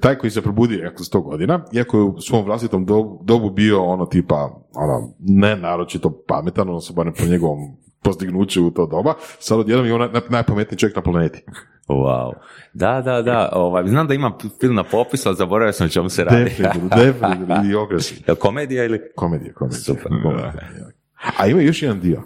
taj 0.00 0.14
koji 0.14 0.30
se 0.30 0.42
probudio 0.42 0.84
nakon 0.84 1.04
100 1.04 1.22
godina, 1.22 1.64
iako 1.72 1.96
je 1.96 2.02
u 2.02 2.20
svom 2.20 2.44
vlastitom 2.44 2.84
dobu, 2.86 3.20
dobu 3.24 3.50
bio 3.50 3.82
ono 3.82 4.06
tipa, 4.06 4.34
ono, 4.74 5.14
ne 5.18 5.56
naročito 5.56 6.22
pametan, 6.28 6.68
ono 6.68 6.80
se 6.80 6.92
barem 6.92 7.12
po 7.18 7.24
njegovom 7.24 7.58
postignuću 8.04 8.66
u 8.66 8.70
to 8.70 8.86
doba, 8.86 9.14
sad 9.38 9.58
odjednom 9.58 9.86
je 9.86 9.94
on 9.94 10.00
naj- 10.00 10.30
najpametniji 10.30 10.78
čovjek 10.78 10.96
na 10.96 11.02
planeti. 11.02 11.44
Wow. 11.90 12.32
Da, 12.72 13.02
da, 13.02 13.22
da. 13.22 13.48
Ovaj, 13.52 13.88
znam 13.88 14.06
da 14.06 14.14
ima 14.14 14.32
film 14.60 14.74
na 14.74 14.84
popisu, 14.84 15.28
ali 15.28 15.36
zaboravio 15.36 15.72
sam 15.72 15.86
o 15.86 15.90
čemu 15.90 16.08
se 16.08 16.24
radi. 16.24 16.44
Definitivno, 16.44 16.88
definitivno, 16.96 17.56
idiokrasi. 17.64 18.22
Jel 18.26 18.36
komedija 18.36 18.84
ili? 18.84 19.00
Komedija, 19.16 19.54
komedija. 19.54 19.80
Super. 19.80 20.08
Komedija, 20.22 20.52
ja. 20.78 21.00
A 21.38 21.46
ima 21.46 21.60
još 21.60 21.82
jedan 21.82 22.00
dio. 22.00 22.22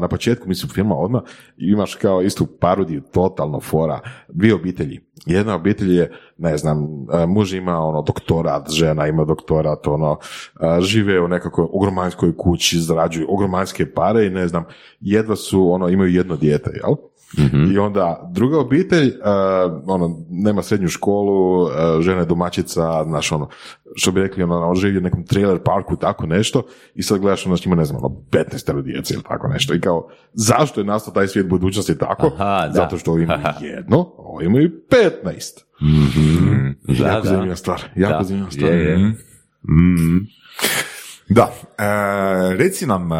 Na 0.00 0.08
početku, 0.08 0.48
mislim, 0.48 0.70
filma 0.70 0.94
odmah 0.96 1.22
imaš 1.56 1.94
kao 1.94 2.22
istu 2.22 2.46
parodiju, 2.60 3.02
totalno 3.12 3.60
fora, 3.60 4.00
dvije 4.28 4.54
obitelji. 4.54 5.00
Jedna 5.26 5.54
obitelj 5.54 5.96
je, 5.96 6.12
ne 6.38 6.56
znam, 6.56 7.06
a, 7.10 7.26
muž 7.26 7.54
ima 7.54 7.78
ono 7.78 8.02
doktorat, 8.02 8.70
žena 8.70 9.06
ima 9.06 9.24
doktorat, 9.24 9.86
ono, 9.86 10.18
a, 10.54 10.80
žive 10.80 11.20
u 11.20 11.28
nekakvoj 11.28 11.66
ogromanskoj 11.72 12.36
kući, 12.36 12.80
zarađuju 12.80 13.26
ogromanske 13.28 13.92
pare 13.92 14.26
i 14.26 14.30
ne 14.30 14.48
znam, 14.48 14.64
jedva 15.00 15.36
su, 15.36 15.72
ono, 15.72 15.88
imaju 15.88 16.10
jedno 16.10 16.36
dijete, 16.36 16.70
jel? 16.74 16.94
I 17.72 17.78
onda 17.78 18.30
druga 18.32 18.58
obitelj, 18.58 19.08
uh, 19.08 19.14
ono, 19.86 20.16
nema 20.30 20.62
srednju 20.62 20.88
školu, 20.88 21.62
uh, 21.62 21.70
žena 22.00 22.20
je 22.20 22.26
domaćica, 22.26 23.04
znaš, 23.04 23.32
ono, 23.32 23.48
što 23.96 24.12
bi 24.12 24.20
rekli, 24.20 24.42
ono, 24.42 24.68
on 24.68 24.76
živi 24.76 24.98
u 24.98 25.00
nekom 25.00 25.24
trailer 25.26 25.58
parku, 25.64 25.96
tako 25.96 26.26
nešto, 26.26 26.62
i 26.94 27.02
sad 27.02 27.18
gledaš, 27.20 27.46
ono, 27.46 27.56
s 27.56 27.64
njima, 27.66 27.76
ne 27.76 27.84
znam, 27.84 28.04
ono, 28.04 28.14
15 28.30 28.82
djece 28.82 29.14
ili 29.14 29.22
tako 29.22 29.48
nešto, 29.48 29.74
i 29.74 29.80
kao, 29.80 30.08
zašto 30.32 30.80
je 30.80 30.84
nastao 30.84 31.14
taj 31.14 31.26
svijet 31.26 31.48
budućnosti 31.48 31.98
tako? 31.98 32.26
Aha. 32.34 32.70
Zato 32.72 32.98
što 32.98 33.18
imaju 33.18 33.40
jedno, 33.60 34.12
ovi 34.18 34.46
imaju 34.46 34.70
15. 34.90 35.64
Da, 37.00 37.06
jako 37.08 37.22
da. 37.22 37.28
zanimljiva 37.28 37.56
stvar, 37.56 37.82
jako 37.96 38.18
Da, 38.18 38.24
zanimljiva 38.24 38.50
stvar. 38.50 38.72
je, 38.72 38.84
je. 38.84 38.96
Mhm. 39.70 40.18
Da, 41.28 41.52
e, 41.78 42.56
reci 42.56 42.86
nam 42.86 43.12
e, 43.12 43.16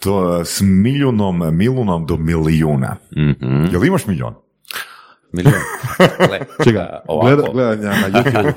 to 0.00 0.44
s 0.44 0.60
milionom, 0.60 1.56
milunom 1.56 2.06
do 2.06 2.16
milijuna. 2.16 2.96
Mhm. 3.16 3.66
Jel 3.72 3.84
imaš 3.84 4.06
milion? 4.06 4.34
Milijun. 5.32 5.60
Gle, 6.64 6.86
gleda, 7.22 7.42
gledanja 7.52 7.88
na 7.88 8.08
YouTube. 8.08 8.52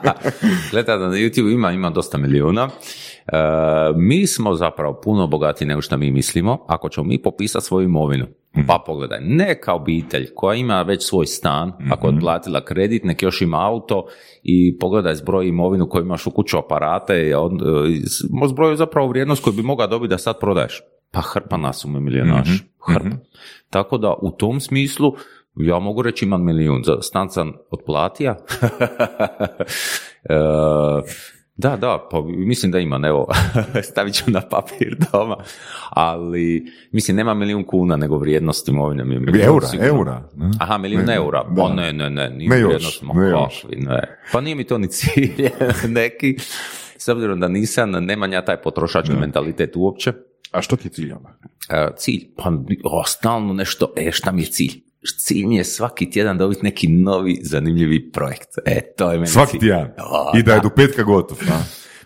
Gleda 0.70 0.96
da 0.96 1.08
na 1.08 1.14
YouTube 1.16 1.52
ima, 1.52 1.72
ima 1.72 1.90
dosta 1.90 2.18
milijuna. 2.18 2.68
E, 3.26 3.36
mi 3.96 4.26
smo 4.26 4.54
zapravo 4.54 5.00
puno 5.04 5.26
bogatiji 5.26 5.68
nego 5.68 5.80
što 5.82 5.96
mi 5.96 6.10
mislimo 6.10 6.64
ako 6.68 6.88
ćemo 6.88 7.06
mi 7.06 7.22
popisati 7.22 7.64
svoju 7.64 7.84
imovinu. 7.84 8.26
Pa 8.66 8.82
pogledaj, 8.86 9.18
neka 9.20 9.74
obitelj 9.74 10.28
koja 10.34 10.56
ima 10.56 10.82
već 10.82 11.08
svoj 11.08 11.26
stan, 11.26 11.72
ako 11.90 12.06
je 12.06 12.14
otplatila 12.14 12.64
kredit, 12.64 13.04
nek 13.04 13.22
još 13.22 13.42
ima 13.42 13.66
auto 13.66 14.04
i 14.42 14.78
pogledaj 14.78 15.14
zbroj 15.14 15.48
imovinu 15.48 15.88
koju 15.88 16.02
imaš 16.02 16.26
u 16.26 16.30
kuću 16.30 16.58
aparate, 16.58 17.28
i 17.28 17.34
on, 17.34 17.54
e, 17.54 18.46
zbroj 18.48 18.76
zapravo 18.76 19.08
vrijednost 19.08 19.44
koju 19.44 19.54
bi 19.54 19.62
mogao 19.62 19.86
dobiti 19.86 20.10
da 20.10 20.18
sad 20.18 20.40
prodaješ. 20.40 20.82
Pa 21.10 21.20
hrpa 21.20 21.56
nas 21.56 21.84
ume 21.84 22.00
milijonaš. 22.00 22.48
Hrpa. 22.86 23.16
Tako 23.70 23.98
da 23.98 24.14
u 24.22 24.30
tom 24.30 24.60
smislu 24.60 25.12
ja 25.56 25.78
mogu 25.78 26.02
reći 26.02 26.24
imam 26.24 26.44
milijun, 26.44 26.82
za 26.84 27.02
stan 27.02 27.30
sam 27.30 27.52
otplatija. 27.70 28.36
E, 30.24 30.34
da, 31.62 31.76
da, 31.76 32.08
pa 32.10 32.20
mislim 32.26 32.72
da 32.72 32.78
imam, 32.78 33.04
evo, 33.04 33.26
stavit 33.90 34.14
ću 34.14 34.24
na 34.26 34.40
papir 34.40 34.96
doma, 35.12 35.36
ali 35.90 36.66
mislim 36.92 37.16
nema 37.16 37.34
milijun 37.34 37.64
kuna, 37.64 37.96
nego 37.96 38.18
vrijednost 38.18 38.68
imovine 38.68 39.04
mi 39.04 39.14
je 39.14 39.44
Eura, 39.44 39.66
sigurno. 39.66 39.88
eura. 39.88 40.28
ne? 40.36 40.50
Aha, 40.60 40.78
milijun 40.78 41.04
Ne, 41.04 41.14
eura, 41.14 41.44
da. 41.44 41.62
pa 41.62 41.74
ne, 41.74 41.92
ne, 41.92 42.10
ne, 42.10 42.30
nije 42.30 42.50
Ne 42.50 42.58
još, 42.58 42.66
vrijednost, 42.66 43.02
ma 43.02 43.14
ne 43.14 43.28
još. 43.30 43.64
ne. 43.76 44.18
Pa 44.32 44.40
nije 44.40 44.54
mi 44.54 44.64
to 44.64 44.78
ni 44.78 44.88
cilj 44.88 45.32
neki, 45.88 46.36
s 46.96 47.08
obzirom 47.08 47.40
da 47.40 47.48
nisam, 47.48 47.90
nemam 47.90 48.32
ja 48.32 48.44
taj 48.44 48.56
potrošački 48.56 49.14
mentalitet 49.14 49.72
uopće. 49.76 50.12
A 50.52 50.62
što 50.62 50.76
ti 50.76 50.86
je 50.86 50.92
cilj 50.92 51.12
onda? 51.12 51.28
E, 51.70 51.88
cilj, 51.96 52.28
pa 52.36 52.52
o, 52.84 53.04
stalno 53.06 53.52
nešto, 53.52 53.92
e, 53.96 54.10
šta 54.12 54.32
mi 54.32 54.42
je 54.42 54.46
cilj? 54.46 54.82
Cilj 55.18 55.46
mi 55.46 55.56
je 55.56 55.64
svaki 55.64 56.10
tjedan 56.10 56.38
dobiti 56.38 56.62
neki 56.62 56.88
novi 56.88 57.38
zanimljivi 57.42 58.10
projekt. 58.12 58.48
E, 58.66 58.80
to 58.96 59.10
je 59.10 59.18
meni 59.18 59.26
Svaki 59.26 59.58
tjedan. 59.58 59.88
I 60.34 60.42
da 60.42 60.54
je 60.54 60.60
do 60.60 60.70
petka 60.76 61.02
gotov. 61.02 61.38
a? 61.50 61.62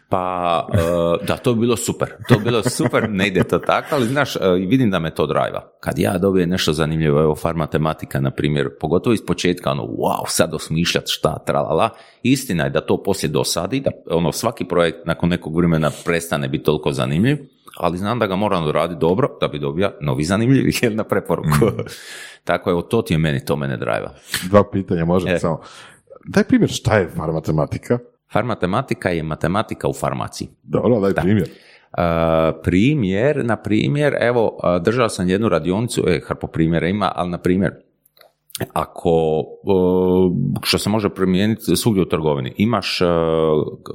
Pa, 0.09 0.67
e, 0.73 1.27
da, 1.27 1.37
to 1.37 1.55
bi 1.55 1.61
bilo 1.61 1.77
super. 1.77 2.13
To 2.29 2.39
bi 2.39 2.45
bilo 2.45 2.63
super, 2.63 3.11
ne 3.11 3.27
ide 3.27 3.45
to 3.45 3.59
tako, 3.59 3.95
ali 3.95 4.07
znaš, 4.07 4.37
e, 4.37 4.41
vidim 4.69 4.91
da 4.91 4.99
me 4.99 5.15
to 5.15 5.27
drajva. 5.27 5.73
Kad 5.81 5.99
ja 5.99 6.19
dobijem 6.19 6.51
nešto 6.51 6.73
zanimljivo, 6.73 7.21
evo, 7.21 7.35
farmatematika, 7.35 8.21
na 8.21 8.31
primjer, 8.31 8.69
pogotovo 8.81 9.15
iz 9.15 9.21
početka, 9.27 9.71
ono, 9.71 9.83
wow, 9.83 10.25
sad 10.29 10.55
osmišljat 10.55 11.05
šta, 11.07 11.39
tralala, 11.47 11.91
istina 12.23 12.65
je 12.65 12.71
da 12.71 12.81
to 12.81 13.03
poslije 13.03 13.31
dosadi, 13.31 13.81
da 13.81 13.91
ono, 14.11 14.33
svaki 14.33 14.65
projekt 14.65 14.99
nakon 15.07 15.29
nekog 15.29 15.57
vremena 15.57 15.91
prestane 16.05 16.49
biti 16.49 16.65
toliko 16.65 16.93
zanimljiv, 16.93 17.37
ali 17.77 17.99
znam 17.99 18.19
da 18.19 18.27
ga 18.27 18.37
moram 18.37 18.71
raditi 18.71 19.01
dobro, 19.01 19.29
da 19.41 19.49
bi 19.49 19.59
dobio 19.59 19.93
novi 20.01 20.25
zanimljiv, 20.25 20.65
jel, 20.83 20.95
na 20.95 21.05
preporuku. 21.05 21.67
tako 22.45 22.71
je, 22.71 22.89
to 22.89 23.03
ti 23.03 23.15
je 23.15 23.19
meni, 23.19 23.45
to 23.45 23.57
mene 23.57 23.77
drajva. 23.77 24.15
Dva 24.49 24.71
pitanja, 24.73 25.05
može 25.05 25.29
E. 25.31 25.39
samo. 25.39 25.61
Daj 26.25 26.45
primjer, 26.45 26.71
šta 26.71 26.99
je 26.99 27.09
farmatematika? 27.09 27.99
Farmatematika 28.33 29.09
je 29.09 29.23
matematika 29.23 29.89
u 29.89 29.93
farmaciji. 29.93 30.49
Dobro, 30.63 31.01
daj 31.01 31.15
primjer. 31.15 31.49
Uh, 31.99 32.03
primjer, 32.63 33.45
na 33.45 33.57
primjer, 33.57 34.17
evo, 34.21 34.45
uh, 34.45 34.83
držao 34.83 35.09
sam 35.09 35.29
jednu 35.29 35.49
radionicu, 35.49 36.05
e, 36.09 36.21
hrpo 36.27 36.47
primjera 36.47 36.89
ima, 36.89 37.13
ali 37.15 37.31
na 37.31 37.39
primjer, 37.39 37.73
ako, 38.73 39.39
uh, 39.63 40.33
što 40.63 40.79
se 40.79 40.91
može 40.91 41.09
primijeniti 41.09 41.77
svugdje 41.77 42.03
u 42.03 42.09
trgovini, 42.09 42.55
imaš 42.57 43.01
uh, 43.01 43.09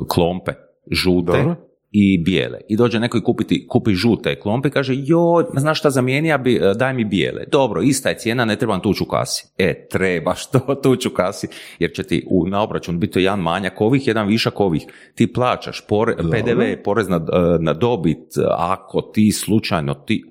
klompe, 0.07 0.51
žute 0.91 1.31
Dobro. 1.31 1.55
I 1.91 2.17
bijele. 2.17 2.59
I 2.67 2.75
dođe 2.75 2.99
neko 2.99 3.17
i 3.17 3.23
kupiti, 3.23 3.67
kupi 3.67 3.93
žute 3.93 4.39
klompe 4.39 4.67
i 4.67 4.71
kaže, 4.71 4.93
joj, 4.97 5.43
znaš 5.57 5.79
šta 5.79 5.89
zamijeni, 5.89 6.27
ja 6.27 6.37
bi, 6.37 6.59
uh, 6.59 6.77
daj 6.77 6.93
mi 6.93 7.05
bijele. 7.05 7.43
Dobro, 7.51 7.81
ista 7.81 8.09
je 8.09 8.17
cijena, 8.17 8.45
ne 8.45 8.55
trebam 8.55 8.81
tući 8.81 9.03
u 9.03 9.05
kasi. 9.05 9.45
E, 9.57 9.87
trebaš 9.87 10.51
to 10.51 10.59
tući 10.83 11.07
u 11.07 11.11
kasi, 11.11 11.47
jer 11.79 11.91
će 11.91 12.03
ti 12.03 12.27
u, 12.29 12.47
na 12.47 12.61
obračun 12.61 12.99
biti 12.99 13.21
jedan 13.21 13.39
manjak 13.39 13.81
ovih, 13.81 14.07
jedan 14.07 14.27
višak 14.27 14.59
ovih. 14.59 14.81
Ti 15.15 15.33
plaćaš 15.33 15.87
pore, 15.87 16.15
PDV, 16.15 16.83
porez 16.83 17.09
na, 17.09 17.25
na 17.59 17.73
dobit, 17.73 18.27
ako 18.57 19.01
ti 19.01 19.31
slučajno 19.31 19.93
ti, 19.93 20.23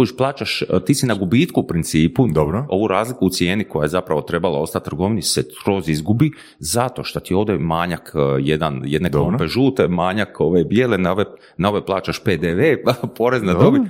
Kuš, 0.00 0.16
plaćaš, 0.16 0.62
ti 0.86 0.94
si 0.94 1.06
na 1.06 1.14
gubitku 1.14 1.60
u 1.60 1.66
principu, 1.66 2.26
Dobro. 2.32 2.66
ovu 2.68 2.88
razliku 2.88 3.26
u 3.26 3.30
cijeni 3.30 3.64
koja 3.64 3.84
je 3.84 3.88
zapravo 3.88 4.22
trebala 4.22 4.58
ostati 4.58 4.84
trgovini 4.84 5.22
se 5.22 5.42
skroz 5.60 5.88
izgubi 5.88 6.30
zato 6.58 7.04
što 7.04 7.20
ti 7.20 7.34
ovdje 7.34 7.58
manjak 7.58 8.12
e, 8.14 8.18
jedan, 8.42 8.82
jedne 8.84 9.08
Dobro. 9.08 9.48
žute, 9.48 9.88
manjak 9.88 10.40
ove 10.40 10.64
bijele, 10.64 10.98
na 10.98 11.12
ove, 11.12 11.24
na 11.56 11.68
ove 11.68 11.86
plaćaš 11.86 12.24
PDV, 12.24 12.60
porez 13.16 13.42
na 13.42 13.54
dobit. 13.54 13.82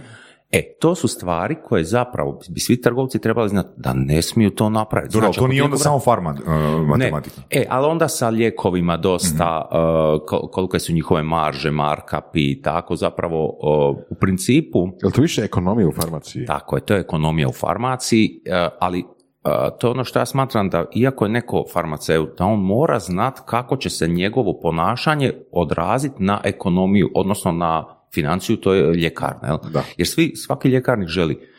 E, 0.52 0.62
to 0.74 0.94
su 0.94 1.08
stvari 1.08 1.56
koje 1.64 1.84
zapravo 1.84 2.40
bi 2.48 2.60
svi 2.60 2.80
trgovci 2.80 3.18
trebali 3.18 3.48
znati 3.48 3.68
da 3.76 3.92
ne 3.94 4.22
smiju 4.22 4.50
to 4.50 4.68
napraviti. 4.70 5.12
Dobro, 5.12 5.26
Znači, 5.26 5.38
to 5.38 5.46
nije 5.46 5.62
onda 5.62 5.76
samo 5.76 5.98
farma, 6.00 6.30
uh, 6.32 6.88
matematika. 6.88 7.40
ne. 7.40 7.46
E, 7.52 7.66
ali 7.68 7.86
onda 7.86 8.08
sa 8.08 8.28
lijekovima 8.28 8.96
dosta, 8.96 9.62
Mhm. 9.64 9.78
uh, 9.78 9.82
kol- 10.22 10.50
kolike 10.50 10.78
su 10.78 10.92
njihove 10.92 11.22
marže, 11.22 11.70
markapi 11.70 12.40
i 12.42 12.62
tako, 12.62 12.96
zapravo 12.96 13.44
uh, 13.44 13.56
u 14.10 14.14
principu, 14.14 14.88
Je 15.02 15.12
to 15.12 15.22
više 15.22 15.42
ekonomije 15.42 15.86
u 15.88 15.92
farmaciji? 15.92 16.46
tako 16.46 16.76
je, 16.76 16.82
to 16.82 16.94
je 16.94 17.00
ekonomija 17.00 17.48
u 17.48 17.52
farmaciji, 17.52 18.40
uh, 18.46 18.72
ali 18.80 18.98
uh, 19.00 19.50
to 19.78 19.86
je 19.86 19.90
ono 19.90 20.04
što 20.04 20.18
ja 20.18 20.26
smatram 20.26 20.70
da 20.70 20.84
iako 20.94 21.24
je 21.24 21.30
neko 21.30 21.64
farmaceut, 21.72 22.38
da 22.38 22.44
on 22.44 22.60
mora 22.60 22.98
znati 22.98 23.40
kako 23.44 23.76
će 23.76 23.90
se 23.90 24.08
njegovo 24.08 24.58
ponašanje 24.60 25.32
odraziti 25.52 26.14
na 26.18 26.40
ekonomiju, 26.44 27.10
odnosno 27.14 27.52
na 27.52 27.99
financiju, 28.14 28.56
to 28.56 28.74
je 28.74 28.94
ljekarna. 28.94 29.48
Jel? 29.48 29.58
Da. 29.72 29.82
Jer 29.96 30.08
svi, 30.08 30.32
svaki 30.36 30.68
ljekarnik 30.68 31.08
želi 31.08 31.50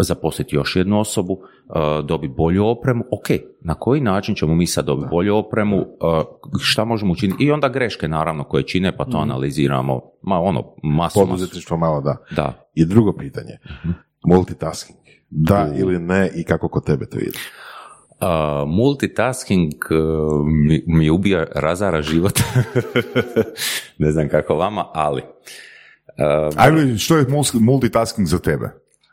zaposliti 0.00 0.56
još 0.56 0.76
jednu 0.76 1.00
osobu, 1.00 1.32
uh, 1.32 2.06
dobiti 2.06 2.34
bolju 2.36 2.66
opremu, 2.66 3.04
ok, 3.10 3.26
na 3.60 3.74
koji 3.74 4.00
način 4.00 4.34
ćemo 4.34 4.54
mi 4.54 4.66
sad 4.66 4.84
dobiti 4.84 5.08
bolju 5.10 5.36
opremu, 5.36 5.76
uh, 5.76 5.86
šta 6.60 6.84
možemo 6.84 7.12
učiniti 7.12 7.44
i 7.44 7.52
onda 7.52 7.68
greške 7.68 8.08
naravno 8.08 8.44
koje 8.44 8.62
čine, 8.62 8.96
pa 8.96 9.04
to 9.04 9.18
analiziramo, 9.18 10.00
ma 10.22 10.40
ono, 10.40 10.60
masu, 10.82 11.18
masu. 11.18 11.20
Poduzetništvo 11.20 11.76
malo 11.76 12.00
da. 12.00 12.16
Da. 12.36 12.70
I 12.74 12.84
drugo 12.84 13.12
pitanje, 13.12 13.58
multitasking. 14.24 14.98
Da 15.30 15.72
ili 15.76 15.98
ne 15.98 16.30
i 16.36 16.44
kako 16.44 16.68
kod 16.68 16.84
tebe 16.84 17.06
to 17.06 17.18
ide? 17.18 17.38
Uh, 18.20 18.68
multitasking 18.68 19.72
uh, 19.90 20.46
mi, 20.46 20.82
mi 20.86 21.10
ubija, 21.10 21.46
razara 21.54 22.02
život. 22.02 22.40
ne 23.98 24.12
znam 24.12 24.28
kako 24.28 24.54
vama, 24.54 24.86
ali 24.94 25.22
uh, 26.18 26.54
Ajde, 26.56 26.98
što 26.98 27.16
je 27.16 27.26
multitasking 27.60 28.28
za 28.28 28.38
tebe? 28.38 28.70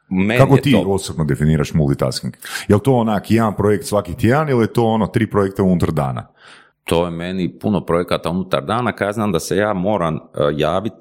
meni 0.09 0.39
Kako 0.39 0.57
ti 0.57 0.71
to- 0.71 0.83
osobno 0.87 1.23
definiraš 1.23 1.73
multitasking? 1.73 2.33
Je 2.67 2.75
li 2.75 2.81
to 2.83 2.93
onak 2.93 3.31
jedan 3.31 3.55
projekt 3.55 3.85
svaki 3.85 4.13
tjedan 4.17 4.49
ili 4.49 4.63
je 4.63 4.73
to 4.73 4.83
ono 4.85 5.07
tri 5.07 5.29
projekta 5.29 5.63
unutar 5.63 5.91
dana? 5.91 6.27
to 6.83 7.05
je 7.05 7.11
meni 7.11 7.59
puno 7.59 7.85
projekata 7.85 8.29
unutar 8.29 8.65
dana, 8.65 8.91
kad 8.91 9.07
ja 9.07 9.11
znam 9.11 9.31
da 9.31 9.39
se 9.39 9.57
ja 9.57 9.73
moram 9.73 10.19
javiti, 10.55 10.97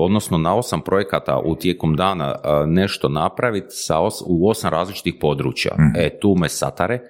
odnosno 0.00 0.38
na 0.38 0.54
osam 0.54 0.80
projekata 0.80 1.38
u 1.44 1.54
tijekom 1.54 1.96
dana 1.96 2.34
uh, 2.34 2.68
nešto 2.68 3.08
napraviti 3.08 3.66
sa 3.70 3.98
os- 3.98 4.22
u 4.26 4.48
osam 4.48 4.70
različitih 4.70 5.14
područja. 5.20 5.72
E, 5.96 6.18
tu 6.20 6.34
me 6.34 6.48
satare, 6.48 7.00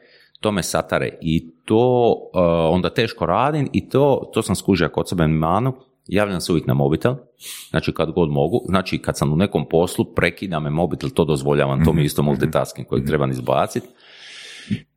to 0.41 0.53
me 0.53 0.63
satare 0.63 1.19
i 1.21 1.51
to 1.65 2.13
uh, 2.35 2.41
onda 2.75 2.91
teško 2.91 3.27
radim 3.27 3.69
i 3.73 3.89
to, 3.89 4.31
to 4.35 4.43
sam 4.43 4.57
skužio 4.57 4.89
kod 4.89 5.09
sebe 5.09 5.27
manu, 5.27 5.73
javljam 6.07 6.41
se 6.41 6.53
uvijek 6.53 6.67
na 6.67 6.75
mobitel, 6.75 7.15
znači 7.71 7.93
kad 7.93 8.11
god 8.13 8.31
mogu, 8.31 8.65
znači 8.69 8.99
kad 8.99 9.19
sam 9.19 9.33
u 9.33 9.37
nekom 9.37 9.69
poslu, 9.69 10.15
prekida 10.15 10.61
me 10.61 10.71
mobitel, 10.71 11.11
to 11.11 11.25
dozvoljavam, 11.25 11.85
to 11.85 11.93
mi 11.93 12.03
je 12.03 12.05
isto 12.05 12.23
multitasking 12.23 12.87
kojeg 12.87 13.07
trebam 13.07 13.31
izbaciti. 13.31 13.89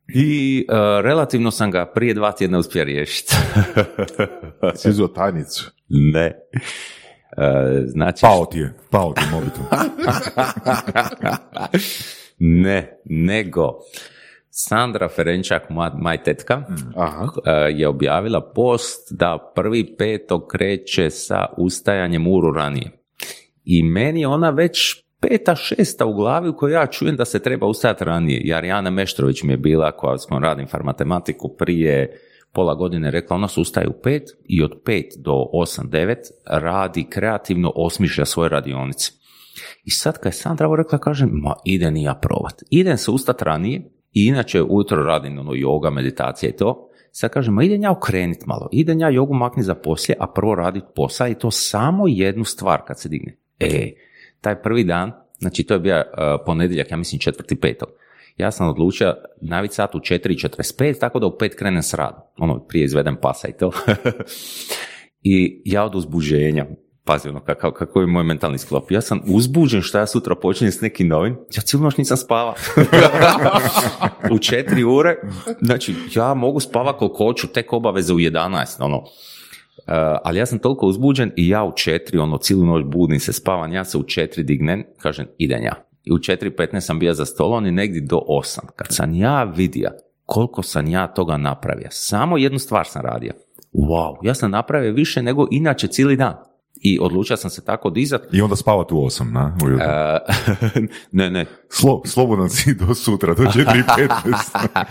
I 0.08 0.66
uh, 0.68 0.76
relativno 1.02 1.50
sam 1.50 1.70
ga 1.70 1.86
prije 1.86 2.14
dva 2.14 2.32
tjedna 2.32 2.58
uspio 2.58 2.84
riješiti. 2.84 3.36
Si 4.74 4.88
uzeo 4.88 5.08
tajnicu. 5.08 5.70
ne. 5.88 6.32
Uh, 7.36 7.42
znači, 7.86 8.20
Pao 8.20 8.46
ti 8.46 8.58
je, 8.58 8.74
pao 8.90 9.12
ti 9.12 9.22
je 9.24 9.30
mobitel. 9.30 9.62
ne, 12.64 12.98
nego 13.04 13.78
Sandra 14.56 15.08
Ferenčak, 15.08 15.70
moja, 15.70 15.90
moja 15.94 16.22
tetka, 16.22 16.62
Aha. 16.96 17.22
uh, 17.24 17.30
je 17.78 17.88
objavila 17.88 18.40
post 18.54 19.08
da 19.10 19.52
prvi 19.54 19.96
petog 19.96 20.46
kreće 20.46 21.10
sa 21.10 21.46
ustajanjem 21.56 22.26
uru 22.26 22.52
ranije. 22.52 22.90
I 23.64 23.82
meni 23.82 24.20
je 24.20 24.28
ona 24.28 24.50
već 24.50 25.04
peta, 25.20 25.56
šesta 25.56 26.06
u 26.06 26.14
glavi 26.14 26.48
u 26.48 26.56
kojoj 26.56 26.74
ja 26.74 26.86
čujem 26.86 27.16
da 27.16 27.24
se 27.24 27.42
treba 27.42 27.66
ustajati 27.66 28.04
ranije. 28.04 28.40
I 28.40 28.54
Arijana 28.54 28.90
Meštrović 28.90 29.42
mi 29.42 29.52
je 29.52 29.56
bila, 29.56 29.92
koja 29.92 30.18
s 30.18 30.26
kojom 30.26 30.42
radim 30.42 30.66
farmatematiku, 30.66 31.56
prije 31.56 32.20
pola 32.52 32.74
godine 32.74 33.10
rekla, 33.10 33.36
ona 33.36 33.48
se 33.48 33.60
ustaje 33.60 33.88
u 33.88 34.02
pet 34.02 34.22
i 34.44 34.62
od 34.62 34.72
pet 34.84 35.14
do 35.18 35.46
osam, 35.52 35.90
devet 35.90 36.26
radi 36.46 37.06
kreativno, 37.10 37.72
osmišlja 37.74 38.24
svoje 38.24 38.48
radionice. 38.48 39.12
I 39.84 39.90
sad 39.90 40.18
kad 40.18 40.32
je 40.32 40.36
Sandra 40.36 40.66
ovo 40.66 40.76
rekla, 40.76 40.98
kažem, 40.98 41.30
ma 41.32 41.54
idem 41.64 41.96
i 41.96 42.02
ja 42.02 42.14
probat. 42.14 42.62
Idem 42.70 42.96
se 42.96 43.10
ustat 43.10 43.42
ranije 43.42 43.93
i 44.14 44.26
inače 44.26 44.62
ujutro 44.62 45.02
radim 45.02 45.38
ono 45.38 45.52
yoga, 45.52 45.90
meditacija 45.90 46.50
i 46.50 46.56
to. 46.56 46.90
Sad 47.10 47.30
kažem, 47.30 47.60
idem 47.60 47.82
ja 47.82 47.92
okrenit 47.92 48.46
malo, 48.46 48.68
idem 48.72 49.00
ja 49.00 49.08
jogu 49.08 49.34
makni 49.34 49.62
za 49.62 49.74
poslije, 49.74 50.16
a 50.20 50.26
prvo 50.26 50.54
radit 50.54 50.84
posao 50.94 51.28
i 51.28 51.34
to 51.34 51.50
samo 51.50 52.04
jednu 52.08 52.44
stvar 52.44 52.80
kad 52.86 53.00
se 53.00 53.08
digne. 53.08 53.36
E, 53.60 53.92
taj 54.40 54.62
prvi 54.62 54.84
dan, 54.84 55.12
znači 55.38 55.64
to 55.64 55.74
je 55.74 55.80
bio 55.80 55.96
uh, 55.96 56.04
ponedjeljak, 56.46 56.90
ja 56.90 56.96
mislim 56.96 57.18
četvrti 57.18 57.60
petog, 57.60 57.88
ja 58.36 58.50
sam 58.50 58.68
odlučio 58.68 59.14
naviti 59.40 59.74
sat 59.74 59.94
u 59.94 59.98
4.45, 59.98 61.00
tako 61.00 61.18
da 61.18 61.26
u 61.26 61.38
pet 61.38 61.54
krenem 61.54 61.82
s 61.82 61.94
radom. 61.94 62.20
Ono, 62.38 62.58
prije 62.58 62.84
izvedem 62.84 63.16
pasa 63.16 63.48
i 63.48 63.52
to. 63.52 63.70
I 65.22 65.62
ja 65.64 65.84
od 65.84 65.94
uzbuženja, 65.94 66.66
pazi 67.04 67.28
ono 67.28 67.40
kakav, 67.40 67.70
kako 67.70 68.00
je 68.00 68.06
moj 68.06 68.24
mentalni 68.24 68.58
sklop, 68.58 68.90
ja 68.90 69.00
sam 69.00 69.20
uzbuđen 69.26 69.82
što 69.82 69.98
ja 69.98 70.06
sutra 70.06 70.34
počinjem 70.34 70.72
s 70.72 70.80
nekim 70.80 71.08
novim, 71.08 71.36
ja 71.56 71.62
cijelu 71.62 71.84
noć 71.84 71.96
nisam 71.96 72.16
spava. 72.16 72.54
u 74.34 74.38
četiri 74.38 74.84
ure, 74.84 75.16
znači 75.60 75.94
ja 76.14 76.34
mogu 76.34 76.60
spava 76.60 76.96
koliko 76.96 77.16
hoću, 77.16 77.46
tek 77.46 77.72
obaveze 77.72 78.12
u 78.12 78.16
11, 78.16 78.84
ono. 78.84 78.98
Uh, 78.98 79.92
ali 80.24 80.38
ja 80.38 80.46
sam 80.46 80.58
toliko 80.58 80.86
uzbuđen 80.86 81.32
i 81.36 81.48
ja 81.48 81.64
u 81.64 81.72
četiri, 81.76 82.18
ono, 82.18 82.38
cijelu 82.38 82.64
noć 82.64 82.84
budim 82.84 83.20
se 83.20 83.32
spavam, 83.32 83.72
ja 83.72 83.84
se 83.84 83.98
u 83.98 84.02
četiri 84.02 84.42
dignem, 84.42 84.84
kažem, 84.98 85.26
idem 85.38 85.62
ja. 85.62 85.74
I 86.04 86.12
u 86.12 86.16
4.15 86.16 86.80
sam 86.80 86.98
bio 86.98 87.14
za 87.14 87.24
stolom 87.24 87.66
i 87.66 87.70
negdje 87.70 88.00
do 88.00 88.20
8. 88.28 88.58
Kad 88.76 88.86
sam 88.90 89.14
ja 89.14 89.44
vidio 89.44 89.90
koliko 90.24 90.62
sam 90.62 90.88
ja 90.88 91.06
toga 91.06 91.36
napravio, 91.36 91.88
samo 91.90 92.38
jednu 92.38 92.58
stvar 92.58 92.86
sam 92.86 93.02
radio. 93.02 93.32
Wow, 93.72 94.16
ja 94.22 94.34
sam 94.34 94.50
napravio 94.50 94.92
više 94.92 95.22
nego 95.22 95.46
inače 95.50 95.88
cijeli 95.88 96.16
dan. 96.16 96.53
I 96.80 96.98
odlučio 97.00 97.36
sam 97.36 97.50
se 97.50 97.64
tako 97.64 97.90
dizat. 97.90 98.22
I 98.32 98.40
onda 98.40 98.56
spavati 98.56 98.94
u 98.94 99.04
osam, 99.04 99.32
na? 99.32 99.56
ujutro. 99.64 99.86
E, 99.86 100.20
ne, 101.12 101.30
ne, 101.30 101.46
Slo, 101.68 102.02
slobodan 102.04 102.50
si 102.50 102.74
do 102.74 102.94
sutra, 102.94 103.34
do 103.34 103.42
4.15. 103.42 104.84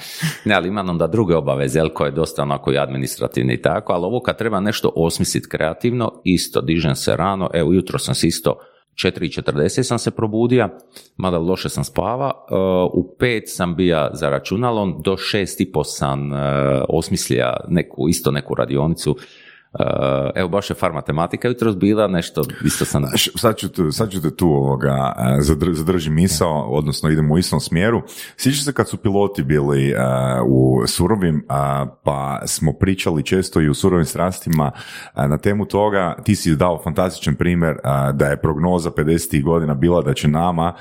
ne, 0.46 0.56
ali 0.56 0.68
imam 0.68 0.90
onda 0.90 1.08
druge 1.08 1.36
obaveze, 1.36 1.80
jel, 1.80 1.90
koje 1.90 2.08
je 2.08 2.12
dosta 2.12 2.42
onako 2.42 2.74
i 2.74 2.78
administrativne 2.78 3.54
i 3.54 3.62
tako, 3.62 3.94
ali 3.94 4.06
ovo 4.06 4.22
kad 4.22 4.38
treba 4.38 4.60
nešto 4.60 4.92
osmisliti 4.96 5.50
kreativno, 5.50 6.22
isto, 6.24 6.62
dižem 6.62 6.96
se 6.96 7.16
rano, 7.16 7.50
evo, 7.54 7.74
jutro 7.74 8.00
sam 8.00 8.16
se 8.16 8.28
isto 8.28 8.56
4.40 8.96 9.84
sam 9.84 10.00
se 10.00 10.12
probudio, 10.12 10.70
mada 11.18 11.38
loše 11.38 11.70
sam 11.70 11.84
spava, 11.84 12.32
e, 12.50 12.56
u 12.94 13.16
5 13.20 13.42
sam 13.46 13.76
bija 13.76 14.10
za 14.14 14.30
računalom, 14.30 15.02
do 15.04 15.12
6.30 15.12 15.84
sam 15.84 16.34
e, 16.34 16.38
osmislija 16.90 17.58
neku, 17.68 18.10
isto 18.10 18.32
neku 18.32 18.56
radionicu, 18.56 19.16
evo 20.36 20.50
baš 20.50 20.70
je 20.70 20.76
far 20.76 20.94
matematika 20.94 21.48
jutros 21.48 21.76
bila, 21.76 22.08
nešto 22.08 22.44
isto 22.66 22.86
sam... 22.86 23.04
Sad 23.36 23.58
ću, 23.58 23.70
tu- 23.70 23.92
sad 23.92 24.12
ću 24.12 24.22
te 24.22 24.36
tu 24.36 24.48
ovoga, 24.48 25.14
e, 25.18 25.42
zadr, 25.42 25.74
zadrži 25.74 26.10
misao, 26.10 26.68
odnosno 26.70 27.10
idemo 27.10 27.34
u 27.34 27.38
istom 27.38 27.60
smjeru. 27.60 28.02
Sjećaš 28.38 28.64
se 28.64 28.74
kad 28.74 28.90
su 28.90 28.98
piloti 28.98 29.44
bili 29.44 29.90
e, 29.90 29.96
u 30.48 30.88
surovim, 30.88 31.46
a, 31.50 31.86
pa 32.04 32.42
smo 32.46 32.74
pričali 32.74 33.24
često 33.24 33.62
i 33.62 33.70
u 33.70 33.74
surovim 33.74 34.06
strastima 34.06 34.72
na 35.16 35.38
temu 35.38 35.66
toga, 35.66 36.16
ti 36.24 36.36
si 36.36 36.56
dao 36.56 36.82
fantastičan 36.84 37.36
primjer 37.36 37.76
da 38.14 38.26
je 38.26 38.42
prognoza 38.42 38.92
50. 38.92 39.44
godina 39.44 39.74
bila 39.74 40.02
da 40.02 40.14
će 40.14 40.28
nama 40.28 40.74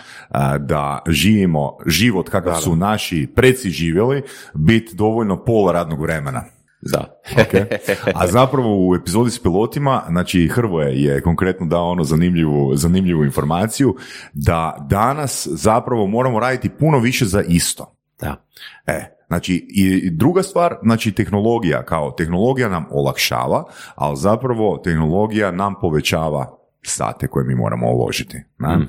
da 0.58 1.02
živimo 1.08 1.76
život 1.86 2.28
kakav 2.28 2.54
su 2.54 2.76
naši 2.76 3.28
preci 3.34 3.70
živjeli, 3.70 4.22
biti 4.54 4.96
dovoljno 4.96 5.44
pola 5.44 5.72
radnog 5.72 6.00
vremena. 6.00 6.44
Da. 6.82 7.20
A 8.20 8.26
zapravo 8.26 8.88
u 8.88 8.94
epizodi 8.94 9.30
s 9.30 9.42
pilotima, 9.42 10.02
znači 10.08 10.48
Hrvoje 10.48 11.02
je 11.02 11.20
konkretno 11.22 11.66
dao 11.66 11.90
ono 11.90 12.04
zanimljivu, 12.04 12.76
zanimljivu 12.76 13.24
informaciju 13.24 13.96
da 14.32 14.86
danas 14.90 15.48
zapravo 15.50 16.06
moramo 16.06 16.40
raditi 16.40 16.68
puno 16.68 16.98
više 16.98 17.24
za 17.24 17.42
isto. 17.42 17.94
da. 18.20 18.44
E, 18.86 19.16
znači 19.26 19.66
i 19.68 20.10
druga 20.10 20.42
stvar, 20.42 20.76
znači 20.82 21.12
tehnologija 21.12 21.84
kao 21.84 22.10
tehnologija 22.10 22.68
nam 22.68 22.86
olakšava, 22.90 23.64
ali 23.94 24.16
zapravo 24.16 24.80
tehnologija 24.84 25.50
nam 25.50 25.74
povećava 25.80 26.61
sate 26.86 27.26
koje 27.26 27.44
mi 27.44 27.54
moramo 27.54 27.90
uložiti. 27.90 28.42
Na? 28.58 28.86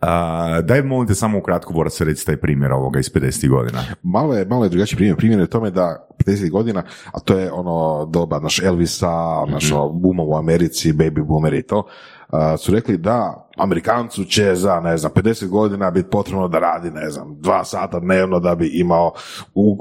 A, 0.00 0.60
daj 0.60 0.82
molim 0.82 1.08
te 1.08 1.14
samo 1.14 1.38
ukratko 1.38 1.72
Borac 1.72 2.00
reci 2.00 2.26
taj 2.26 2.36
primjer 2.36 2.72
ovoga 2.72 3.00
iz 3.00 3.12
50 3.12 3.48
godina. 3.48 3.78
Malo 4.02 4.34
je, 4.34 4.44
malo 4.44 4.64
je 4.64 4.68
drugačiji 4.68 4.96
primjer. 4.96 5.16
Primjer 5.16 5.40
je 5.40 5.46
tome 5.46 5.70
da 5.70 6.08
50 6.26 6.50
godina, 6.50 6.82
a 7.12 7.20
to 7.20 7.38
je 7.38 7.52
ono 7.52 8.06
doba 8.06 8.40
naš 8.40 8.62
Elvisa, 8.62 9.44
naš 9.48 9.72
ono 9.72 9.88
boomom 9.88 10.28
u 10.28 10.36
Americi, 10.36 10.92
baby 10.92 11.24
boomer 11.24 11.54
i 11.54 11.62
to, 11.62 11.86
a, 12.28 12.56
su 12.56 12.72
rekli 12.72 12.98
da 12.98 13.48
Amerikancu 13.56 14.24
će 14.24 14.54
za, 14.54 14.80
ne 14.80 14.96
znam, 14.96 15.12
50 15.12 15.48
godina 15.48 15.90
biti 15.90 16.10
potrebno 16.10 16.48
da 16.48 16.58
radi, 16.58 16.90
ne 16.90 17.10
znam, 17.10 17.36
dva 17.40 17.64
sata 17.64 18.00
dnevno 18.00 18.40
da 18.40 18.54
bi 18.54 18.70
imao 18.74 19.12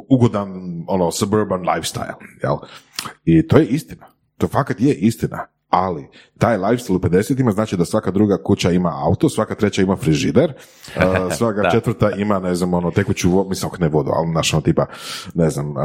ugodan, 0.10 0.49
ono, 0.88 1.12
suburban 1.12 1.62
lifestyle, 1.62 2.14
jel? 2.43 2.56
I 3.26 3.47
to 3.47 3.58
je 3.58 3.66
istina. 3.66 4.06
To 4.38 4.47
fakat 4.47 4.82
je 4.82 4.93
istina. 4.93 5.45
Ali, 5.74 6.07
taj 6.38 6.57
lifestyle 6.57 6.95
u 6.95 6.99
50-ima 6.99 7.51
znači 7.51 7.78
da 7.78 7.86
svaka 7.86 8.11
druga 8.11 8.38
kuća 8.43 8.71
ima 8.71 8.91
auto, 9.05 9.30
svaka 9.30 9.55
treća 9.55 9.82
ima 9.82 9.95
frižider, 9.95 10.53
uh, 10.95 11.34
svaka 11.38 11.71
četvrta 11.71 12.11
ima, 12.11 12.39
ne 12.39 12.55
znam, 12.55 12.74
ono, 12.74 12.91
tekuću 12.91 13.30
vodu, 13.30 13.49
mislim, 13.49 13.67
ok, 13.67 13.80
ne 13.80 13.89
vodu, 13.89 14.11
ali 14.15 14.32
naš, 14.32 14.53
ono, 14.53 14.61
tipa, 14.61 14.86
ne 15.34 15.49
znam, 15.49 15.69
uh, 15.69 15.76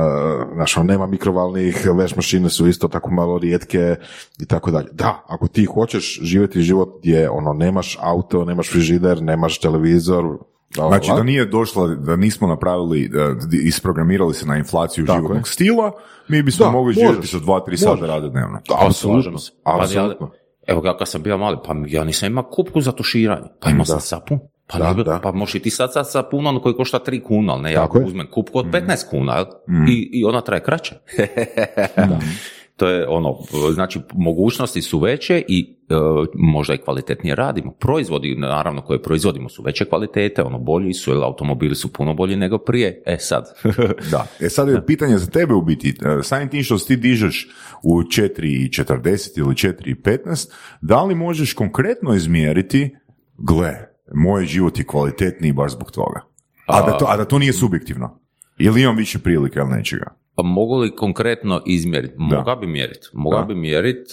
naš, 0.56 0.76
ono, 0.76 0.86
nema 0.86 1.06
mikrovalnih, 1.06 1.86
veš 1.94 2.16
mašine 2.16 2.50
su 2.50 2.68
isto 2.68 2.88
tako 2.88 3.10
malo 3.10 3.38
rijetke 3.38 3.96
i 4.38 4.46
tako 4.46 4.70
dalje. 4.70 4.88
Da, 4.92 5.24
ako 5.28 5.48
ti 5.48 5.64
hoćeš 5.64 6.20
živjeti 6.22 6.62
život 6.62 6.88
gdje, 7.00 7.30
ono, 7.30 7.52
nemaš 7.52 7.98
auto, 8.00 8.44
nemaš 8.44 8.70
frižider, 8.70 9.22
nemaš 9.22 9.58
televizor, 9.58 10.24
bla, 10.70 10.88
Znači 10.88 11.10
da 11.10 11.22
nije 11.22 11.44
došla, 11.46 11.86
da 11.88 12.16
nismo 12.16 12.48
napravili, 12.48 13.08
da 13.08 13.18
isprogramirali 13.58 14.34
se 14.34 14.46
na 14.46 14.56
inflaciju 14.56 15.06
Tako 15.06 15.18
životnog 15.18 15.38
je. 15.38 15.44
stila, 15.44 15.92
mi 16.28 16.42
bismo 16.42 16.66
Da, 16.66 16.72
mogli 16.72 16.94
živjeti 16.94 17.26
sa 17.26 17.38
dva, 17.38 17.60
tri 17.60 17.76
sata 17.76 18.06
rada 18.06 18.28
dnevno. 18.28 18.58
Apsolutno, 18.78 18.92
Slažemo 19.12 19.38
se. 19.38 19.52
Pa 19.62 19.70
ja- 19.70 19.78
apsolutno. 19.78 20.30
evo 20.66 20.80
ga, 20.80 20.96
kad 20.96 21.08
sam 21.08 21.22
bio 21.22 21.38
mali, 21.38 21.56
pa 21.66 21.74
ja 21.86 22.04
nisam 22.04 22.26
imao 22.26 22.44
kupku 22.44 22.80
za 22.80 22.92
tuširanje, 22.92 23.48
pa 23.60 23.70
imao 23.70 23.84
sam 23.84 24.00
sapun. 24.00 24.38
Pa, 24.66 24.78
Da, 24.78 24.92
ne, 24.92 25.04
da. 25.04 25.18
pa 25.18 25.32
možeš 25.32 25.54
i 25.54 25.60
ti 25.60 25.70
sad 25.70 25.92
sad 25.92 26.10
sapunom 26.10 26.60
koji 26.60 26.74
košta 26.74 26.98
3 27.00 27.22
kuna, 27.22 27.52
ali 27.52 27.62
ne, 27.62 27.72
ja 27.72 27.88
uzmem 27.96 28.26
kupku 28.26 28.58
od 28.58 28.66
15 28.66 28.80
kuna, 29.10 29.34
jel? 29.34 29.44
I, 29.88 30.10
i 30.12 30.24
ona 30.24 30.40
traje 30.40 30.62
kraće. 30.62 30.94
To 32.78 32.88
je 32.88 33.08
ono, 33.08 33.36
znači 33.74 34.00
mogućnosti 34.14 34.82
su 34.82 34.98
veće 34.98 35.42
i 35.48 35.76
e, 35.88 35.94
možda 36.34 36.74
i 36.74 36.78
kvalitetnije 36.78 37.34
radimo. 37.34 37.72
Proizvodi, 37.72 38.34
naravno, 38.38 38.82
koje 38.82 39.02
proizvodimo 39.02 39.48
su 39.48 39.62
veće 39.62 39.84
kvalitete, 39.84 40.42
ono 40.42 40.58
bolji 40.58 40.94
su, 40.94 41.10
jer 41.10 41.22
automobili 41.24 41.74
su 41.74 41.92
puno 41.92 42.14
bolji 42.14 42.36
nego 42.36 42.58
prije. 42.58 43.02
E 43.06 43.16
sad, 43.18 43.44
Da. 44.12 44.26
E 44.40 44.48
sad 44.48 44.68
je 44.68 44.86
pitanje 44.86 45.18
za 45.18 45.26
tebe 45.26 45.54
u 45.54 45.62
biti, 45.62 45.88
e, 45.88 46.22
samim 46.22 46.48
tim 46.48 46.62
što 46.62 46.78
ti 46.78 46.96
dižeš 46.96 47.48
u 47.82 48.02
4.40 48.02 49.38
ili 49.38 49.54
4.15, 49.54 50.52
da 50.80 51.04
li 51.04 51.14
možeš 51.14 51.52
konkretno 51.52 52.14
izmjeriti, 52.14 52.96
gle, 53.38 53.74
moj 54.14 54.44
život 54.44 54.78
je 54.78 54.84
kvalitetniji 54.84 55.52
baš 55.52 55.72
zbog 55.72 55.90
toga. 55.90 56.20
A 56.66 56.82
da 56.82 56.98
to, 56.98 57.06
a 57.08 57.16
da 57.16 57.24
to 57.24 57.38
nije 57.38 57.52
subjektivno. 57.52 58.20
Ili 58.58 58.82
imam 58.82 58.96
više 58.96 59.18
prilike 59.18 59.58
ili 59.58 59.68
nečega. 59.68 60.14
Pa 60.38 60.42
mogu 60.42 60.76
li 60.76 60.96
konkretno 60.96 61.62
izmjeriti? 61.66 62.14
Moga 62.18 62.54
bi 62.54 62.66
mjeriti. 62.66 63.08
Moga 63.12 63.36
Da. 63.36 63.44
bi 63.44 63.54
mjeriti 63.54 64.12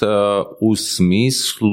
u 0.61 0.75
smislu 0.75 1.69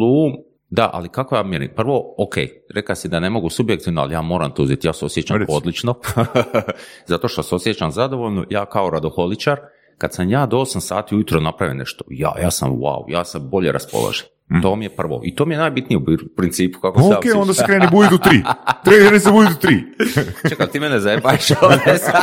da, 0.71 0.91
ali 0.93 1.09
kako 1.09 1.37
ja 1.37 1.43
mjerim? 1.43 1.71
Prvo, 1.77 2.15
ok, 2.19 2.35
reka 2.75 2.95
si 2.95 3.09
da 3.09 3.21
ne 3.21 3.31
mogu 3.31 3.51
subjektivno, 3.51 4.01
ali 4.01 4.15
ja 4.15 4.23
moram 4.23 4.51
to 4.51 4.63
uzeti. 4.63 4.87
Ja 4.87 4.93
se 4.93 5.05
osjećam 5.05 5.37
Reci. 5.37 5.53
odlično, 5.55 5.95
zato 7.13 7.29
što 7.29 7.43
se 7.43 7.55
osjećam 7.55 7.91
zadovoljno. 7.91 8.45
Ja 8.51 8.67
kao 8.67 8.91
radoholičar, 8.91 9.59
kad 9.99 10.15
sam 10.15 10.31
ja 10.31 10.47
do 10.47 10.57
8 10.57 10.81
sati 10.81 11.15
ujutro 11.15 11.41
napravio 11.41 11.75
nešto, 11.75 12.05
ja, 12.11 12.33
ja 12.43 12.51
sam 12.51 12.71
wow, 12.71 13.05
ja 13.09 13.25
sam 13.25 13.51
bolje 13.51 13.73
raspoložen. 13.73 14.27
To 14.63 14.77
mi 14.77 14.85
je 14.85 14.89
prvo. 14.89 15.21
I 15.25 15.35
to 15.35 15.45
mi 15.45 15.55
je 15.55 15.59
najbitnije 15.59 15.99
u 15.99 16.05
principu. 16.37 16.81
Kako 16.81 17.01
Ok, 17.01 17.25
onda 17.37 17.55
se 17.55 17.65
kreni 17.67 17.87
buditi 17.93 18.15
u 18.15 18.19
tri. 18.19 18.43
Kreni 18.85 19.21
se 19.21 19.31
buditi 19.31 19.55
u 19.55 19.61
tri. 19.61 19.85
Čekaj, 20.49 20.67
ti 20.67 20.81
mene 20.81 21.01
zajebaš 21.01 21.51
ovdje 21.61 21.99
sad. 22.05 22.23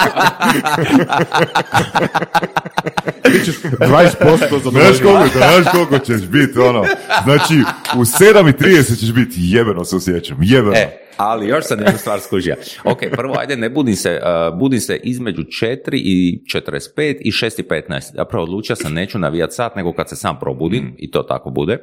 20% 3.79 4.63
za 4.63 4.69
Znaš 4.69 4.99
koliko, 5.03 5.37
znaš 5.37 5.71
koliko 5.71 5.99
ćeš 5.99 6.21
biti, 6.27 6.59
ono, 6.59 6.85
znači, 7.23 7.63
u 7.95 7.99
7.30 7.99 8.99
ćeš 8.99 9.13
biti, 9.13 9.35
jebeno 9.37 9.85
se 9.85 9.95
osjećam, 9.95 10.37
jebeno. 10.41 10.75
E, 10.75 11.08
ali 11.19 11.47
još 11.47 11.65
sam 11.65 11.79
jednu 11.79 11.97
stvar 11.97 12.19
skužio. 12.19 12.55
Ok, 12.83 12.99
prvo, 13.11 13.35
ajde, 13.37 13.57
ne 13.57 13.69
budim 13.69 13.95
se, 13.95 14.21
uh, 14.21 14.59
budim 14.59 14.79
se 14.79 14.99
između 15.03 15.41
4 15.41 15.77
i 15.93 16.43
45 16.53 17.17
i 17.19 17.31
6 17.31 17.59
i 17.59 17.63
15. 17.63 18.15
Zapravo 18.15 18.43
odlučio 18.43 18.75
sam, 18.75 18.93
neću 18.93 19.19
navijat 19.19 19.53
sat, 19.53 19.75
nego 19.75 19.93
kad 19.93 20.09
se 20.09 20.15
sam 20.15 20.39
probudim, 20.39 20.95
i 20.97 21.11
to 21.11 21.23
tako 21.23 21.49
bude. 21.49 21.77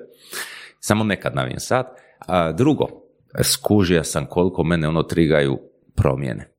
Samo 0.81 1.05
nekad 1.05 1.35
navijem 1.35 1.61
sat. 1.61 1.87
A, 2.27 2.53
drugo, 2.53 2.87
skužio 3.43 4.05
sam 4.05 4.27
koliko 4.27 4.65
mene 4.65 4.89
ono 4.89 5.03
trigaju 5.03 5.59
promjene. 5.97 6.56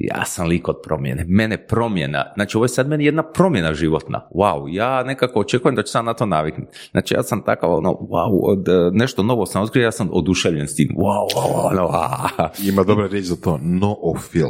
Ja 0.00 0.24
sam 0.24 0.46
lik 0.46 0.68
od 0.68 0.76
promjene. 0.84 1.24
Mene 1.28 1.66
promjena, 1.66 2.32
znači 2.34 2.56
ovo 2.56 2.64
je 2.64 2.68
sad 2.68 2.88
meni 2.88 3.04
jedna 3.04 3.22
promjena 3.22 3.74
životna. 3.74 4.28
Wow, 4.34 4.68
ja 4.74 5.02
nekako 5.04 5.40
očekujem 5.40 5.74
da 5.76 5.82
ću 5.82 5.90
sam 5.90 6.04
na 6.04 6.14
to 6.14 6.26
naviknuti. 6.26 6.78
Znači 6.90 7.14
ja 7.14 7.22
sam 7.22 7.42
takav, 7.42 7.74
ono, 7.74 7.90
wow, 7.92 8.40
od, 8.42 8.68
e, 8.68 8.90
nešto 8.92 9.22
novo 9.22 9.46
sam 9.46 9.62
otkrio, 9.62 9.84
ja 9.84 9.92
sam 9.92 10.08
oduševljen 10.12 10.68
s 10.68 10.74
tim. 10.74 10.88
Wow, 10.96 11.36
wow, 11.36 11.70
ono, 11.72 11.88
ah. 11.92 12.48
Ima 12.68 12.82
dobra 12.82 13.06
riječ 13.06 13.24
za 13.24 13.36
to, 13.36 13.58
noofil. 13.62 14.48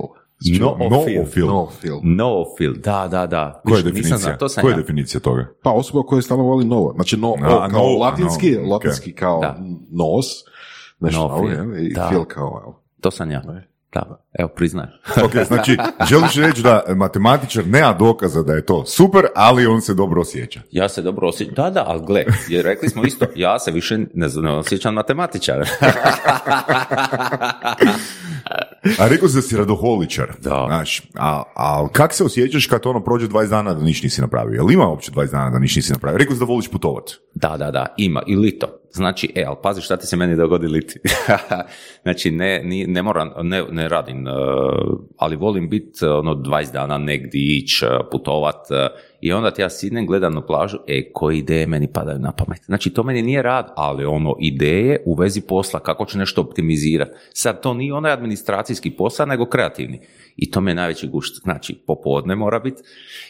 Noofil. 0.60 0.90
Noofil. 0.90 1.46
Noofil. 1.46 1.96
Noofil, 2.02 2.72
da, 2.84 3.08
da, 3.10 3.26
da. 3.26 3.60
Koja 3.64 3.76
je 3.78 3.84
nisam 3.84 3.92
definicija? 3.92 4.18
znao, 4.18 4.36
to 4.36 4.48
sam 4.48 4.62
Koja 4.62 4.70
je 4.70 4.74
ja. 4.74 4.80
definicija 4.80 5.20
toga? 5.20 5.46
Pa 5.62 5.70
osoba 5.72 6.02
koja 6.02 6.22
stalno 6.22 6.44
voli 6.44 6.64
novo. 6.64 6.92
Znači 6.94 7.16
no, 7.16 7.34
A, 7.42 7.68
kao 7.68 7.82
no, 7.82 7.98
latinski, 7.98 8.50
no, 8.50 8.60
ok. 8.60 8.70
latinski 8.70 9.12
kao 9.12 9.40
Da. 9.40 9.56
nos, 9.90 10.26
nešto 11.00 11.28
novo, 11.28 11.48
jel? 11.48 11.84
i 11.84 11.94
da. 11.94 12.08
fil 12.10 12.24
kao, 12.24 12.60
evo. 12.62 12.82
To 13.00 13.10
sam 13.10 13.30
ja. 13.30 13.42
Da, 13.92 14.24
evo, 14.38 14.48
priznaj. 14.48 14.86
Ok, 15.24 15.32
znači, 15.46 15.76
želiš 16.08 16.34
reći 16.34 16.62
da 16.62 16.82
matematičar 16.96 17.66
nema 17.66 17.92
dokaza 17.92 18.42
da 18.42 18.52
je 18.52 18.66
to 18.66 18.86
super, 18.86 19.24
ali 19.34 19.66
on 19.66 19.80
se 19.80 19.94
dobro 19.94 20.20
osjeća. 20.20 20.60
Ja 20.70 20.88
se 20.88 21.02
dobro 21.02 21.28
osjećam. 21.28 21.54
Da, 21.54 21.70
da, 21.70 21.84
ali 21.86 22.06
gle, 22.06 22.24
jer 22.48 22.64
rekli 22.64 22.88
smo 22.88 23.04
isto, 23.04 23.26
ja 23.36 23.58
se 23.58 23.70
više 23.70 23.98
ne, 23.98 24.28
ne 24.42 24.50
osjećam 24.50 24.94
matematičar. 24.94 25.68
A 28.98 29.08
rekao 29.08 29.28
si 29.28 29.34
da 29.34 29.42
si 29.42 29.56
radoholičar. 29.56 30.32
Da. 30.42 30.64
Znaš, 30.68 31.02
a, 31.14 31.42
a 31.56 31.88
kak 31.92 32.14
se 32.14 32.24
osjećaš 32.24 32.66
kad 32.66 32.80
ono 32.84 33.04
prođe 33.04 33.28
20 33.28 33.48
dana 33.48 33.74
da 33.74 33.82
niš 33.82 34.02
nisi 34.02 34.20
napravio? 34.20 34.54
Jel 34.54 34.70
ima 34.70 34.88
uopće 34.88 35.12
20 35.12 35.30
dana 35.30 35.50
da 35.50 35.58
niš 35.58 35.76
nisi 35.76 35.92
napravio? 35.92 36.18
Rekao 36.18 36.34
si 36.34 36.40
da 36.40 36.44
voliš 36.44 36.70
putovat. 36.70 37.04
Da, 37.34 37.56
da, 37.56 37.70
da, 37.70 37.94
ima. 37.96 38.22
I 38.26 38.36
lito. 38.36 38.79
Znači, 38.92 39.32
e, 39.34 39.44
ali 39.46 39.56
pazi 39.62 39.80
šta 39.80 39.96
ti 39.96 40.06
se 40.06 40.16
meni 40.16 40.36
dogodi 40.36 40.66
liti. 40.66 41.00
znači, 42.02 42.30
ne, 42.30 42.60
ni- 42.64 42.86
ne 42.86 43.02
moram, 43.02 43.30
ne, 43.42 43.64
ne 43.70 43.88
radim, 43.88 44.26
uh, 44.26 44.98
ali 45.16 45.36
volim 45.36 45.68
biti 45.68 46.04
ono 46.04 46.34
20 46.34 46.72
dana 46.72 46.98
negdje 46.98 47.40
ići, 47.56 47.84
uh, 47.86 48.06
putovat 48.10 48.56
uh, 48.70 48.76
i 49.20 49.32
onda 49.32 49.50
ti 49.50 49.62
ja 49.62 49.70
sidnem, 49.70 50.06
gledam 50.06 50.34
na 50.34 50.46
plažu, 50.46 50.78
e, 50.86 51.12
koje 51.12 51.38
ideje 51.38 51.66
meni 51.66 51.92
padaju 51.92 52.18
na 52.18 52.32
pamet. 52.32 52.62
Znači, 52.66 52.90
to 52.90 53.02
meni 53.02 53.22
nije 53.22 53.42
rad, 53.42 53.72
ali 53.76 54.04
ono, 54.04 54.36
ideje 54.40 55.02
u 55.06 55.14
vezi 55.14 55.40
posla, 55.40 55.80
kako 55.80 56.04
ću 56.04 56.18
nešto 56.18 56.40
optimizirati. 56.40 57.10
Sad, 57.32 57.62
to 57.62 57.74
nije 57.74 57.94
onaj 57.94 58.12
administracijski 58.12 58.90
posao, 58.90 59.26
nego 59.26 59.46
kreativni. 59.46 60.00
I 60.36 60.50
to 60.50 60.60
mi 60.60 60.70
je 60.70 60.74
najveći 60.74 61.08
gušt. 61.08 61.42
Znači, 61.42 61.74
popodne 61.86 62.34
mora 62.34 62.58
biti 62.58 62.82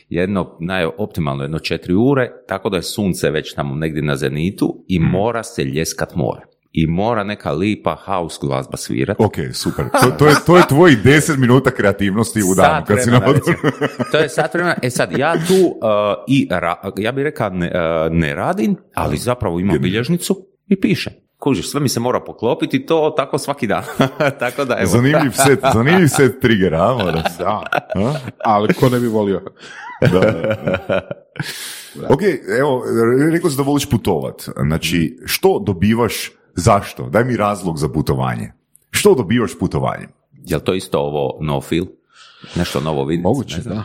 jedno, 0.09 0.57
najoptimalno 0.61 1.45
jedno 1.45 1.59
četiri 1.59 1.95
ure, 1.95 2.31
tako 2.49 2.69
da 2.69 2.77
je 2.77 2.83
sunce 2.83 3.31
već 3.31 3.55
tamo 3.55 3.75
negdje 3.75 4.03
na 4.03 4.17
zenitu 4.17 4.85
i 4.89 4.99
mora 4.99 5.43
se 5.43 5.65
ljeskat 5.65 6.15
more. 6.15 6.50
I 6.73 6.87
mora 6.87 7.25
neka 7.25 7.53
lipa 7.53 7.97
house 7.97 8.39
glazba 8.41 8.77
svirati. 8.77 9.23
Ok, 9.23 9.35
super. 9.53 9.85
To, 9.93 10.11
to, 10.11 10.27
je, 10.27 10.35
to 10.47 10.57
je 10.57 10.63
tvoj 10.65 10.91
10 10.95 11.37
minuta 11.39 11.71
kreativnosti 11.71 12.43
u 12.43 12.55
danu. 12.55 12.69
Sat 12.79 12.89
Kad 12.89 13.03
si 13.03 13.11
na. 13.11 13.21
To 14.13 14.19
je 14.19 14.29
sat 14.29 14.55
vremena. 14.55 14.77
E 14.83 14.91
sad, 14.91 15.13
ja 15.13 15.35
tu 15.39 15.55
uh, 15.55 15.73
i, 16.29 16.49
ra- 16.51 16.93
ja 16.97 17.13
bih 17.13 17.25
rekao 17.25 17.51
ne, 17.51 17.67
uh, 17.69 17.73
ne 18.13 18.35
radim, 18.35 18.77
ali 18.95 19.17
zapravo 19.17 19.61
imam 19.61 19.79
bilježnicu 19.79 20.37
i 20.67 20.81
pišem. 20.81 21.13
Kužiš, 21.39 21.71
sve 21.71 21.81
mi 21.81 21.89
se 21.89 22.01
mora 22.01 22.21
poklopiti, 22.21 22.87
to 22.87 23.15
tako 23.17 23.39
svaki 23.39 23.67
dan. 23.67 23.83
tako 24.39 24.65
da, 24.65 24.77
evo. 24.77 24.87
Zanimljiv 24.87 25.31
set, 25.33 25.59
zanimljiv 25.75 26.09
set 26.09 26.41
triggera, 26.41 26.83
a, 26.83 26.95
moram 26.95 27.23
se- 27.29 27.39
Da, 27.39 27.63
a? 27.97 28.13
ali 28.39 28.75
ko 28.75 28.89
ne 28.89 29.01
bi 29.01 29.07
volio? 29.07 29.43
Da, 30.03 30.21
da, 30.21 30.31
da. 30.89 31.01
Ok, 32.05 32.21
evo, 32.59 32.83
rekao 33.33 33.51
si 33.51 33.57
da 33.57 33.63
voliš 33.63 33.91
putovat. 33.91 34.35
Znači, 34.59 35.19
što 35.27 35.63
dobivaš, 35.67 36.31
zašto? 36.61 37.09
Daj 37.09 37.25
mi 37.25 37.37
razlog 37.37 37.79
za 37.79 37.89
putovanje. 37.89 38.53
Što 38.91 39.15
dobivaš 39.15 39.59
putovanjem? 39.59 40.09
Jel 40.33 40.61
to 40.61 40.75
isto 40.75 40.99
ovo 40.99 41.39
no 41.41 41.61
feel? 41.61 41.85
Nešto 42.57 42.81
novo 42.81 43.05
vidjeti? 43.05 43.23
Moguće, 43.23 43.57
ne 43.57 43.63
znam. 43.63 43.77
da. 43.77 43.85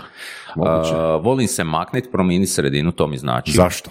Moguće. 0.55 0.93
Uh, 0.93 1.23
volim 1.23 1.47
se 1.47 1.63
maknit, 1.63 2.11
promijeniti 2.11 2.51
sredinu, 2.51 2.91
to 2.91 3.07
mi 3.07 3.17
znači. 3.17 3.51
Zašto? 3.51 3.89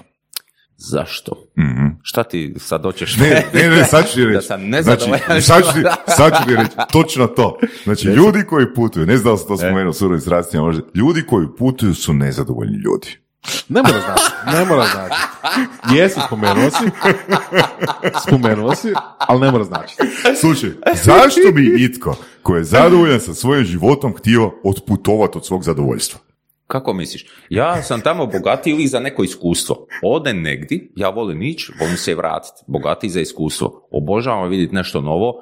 Zašto? 0.76 1.32
Mhm. 1.58 1.86
Šta 2.02 2.22
ti 2.22 2.54
sad 2.58 2.82
hoćeš? 2.82 3.16
Ne, 3.16 3.44
ne, 3.54 3.68
ne, 3.68 3.84
sad 3.84 4.08
ću 4.08 4.14
ti 4.14 4.24
reći. 4.26 4.34
Da 4.34 4.42
sam 4.42 4.58
znači, 4.60 4.70
nezadovoljan. 4.70 5.42
sad, 5.42 5.64
ću 5.64 5.72
ti, 5.72 5.80
sad 6.16 6.32
ću 6.38 6.48
ti 6.48 6.56
reći, 6.56 6.70
točno 6.92 7.26
to. 7.26 7.58
Znači, 7.84 8.08
ljudi 8.08 8.44
koji 8.48 8.74
putuju, 8.74 9.06
ne 9.06 9.16
znam 9.16 9.24
da 9.24 9.32
li 9.32 9.38
sam 9.38 9.48
to 9.48 9.56
spomenuo 9.56 9.92
surovim 9.92 10.20
strastima, 10.20 10.62
možda, 10.62 10.82
ljudi 10.94 11.22
koji 11.26 11.46
putuju 11.58 11.94
su 11.94 12.12
nezadovoljni 12.12 12.76
ljudi. 12.76 13.18
Ne 13.68 13.82
mora 13.82 14.00
znači, 14.00 14.56
ne 14.58 14.64
mora 14.64 14.86
znači. 14.92 15.20
Jesi, 15.94 16.20
spomenuo 16.26 16.70
si, 16.70 16.84
spomenuo 18.26 18.74
si, 18.74 18.92
ali 19.18 19.40
ne 19.40 19.50
mora 19.50 19.64
znači. 19.64 19.96
Slušaj, 20.40 20.70
zašto 20.94 21.52
bi 21.54 21.84
itko 21.84 22.16
koji 22.42 22.60
je 22.60 22.64
zadovoljan 22.64 23.20
sa 23.20 23.34
svojim 23.34 23.64
životom 23.64 24.14
htio 24.16 24.52
otputovati 24.64 25.38
od 25.38 25.46
svog 25.46 25.64
zadovoljstva? 25.64 26.20
Kako 26.66 26.92
misliš? 26.92 27.26
Ja 27.48 27.82
sam 27.82 28.00
tamo 28.00 28.26
bogatiji 28.26 28.74
uvijek 28.74 28.90
za 28.90 29.00
neko 29.00 29.24
iskustvo. 29.24 29.86
Ode 30.02 30.32
negdje, 30.32 30.90
ja 30.96 31.08
volim 31.08 31.42
ići, 31.42 31.72
volim 31.80 31.96
se 31.96 32.14
vratiti. 32.14 32.64
Bogatiji 32.66 33.10
za 33.10 33.20
iskustvo. 33.20 33.88
Obožavam 33.90 34.48
vidjeti 34.50 34.74
nešto 34.74 35.00
novo. 35.00 35.32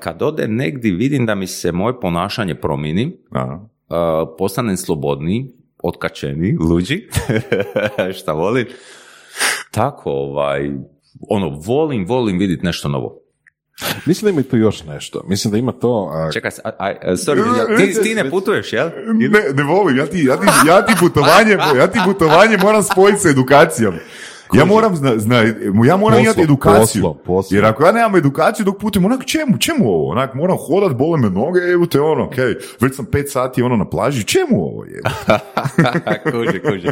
Kad 0.00 0.22
ode 0.22 0.48
negdje, 0.48 0.92
vidim 0.92 1.26
da 1.26 1.34
mi 1.34 1.46
se 1.46 1.72
moje 1.72 2.00
ponašanje 2.00 2.54
promijeni, 2.54 3.16
A, 3.30 3.58
a, 3.88 4.26
postanem 4.38 4.76
slobodniji, 4.76 5.52
otkačeniji, 5.82 6.56
luđi, 6.60 7.08
šta 8.18 8.32
volim. 8.32 8.66
Tako, 9.70 10.10
ovaj, 10.10 10.70
ono, 11.28 11.48
volim, 11.48 12.06
volim 12.06 12.38
vidjeti 12.38 12.66
nešto 12.66 12.88
novo. 12.88 13.20
Mislim 14.06 14.24
da 14.24 14.40
ima 14.40 14.48
tu 14.50 14.56
još 14.56 14.84
nešto. 14.84 15.24
Mislim 15.28 15.52
da 15.52 15.58
ima 15.58 15.72
to... 15.72 16.10
A, 16.12 16.32
Čekaj, 16.32 16.50
a, 16.64 16.70
a, 16.78 17.12
sorry, 17.12 17.76
ti, 17.76 18.02
ti 18.02 18.14
ne 18.14 18.30
putuješ, 18.30 18.72
jel? 18.72 18.90
Ne, 19.14 19.40
ne 19.54 19.62
volim, 19.62 19.96
ja 19.96 20.06
ti, 20.06 20.24
ja 20.24 20.36
ti, 20.36 20.46
ja 20.66 20.86
ti 20.86 20.92
putovanje, 21.00 21.56
ja 21.76 21.86
ti 21.86 21.98
putovanje 22.04 22.56
moram 22.56 22.82
spojiti 22.82 23.20
sa 23.20 23.28
edukacijom. 23.28 23.94
Ja 24.52 24.64
moram, 24.64 24.96
zna, 24.96 25.12
zna, 25.16 25.36
ja 25.84 25.96
moram 25.96 26.20
imati 26.20 26.42
edukaciju. 26.42 27.02
poslom, 27.02 27.16
poslom. 27.26 27.56
Jer 27.56 27.64
ako 27.64 27.84
ja 27.84 27.92
nemam 27.92 28.16
edukaciju 28.16 28.64
dok 28.64 28.78
putujem, 28.78 29.04
onak 29.04 29.24
čemu, 29.26 29.58
čemu 29.58 29.84
ovo? 29.84 30.08
Onak 30.08 30.34
moram 30.34 30.56
hodat, 30.58 30.92
bole 30.94 31.18
me 31.18 31.30
noge, 31.30 31.60
evo 31.62 31.86
te 31.86 32.00
ono, 32.00 32.24
okej, 32.26 32.44
već 32.80 32.94
sam 32.94 33.04
pet 33.04 33.30
sati 33.30 33.62
ono 33.62 33.76
na 33.76 33.84
plaži, 33.86 34.24
čemu 34.24 34.62
ovo 34.62 34.84
je? 34.84 35.00
kuži, 36.32 36.60
kuži. 36.62 36.88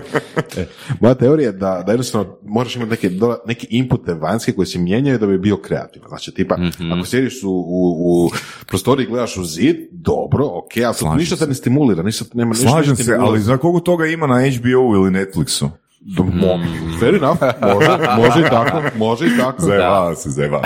moja 1.01 1.15
teorija 1.15 1.47
je 1.47 1.53
da, 1.53 1.83
da 1.87 1.93
jednostavno 1.93 2.37
moraš 2.43 2.77
imati 2.77 2.91
neke, 2.91 3.11
neke 3.47 3.67
inpute 3.71 4.15
vanjske 4.15 4.53
koji 4.53 4.67
se 4.67 4.79
mijenjaju 4.79 5.19
da 5.19 5.27
bi 5.27 5.39
bio 5.39 5.57
kreativan. 5.59 6.09
Znači, 6.09 6.35
tipa, 6.35 6.57
Mhm. 6.57 6.93
ako 6.93 7.07
sjediš 7.07 7.43
u, 7.43 7.51
u, 7.51 7.91
u 7.99 8.31
prostoriji 8.67 9.05
i 9.05 9.11
gledaš 9.11 9.37
u 9.37 9.45
zid, 9.45 9.77
dobro, 9.93 10.47
ok, 10.47 10.73
ali 11.03 11.17
ništa 11.17 11.37
se. 11.37 11.41
te 11.41 11.49
ne 11.49 11.55
stimulira, 11.55 12.03
ništa, 12.03 12.25
nema, 12.35 12.49
ništa 12.51 12.69
Slažem 12.69 12.91
ne 12.91 12.97
se, 12.97 13.03
stimulira. 13.03 13.29
ali 13.29 13.41
za 13.41 13.57
koliko 13.57 13.81
toga 13.81 14.07
ima 14.07 14.27
na 14.27 14.35
HBO 14.35 14.69
ili 14.95 15.11
Netflixu? 15.11 15.69
Do- 16.09 16.23
mo- 16.23 16.61
Fair 17.01 17.15
enough, 17.23 17.39
može, 17.63 17.89
može 18.17 18.41
i 18.41 18.51
tako, 18.51 18.83
može 18.99 19.27
i 19.27 19.39
tako. 19.39 19.63
Zajeva 19.63 20.15
se, 20.15 20.31
zajeva. 20.31 20.63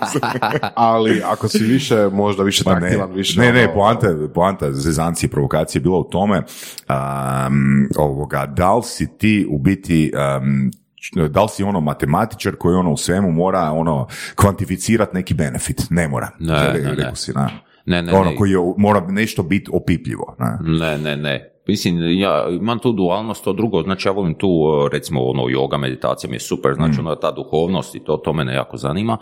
Ali 0.74 1.22
ako 1.24 1.48
si 1.48 1.64
više, 1.64 2.08
možda 2.12 2.42
više 2.42 2.64
Pa 2.64 2.74
ne, 2.74 2.80
taktilan, 2.80 3.12
više... 3.12 3.40
ne, 3.40 3.52
ne, 3.52 3.64
ono- 3.64 3.74
poanta, 3.74 4.06
poanta 4.34 4.72
zezancije, 4.72 5.30
provokacije 5.30 5.80
je 5.80 5.82
bila 5.82 5.98
u 5.98 6.04
tome 6.04 6.38
um, 6.38 7.88
ovoga, 7.98 8.46
da 8.46 8.74
li 8.74 8.82
si 8.82 9.18
ti 9.18 9.46
u 9.50 9.58
biti 9.58 10.12
um, 10.42 10.70
da 11.28 11.42
li 11.42 11.48
si 11.48 11.62
ono 11.62 11.80
matematičar 11.80 12.56
koji 12.56 12.74
ono 12.74 12.92
u 12.92 12.96
svemu 12.96 13.32
mora 13.32 13.60
ono 13.60 14.06
kvantificirati 14.34 15.16
neki 15.16 15.34
benefit, 15.34 15.82
ne 15.90 16.08
mora. 16.08 16.30
Ne, 16.38 16.72
Re- 16.72 16.80
ne, 16.80 16.92
ne. 16.92 17.10
si, 17.14 17.32
na. 17.32 17.50
Ne, 17.86 18.02
ne, 18.02 18.12
ono 18.12 18.30
ne. 18.30 18.36
koji 18.36 18.50
je, 18.50 18.56
mora 18.76 19.00
nešto 19.08 19.42
biti 19.42 19.70
opipljivo. 19.72 20.36
Na. 20.38 20.58
Ne, 20.62 20.98
ne, 20.98 21.16
ne. 21.16 21.50
Mislim, 21.68 22.18
ja 22.18 22.48
imam 22.60 22.78
tu 22.78 22.92
dualnost, 22.92 23.44
to 23.44 23.52
drugo, 23.52 23.82
znači 23.82 24.08
ja 24.08 24.12
volim 24.12 24.34
tu, 24.34 24.48
recimo, 24.92 25.24
ono, 25.24 25.42
yoga, 25.42 25.78
meditacija 25.78 26.30
mi 26.30 26.36
je 26.36 26.40
super, 26.40 26.74
znači 26.74 27.00
ono, 27.00 27.14
ta 27.14 27.30
duhovnost 27.30 27.94
i 27.94 28.04
to, 28.04 28.16
to 28.16 28.32
mene 28.32 28.54
jako 28.54 28.76
zanima. 28.76 29.18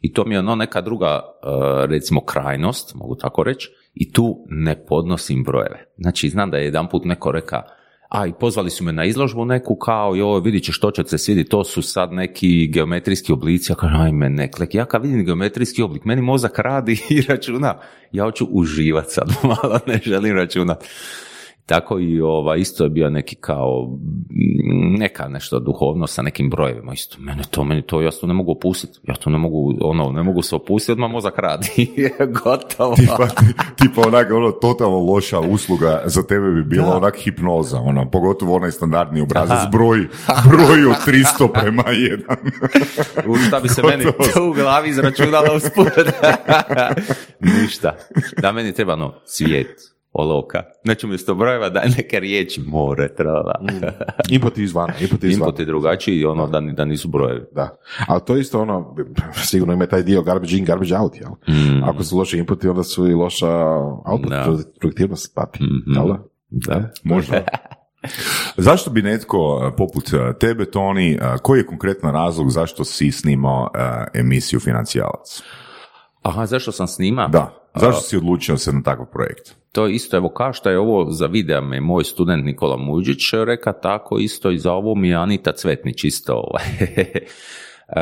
I 0.00 0.12
to 0.12 0.24
mi 0.24 0.34
je 0.34 0.38
ono 0.38 0.54
neka 0.54 0.80
druga, 0.80 1.20
uh, 1.20 1.84
recimo, 1.84 2.20
krajnost, 2.20 2.94
mogu 2.94 3.14
tako 3.14 3.42
reći, 3.42 3.70
i 3.94 4.12
tu 4.12 4.44
ne 4.48 4.84
podnosim 4.86 5.44
brojeve. 5.44 5.84
Znači, 5.98 6.28
znam 6.28 6.50
da 6.50 6.56
je 6.56 6.64
jedan 6.64 6.88
put 6.88 7.04
neko 7.04 7.32
reka, 7.32 7.62
a 8.08 8.26
i 8.26 8.32
pozvali 8.40 8.70
su 8.70 8.84
me 8.84 8.92
na 8.92 9.04
izložbu 9.04 9.44
neku 9.44 9.76
kao, 9.76 10.14
joj, 10.14 10.40
vidit 10.40 10.64
ćeš 10.64 10.76
što 10.76 10.90
će 10.90 11.02
se 11.06 11.18
svidjeti, 11.18 11.50
to 11.50 11.64
su 11.64 11.82
sad 11.82 12.12
neki 12.12 12.66
geometrijski 12.66 13.32
oblici, 13.32 13.72
ja 13.72 13.76
kažem, 13.76 14.00
ajme, 14.00 14.30
neklek, 14.30 14.74
ja 14.74 14.84
kad 14.84 15.02
vidim 15.02 15.24
geometrijski 15.24 15.82
oblik, 15.82 16.04
meni 16.04 16.22
mozak 16.22 16.58
radi 16.58 16.92
i 17.10 17.22
računa, 17.22 17.78
ja 18.12 18.24
hoću 18.24 18.46
uživati 18.50 19.12
sad, 19.12 19.28
malo 19.62 19.78
ne 19.86 20.00
želim 20.04 20.36
računati. 20.36 20.86
Tako 21.66 21.98
i 22.00 22.20
ova, 22.20 22.56
isto 22.56 22.84
je 22.84 22.90
bio 22.90 23.10
neki 23.10 23.36
kao 23.36 23.88
mm, 24.30 24.98
neka 24.98 25.28
nešto 25.28 25.58
duhovno 25.58 26.06
sa 26.06 26.22
nekim 26.22 26.50
brojevima 26.50 26.92
isto. 26.92 27.16
Mene 27.20 27.42
to, 27.50 27.64
meni 27.64 27.82
to, 27.82 28.00
ja 28.00 28.10
to 28.10 28.26
ne 28.26 28.34
mogu 28.34 28.52
opustiti. 28.52 28.98
Ja 29.02 29.14
to 29.14 29.30
ne 29.30 29.38
mogu, 29.38 29.74
ono, 29.80 30.12
ne 30.12 30.22
mogu 30.22 30.42
se 30.42 30.56
opustiti, 30.56 30.92
odmah 30.92 31.10
mozak 31.10 31.38
radi. 31.38 31.68
Gotovo. 32.44 32.96
Tipa, 32.96 33.28
tipa 33.76 34.08
onak, 34.08 34.30
ono, 34.30 34.50
totalno 34.50 34.98
loša 34.98 35.40
usluga 35.40 36.02
za 36.04 36.22
tebe 36.22 36.50
bi 36.50 36.64
bila 36.64 36.96
onak 36.96 37.16
hipnoza, 37.16 37.80
ono, 37.80 38.10
pogotovo 38.10 38.56
onaj 38.56 38.70
standardni 38.70 39.20
obrazac, 39.20 39.70
broj, 39.72 39.98
broj 40.50 40.86
od 40.86 40.96
300 41.06 41.52
prema 41.52 41.82
1. 41.82 43.26
U 43.26 43.36
šta 43.36 43.60
bi 43.60 43.68
se 43.68 43.82
meni 43.82 44.04
to 44.04 44.48
u 44.50 44.52
glavi 44.52 44.88
izračunalo 44.88 45.56
usput. 45.56 45.92
Ništa. 47.62 47.96
Da 48.42 48.52
meni 48.52 48.72
treba 48.72 48.92
ono, 48.92 49.14
svijet, 49.24 49.95
olovka. 50.18 50.62
Znači 50.84 51.06
umjesto 51.06 51.34
brojeva 51.34 51.68
daj 51.68 51.88
neke 51.96 52.20
riječi, 52.20 52.60
more, 52.60 53.14
trala. 53.14 53.60
Input 54.30 54.58
izvana, 54.58 54.92
input 55.00 55.24
izvana. 55.24 55.46
Input 55.46 55.58
je 55.60 55.64
drugačiji, 55.64 56.24
ono 56.24 56.46
da, 56.46 56.60
da 56.60 56.84
nisu 56.84 57.08
brojevi. 57.08 57.44
Da, 57.52 57.76
ali 58.06 58.20
to 58.26 58.36
isto 58.36 58.60
ono, 58.62 58.96
sigurno 59.34 59.74
ima 59.74 59.86
taj 59.86 60.02
dio 60.02 60.22
garbage 60.22 60.56
in, 60.56 60.64
garbage 60.64 60.96
out, 60.96 61.12
jel? 61.16 61.30
Ako 61.84 62.04
su 62.04 62.18
loši 62.18 62.38
inputi, 62.38 62.68
onda 62.68 62.82
su 62.82 63.06
i 63.06 63.14
loša 63.14 63.56
output 64.06 64.30
Da. 64.30 64.46
produktivnost 64.80 65.34
pati, 65.34 65.58
Mhm. 65.64 65.92
jel 65.94 66.06
da? 66.06 66.18
Da. 66.50 66.90
Možda. 67.04 67.44
Zašto 68.56 68.90
bi 68.90 69.02
netko 69.02 69.36
eh, 69.64 69.76
poput 69.76 70.12
eh, 70.12 70.32
tebe, 70.40 70.64
Toni, 70.64 71.12
eh, 71.12 71.18
koji 71.42 71.58
je 71.60 71.66
konkretan 71.66 72.12
razlog 72.12 72.50
zašto 72.50 72.84
si 72.84 73.12
snimao 73.12 73.68
emisiju 74.14 74.60
Financijalac? 74.60 75.42
Aha, 76.22 76.46
zašto 76.46 76.72
sam 76.72 76.86
snima? 76.86 77.28
Da, 77.28 77.65
zašto 77.80 78.00
si 78.00 78.16
odlučio 78.16 78.56
se 78.56 78.72
na 78.72 78.82
takav 78.82 79.06
projekt? 79.12 79.54
To 79.72 79.86
je 79.86 79.94
isto, 79.94 80.16
evo 80.16 80.28
kao 80.28 80.52
što 80.52 80.70
je 80.70 80.78
ovo 80.78 81.10
za 81.10 81.26
videa 81.26 81.60
me 81.60 81.80
moj 81.80 82.04
student 82.04 82.44
Nikola 82.44 82.76
Muđić 82.76 83.32
reka, 83.46 83.72
tako 83.72 84.18
isto 84.18 84.50
i 84.50 84.58
za 84.58 84.72
ovo 84.72 84.94
mi 84.94 85.08
je 85.08 85.14
Anita 85.16 85.52
Cvetnić 85.52 86.04
isto. 86.04 86.34
ovaj. 86.34 86.64
E, 87.88 88.00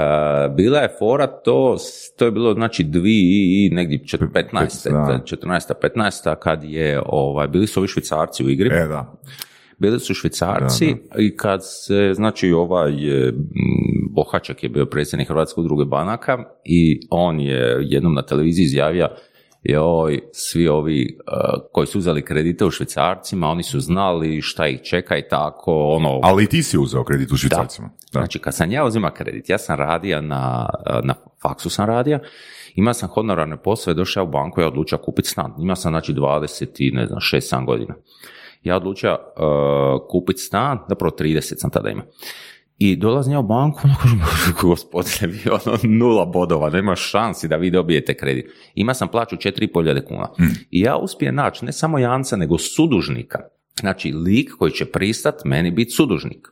Bila 0.48 0.78
je 0.78 0.88
fora, 0.98 1.26
to, 1.26 1.76
to 2.18 2.24
je 2.24 2.30
bilo 2.30 2.54
znači 2.54 2.84
dvi 2.84 3.20
i 3.56 3.70
negdje 3.72 3.98
čet- 4.06 4.20
15. 4.20 4.90
Da. 4.90 5.20
14. 5.24 5.72
15. 5.82 6.34
kad 6.34 6.64
je, 6.64 7.00
ovaj, 7.06 7.48
bili 7.48 7.66
su 7.66 7.80
ovi 7.80 7.88
švicarci 7.88 8.44
u 8.44 8.50
igri. 8.50 8.68
E, 8.72 8.86
da. 8.86 9.14
Bili 9.78 10.00
su 10.00 10.14
švicarci 10.14 10.94
i 11.18 11.36
kad 11.36 11.60
se, 11.62 12.10
znači 12.14 12.52
ovaj 12.52 12.90
e, 12.92 13.28
m, 13.28 13.34
Bohaček 14.10 14.62
je 14.62 14.68
bio 14.68 14.86
predsjednik 14.86 15.28
Hrvatske 15.28 15.60
udruge 15.60 15.84
banaka 15.84 16.38
i 16.64 17.00
on 17.10 17.40
je 17.40 17.78
jednom 17.80 18.14
na 18.14 18.22
televiziji 18.22 18.64
izjavio 18.64 19.08
joj, 19.64 20.20
svi 20.32 20.68
ovi 20.68 21.02
e, 21.02 21.32
koji 21.72 21.86
su 21.86 21.98
uzeli 21.98 22.24
kredite 22.24 22.64
u 22.64 22.70
švicarcima, 22.70 23.48
oni 23.48 23.62
su 23.62 23.80
znali 23.80 24.42
šta 24.42 24.66
ih 24.66 24.80
čeka 24.82 25.16
i 25.16 25.28
tako, 25.28 25.88
ono... 25.88 26.20
Ali 26.22 26.44
i 26.44 26.46
ti 26.46 26.62
si 26.62 26.78
uzeo 26.78 27.04
kredit 27.04 27.32
u 27.32 27.36
švicarcima. 27.36 27.88
Da. 27.88 28.20
Znači, 28.20 28.38
kad 28.38 28.54
sam 28.54 28.70
ja 28.70 28.84
uzima 28.84 29.10
kredit, 29.10 29.48
ja 29.48 29.58
sam 29.58 29.76
radio 29.76 30.20
na, 30.20 30.68
na 31.02 31.14
faksu 31.42 31.70
sam 31.70 31.86
radio, 31.86 32.20
imao 32.74 32.94
sam 32.94 33.08
honorarne 33.08 33.62
poslove, 33.62 33.94
došao 33.94 34.24
u 34.24 34.28
banku, 34.28 34.60
ja 34.60 34.66
odlučio 34.66 34.98
kupiti 34.98 35.28
stan. 35.28 35.54
Imao 35.58 35.76
sam, 35.76 35.92
znači, 35.92 36.14
20 36.14 36.66
i, 36.78 36.90
ne 36.90 37.06
znam, 37.06 37.18
6-7 37.18 37.66
godina. 37.66 37.94
Ja 38.62 38.76
odlučio 38.76 39.12
uh, 39.12 40.08
kupiti 40.10 40.40
stan, 40.40 40.78
zapravo 40.88 41.16
30 41.18 41.54
sam 41.56 41.70
tada 41.70 41.90
imao. 41.90 42.06
I 42.84 42.96
dolazim 42.96 43.32
ja 43.32 43.38
u 43.38 43.42
banku, 43.42 43.80
ono 43.84 43.94
kažem, 44.00 44.20
gospodine, 44.60 45.26
vi 45.26 45.50
ono 45.50 45.78
nula 45.82 46.24
bodova, 46.24 46.70
nema 46.70 46.96
šansi 46.96 47.48
da 47.48 47.56
vi 47.56 47.70
dobijete 47.70 48.14
kredit. 48.14 48.50
Ima 48.74 48.94
sam 48.94 49.08
plaću 49.08 49.36
4.500 49.36 50.04
kuna. 50.04 50.28
I 50.70 50.80
ja 50.80 50.96
uspijem 50.96 51.34
naći 51.34 51.64
ne 51.64 51.72
samo 51.72 51.98
janca, 51.98 52.36
nego 52.36 52.58
sudužnika. 52.58 53.38
Znači, 53.80 54.12
lik 54.12 54.50
koji 54.58 54.72
će 54.72 54.84
pristat 54.84 55.34
meni 55.44 55.70
biti 55.70 55.90
sudužnik. 55.90 56.48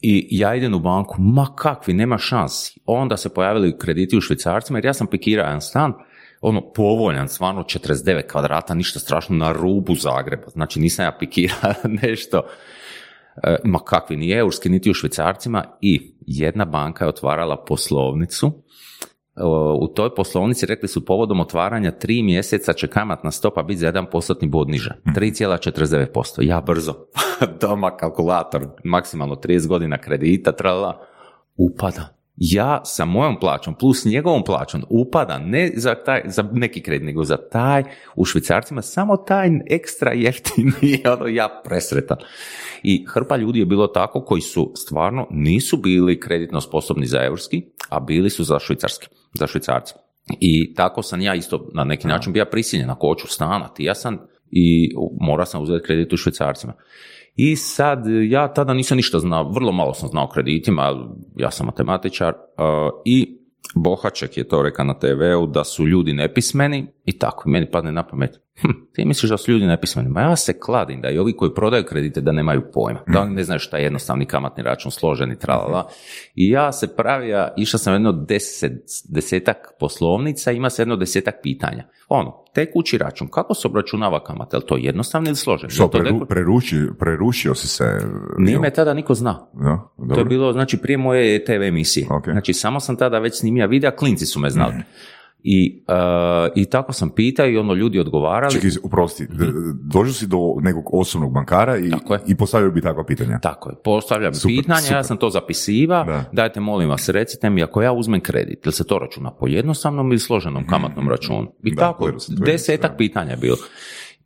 I 0.00 0.28
ja 0.30 0.54
idem 0.54 0.74
u 0.74 0.78
banku, 0.78 1.16
ma 1.18 1.46
kakvi, 1.56 1.94
nema 1.94 2.18
šansi. 2.18 2.80
Onda 2.84 3.16
se 3.16 3.34
pojavili 3.34 3.78
krediti 3.78 4.16
u 4.16 4.20
švicarcima, 4.20 4.78
jer 4.78 4.84
ja 4.84 4.94
sam 4.94 5.06
pikirao 5.06 5.44
jedan 5.44 5.60
stan, 5.60 5.92
ono 6.40 6.72
povoljan, 6.72 7.28
stvarno 7.28 7.62
49 7.62 8.26
kvadrata, 8.30 8.74
ništa 8.74 8.98
strašno, 8.98 9.36
na 9.36 9.52
rubu 9.52 9.94
Zagreba. 9.94 10.48
Znači 10.48 10.80
nisam 10.80 11.04
ja 11.04 11.16
pikirao 11.18 11.72
nešto, 12.02 12.42
ma 13.64 13.78
kakvi, 13.78 14.16
ni 14.16 14.30
eurski, 14.32 14.68
niti 14.68 14.90
u 14.90 14.94
švicarcima. 14.94 15.64
I 15.80 16.14
jedna 16.26 16.64
banka 16.64 17.04
je 17.04 17.08
otvarala 17.08 17.64
poslovnicu, 17.64 18.52
u 19.80 19.88
toj 19.88 20.14
poslovnici 20.14 20.66
rekli 20.66 20.88
su 20.88 21.04
povodom 21.04 21.40
otvaranja 21.40 21.90
tri 21.90 22.22
mjeseca 22.22 22.72
će 22.72 22.86
kamatna 22.86 23.30
stopa 23.30 23.62
biti 23.62 23.78
za 23.78 23.86
jedan 23.86 24.06
postotni 24.10 24.48
bod 24.48 24.68
niža. 24.68 24.94
3,49%. 25.06 26.42
Ja 26.42 26.60
brzo. 26.60 26.94
Doma 27.60 27.96
kalkulator, 27.96 28.66
maksimalno 28.84 29.34
30 29.34 29.66
godina 29.66 29.98
kredita, 29.98 30.52
trala, 30.52 31.00
upada. 31.56 32.17
Ja 32.40 32.80
sa 32.84 33.04
mojom 33.04 33.40
plaćom 33.40 33.74
plus 33.74 34.04
njegovom 34.04 34.44
plaćom 34.44 34.82
upada 34.88 35.38
ne 35.38 35.72
za, 35.76 35.94
taj, 35.94 36.22
za 36.26 36.44
neki 36.52 36.82
kredit, 36.82 37.06
nego 37.06 37.24
za 37.24 37.36
taj 37.36 37.82
u 38.16 38.24
švicarcima, 38.24 38.82
samo 38.82 39.16
taj 39.16 39.50
ekstra 39.70 40.12
jeftini, 40.12 41.02
ono 41.18 41.26
ja 41.26 41.60
presretan. 41.64 42.16
I 42.82 43.04
hrpa 43.08 43.36
ljudi 43.36 43.58
je 43.58 43.66
bilo 43.66 43.86
tako 43.86 44.24
koji 44.24 44.40
su 44.40 44.72
stvarno 44.76 45.26
nisu 45.30 45.76
bili 45.76 46.20
kreditno 46.20 46.60
sposobni 46.60 47.06
za 47.06 47.24
eurski, 47.24 47.62
a 47.88 48.00
bili 48.00 48.30
su 48.30 48.44
za 48.44 48.58
švicarski, 48.58 49.08
za 49.34 49.46
švicarci. 49.46 49.94
I 50.40 50.74
tako 50.74 51.02
sam 51.02 51.20
ja 51.20 51.34
isto 51.34 51.68
na 51.74 51.84
neki 51.84 52.06
način 52.06 52.32
bio 52.32 52.44
prisiljen, 52.44 52.90
ako 52.90 53.08
hoću 53.08 53.26
stanati, 53.26 53.84
ja 53.84 53.94
sam 53.94 54.18
i 54.50 54.94
morao 55.20 55.46
sam 55.46 55.62
uzeti 55.62 55.86
kredit 55.86 56.12
u 56.12 56.16
švicarcima. 56.16 56.72
I 57.40 57.56
sad, 57.56 58.04
ja 58.28 58.48
tada 58.52 58.74
nisam 58.74 58.96
ništa 58.96 59.18
znao, 59.18 59.50
vrlo 59.52 59.72
malo 59.72 59.94
sam 59.94 60.08
znao 60.08 60.24
o 60.24 60.28
kreditima, 60.28 61.08
ja 61.36 61.50
sam 61.50 61.66
matematičar 61.66 62.34
uh, 62.34 63.00
i 63.04 63.38
Bohaček 63.74 64.36
je 64.36 64.48
to 64.48 64.62
rekao 64.62 64.84
na 64.84 64.94
TV-u 64.98 65.46
da 65.46 65.64
su 65.64 65.86
ljudi 65.86 66.12
nepismeni 66.12 66.86
i 67.04 67.18
tako, 67.18 67.48
meni 67.48 67.70
padne 67.70 67.92
na 67.92 68.06
pamet. 68.06 68.40
Hm, 68.60 68.68
ti 68.92 69.04
misliš 69.04 69.30
da 69.30 69.36
su 69.36 69.52
ljudi 69.52 69.66
nepismeni? 69.66 70.08
Ma 70.08 70.20
ja 70.20 70.36
se 70.36 70.60
kladim 70.60 71.00
da 71.00 71.10
i 71.10 71.18
ovi 71.18 71.32
koji 71.32 71.54
prodaju 71.54 71.84
kredite 71.84 72.20
da 72.20 72.32
nemaju 72.32 72.62
pojma, 72.74 73.00
da 73.06 73.20
oni 73.20 73.34
ne 73.34 73.44
znaju 73.44 73.58
šta 73.58 73.76
je 73.76 73.82
jednostavni 73.82 74.26
kamatni 74.26 74.62
račun, 74.62 74.90
složeni, 74.90 75.38
tralala. 75.38 75.88
I 76.34 76.48
ja 76.48 76.72
se 76.72 76.88
pravija, 76.88 77.54
išao 77.56 77.78
sam 77.78 77.92
jedno 77.92 78.12
deset, 78.12 78.72
desetak 79.06 79.56
poslovnica, 79.80 80.52
ima 80.52 80.70
se 80.70 80.82
jedno 80.82 80.96
desetak 80.96 81.34
pitanja. 81.42 81.84
Ono, 82.08 82.44
tekući 82.54 82.98
račun, 82.98 83.28
kako 83.28 83.54
se 83.54 83.68
obračunava 83.68 84.24
kamata? 84.24 84.56
Je 84.56 84.58
li 84.58 84.66
to 84.66 84.76
jednostavno 84.76 85.28
ili 85.28 85.36
složeno? 85.36 85.70
Što, 85.70 85.88
preru- 85.88 86.12
neko- 86.12 86.26
preruši- 86.26 86.88
prerušio 86.98 87.54
si 87.54 87.68
se? 87.68 87.98
Nije 88.38 88.58
me 88.58 88.70
tada 88.70 88.94
niko 88.94 89.14
zna. 89.14 89.46
Da, 89.54 89.88
To 90.08 90.20
je 90.20 90.24
bilo, 90.24 90.52
znači, 90.52 90.78
prije 90.78 90.96
moje 90.98 91.44
TV 91.44 91.62
emisije. 91.62 92.06
Ok. 92.10 92.24
Znači, 92.24 92.52
samo 92.52 92.80
sam 92.80 92.96
tada 92.96 93.18
već 93.18 93.38
snimio 93.38 93.66
videa, 93.66 93.90
klinci 93.90 94.26
su 94.26 94.40
me 94.40 94.50
znali. 94.50 94.74
I, 95.40 95.84
uh, 95.88 95.94
I 96.56 96.64
tako 96.64 96.92
sam 96.92 97.10
pitao 97.10 97.46
i 97.46 97.58
ono, 97.58 97.74
ljudi 97.74 97.98
odgovarali. 97.98 98.52
Čekaj, 98.52 98.70
uprosti, 98.82 99.26
d- 99.26 99.44
došao 99.84 100.12
si 100.12 100.26
do 100.26 100.38
nekog 100.60 100.84
osobnog 100.92 101.32
bankara 101.32 101.76
i, 101.76 101.82
Mhm. 101.82 101.96
I 102.26 102.36
postavio 102.36 102.70
bi 102.70 102.80
takva 102.80 103.04
pitanja. 103.04 103.38
Tako 103.38 103.70
je, 103.70 103.76
postavljam 103.76 104.34
Super, 104.34 104.48
pitanja, 104.50 104.80
super. 104.80 104.96
ja 104.96 105.02
sam 105.02 105.16
to 105.16 105.30
zapisiva, 105.30 106.04
Da. 106.04 106.24
dajte 106.32 106.60
molim 106.60 106.88
vas, 106.88 107.08
recite 107.08 107.50
mi, 107.50 107.62
ako 107.62 107.82
ja 107.82 107.92
uzmem 107.92 108.20
kredit, 108.20 108.66
ili 108.66 108.72
se 108.72 108.84
to 108.84 108.98
računa 108.98 109.30
po 109.30 109.46
jednostavnom 109.46 110.08
ili 110.08 110.18
složenom 110.18 110.66
kamatnom 110.66 111.08
računu? 111.08 111.52
I 111.64 111.70
Da, 111.70 111.76
tako, 111.78 112.10
desetak 112.38 112.92
pitanja 112.96 113.30
je 113.30 113.36
bilo. 113.36 113.56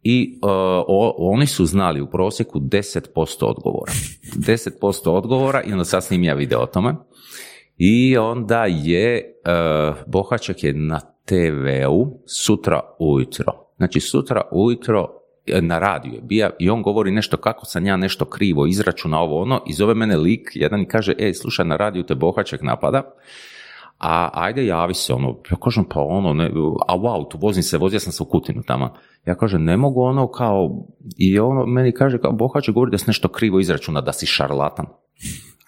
I 0.04 0.34
uh, 0.34 0.48
o- 0.88 1.14
oni 1.18 1.46
su 1.46 1.66
znali 1.66 2.00
u 2.00 2.06
prosjeku 2.06 2.58
10% 2.60 3.06
odgovora. 3.40 3.92
10% 4.36 4.80
odgovora 5.06 5.62
i 5.62 5.72
onda 5.72 5.84
sad 5.84 6.04
snimim 6.04 6.24
ja 6.24 6.34
video 6.34 6.60
o 6.60 6.66
tome. 6.66 6.94
I 7.85 8.16
onda 8.16 8.64
je, 8.64 9.35
uh, 9.47 9.97
Bohaček 10.07 10.64
je 10.64 10.72
na 10.72 11.01
TV-u 11.01 12.22
sutra 12.26 12.80
ujutro. 12.99 13.53
Znači 13.76 14.01
sutra 14.01 14.41
ujutro 14.53 15.09
e, 15.47 15.61
na 15.62 15.78
radiju 15.78 16.14
je 16.14 16.20
bija 16.20 16.51
i 16.59 16.70
on 16.70 16.83
govori 16.83 17.11
nešto 17.11 17.37
kako 17.37 17.66
sam 17.66 17.87
ja 17.87 17.97
nešto 17.97 18.24
krivo 18.24 18.66
izračuna 18.66 19.20
ovo 19.20 19.43
ono 19.43 19.62
i 19.66 19.72
zove 19.72 19.95
mene 19.95 20.16
lik 20.16 20.49
jedan 20.55 20.80
i 20.80 20.89
kaže 20.89 21.14
ej 21.18 21.35
slušaj 21.35 21.66
na 21.66 21.76
radiju 21.76 22.03
te 22.03 22.14
Bohaček 22.14 22.62
napada 22.62 23.03
a 23.99 24.30
ajde 24.33 24.66
javi 24.66 24.95
se 24.95 25.14
ono, 25.14 25.41
ja 25.51 25.57
kažem 25.64 25.85
pa 25.85 26.01
ono, 26.01 26.33
ne, 26.33 26.51
a 26.89 26.97
u 26.97 27.07
autu, 27.07 27.39
vozim 27.41 27.62
se, 27.62 27.78
vozio 27.78 28.01
sam 28.01 28.12
se 28.12 28.22
u 28.22 28.26
Kutinu 28.26 28.62
tamo. 28.66 28.95
Ja 29.26 29.35
kažem, 29.35 29.64
ne 29.64 29.76
mogu 29.76 30.03
ono 30.03 30.28
kao, 30.30 30.87
i 31.18 31.39
ono 31.39 31.66
meni 31.66 31.93
kaže 31.93 32.18
kao 32.18 32.33
Bohaček 32.33 32.74
govori 32.74 32.91
da 32.91 32.99
si 32.99 33.05
nešto 33.07 33.28
krivo 33.28 33.61
izračuna, 33.61 34.01
da 34.01 34.12
si 34.12 34.26
šarlatan. 34.26 34.87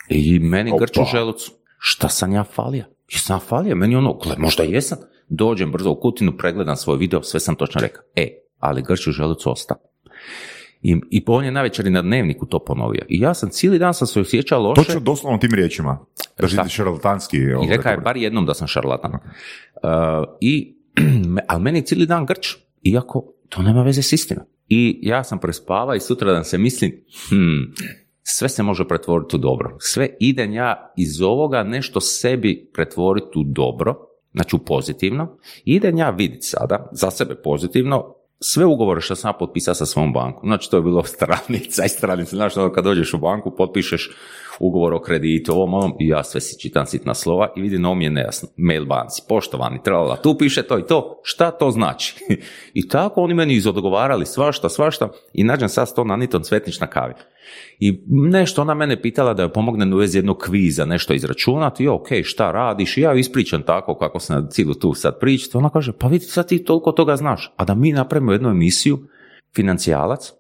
I 0.09 0.39
meni 0.39 0.71
Opa. 0.71 0.81
grču 0.81 1.05
želucu. 1.12 1.64
Šta 1.87 2.09
sam 2.09 2.32
ja 2.32 2.45
falija? 2.45 2.85
Jesam 3.12 3.37
ja 3.37 3.41
falija? 3.41 3.74
Meni 3.74 3.97
ono, 3.97 4.12
gle, 4.12 4.37
možda 4.39 4.62
jesam. 4.62 4.99
Dođem 5.28 5.72
brzo 5.72 5.91
u 5.91 6.01
Kutinu, 6.01 6.37
pregledam 6.37 6.76
svoj 6.76 6.97
video, 6.97 7.22
sve 7.22 7.41
sam 7.41 7.55
točno 7.55 7.80
rekao. 7.80 8.03
E, 8.16 8.28
ali 8.59 8.82
grču 8.82 9.11
u 9.11 9.12
želucu 9.12 9.51
osta. 9.51 9.74
I, 10.82 10.97
I 11.11 11.24
on 11.26 11.45
je 11.45 11.51
navečer 11.51 11.87
i 11.87 11.91
na 11.91 12.03
dnevniku 12.03 12.47
to 12.47 12.59
ponovio. 12.59 13.03
I 13.09 13.20
ja 13.20 13.35
sam 13.35 13.51
cijeli 13.51 13.78
dan 13.78 13.95
sam 13.95 14.07
se 14.07 14.20
osjećao 14.20 14.62
loše. 14.62 14.82
Točno 14.82 15.01
doslovno 15.01 15.39
tim 15.39 15.55
riječima. 15.55 15.99
Da 16.41 16.68
šarlatanski. 16.68 17.37
I 17.37 17.55
ovaj, 17.55 17.76
rekao 17.76 17.93
je 17.93 17.99
bar 17.99 18.16
jednom 18.16 18.47
da 18.47 18.55
sam 18.55 18.66
šarlatan. 18.66 19.12
Uh, 19.12 19.20
I, 20.41 20.76
ali 21.49 21.62
meni 21.62 21.78
je 21.78 21.85
cijeli 21.85 22.07
dan 22.07 22.26
grč, 22.26 22.57
iako 22.82 23.32
to 23.49 23.62
nema 23.62 23.82
veze 23.82 24.03
s 24.03 24.12
istinom. 24.12 24.45
I 24.68 24.99
ja 25.03 25.24
sam 25.24 25.39
prespava 25.39 25.97
i 25.97 26.01
sutra 26.01 26.32
dan 26.32 26.45
se 26.45 26.59
mislim, 26.59 26.93
hmm, 27.28 27.74
sve 28.27 28.49
se 28.49 28.62
može 28.62 28.89
pretvoriti 28.89 29.37
u 29.37 29.39
dobro. 29.39 29.77
Sve 29.81 30.09
idem 30.20 30.53
ja 30.53 30.93
iz 30.97 31.22
ovoga 31.22 31.62
nešto 31.62 32.01
sebi 32.01 32.70
pretvoriti 32.75 33.39
u 33.39 33.43
dobro, 33.45 33.97
znači 34.33 34.57
u 34.57 34.59
pozitivno. 34.59 35.39
Idem 35.64 35.99
ja 35.99 36.11
vidjeti 36.11 36.47
sada, 36.47 36.89
za 36.93 37.11
sebe 37.11 37.35
pozitivno, 37.35 38.14
sve 38.41 38.64
ugovore 38.64 39.01
što 39.01 39.16
sam 39.16 39.33
potpisao 39.39 39.75
sa 39.75 39.87
svom 39.87 40.12
bankom. 40.12 40.49
Znači 40.49 40.70
to 40.70 40.77
je 40.77 40.83
bilo 40.83 41.05
stranica 41.14 41.85
i 41.85 41.89
stranica. 41.89 42.51
Ono 42.57 42.72
kad 42.72 42.85
dođeš 42.85 43.14
u 43.14 43.18
banku, 43.18 43.55
potpišeš 43.57 44.11
ugovor 44.59 44.95
o 44.95 45.01
kreditu, 45.01 45.53
ovom, 45.53 45.75
onom, 45.75 45.97
i 46.01 46.09
ja 46.09 46.25
sve 46.25 46.41
si 46.41 46.61
čitam 46.61 46.87
sitna 46.87 47.14
slova 47.14 47.53
i 47.57 47.61
vidim, 47.61 47.85
ovo 47.85 47.95
mi 47.95 48.05
je 48.05 48.11
nejasno. 48.11 48.49
Mail 48.57 48.85
banci, 48.85 49.22
poštovani, 49.29 49.83
tralala, 49.83 50.16
tu 50.16 50.39
piše 50.39 50.62
to 50.62 50.79
i 50.79 50.87
to, 50.87 51.20
šta 51.22 51.51
to 51.51 51.70
znači? 51.70 52.14
I 52.75 52.89
tako 52.89 53.22
oni 53.22 53.35
meni 53.35 53.55
izodgovarali 53.55 54.27
svašta, 54.27 54.68
svašta 54.68 55.09
i 55.33 55.45
nađem 55.45 55.68
sad 55.68 55.95
to 55.95 56.05
na 56.05 56.16
Niton 56.16 56.43
Cvetnić 56.43 56.81
na 56.81 56.87
kavi. 56.87 57.14
I 57.78 58.03
nešto 58.09 58.62
ona 58.62 58.74
mene 58.74 59.03
pitala 59.03 59.34
da 59.34 59.42
joj 59.42 59.53
pomognem 59.53 59.92
u 59.92 59.97
vezi 59.97 60.18
jednog 60.18 60.38
kviza, 60.38 60.84
nešto 60.84 61.14
izračunati, 61.14 61.84
i 61.84 61.88
ok, 61.88 62.09
šta 62.22 62.53
radiš, 62.53 62.97
i 62.97 63.01
ja 63.01 63.11
joj 63.11 63.20
ispričam 63.20 63.62
tako 63.62 63.95
kako 63.95 64.20
sam 64.20 64.49
cijelu 64.51 64.74
tu 64.74 64.95
sad 64.95 65.18
pričati, 65.20 65.57
ona 65.57 65.70
kaže, 65.70 65.92
pa 65.92 66.09
vidi, 66.09 66.24
sad 66.24 66.49
ti 66.49 66.64
toliko 66.64 66.92
toga 66.92 67.16
znaš, 67.16 67.55
a 67.57 67.64
da 67.64 67.74
mi 67.74 67.92
napravimo 67.92 68.32
jednu 68.32 68.49
emisiju, 68.49 68.99
financijalac, 69.55 70.32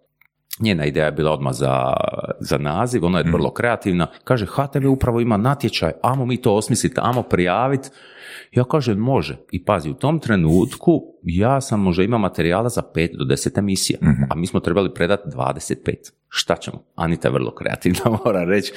njena 0.60 0.84
ideja 0.86 1.06
je 1.06 1.12
bila 1.12 1.32
odmah 1.32 1.52
za, 1.54 1.92
za 2.40 2.58
naziv, 2.58 3.04
ona 3.04 3.18
je 3.18 3.30
vrlo 3.32 3.50
kreativna, 3.50 4.06
kaže, 4.24 4.46
HTV 4.46 4.88
upravo 4.88 5.20
ima 5.20 5.36
natječaj, 5.36 5.92
amo 6.02 6.26
mi 6.26 6.42
to 6.42 6.54
osmisliti, 6.54 6.96
amo 6.98 7.22
prijaviti, 7.22 7.88
ja 8.56 8.64
kažem, 8.64 8.98
može. 8.98 9.36
I 9.52 9.64
pazi, 9.64 9.90
u 9.90 9.94
tom 9.94 10.18
trenutku 10.20 11.02
ja 11.22 11.60
sam 11.60 11.80
možda 11.80 12.02
imao 12.02 12.18
materijala 12.18 12.68
za 12.68 12.82
5 12.94 13.16
do 13.18 13.24
10 13.24 13.58
emisija, 13.58 13.98
a 14.30 14.34
mi 14.34 14.46
smo 14.46 14.60
trebali 14.60 14.94
predati 14.94 15.28
25. 15.36 15.94
Šta 16.28 16.56
ćemo? 16.56 16.84
Anita 16.94 17.28
je 17.28 17.32
vrlo 17.32 17.54
kreativna, 17.54 18.00
mora 18.24 18.44
reći. 18.44 18.72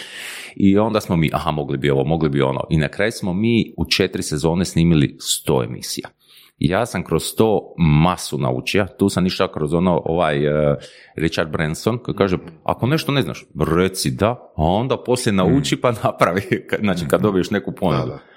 I 0.56 0.78
onda 0.78 1.02
smo 1.02 1.16
mi, 1.16 1.30
aha, 1.34 1.52
mogli 1.52 1.78
bi 1.78 1.90
ovo, 1.90 2.04
mogli 2.04 2.30
bi 2.30 2.42
ono. 2.42 2.62
I 2.70 2.78
na 2.78 2.88
kraju 2.88 3.12
smo 3.12 3.34
mi 3.34 3.74
u 3.78 3.86
četiri 3.86 4.24
sezone 4.24 4.66
snimili 4.66 5.18
100 5.20 5.66
emisija. 5.66 6.10
I 6.58 6.70
ja 6.70 6.86
sam 6.86 7.04
kroz 7.04 7.24
to 7.38 7.74
masu 7.78 8.38
naučio, 8.38 8.88
tu 9.00 9.10
sam 9.10 9.26
išao 9.26 9.48
kroz 9.48 9.74
ono, 9.74 10.02
ovaj 10.06 10.46
eh, 10.46 10.76
Richard 11.16 11.52
Branson, 11.52 11.98
koji 11.98 12.16
kaže, 12.16 12.38
ako 12.64 12.88
nešto 12.88 13.12
ne 13.12 13.22
znaš, 13.22 13.46
reci 13.78 14.12
da, 14.12 14.28
a 14.56 14.64
onda 14.64 14.98
poslije 14.98 15.34
nauči 15.34 15.82
pa 15.82 15.92
napravi, 16.04 16.42
znači 16.84 17.06
kad 17.10 17.22
dobiješ 17.22 17.52
neku 17.52 17.72
ponudu. 17.72 18.10
Da, 18.10 18.14
da. 18.14 18.37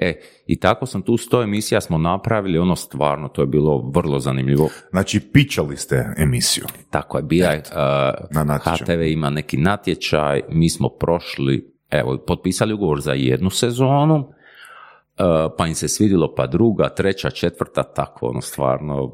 E, 0.00 0.20
i 0.46 0.60
tako 0.60 0.86
sam 0.86 1.02
tu 1.02 1.16
sto 1.16 1.42
emisija 1.42 1.80
smo 1.80 1.98
napravili, 1.98 2.58
ono 2.58 2.76
stvarno, 2.76 3.28
to 3.28 3.42
je 3.42 3.46
bilo 3.46 3.90
vrlo 3.94 4.18
zanimljivo. 4.18 4.68
Znači, 4.90 5.20
pičali 5.20 5.76
ste 5.76 6.14
emisiju. 6.16 6.64
Tako 6.90 7.18
je, 7.18 7.22
bija 7.22 7.50
je. 7.50 7.62
HTV 8.58 9.02
ima 9.02 9.30
neki 9.30 9.56
natječaj, 9.56 10.42
mi 10.48 10.70
smo 10.70 10.88
prošli, 10.88 11.74
evo, 11.90 12.18
potpisali 12.26 12.74
ugovor 12.74 13.00
za 13.00 13.12
jednu 13.12 13.50
sezonu, 13.50 14.16
uh, 14.16 14.26
pa 15.58 15.66
im 15.66 15.74
se 15.74 15.88
svidjelo, 15.88 16.34
pa 16.34 16.46
druga, 16.46 16.88
treća, 16.88 17.30
četvrta, 17.30 17.82
tako, 17.82 18.26
ono, 18.26 18.40
stvarno, 18.40 19.12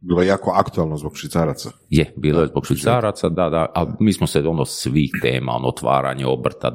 Bilo 0.00 0.22
je 0.22 0.28
jako 0.28 0.50
aktualno 0.50 0.96
zbog 0.96 1.16
švicaraca. 1.16 1.70
je, 1.90 2.14
bilo 2.16 2.40
je 2.40 2.46
zbog 2.46 2.66
švicaraca, 2.66 3.28
da, 3.28 3.50
da, 3.50 3.66
a 3.74 3.86
mi 4.00 4.12
smo 4.12 4.26
se, 4.26 4.48
ono, 4.48 4.64
svih 4.64 5.10
tema, 5.22 5.52
ono, 5.52 5.68
otvaranje 5.68 6.26
obrta, 6.26 6.70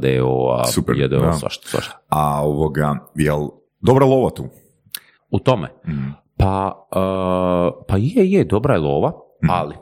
JDO, 0.95 1.19
da. 1.19 1.33
svašta, 1.33 1.67
svašta. 1.67 1.97
A 2.09 2.41
ovoga, 2.43 2.95
jel 3.15 3.47
dobra 3.81 4.05
lova 4.05 4.29
tu? 4.29 4.45
U 5.29 5.39
tome, 5.39 5.69
Pa, 6.37 6.87
uh, 6.91 7.85
pa 7.87 7.97
je, 7.97 8.31
je, 8.31 8.43
dobra 8.43 8.73
je 8.73 8.79
lova, 8.79 9.11
ali 9.49 9.75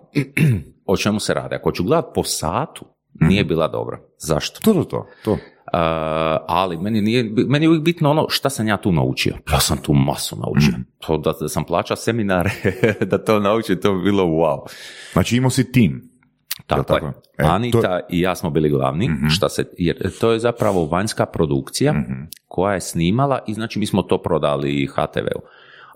o 0.85 0.97
čemu 0.97 1.19
se 1.19 1.33
radi? 1.33 1.55
Ako 1.55 1.71
ću 1.71 1.83
gledat 1.83 2.05
po 2.15 2.23
satu, 2.23 2.85
nije 3.13 3.43
bila 3.43 3.67
dobra. 3.67 3.99
Zašto? 4.17 4.59
To, 4.59 4.73
to, 4.73 4.83
to. 4.83 5.05
to. 5.23 5.37
Uh, 5.73 5.79
ali 6.47 6.77
meni, 6.77 7.01
nije, 7.01 7.31
meni 7.47 7.65
je 7.65 7.69
uvijek 7.69 7.83
bitno 7.83 8.11
ono 8.11 8.25
šta 8.29 8.49
sam 8.49 8.67
ja 8.67 8.77
tu 8.77 8.91
naučio. 8.91 9.35
Ja 9.51 9.59
sam 9.59 9.77
tu 9.77 9.93
masu 9.93 10.35
naučio. 10.39 10.73
To 10.99 11.17
da, 11.17 11.33
da 11.41 11.49
sam 11.49 11.63
plaćao 11.63 11.97
seminare 11.97 12.51
da 13.11 13.17
to 13.17 13.39
naučim, 13.39 13.81
to 13.81 13.93
bi 13.93 14.03
bilo 14.03 14.23
wow. 14.23 14.59
Znači 15.13 15.37
imao 15.37 15.49
si 15.49 15.71
tim. 15.71 16.09
Tako, 16.67 16.83
tako? 16.83 17.05
je. 17.05 17.11
E, 17.37 17.45
Anita 17.45 17.81
to- 17.99 18.05
i 18.09 18.19
ja 18.19 18.35
smo 18.35 18.49
bili 18.49 18.69
glavni, 18.69 19.09
šta 19.35 19.49
se, 19.49 19.65
jer 19.77 20.11
to 20.19 20.31
je 20.31 20.39
zapravo 20.39 20.85
vanjska 20.85 21.25
produkcija 21.25 21.93
koja 22.47 22.73
je 22.73 22.81
snimala 22.81 23.39
i 23.47 23.53
znači 23.53 23.79
mi 23.79 23.85
smo 23.85 24.01
to 24.01 24.21
prodali 24.21 24.87
HTV-u. 24.95 25.41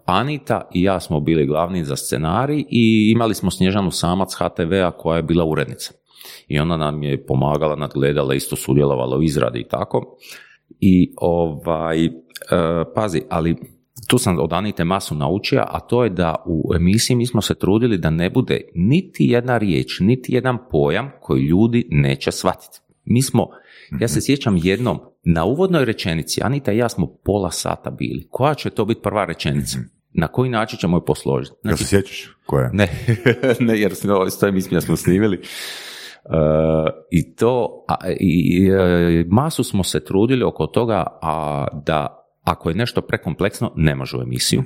Anita 0.06 0.62
i 0.74 0.84
ja 0.84 1.00
smo 1.00 1.20
bili 1.20 1.46
glavni 1.46 1.84
za 1.86 1.96
scenarij 1.96 2.64
i 2.70 3.12
imali 3.16 3.34
smo 3.36 3.52
Snježanu 3.52 3.92
Samac 3.92 4.34
HTV-a 4.34 4.92
koja 4.92 5.18
je 5.18 5.24
bila 5.24 5.46
urednica. 5.46 5.94
I 6.48 6.60
ona 6.60 6.78
nam 6.78 7.04
je 7.04 7.26
pomagala, 7.26 7.76
nadgledala, 7.76 8.34
isto 8.34 8.56
sudjelovala 8.56 9.18
u 9.18 9.24
izradi 9.24 9.60
i 9.60 9.68
tako. 9.68 10.18
I 10.80 11.14
ovaj, 11.18 12.06
e, 12.06 12.12
pazi, 12.96 13.22
ali 13.30 13.56
tu 14.08 14.18
sam 14.18 14.40
od 14.40 14.54
Anite 14.54 14.84
masu 14.84 15.16
naučio, 15.16 15.64
a 15.68 15.80
to 15.80 16.04
je 16.04 16.10
da 16.10 16.36
u 16.46 16.76
emisiji 16.76 17.16
mi 17.16 17.26
smo 17.26 17.42
se 17.42 17.56
trudili 17.56 17.98
da 17.98 18.10
ne 18.10 18.30
bude 18.30 18.62
niti 18.76 19.26
jedna 19.26 19.58
riječ, 19.58 20.00
niti 20.00 20.34
jedan 20.34 20.58
pojam 20.72 21.12
koji 21.22 21.42
ljudi 21.42 21.88
neće 21.92 22.32
shvatiti. 22.32 22.80
Mi 23.06 23.22
smo, 23.22 23.48
ja 24.00 24.08
se 24.08 24.22
sjećam 24.22 24.58
jednom, 24.64 25.00
na 25.24 25.46
uvodnoj 25.46 25.86
rečenici, 25.86 26.42
Anita 26.44 26.72
i 26.72 26.78
ja 26.78 26.90
smo 26.90 27.08
pola 27.24 27.52
sata 27.52 27.90
bili. 27.90 28.28
Koja 28.30 28.54
će 28.54 28.70
to 28.70 28.86
biti 28.86 29.02
prva 29.02 29.26
rečenica? 29.26 29.78
Na 30.14 30.28
koji 30.28 30.50
način 30.50 30.80
ćemo 30.80 30.98
je 30.98 31.06
posložiti? 31.06 31.56
Jel 31.64 31.78
se 31.78 31.86
sjećaš? 31.86 32.30
Koja? 32.46 32.70
Ne, 32.74 32.90
ne 33.60 33.80
jer 33.80 33.96
smo, 33.96 34.30
s 34.30 34.40
toj 34.40 34.82
smo 34.82 34.96
snimili. 34.96 35.42
Uh, 36.30 36.90
I 37.12 37.36
to, 37.36 37.86
a, 37.88 37.96
i, 38.10 38.16
i, 38.20 38.68
e, 38.70 39.26
masu 39.28 39.64
smo 39.64 39.84
se 39.84 40.06
trudili 40.06 40.44
oko 40.44 40.68
toga 40.68 41.06
a, 41.22 41.68
da 41.86 42.24
ako 42.44 42.70
je 42.70 42.76
nešto 42.76 43.02
prekompleksno, 43.02 43.72
ne 43.76 43.96
može 43.96 44.18
u 44.18 44.22
emisiju. 44.22 44.64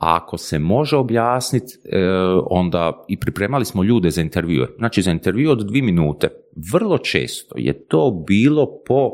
A 0.00 0.16
ako 0.16 0.38
se 0.38 0.58
može 0.58 0.96
objasniti, 0.96 1.78
e, 1.84 2.08
onda 2.50 3.04
i 3.08 3.20
pripremali 3.20 3.64
smo 3.64 3.84
ljude 3.84 4.10
za 4.10 4.20
intervjue. 4.20 4.68
Znači 4.78 5.02
za 5.02 5.10
intervju 5.10 5.50
od 5.50 5.66
dvije 5.66 5.82
minute. 5.82 6.28
Vrlo 6.72 6.98
često 6.98 7.54
je 7.58 7.86
to 7.86 8.24
bilo 8.26 8.66
po 8.86 9.10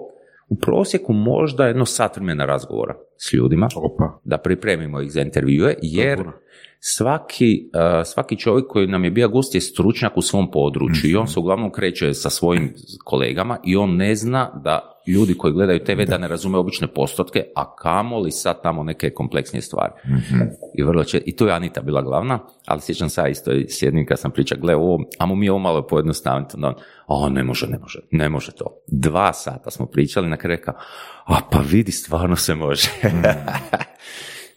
u 0.48 0.56
prosjeku 0.56 1.12
možda 1.12 1.66
jedno 1.66 1.84
sat 1.84 2.16
vremena 2.16 2.44
razgovora 2.44 2.94
s 3.16 3.32
ljudima 3.32 3.68
Opa. 3.76 4.20
da 4.24 4.38
pripremimo 4.38 5.00
ih 5.00 5.12
za 5.12 5.20
intervjue, 5.20 5.74
jer 5.82 6.18
Dobro. 6.18 6.32
Svaki, 6.80 7.70
uh, 7.74 8.06
svaki 8.06 8.36
čovjek 8.36 8.66
koji 8.68 8.86
nam 8.86 9.04
je 9.04 9.10
bio 9.10 9.28
gost 9.28 9.54
je 9.54 9.60
stručnjak 9.60 10.16
u 10.16 10.22
svom 10.22 10.50
području 10.50 11.10
i 11.10 11.16
on 11.16 11.28
se 11.28 11.40
uglavnom 11.40 11.72
kreće 11.72 12.14
sa 12.14 12.30
svojim 12.30 12.74
kolegama 13.04 13.58
i 13.64 13.76
on 13.76 13.96
ne 13.96 14.14
zna 14.14 14.60
da 14.64 14.94
ljudi 15.06 15.34
koji 15.34 15.52
gledaju 15.52 15.84
TV 15.84 16.02
da, 16.08 16.18
ne 16.18 16.28
razume 16.28 16.58
obične 16.58 16.86
postotke, 16.86 17.44
a 17.56 17.76
kamoli 17.76 18.30
sad 18.30 18.62
tamo 18.62 18.82
neke 18.82 19.10
kompleksnije 19.10 19.62
stvari. 19.62 19.92
I, 20.74 20.82
vrlo 20.82 21.04
če- 21.04 21.22
I 21.26 21.36
tu 21.36 21.46
je 21.46 21.52
Anita 21.52 21.80
bila 21.80 22.02
glavna, 22.02 22.38
ali 22.66 22.80
sjećam 22.80 23.08
se 23.08 23.22
isto 23.30 23.50
s 23.68 23.82
jednim 23.82 24.06
kad 24.06 24.18
sam 24.18 24.30
pričao, 24.30 24.58
gle, 24.58 24.76
ovo, 24.76 24.98
amo 25.18 25.34
mi 25.34 25.48
ovo 25.48 25.58
malo 25.58 25.86
pojednostaviti, 25.86 26.50
onda 26.54 26.68
on, 26.68 26.74
o, 27.06 27.28
ne 27.28 27.44
može, 27.44 27.66
ne 27.66 27.78
može, 27.78 27.98
ne 28.10 28.28
može 28.28 28.52
to. 28.52 28.82
Dva 28.86 29.32
sata 29.32 29.70
smo 29.70 29.86
pričali, 29.86 30.28
na 30.28 30.36
kraju 30.36 30.56
rekao, 30.56 30.74
a 31.26 31.36
pa 31.50 31.58
vidi, 31.70 31.92
stvarno 31.92 32.36
se 32.36 32.54
može. 32.54 32.88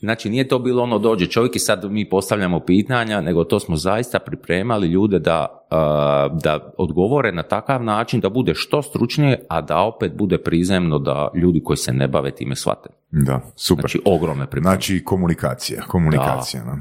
Znači, 0.02 0.30
nije 0.30 0.48
to 0.48 0.60
bilo 0.60 0.84
ono 0.84 1.00
dođe 1.00 1.28
čovjek 1.28 1.56
i 1.56 1.60
sad 1.60 1.92
mi 1.92 2.10
postavljamo 2.10 2.60
pitanja, 2.60 3.22
nego 3.22 3.44
to 3.44 3.60
smo 3.60 3.76
zaista 3.76 4.20
pripremali 4.20 4.88
ljude 4.88 5.20
da, 5.20 5.68
uh, 5.72 6.42
da 6.42 6.74
odgovore 6.78 7.32
na 7.32 7.44
takav 7.44 7.84
način 7.84 8.20
da 8.20 8.30
bude 8.30 8.56
što 8.56 8.82
stručnije, 8.82 9.46
a 9.50 9.62
da 9.62 9.78
opet 9.78 10.12
bude 10.16 10.38
prizemno 10.38 11.00
da 11.00 11.32
ljudi 11.36 11.64
koji 11.64 11.78
se 11.78 11.94
ne 11.94 12.08
bave 12.08 12.32
time 12.32 12.56
shvate. 12.56 12.90
Da, 13.12 13.42
super. 13.56 13.82
Znači, 13.82 14.02
ogromne 14.06 14.46
pripreme. 14.46 14.76
Znači, 14.76 15.04
komunikacija, 15.04 15.82
komunikacija. 15.88 16.64
Da. 16.64 16.78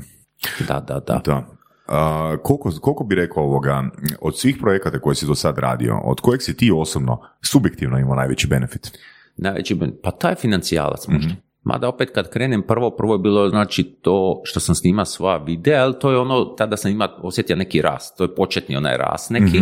Da, 0.68 0.80
da, 0.80 1.00
da. 1.00 1.20
da. 1.24 1.46
A, 1.88 2.36
koliko, 2.42 2.70
koliko 2.80 3.04
bi 3.04 3.14
rekao 3.14 3.44
ovoga, 3.44 3.84
od 4.20 4.38
svih 4.38 4.56
projekata 4.60 4.98
koje 4.98 5.14
si 5.14 5.26
do 5.26 5.34
sad 5.34 5.58
radio, 5.58 6.00
od 6.04 6.20
kojeg 6.20 6.42
si 6.42 6.56
ti 6.56 6.72
osobno 6.76 7.20
subjektivno 7.42 7.98
imao 7.98 8.14
najveći 8.14 8.46
benefit? 8.46 8.98
Najveći, 9.36 9.74
ben- 9.74 9.92
pa 10.02 10.10
taj 10.10 10.34
financijalac 10.34 11.08
možda. 11.08 11.34
Mada 11.62 11.88
opet 11.88 12.10
kad 12.14 12.30
krenem 12.30 12.62
prvo, 12.62 12.90
prvo 12.90 13.14
je 13.14 13.18
bilo 13.18 13.48
znači 13.48 13.82
to 14.02 14.40
što 14.44 14.60
sam 14.60 14.74
snima 14.74 15.04
sva 15.04 15.36
videa, 15.36 15.82
ali 15.82 15.94
to 16.00 16.10
je 16.10 16.18
ono, 16.18 16.44
tada 16.44 16.76
sam 16.76 16.90
ima, 16.90 17.08
osjetio 17.22 17.56
neki 17.56 17.82
rast, 17.82 18.18
to 18.18 18.24
je 18.24 18.34
početni 18.34 18.76
onaj 18.76 18.96
rast 18.96 19.30
neki. 19.30 19.58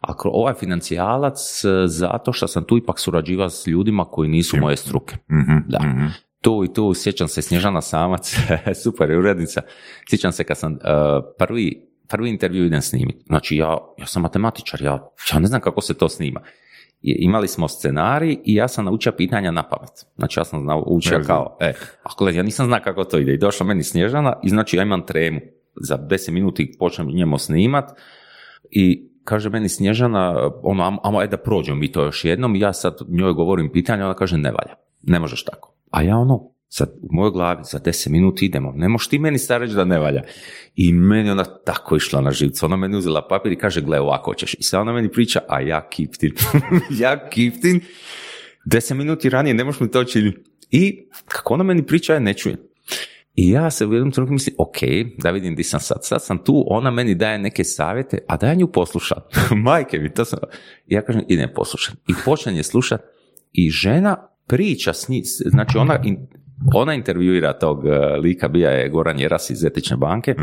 Ako 0.00 0.28
ovaj 0.28 0.54
financijalac, 0.54 1.64
e, 1.64 1.86
zato 1.86 2.32
što 2.32 2.48
sam 2.48 2.64
tu 2.64 2.76
ipak 2.76 2.98
surađivao 2.98 3.48
s 3.48 3.66
ljudima 3.66 4.04
koji 4.04 4.28
nisu 4.28 4.56
moje 4.56 4.76
struke. 4.76 5.16
Da. 5.66 5.78
Tu 6.40 6.64
i 6.64 6.72
tu 6.74 6.94
sjećam 6.94 7.28
se 7.28 7.42
Snježana 7.42 7.80
Samac, 7.80 8.36
super 8.84 9.10
je 9.10 9.18
urednica. 9.18 9.60
Sjećam 10.10 10.32
se 10.32 10.44
kad 10.44 10.58
sam 10.58 10.72
e, 10.72 10.78
prvi, 11.38 11.88
prvi 12.08 12.30
intervju 12.30 12.66
idem 12.66 12.82
snimiti. 12.82 13.24
Znači 13.26 13.56
ja, 13.56 13.78
ja 13.98 14.06
sam 14.06 14.22
matematičar, 14.22 14.82
ja, 14.82 15.10
ja 15.32 15.38
ne 15.38 15.46
znam 15.46 15.60
kako 15.60 15.80
se 15.80 15.94
to 15.94 16.08
snima. 16.08 16.40
Imali 17.02 17.48
smo 17.48 17.68
scenarij 17.68 18.38
i 18.44 18.54
ja 18.54 18.68
sam 18.68 18.84
naučio 18.84 19.12
pitanja 19.12 19.50
na 19.50 19.62
pamet. 19.62 20.06
Znači 20.16 20.40
ja 20.40 20.44
sam 20.44 20.62
znao, 20.62 20.84
učio 20.86 21.18
Ne 21.18 21.24
znam. 21.24 21.36
kao, 21.36 21.56
e, 21.60 21.72
ako 22.02 22.28
ja 22.28 22.42
nisam 22.42 22.66
znao 22.66 22.80
kako 22.84 23.04
to 23.04 23.18
ide. 23.18 23.34
I 23.34 23.38
došla 23.38 23.66
meni 23.66 23.82
Snježana 23.82 24.36
i 24.42 24.48
znači 24.48 24.76
ja 24.76 24.82
imam 24.82 25.06
tremu. 25.06 25.40
Za 25.82 25.98
10 25.98 26.30
minuti 26.30 26.72
počnemo 26.78 27.38
snimat 27.38 27.84
i 28.70 29.10
kaže 29.24 29.50
meni 29.50 29.68
Snježana, 29.68 30.50
ono, 30.62 31.00
amo, 31.02 31.18
ajde 31.18 31.30
da 31.30 31.42
prođemo 31.42 31.78
mi 31.78 31.92
to 31.92 32.04
još 32.04 32.24
jednom, 32.24 32.56
ja 32.56 32.72
sad 32.72 32.96
njoj 33.08 33.32
govorim 33.32 33.72
pitanje, 33.72 34.04
ona 34.04 34.14
kaže 34.14 34.38
ne 34.38 34.50
valja, 34.50 34.74
ne 35.02 35.20
možeš 35.20 35.44
tako. 35.44 35.74
A 35.90 36.02
ja 36.02 36.16
ono, 36.16 36.49
sad 36.72 36.88
u 37.02 37.08
mojoj 37.10 37.30
glavi 37.30 37.62
za 37.64 37.78
10 37.78 38.08
minuti 38.08 38.46
idemo, 38.46 38.72
ne 38.76 38.88
možeš 38.88 39.08
ti 39.08 39.18
meni 39.18 39.38
sad 39.38 39.60
reći 39.60 39.74
da 39.74 39.84
ne 39.84 39.98
valja. 39.98 40.22
I 40.76 40.92
meni 40.92 41.30
ona 41.30 41.44
tako 41.44 41.96
išla 41.96 42.20
na 42.20 42.30
živcu, 42.30 42.66
ona 42.66 42.76
meni 42.76 42.96
uzela 42.96 43.26
papir 43.28 43.52
i 43.52 43.58
kaže, 43.58 43.80
gle 43.80 44.00
ovako 44.00 44.34
ćeš. 44.34 44.54
I 44.54 44.62
sad 44.62 44.80
ona 44.80 44.92
meni 44.92 45.12
priča, 45.12 45.40
a 45.48 45.60
ja 45.60 45.88
kiptin. 45.88 46.32
ja 47.02 47.28
kiptin, 47.28 47.80
10 48.66 48.94
minuti 48.94 49.30
ranije 49.30 49.54
ne 49.54 49.64
možeš 49.64 49.80
mi 49.80 49.90
to 49.90 50.04
činiti. 50.04 50.38
I 50.70 51.08
kako 51.26 51.54
ona 51.54 51.64
meni 51.64 51.86
priča, 51.86 52.14
ja 52.14 52.20
ne 52.20 52.34
čujem. 52.34 52.58
I 53.34 53.50
ja 53.50 53.70
se 53.70 53.86
u 53.86 53.92
jednom 53.92 54.12
trenutku 54.12 54.32
mislim, 54.32 54.56
ok, 54.58 54.76
da 55.18 55.30
vidim 55.30 55.54
di 55.54 55.62
sam 55.62 55.80
sad. 55.80 55.98
Sad 56.02 56.24
sam 56.24 56.44
tu, 56.44 56.64
ona 56.66 56.90
meni 56.90 57.14
daje 57.14 57.38
neke 57.38 57.64
savjete, 57.64 58.18
a 58.28 58.36
da 58.36 58.46
ja 58.46 58.54
nju 58.54 58.66
poslušam. 58.66 59.18
Majke 59.64 59.98
mi, 59.98 60.14
to 60.14 60.24
sam... 60.24 60.38
Ja 60.86 61.02
kažem, 61.02 61.22
idem 61.28 61.48
poslušat. 61.54 61.94
I 62.08 62.12
počnem 62.24 62.56
je 62.56 62.62
slušat 62.62 63.00
i 63.52 63.70
žena 63.70 64.28
priča 64.46 64.92
s 64.92 65.08
njim, 65.08 65.22
znači 65.24 65.78
ona, 65.78 66.02
ona 66.74 66.94
intervjuira 66.94 67.58
tog 67.58 67.86
eh, 67.86 67.90
lika, 68.22 68.48
bija 68.48 68.70
je 68.70 68.88
Goran 68.88 69.18
Jeras 69.20 69.50
iz 69.50 69.64
Etične 69.64 69.96
banke, 69.96 70.34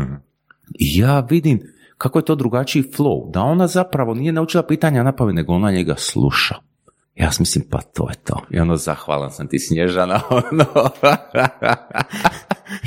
i 0.78 0.98
ja 0.98 1.20
vidim 1.20 1.60
kako 1.98 2.18
je 2.18 2.24
to 2.24 2.34
drugačiji 2.34 2.82
flow, 2.82 3.30
da 3.30 3.42
ona 3.42 3.66
zapravo 3.66 4.14
nije 4.14 4.32
naučila 4.32 4.62
pitanja 4.62 5.02
na 5.02 5.12
pamet, 5.12 5.34
nego 5.34 5.52
ona 5.52 5.70
njega 5.70 5.94
sluša. 5.98 6.54
Ja 7.14 7.32
sam 7.32 7.42
mislim, 7.42 7.64
pa 7.70 7.80
to 7.80 8.08
je 8.08 8.14
to. 8.24 8.40
I 8.50 8.60
ono, 8.60 8.76
zahvalan 8.76 9.30
sam 9.30 9.48
ti 9.48 9.58
Snježana, 9.58 10.20
ono. 10.30 10.64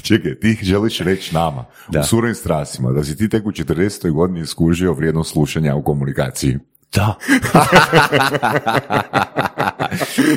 Čekaj, 0.07 0.39
ti 0.39 0.57
želiš 0.61 0.99
reći 0.99 1.33
nama, 1.33 1.65
Da. 1.89 1.99
u 1.99 2.03
surovim 2.03 2.35
strastima, 2.35 2.91
da 2.91 3.03
si 3.03 3.17
ti 3.17 3.29
tek 3.29 3.45
u 3.45 3.51
40. 3.51 4.11
godini 4.11 4.45
skužio 4.45 4.93
vrijednost 4.93 5.31
slušanja 5.31 5.75
u 5.75 5.83
komunikaciji. 5.83 6.57
Da. 6.93 7.15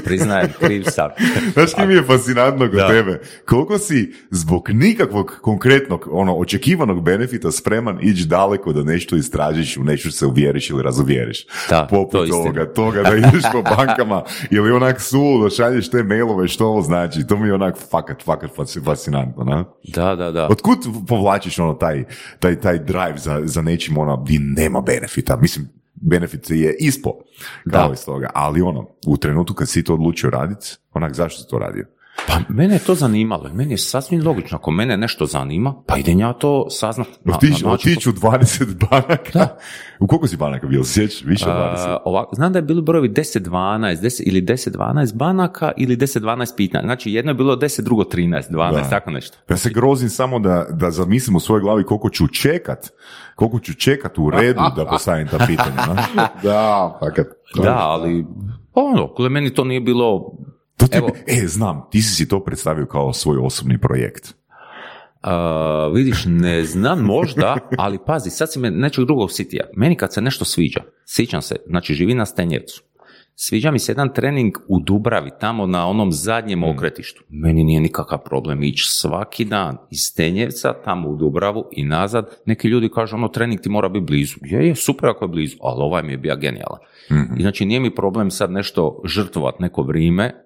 Priznajem, 0.05 0.49
kriv 0.61 0.85
sam. 0.85 1.11
Znaš 1.53 1.75
ki 1.75 1.87
mi 1.87 1.95
je 1.95 2.03
fascinantno 2.03 2.67
kod 2.67 2.75
Da. 2.75 2.89
tebe? 2.89 3.21
Koliko 3.45 3.79
si 3.79 4.15
zbog 4.31 4.71
nikakvog 4.71 5.39
konkretnog, 5.43 6.09
ono, 6.11 6.35
očekivanog 6.35 7.03
benefita 7.03 7.51
spreman 7.51 7.99
ići 8.03 8.27
daleko 8.27 8.73
da 8.73 8.83
nešto 8.83 9.17
istražiš, 9.17 9.77
u 9.77 9.85
nešto 9.85 10.11
se 10.11 10.27
uvjeriš 10.27 10.71
ili 10.71 10.83
razuvjeriš. 10.83 11.47
Da, 11.71 11.81
to 11.81 11.87
Poput 11.89 12.15
je 12.15 12.25
istina. 12.25 12.45
toga, 12.45 12.67
toga 12.67 13.03
da 13.03 13.17
ideš 13.17 13.43
po 13.53 13.63
bankama 13.63 14.23
ili 14.51 14.73
onak 14.73 15.01
suludo 15.01 15.51
šalješ 15.51 15.91
te 15.91 16.03
mailove, 16.03 16.49
što 16.49 16.67
ovo 16.67 16.83
znači. 16.83 17.27
To 17.27 17.37
mi 17.37 17.49
je 17.49 17.55
onak 17.55 17.77
fakat, 17.91 18.23
fakat 18.23 18.51
fasc- 18.57 18.85
fascinantno, 18.85 19.45
na? 19.45 19.65
Da, 19.85 20.17
da, 20.17 20.31
da. 20.31 20.49
Otkud 20.49 20.79
povlačiš 21.09 21.59
ono 21.59 21.75
taj, 21.75 22.05
taj, 22.39 22.57
taj 22.57 22.79
drive 22.79 23.15
za, 23.17 23.41
za 23.45 23.63
nečim 23.63 23.99
ono 23.99 24.17
gdje 24.17 24.39
nema 24.41 24.81
benefita? 24.81 25.37
Mislim, 25.37 25.69
benefit 26.11 26.51
je 26.51 26.77
ispo 26.81 27.11
kao 27.71 27.87
Da. 27.89 27.93
iz 27.93 28.05
toga, 28.05 28.31
ali 28.35 28.63
ono, 28.63 28.89
u 29.07 29.17
trenutku 29.17 29.55
kad 29.55 29.69
si 29.69 29.85
to 29.85 29.95
odlučio 29.95 30.31
raditi, 30.31 30.77
onak 30.93 31.15
zašto 31.15 31.43
si 31.43 31.49
to 31.51 31.59
radio? 31.59 31.87
Pa 32.27 32.41
mene 32.49 32.75
je 32.75 32.79
to 32.79 32.95
zanimalo. 32.95 33.49
i 33.49 33.53
Meni 33.53 33.73
je 33.73 33.79
sasvim 33.79 34.27
logično. 34.27 34.59
Ako 34.59 34.71
mene 34.71 34.97
nešto 34.97 35.27
zanima, 35.27 35.75
pa 35.87 35.97
idem 35.97 36.19
ja 36.19 36.33
to 36.33 36.67
saznat. 36.71 37.07
na- 37.07 37.15
na 37.25 37.37
Otići 37.37 37.65
otići 37.67 38.09
u 38.09 38.13
20 38.13 38.75
banaka? 38.81 39.49
U 40.01 40.07
koliko 40.07 40.27
si 40.27 40.37
banaka 40.37 40.67
bio? 40.67 40.85
Sjećaš? 40.85 41.25
Više 41.25 41.45
od 41.45 41.57
20? 41.57 41.87
A, 41.87 41.99
ovako, 42.05 42.35
znam 42.37 42.53
da 42.53 42.59
je 42.59 42.63
bilo 42.63 42.83
brojevi 42.83 43.09
10-12, 43.09 43.51
10 43.97 44.23
ili 44.23 44.43
10-12 44.43 44.75
banaka 45.15 45.73
ili 45.77 45.97
10-12 45.97 46.23
pitanja. 46.57 46.85
Znači 46.85 47.13
jedno 47.13 47.31
je 47.31 47.35
bilo 47.35 47.57
10, 47.57 47.81
drugo 47.83 48.05
13, 48.05 48.51
12, 48.51 48.73
Da. 48.75 48.91
tako 48.91 49.11
nešto. 49.11 49.39
Ja 49.51 49.57
se 49.57 49.71
grozim 49.71 50.09
samo 50.09 50.39
da, 50.39 50.67
da 50.71 50.91
zamislim 50.91 51.37
u 51.37 51.41
svojoj 51.41 51.61
glavi 51.61 51.85
koliko 51.85 52.11
ću 52.11 52.27
čekat, 52.29 52.91
koliko 53.35 53.59
ću 53.59 53.75
čekat 53.75 54.19
u 54.19 54.31
redu 54.31 54.61
da 54.77 54.87
postavim 54.87 55.29
ta 55.29 55.39
pitanja. 55.39 56.03
Da, 56.43 56.97
fakat. 57.01 57.27
Da, 57.57 57.79
ali 57.79 58.27
ono, 58.75 59.09
kule 59.09 59.29
meni 59.29 59.51
to 59.51 59.65
nije 59.65 59.81
bilo 59.81 60.33
To 60.77 60.87
ti, 60.87 60.99
Evo. 60.99 61.11
e, 61.27 61.47
znam, 61.47 61.83
ti 61.91 62.03
si 62.03 62.15
si 62.15 62.29
to 62.29 62.45
predstavio 62.45 62.87
kao 62.87 63.13
svoj 63.13 63.39
osobni 63.39 63.81
projekt. 63.81 64.35
A, 65.23 65.91
vidiš, 65.95 66.25
ne 66.27 66.65
znam, 66.65 67.01
možda, 67.01 67.59
ali 67.79 67.99
pazi, 68.07 68.31
sad 68.31 68.53
si 68.53 68.59
me 68.59 68.71
nečeg 68.71 69.05
drugog 69.05 69.33
sitija. 69.33 69.65
Meni 69.77 69.97
kad 69.97 70.13
se 70.13 70.21
nešto 70.21 70.45
sviđa, 70.45 70.81
sjećam 71.07 71.43
se, 71.43 71.57
znači 71.67 71.95
živi 71.95 72.15
na 72.15 72.27
Stenjevcu, 72.27 72.83
sviđa 73.35 73.71
mi 73.71 73.79
se 73.79 73.93
jedan 73.93 74.15
trening 74.15 74.55
u 74.69 74.81
Dubravi, 74.81 75.31
tamo 75.41 75.67
na 75.67 75.89
onom 75.89 76.13
zadnjem 76.13 76.65
okretištu. 76.65 77.25
Meni 77.29 77.65
nije 77.65 77.81
nikakav 77.81 78.19
problem 78.25 78.63
ići 78.63 78.89
svaki 78.89 79.45
dan 79.45 79.77
iz 79.91 80.01
Stenjevca, 80.01 80.73
tamo 80.85 81.09
u 81.09 81.17
Dubravu 81.17 81.65
i 81.73 81.85
nazad. 81.85 82.31
Neki 82.47 82.69
ljudi 82.69 82.89
kažu, 82.89 83.17
ono, 83.17 83.29
trening 83.29 83.61
ti 83.61 83.69
mora 83.69 83.89
biti 83.89 84.05
blizu. 84.05 84.37
Je, 84.43 84.69
je, 84.69 84.75
super 84.75 85.09
ako 85.09 85.25
je 85.25 85.29
blizu, 85.29 85.57
ali 85.61 85.83
ovaj 85.83 86.03
mi 86.03 86.13
je 86.13 86.19
bio 86.19 86.37
genijalan. 86.37 86.79
I 87.39 87.43
znači 87.43 87.65
nije 87.65 87.81
mi 87.81 87.95
problem 87.95 88.31
sad 88.31 88.51
nešto 88.51 89.01
žrtvovat 89.05 89.61
neko 89.61 89.83
vrijeme, 89.83 90.45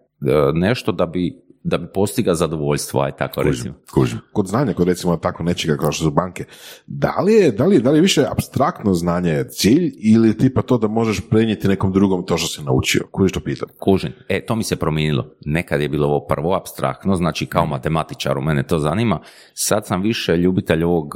nešto 0.54 0.92
da 0.92 1.06
bi 1.06 1.48
da 1.68 1.78
bi 1.78 1.86
postiga 1.94 2.34
zadovoljstvo, 2.34 3.00
aj 3.00 3.12
tako 3.16 3.42
recimo. 3.42 3.74
Kužim. 3.94 4.18
Kod 4.32 4.46
znanja, 4.46 4.72
kod 4.72 4.88
recimo 4.88 5.16
tako 5.16 5.42
nečega 5.42 5.76
kao 5.76 5.92
što 5.92 6.04
su 6.04 6.10
banke, 6.10 6.44
da 6.86 7.20
li 7.20 7.32
je, 7.32 7.52
da 7.52 7.66
li, 7.66 7.80
da 7.80 7.90
li 7.90 7.98
je 7.98 8.02
više 8.02 8.24
abstraktno 8.30 8.94
znanje 8.94 9.44
cilj 9.50 9.92
ili 9.98 10.38
tipa 10.38 10.62
to 10.62 10.78
da 10.78 10.88
možeš 10.88 11.20
prenijeti 11.30 11.68
nekom 11.68 11.92
drugom 11.92 12.26
to 12.26 12.38
što 12.38 12.48
si 12.48 12.64
naučio? 12.64 13.06
Kužiš 13.12 13.32
to 13.32 13.40
pitam? 13.40 13.68
Kužim. 13.78 14.12
E, 14.28 14.46
to 14.46 14.56
mi 14.56 14.64
se 14.64 14.76
promijenilo. 14.76 15.26
Nekad 15.44 15.80
je 15.80 15.88
bilo 15.88 16.06
ovo 16.06 16.26
prvo 16.26 16.54
abstraktno, 16.54 17.16
znači 17.16 17.46
kao 17.46 17.66
matematičar, 17.66 18.38
u 18.38 18.42
mene 18.42 18.62
to 18.62 18.78
zanima. 18.78 19.20
Sad 19.54 19.86
sam 19.86 20.02
više 20.02 20.36
ljubitelj 20.36 20.84
ovog 20.84 21.14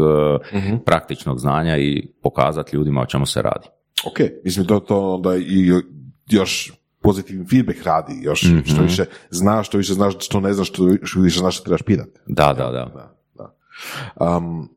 e, 0.52 0.78
praktičnog 0.84 1.38
znanja 1.38 1.78
i 1.78 2.08
pokazati 2.22 2.76
ljudima 2.76 3.00
o 3.02 3.06
čemu 3.06 3.26
se 3.26 3.42
radi. 3.42 3.68
Ok, 4.06 4.28
mislim 4.44 4.66
to, 4.66 4.80
to 4.80 5.14
onda 5.14 5.36
i 5.36 5.72
još 6.30 6.81
pozitivni 7.02 7.46
feedback 7.46 7.82
radi 7.82 8.12
još, 8.22 8.40
što 8.64 8.82
više 8.82 9.04
znaš, 9.30 9.66
što 9.66 9.78
više 9.78 9.94
znaš, 9.94 10.14
što 10.20 10.40
ne 10.40 10.52
znaš, 10.52 10.68
što 11.02 11.20
više 11.20 11.38
znaš 11.38 11.54
što 11.56 11.64
trebaš 11.64 11.82
pitati. 11.82 12.10
Da, 12.26 12.52
da, 12.52 12.70
da. 12.70 12.90
Da, 12.94 13.14
da. 13.34 14.36
Um, 14.36 14.68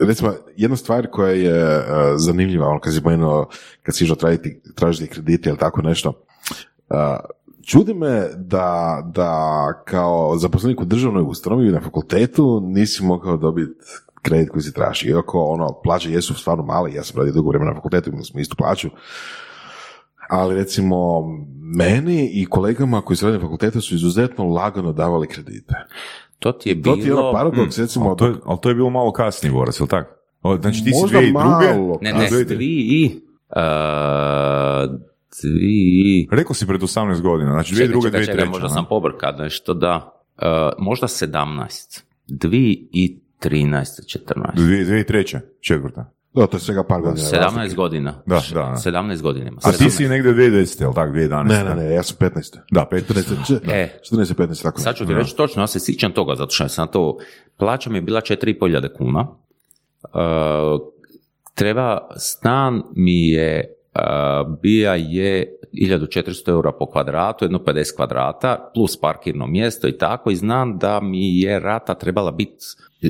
recimo, 0.00 0.32
jedna 0.56 0.76
stvar 0.76 1.06
koja 1.10 1.32
je 1.32 1.78
uh, 1.78 1.84
zanimljiva, 2.16 2.68
ono 2.68 2.80
kad 2.80 2.92
si 2.92 2.98
spomenuo, 2.98 3.48
kad 3.82 3.96
si 3.96 4.04
išao 4.04 4.16
tražiti, 4.16 4.60
tražiti 4.74 5.08
kredite 5.08 5.48
ili 5.48 5.58
tako 5.58 5.82
nešto, 5.82 6.08
uh, 6.88 6.96
čudi 7.66 7.94
me 7.94 8.28
da, 8.36 9.02
da 9.14 9.82
kao 9.84 10.36
zaposlenik 10.38 10.80
u 10.80 10.84
državnoj 10.84 11.24
ustanovi 11.26 11.72
na 11.72 11.80
fakultetu 11.80 12.60
nisi 12.64 13.04
mogao 13.04 13.36
dobiti 13.36 13.72
kredit 14.22 14.50
koji 14.50 14.62
si 14.62 14.72
traži. 14.72 15.08
Iako 15.08 15.44
ono, 15.44 15.80
plaće 15.84 16.12
jesu 16.12 16.34
stvarno 16.34 16.64
male, 16.64 16.92
ja 16.92 17.04
sam 17.04 17.18
radio 17.18 17.32
dugo 17.32 17.48
vremena 17.48 17.70
na 17.70 17.76
fakultetu, 17.76 18.10
imali 18.10 18.24
smo 18.24 18.40
istu 18.40 18.56
plaću, 18.56 18.88
ali 20.32 20.54
recimo 20.54 21.22
meni 21.76 22.30
i 22.32 22.46
kolegama 22.46 23.00
koji 23.00 23.16
su 23.16 23.26
radili 23.26 23.42
na 23.42 23.46
fakultetu 23.48 23.80
su 23.80 23.94
izuzetno 23.94 24.44
lagano 24.44 24.92
davali 24.92 25.26
kredite. 25.26 25.74
To 26.38 26.52
ti 26.52 26.68
je 26.68 26.74
To 26.74 26.80
bilo... 26.82 26.96
ti 26.96 27.02
je 27.08 27.14
ono 27.14 27.32
paradoks, 27.32 27.78
recimo, 27.78 28.08
Ali 28.08 28.16
to, 28.16 28.26
je, 28.26 28.34
ali 28.44 28.58
to 28.62 28.68
je 28.68 28.74
bilo 28.74 28.90
malo 28.90 29.12
kasnije, 29.12 29.52
Boras, 29.52 29.80
jel 29.80 29.86
tako? 29.86 30.14
Znači 30.60 30.84
ti 30.84 30.92
si 30.92 31.14
2002. 31.14 31.32
malo. 31.32 31.98
Ne, 32.00 32.10
a 32.10 32.18
ne, 32.18 32.28
2003. 32.30 32.44
dvi 32.44 32.86
i... 32.90 33.20
Uh, 33.48 35.00
dvi 35.42 35.92
i... 35.94 36.28
Rekao 36.30 36.54
si 36.54 36.66
pred 36.66 36.80
18 36.80 37.20
godina, 37.20 37.50
znači 37.50 37.74
2002. 37.74 37.78
Čekaj, 37.78 38.02
čekaj, 38.02 38.24
čekaj, 38.26 38.44
2003. 38.44 38.48
možda 38.48 38.66
ono. 38.66 38.74
sam 38.74 38.84
pobrkao 38.88 39.32
nešto, 39.32 39.74
da. 39.74 40.22
Uh, 40.36 40.48
možda 40.78 41.06
17. 41.06 42.02
Dvi 42.26 42.88
i 42.92 43.20
13, 43.42 44.18
14. 44.18 44.56
2003. 44.56 45.40
četvrta. 45.60 46.11
Da, 46.34 46.46
to 46.46 46.56
je 46.56 46.60
svega 46.60 46.84
par 46.84 47.00
godina. 47.00 47.26
17 47.26 47.40
razlike. 47.42 47.74
godina. 47.76 48.22
Da, 48.26 48.40
da, 48.54 48.60
da. 48.84 48.90
17 48.90 49.22
godina 49.22 49.48
ima. 49.48 49.60
A 49.64 49.72
ti 49.72 49.84
17. 49.84 49.90
si 49.90 50.08
negdje 50.08 50.32
2010. 50.32 50.80
jel 50.82 50.92
tako, 50.94 51.12
2011. 51.12 51.48
Ne, 51.48 51.64
ne, 51.64 51.74
ne, 51.74 51.94
ja 51.94 52.02
sam 52.02 52.16
15. 52.20 52.58
Da, 52.70 52.88
15. 52.92 53.02
14, 53.48 53.60
E. 53.72 53.98
14 54.10 54.34
15, 54.34 54.62
tako 54.62 54.80
Sad 54.80 54.96
ću 54.96 55.06
ti 55.06 55.14
reći 55.14 55.36
točno, 55.36 55.62
ja 55.62 55.66
se 55.66 55.80
sjećam 55.80 56.12
toga, 56.12 56.34
zato 56.34 56.50
što 56.50 56.68
sam 56.68 56.88
to, 56.88 57.18
plaća 57.56 57.90
mi 57.90 57.98
je 57.98 58.02
bila 58.02 58.20
4.500 58.20 58.92
kuna, 58.96 59.28
uh, 60.02 60.80
treba, 61.54 62.08
stan 62.16 62.82
mi 62.96 63.28
je, 63.28 63.74
uh, 63.94 64.58
bija 64.62 64.94
je 64.94 65.58
1400 65.72 66.48
eura 66.48 66.72
po 66.72 66.86
kvadratu, 66.86 67.44
jedno 67.44 67.58
50 67.58 67.96
kvadrata, 67.96 68.70
plus 68.74 69.00
parkirno 69.00 69.46
mjesto 69.46 69.88
i 69.88 69.98
tako, 69.98 70.30
i 70.30 70.36
znam 70.36 70.78
da 70.78 71.00
mi 71.00 71.40
je 71.40 71.60
rata 71.60 71.94
trebala 71.94 72.30
biti, 72.30 72.64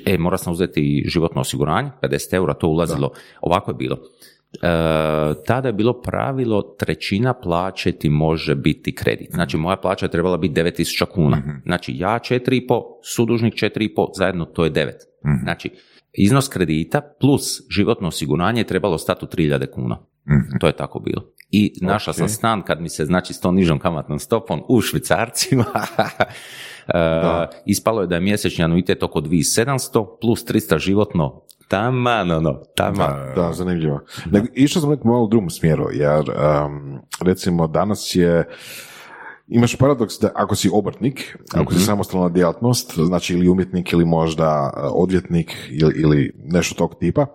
e, 0.07 0.19
mora 0.19 0.39
sam 0.39 0.53
uzeti 0.53 1.05
životno 1.07 1.41
osiguranje, 1.41 1.91
50 2.03 2.35
eura, 2.35 2.55
to 2.55 2.69
ulazilo, 2.69 3.11
ovako 3.41 3.71
je 3.71 3.75
bilo. 3.75 3.97
E, 3.97 4.59
tada 5.47 5.69
je 5.69 5.73
bilo 5.73 6.01
pravilo 6.01 6.63
trećina 6.63 7.35
plaće 7.35 7.93
ti 7.93 8.09
može 8.09 8.55
biti 8.55 8.95
kredit. 8.95 9.31
Znači 9.31 9.57
moja 9.57 9.77
plaća 9.77 10.07
je 10.07 10.11
trebala 10.11 10.37
biti 10.37 10.61
9000 10.61 11.07
kuna. 11.07 11.61
Znači 11.65 11.93
ja 11.97 12.19
4,5, 12.19 12.83
sudužnik 13.03 13.55
4,5, 13.55 14.09
zajedno 14.17 14.45
to 14.45 14.65
je 14.65 14.73
9. 14.73 14.91
Znači 15.43 15.71
iznos 16.13 16.49
kredita 16.49 17.01
plus 17.21 17.63
životno 17.71 18.09
osiguranje 18.09 18.61
je 18.61 18.67
trebalo 18.67 18.99
stati 18.99 19.25
u 19.25 19.29
3000 19.29 19.71
kuna. 19.71 19.99
To 20.61 20.67
je 20.67 20.77
tako 20.77 20.99
bilo. 20.99 21.23
I 21.51 21.73
našao 21.81 22.15
sam 22.15 22.29
stan 22.29 22.63
kad 22.63 22.81
mi 22.81 22.89
se 22.89 23.05
znači 23.05 23.33
s 23.33 23.41
tom 23.41 23.55
nižom 23.55 23.79
kamatnom 23.79 24.19
stopom 24.19 24.63
u 24.69 24.81
švicarcima 24.81 25.65
e, 26.89 27.47
ispalo 27.67 28.01
je 28.01 28.07
da 28.07 28.15
je 28.15 28.21
mjesečni 28.21 28.65
anuitet 28.65 29.03
oko 29.03 29.21
2700 29.21 30.07
plus 30.21 30.45
300 30.45 30.79
životno 30.79 31.43
taman, 31.69 32.31
ono, 32.31 32.61
taman. 32.77 33.35
Da, 33.37 33.53
zanimljivo. 33.53 34.01
Nego, 34.31 34.47
išao 34.55 34.81
sam 34.81 34.91
nekom 34.91 35.11
malo 35.11 35.25
u 35.25 35.29
drugom 35.29 35.51
smjeru, 35.51 35.87
jer 35.93 36.21
um, 36.21 37.01
recimo 37.21 37.67
danas 37.67 38.15
je 38.15 38.49
Imaš 39.49 39.77
paradoks 39.77 40.15
da 40.21 40.31
ako 40.35 40.55
si 40.55 40.71
obrtnik, 40.73 41.39
ako 41.55 41.75
si 41.75 41.81
samostalna 41.81 42.29
djelatnost, 42.29 42.95
znači 42.95 43.35
ili 43.35 43.49
umjetnik 43.49 43.93
ili 43.93 44.05
možda 44.05 44.73
uh, 44.77 44.91
odvjetnik 44.95 45.57
ili, 45.71 45.95
ili 45.97 46.33
nešto 46.45 46.75
tog 46.75 46.95
tipa, 47.01 47.27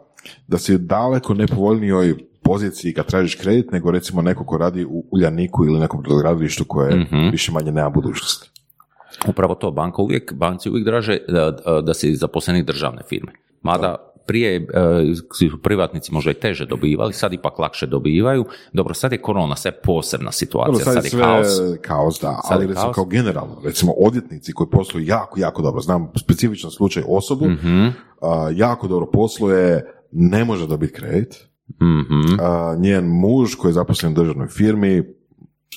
da 0.47 0.57
si 0.57 0.75
u 0.75 0.77
daleko 0.77 1.33
nepovoljnijoj 1.33 2.15
poziciji 2.47 2.93
kad 2.93 3.05
tražiš 3.05 3.35
kredit 3.35 3.71
nego 3.71 3.91
recimo 3.91 4.21
neko 4.21 4.43
ko 4.45 4.57
radi 4.57 4.85
u 4.85 5.05
Uljaniku 5.11 5.65
ili 5.65 5.79
nekom 5.79 6.01
brodogradilištu 6.01 6.65
koje 6.65 7.05
više 7.31 7.51
manje 7.51 7.71
nema 7.71 7.89
budućnosti. 7.89 8.49
Upravo 9.27 9.55
to, 9.55 9.71
banka 9.71 10.01
uvijek, 10.01 10.33
banci 10.33 10.69
uvijek 10.69 10.85
draže 10.85 11.17
da, 11.27 11.51
da 11.81 11.93
si 11.93 12.15
zaposlenik 12.15 12.65
državne 12.65 13.01
firme. 13.09 13.31
Mada 13.61 13.95
prije 14.27 14.67
su 15.49 15.61
privatnici 15.61 16.13
možda 16.13 16.31
i 16.31 16.39
teže 16.39 16.65
dobivali, 16.65 17.13
sad 17.13 17.33
ipak 17.33 17.59
lakše 17.59 17.87
dobivaju. 17.87 18.45
Dobro, 18.73 18.93
sad 18.93 19.11
je 19.11 19.17
korona, 19.17 19.55
sve 19.55 19.69
je 19.69 19.81
posebna 19.81 20.31
situacija, 20.31 20.85
Dobro, 20.85 21.01
sad, 21.01 21.05
je 21.05 21.21
kaos. 21.21 21.47
kaos, 21.81 22.19
da, 22.21 22.39
Sad 22.43 22.51
ali 22.51 22.63
je 22.63 22.67
recimo 22.67 22.85
kaos. 22.85 22.95
kao 22.95 23.05
generalno, 23.05 23.61
recimo 23.63 23.91
odvjetnici 23.91 24.53
koji 24.53 24.67
posluju 24.69 25.05
jako, 25.05 25.39
jako 25.39 25.61
dobro, 25.61 25.81
znam 25.81 26.11
specifičan 26.15 26.71
slučaj 26.71 27.03
osobu, 27.07 27.45
Mhm. 27.49 27.87
a, 28.21 28.49
jako 28.53 28.87
dobro 28.87 29.05
posluje, 29.05 29.85
ne 30.11 30.45
može 30.45 30.67
dobiti 30.67 30.93
kredit, 30.93 31.47
Mhm. 31.81 32.39
a, 32.39 32.75
njen 32.79 33.05
muž 33.07 33.55
koji 33.55 33.69
je 33.69 33.73
zaposlen 33.73 34.11
u 34.11 34.15
državnoj 34.15 34.47
firmi, 34.47 35.03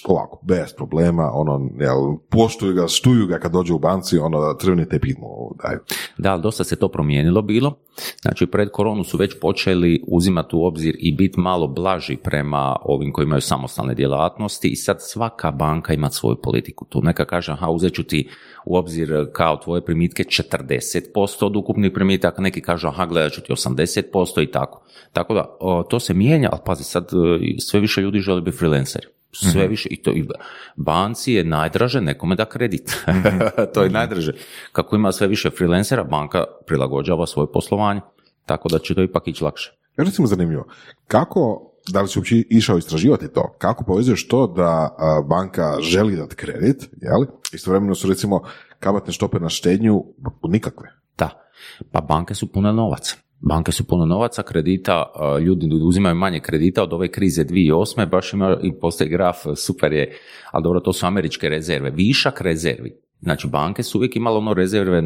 ovako, 0.04 0.40
bez 0.42 0.72
problema, 0.76 1.30
ono, 1.32 1.70
jel, 1.80 2.16
poštuju 2.30 2.74
ga, 2.74 2.88
štuju 2.88 3.26
ga 3.26 3.38
kad 3.38 3.52
dođe 3.52 3.72
u 3.72 3.78
banci, 3.78 4.18
ono, 4.18 4.56
crveni 4.60 4.88
tepih 4.88 5.16
mu 5.18 5.54
daju. 5.62 5.78
Da, 6.18 6.36
dosta 6.36 6.64
se 6.64 6.76
to 6.76 6.88
promijenilo 6.88 7.42
bilo. 7.42 7.74
Znači, 8.22 8.46
pred 8.46 8.70
koronu 8.70 9.04
su 9.04 9.16
već 9.16 9.40
počeli 9.40 10.04
uzimati 10.06 10.56
u 10.56 10.64
obzir 10.64 10.96
i 10.98 11.12
biti 11.12 11.40
malo 11.40 11.66
blaži 11.66 12.16
prema 12.16 12.76
ovim 12.82 13.12
koji 13.12 13.24
imaju 13.24 13.40
samostalne 13.40 13.94
djelatnosti 13.94 14.68
i 14.68 14.76
sad 14.76 14.96
svaka 15.00 15.50
banka 15.50 15.94
ima 15.94 16.10
svoju 16.10 16.36
politiku. 16.42 16.84
Tu 16.84 17.02
neka 17.02 17.24
kaže, 17.24 17.52
aha, 17.52 17.70
uzet 17.70 17.94
ću 17.94 18.02
ti 18.02 18.28
u 18.66 18.76
obzir 18.76 19.26
kao 19.32 19.56
tvoje 19.56 19.84
primitke 19.84 20.22
40% 20.22 21.44
od 21.44 21.56
ukupnih 21.56 21.92
primitaka, 21.94 22.42
neki 22.42 22.60
kažu, 22.60 22.88
aha, 22.88 23.06
gledat 23.06 23.32
ću 23.32 23.40
ti 23.40 23.52
80% 23.52 24.42
i 24.42 24.50
tako. 24.50 24.82
Tako 25.12 25.34
da, 25.34 25.56
to 25.90 26.00
se 26.00 26.14
mijenja, 26.14 26.48
ali 26.52 26.60
pazi, 26.64 26.84
sad 26.84 27.04
e, 27.04 27.60
sve 27.60 27.80
više 27.80 28.00
ljudi 28.00 28.18
žele 28.18 28.40
biti 28.40 28.56
freelanceri. 28.56 29.06
Sve 29.32 29.68
više, 29.68 29.88
i 29.88 30.02
to 30.02 30.10
i 30.10 30.28
banci 30.76 31.32
je 31.32 31.44
najdraže 31.44 32.00
nekome 32.00 32.36
da 32.36 32.44
kredit. 32.44 33.04
to 33.74 33.82
je 33.82 33.90
najdraže. 33.90 34.32
Kako 34.72 34.96
ima 34.96 35.12
sve 35.12 35.26
više 35.26 35.50
freelancera, 35.50 36.04
banka 36.04 36.44
prilagođava 36.66 37.26
svoje 37.26 37.52
poslovanje. 37.52 38.00
Tako 38.46 38.68
da 38.68 38.78
će 38.78 38.94
to 38.94 39.02
ipak 39.02 39.28
ići 39.28 39.44
lakše. 39.44 39.72
Ja 39.98 40.04
recimo 40.04 40.26
zanimljivo, 40.26 40.66
kako, 41.06 41.72
da 41.88 42.00
li 42.02 42.08
si 42.08 42.18
uopće 42.18 42.36
išao 42.36 42.78
istraživati 42.78 43.32
to, 43.32 43.54
kako 43.58 43.84
povezuješ 43.84 44.28
to 44.28 44.46
da 44.46 44.96
banka 45.28 45.76
želi 45.80 46.16
dati 46.16 46.36
kredit, 46.36 46.88
jel? 47.00 47.24
Istovremeno 47.52 47.94
su 47.94 48.08
recimo 48.08 48.42
kamatne 48.80 49.12
stope 49.12 49.38
na 49.40 49.48
štednju 49.48 50.04
nikakve. 50.42 50.88
Da. 51.18 51.50
Pa 51.92 52.00
banke 52.00 52.34
su 52.34 52.52
pune 52.52 52.72
novaca. 52.72 53.16
Banke 53.40 53.72
su 53.72 53.84
puno 53.84 54.06
novaca, 54.06 54.42
kredita, 54.42 55.04
ljudi 55.40 55.68
uzimaju 55.74 56.14
manje 56.14 56.40
kredita 56.40 56.82
od 56.82 56.92
ove 56.92 57.08
krize 57.08 57.44
2008. 57.44 58.06
Baš 58.06 58.32
ima 58.32 58.56
i 58.62 58.72
postoji 58.72 59.10
graf, 59.10 59.36
super 59.56 59.92
je, 59.92 60.16
ali 60.50 60.62
dobro, 60.62 60.80
to 60.80 60.92
su 60.92 61.06
američke 61.06 61.48
rezerve. 61.48 61.90
Višak 61.90 62.40
rezervi. 62.40 62.96
Znači, 63.20 63.46
banke 63.46 63.82
su 63.82 63.98
uvijek 63.98 64.16
imale 64.16 64.36
ono 64.36 64.54
rezerve 64.54 65.02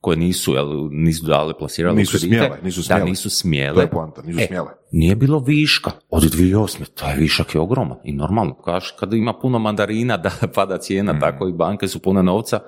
koje 0.00 0.16
nisu, 0.16 0.54
jel, 0.54 0.66
nisu 0.90 1.26
dale, 1.26 1.54
plasirale 1.58 1.94
u 1.94 1.96
Nisu 1.96 2.10
kredite. 2.12 2.36
smjele, 2.38 2.56
nisu 2.62 2.82
smjele. 2.82 3.00
Da, 3.00 3.06
nisu 3.06 3.30
smjele. 3.30 3.74
To 3.74 3.80
je 3.80 3.90
poanta, 3.90 4.22
nisu 4.22 4.40
E, 4.40 4.46
smjele. 4.46 4.68
Nije 4.92 5.16
bilo 5.16 5.38
viška 5.38 5.90
od 6.10 6.22
2008. 6.24 6.84
Taj 6.94 7.16
višak 7.16 7.54
je 7.54 7.60
ogroman 7.60 7.96
i 8.04 8.12
normalno. 8.12 8.54
Kaš, 8.54 8.90
kada 8.90 9.16
ima 9.16 9.32
puno 9.32 9.58
mandarina 9.58 10.16
da 10.24 10.30
pada 10.54 10.78
cijena, 10.78 11.12
Mhm. 11.12 11.20
tako 11.20 11.48
i 11.48 11.52
banke 11.52 11.88
su 11.88 11.98
pune 11.98 12.22
novca, 12.22 12.60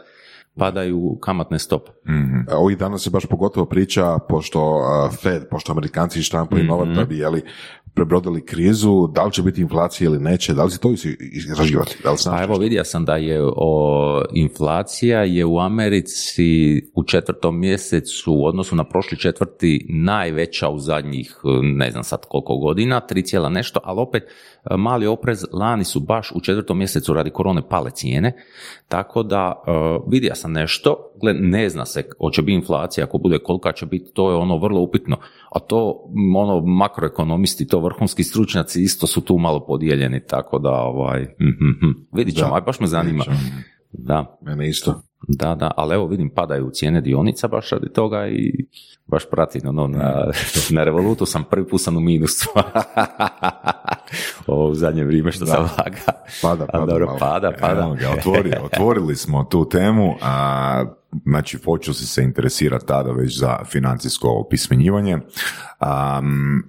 padaju 0.58 1.18
kamatne 1.20 1.58
stope. 1.58 1.90
E, 2.50 2.54
Ovih 2.54 2.78
dana 2.78 2.98
se 2.98 3.10
baš 3.10 3.26
pogotovo 3.26 3.66
priča, 3.66 4.18
pošto 4.28 4.60
a, 4.60 5.10
Fed, 5.22 5.42
pošto 5.50 5.72
Amerikanci 5.72 6.22
štampaju 6.22 6.64
novac 6.64 6.88
da 6.96 7.04
bi 7.04 7.18
jeli, 7.18 7.42
prebrodili 7.94 8.44
krizu, 8.44 9.06
da 9.14 9.24
li 9.24 9.32
će 9.32 9.42
biti 9.42 9.60
inflacija 9.60 10.06
ili 10.06 10.18
neće, 10.18 10.54
da 10.54 10.64
li 10.64 10.70
si 10.70 10.80
to 10.80 10.92
istraživati? 11.32 11.96
Da 12.02 12.10
li 12.10 12.16
znaš 12.16 12.38
Pa 12.38 12.42
evo 12.42 12.58
vidio 12.58 12.84
sam 12.84 13.04
da 13.04 13.16
je 13.16 13.42
o, 13.42 14.22
inflacija 14.32 15.24
je 15.24 15.44
u 15.44 15.58
Americi 15.58 16.82
u 16.94 17.04
četvrtom 17.04 17.60
mjesecu 17.60 18.32
u 18.34 18.46
odnosu 18.46 18.76
na 18.76 18.84
prošli 18.84 19.18
četvrti 19.18 19.86
najveća 19.88 20.68
u 20.68 20.78
zadnjih 20.78 21.36
ne 21.62 21.90
znam 21.90 22.04
sad 22.04 22.20
koliko 22.28 22.56
godina, 22.56 23.00
3, 23.10 23.24
cijela 23.24 23.48
nešto, 23.48 23.80
ali 23.84 24.00
opet 24.00 24.22
mali 24.78 25.06
oprez, 25.06 25.44
lani 25.52 25.84
su 25.84 26.00
baš 26.00 26.32
u 26.34 26.40
četvrtom 26.40 26.78
mjesecu 26.78 27.14
radi 27.14 27.30
korone 27.30 27.68
pale 27.68 27.90
cijene, 27.90 28.32
tako 28.88 29.22
da 29.22 29.62
eh, 29.66 29.70
vidio 30.08 30.34
sam 30.34 30.52
nešto, 30.52 30.96
gled, 31.20 31.36
ne 31.40 31.68
zna 31.68 31.86
se 31.86 32.08
hoće 32.18 32.42
biti 32.42 32.54
inflacija, 32.54 33.04
ako 33.04 33.18
bude 33.18 33.38
kolika 33.38 33.72
će 33.72 33.86
biti, 33.86 34.12
to 34.14 34.30
je 34.30 34.36
ono 34.36 34.58
vrlo 34.58 34.80
upitno, 34.80 35.16
a 35.50 35.58
to 35.58 36.04
ono 36.36 36.60
makroekonomisti, 36.60 37.66
to 37.66 37.80
vrhunski 37.80 38.24
stručnjaci 38.24 38.82
isto 38.82 39.06
su 39.06 39.20
tu 39.20 39.38
malo 39.38 39.66
podijeljeni, 39.66 40.26
tako 40.26 40.58
da 40.58 40.70
ovaj, 40.70 41.20
mhm, 41.22 41.70
mhm. 41.70 41.90
vidit 42.12 42.34
ćemo, 42.34 42.48
Da, 42.48 42.54
aj 42.54 42.60
baš 42.60 42.80
me 42.80 42.86
zanima. 42.86 43.24
Da. 43.92 44.38
Mene 44.42 44.68
isto. 44.68 45.09
Da, 45.28 45.54
da, 45.54 45.70
ali 45.76 45.94
evo 45.94 46.06
vidim 46.06 46.30
padaju 46.34 46.70
cijene 46.72 47.00
dionica 47.00 47.48
baš 47.48 47.70
radi 47.70 47.92
toga 47.92 48.28
i 48.28 48.66
baš 49.06 49.30
pratim 49.30 49.68
ono, 49.68 49.86
na, 49.86 50.26
na 50.76 50.84
Revolutu 50.84 51.26
sam 51.26 51.44
prvi 51.44 51.68
put 51.68 51.80
sam 51.80 51.96
u 51.96 52.00
minusu. 52.00 52.48
Ovo 54.46 54.68
u 54.68 54.74
zadnje 54.74 55.04
vrijeme 55.04 55.32
što 55.32 55.46
sam 55.46 55.62
vaga. 55.62 56.22
Pada, 56.42 56.66
pada 56.66 56.86
dobro, 56.86 57.06
malo. 57.06 57.18
pada, 57.18 57.52
pada. 57.60 57.80
Evo 57.80 57.94
ga, 57.94 58.10
otvori, 58.18 58.52
otvorili 58.62 59.16
smo 59.16 59.44
tu 59.44 59.68
temu, 59.68 60.14
a, 60.22 60.84
znači 61.24 61.58
počeo 61.58 61.94
si 61.94 62.06
se 62.06 62.22
interesirati 62.22 62.86
tada 62.86 63.12
već 63.12 63.38
za 63.38 63.64
financijsko 63.64 64.46
pismenjivanje. 64.50 65.18
Am, 65.78 66.62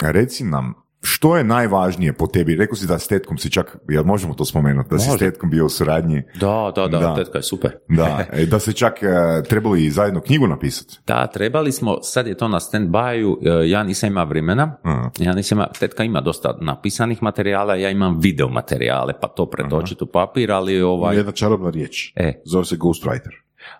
reci 0.00 0.44
nam, 0.44 0.74
što 1.06 1.36
je 1.36 1.44
najvažnije 1.44 2.12
po 2.12 2.26
tebi? 2.26 2.56
Rekao 2.56 2.76
si 2.76 2.86
da 2.86 2.98
s 2.98 3.08
tetkom 3.08 3.38
si 3.38 3.50
čak, 3.50 3.76
jel 3.88 4.04
možemo 4.04 4.34
to 4.34 4.44
spomenuti, 4.44 4.88
da 4.90 4.98
si 4.98 5.04
s 5.04 5.08
Može. 5.08 5.18
tetkom 5.20 5.50
bio 5.50 5.66
u 5.66 5.68
suradnji, 5.68 6.22
Da, 6.34 6.72
da, 6.74 6.88
da, 6.88 6.98
Da. 6.98 7.14
tetka 7.14 7.38
je 7.38 7.42
super. 7.42 7.70
da, 7.88 8.24
e, 8.32 8.46
da 8.46 8.58
se 8.58 8.72
čak 8.72 8.94
e, 8.94 9.06
trebali 9.42 9.90
zajedno 9.90 10.20
knjigu 10.20 10.46
napisati. 10.46 10.98
Da, 11.06 11.26
trebali 11.26 11.72
smo, 11.72 12.02
sad 12.02 12.26
je 12.26 12.36
to 12.36 12.48
na 12.48 12.60
stand-by-u, 12.60 13.38
e, 13.42 13.68
ja 13.68 13.82
nisam 13.82 14.06
imao 14.06 14.26
vremena, 14.26 14.76
Aha. 14.82 15.10
ja 15.18 15.32
nisam 15.32 15.58
imao, 15.58 15.68
tetka 15.70 16.04
ima 16.04 16.20
dosta 16.20 16.58
napisanih 16.60 17.22
materijala, 17.22 17.74
ja 17.74 17.90
imam 17.90 18.18
video 18.20 18.48
materijale, 18.48 19.12
pa 19.20 19.28
to 19.28 19.46
pretočiti 19.46 20.04
u 20.04 20.08
papir, 20.08 20.52
ali 20.52 20.82
ovaj, 20.82 21.16
Jedna 21.16 21.32
čarobna 21.32 21.70
riječ. 21.70 22.12
e, 22.16 22.42
Zove 22.44 22.64
se 22.64 22.76
Ghostwriter. 22.76 23.32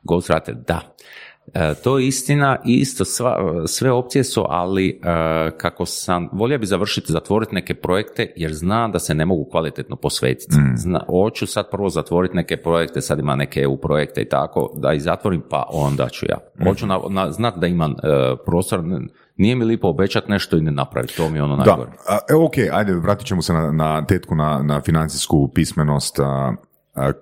Ghostwriter, 0.05 0.55
da. 0.57 0.81
E, 1.55 1.75
to 1.85 1.99
je 1.99 2.07
istina, 2.07 2.57
isto 2.65 3.05
sva, 3.05 3.63
sve 3.67 3.93
opcije 3.93 4.25
su, 4.25 4.45
ali 4.49 4.89
e, 4.89 4.97
kako 5.59 5.87
sam, 5.87 6.29
volio 6.33 6.59
bi 6.59 6.67
završiti, 6.67 7.13
zatvoriti 7.13 7.55
neke 7.55 7.75
projekte, 7.75 8.33
jer 8.37 8.53
znam 8.55 8.93
da 8.93 8.99
se 8.99 9.15
ne 9.15 9.27
mogu 9.27 9.45
kvalitetno 9.51 9.97
posvetiti. 9.97 10.57
Zna, 10.77 11.01
hoću 11.09 11.47
sad 11.47 11.71
prvo 11.71 11.89
zatvoriti 11.89 12.37
neke 12.37 12.57
projekte, 12.57 13.01
sad 13.01 13.19
ima 13.19 13.37
neke 13.37 13.61
EU 13.61 13.77
projekte 13.77 14.23
i 14.23 14.29
tako, 14.29 14.73
da 14.77 14.93
ih 14.93 15.03
zatvorim, 15.03 15.43
pa 15.51 15.67
onda 15.73 16.09
ću 16.09 16.27
ja. 16.29 16.39
Hoću 16.69 16.87
na, 16.87 17.01
na- 17.09 17.33
znat 17.33 17.57
da 17.57 17.67
imam 17.67 17.91
e, 17.93 17.97
prostor, 18.47 18.83
nije 19.37 19.57
mi 19.57 19.65
lipo 19.65 19.89
obećati 19.89 20.31
nešto 20.31 20.57
i 20.57 20.61
ne 20.61 20.71
napraviti, 20.71 21.17
to 21.17 21.29
mi 21.31 21.39
je 21.39 21.43
ono 21.43 21.57
najgore. 21.57 21.91
Da, 21.91 22.15
a, 22.15 22.19
evo 22.31 22.45
ok, 22.45 22.55
ajde, 22.73 22.95
vratit 22.95 23.27
ćemo 23.27 23.43
se 23.43 23.53
na, 23.53 23.73
na 23.73 24.07
tetku, 24.07 24.35
na, 24.35 24.63
na 24.63 24.81
financijsku 24.81 25.51
pismenost. 25.55 26.19
A, 26.19 26.55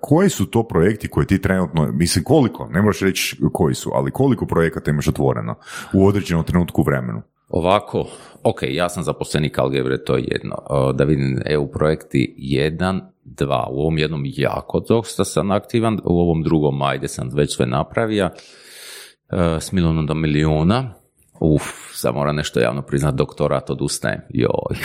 koji 0.01 0.29
su 0.29 0.45
to 0.45 0.67
projekti 0.67 1.07
koje 1.07 1.27
ti 1.27 1.41
trenutno, 1.41 1.91
mislim 1.91 2.23
koliko, 2.23 2.67
ne 2.71 2.81
moraš 2.81 2.99
reći 2.99 3.37
koji 3.53 3.75
su, 3.75 3.91
ali 3.93 4.11
koliko 4.11 4.45
projekata 4.45 4.91
imaš 4.91 5.07
otvoreno 5.07 5.55
u 5.93 6.07
određenom 6.07 6.43
trenutku 6.43 6.83
vremenu? 6.83 7.21
Ovako, 7.49 8.05
ok, 8.43 8.59
ja 8.69 8.89
sam 8.89 9.03
zaposlenik 9.03 9.59
Algebre, 9.59 10.03
to 10.03 10.17
je 10.17 10.23
jedno. 10.27 10.55
Da 10.93 11.03
vidim 11.03 11.41
EU 11.45 11.71
projekti, 11.71 12.35
jedan, 12.37 13.01
dva. 13.23 13.67
U 13.71 13.79
ovom 13.79 13.97
jednom 13.97 14.21
jako 14.25 14.79
dosta 14.79 15.25
sam 15.25 15.51
aktivan, 15.51 15.99
u 16.03 16.19
ovom 16.19 16.43
drugom, 16.43 16.81
ajde 16.81 17.07
sam 17.07 17.29
već 17.33 17.55
sve 17.55 17.65
napravio. 17.65 18.25
E, 18.25 19.59
S 19.59 19.71
milionom 19.71 20.05
do 20.05 20.13
milijuna. 20.13 20.93
Uf, 21.39 21.63
sad 21.93 22.15
moram 22.15 22.35
nešto 22.35 22.59
javno 22.59 22.81
priznat, 22.81 23.15
doktorat 23.15 23.69
odustajem. 23.69 24.21
Joj. 24.29 24.75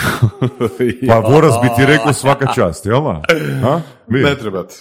Pa 1.09 1.21
Boras 1.31 1.55
bi 1.63 1.69
ti 1.77 1.87
rekao 1.87 2.13
svaka 2.13 2.53
čast, 2.55 2.87
jel? 2.87 3.03
Ne 4.11 4.35
trebate. 4.35 4.75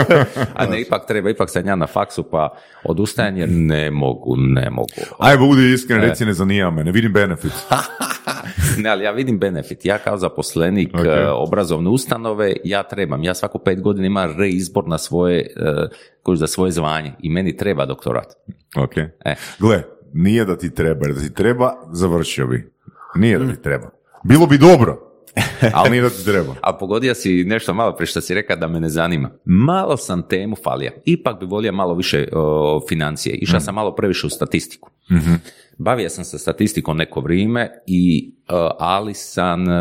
A 0.58 0.66
ne, 0.66 0.80
ipak 0.80 1.06
treba, 1.06 1.30
ipak 1.30 1.50
sam 1.50 1.66
ja 1.66 1.76
na 1.76 1.86
faksu, 1.86 2.22
pa 2.30 2.48
odustajem 2.84 3.36
jer 3.36 3.48
ne 3.50 3.90
mogu, 3.90 4.36
ne 4.36 4.70
mogu. 4.70 5.06
Aj, 5.18 5.36
budi 5.36 5.72
iskren, 5.72 6.00
reci 6.00 6.24
ne 6.24 6.34
zanima 6.34 6.70
me, 6.70 6.84
ne 6.84 6.92
vidim 6.92 7.12
benefit. 7.12 7.52
Ne, 8.78 8.90
ali 8.90 9.04
ja 9.04 9.10
vidim 9.12 9.38
benefit. 9.38 9.84
Ja 9.84 9.98
kao 9.98 10.16
zaposlenik 10.16 10.94
Ok. 10.94 11.06
e, 11.06 11.28
obrazovne 11.28 11.90
ustanove, 11.90 12.52
ja 12.64 12.82
trebam. 12.82 13.24
Ja 13.24 13.34
svaku 13.34 13.58
pet 13.58 13.80
godina 13.80 14.06
imam 14.06 14.34
reizbor 14.38 14.88
na 14.88 14.98
svoje, 14.98 15.40
e, 16.26 16.34
za 16.34 16.46
svoje 16.46 16.72
zvanje 16.72 17.12
i 17.18 17.30
meni 17.30 17.56
treba 17.56 17.86
doktorat. 17.86 18.26
Ok. 18.76 18.96
E. 18.96 19.34
Gle, 19.58 19.82
nije 20.12 20.44
da 20.44 20.58
ti 20.58 20.74
treba, 20.74 21.06
jer 21.06 21.14
da 21.14 21.20
ti 21.20 21.34
treba, 21.34 21.72
završio 21.92 22.46
bi. 22.46 22.72
Nije 23.14 23.38
da 23.38 23.54
ti 23.54 23.62
treba. 23.62 23.90
Bilo 24.24 24.46
bi 24.46 24.58
dobro, 24.58 25.05
ali 25.74 25.90
nije 25.90 26.02
da 26.02 26.10
ti 26.10 26.24
treba. 26.24 26.54
A 26.62 26.76
pogodio 26.76 27.14
si 27.14 27.44
nešto 27.44 27.74
malo 27.74 27.96
prije 27.96 28.06
što 28.06 28.20
si 28.20 28.34
rekao 28.34 28.56
da 28.56 28.68
me 28.68 28.80
ne 28.80 28.88
zanima. 28.88 29.30
Malo 29.44 29.96
sam 29.96 30.28
temu 30.28 30.56
falija. 30.64 30.90
Ipak 31.04 31.40
bi 31.40 31.46
volio 31.46 31.72
malo 31.72 31.94
više 31.94 32.28
o, 32.32 32.80
financije. 32.88 33.34
Išao 33.34 33.60
sam 33.60 33.74
malo 33.74 33.94
previše 33.94 34.26
u 34.26 34.30
statistiku. 34.30 34.90
Bavio 35.78 36.08
sam 36.08 36.24
se 36.24 36.38
statistikom 36.38 36.96
neko 36.96 37.20
vrijeme, 37.20 37.70
i, 37.86 38.32
e, 38.48 38.52
ali 38.78 39.14
sam, 39.14 39.68
e, 39.68 39.72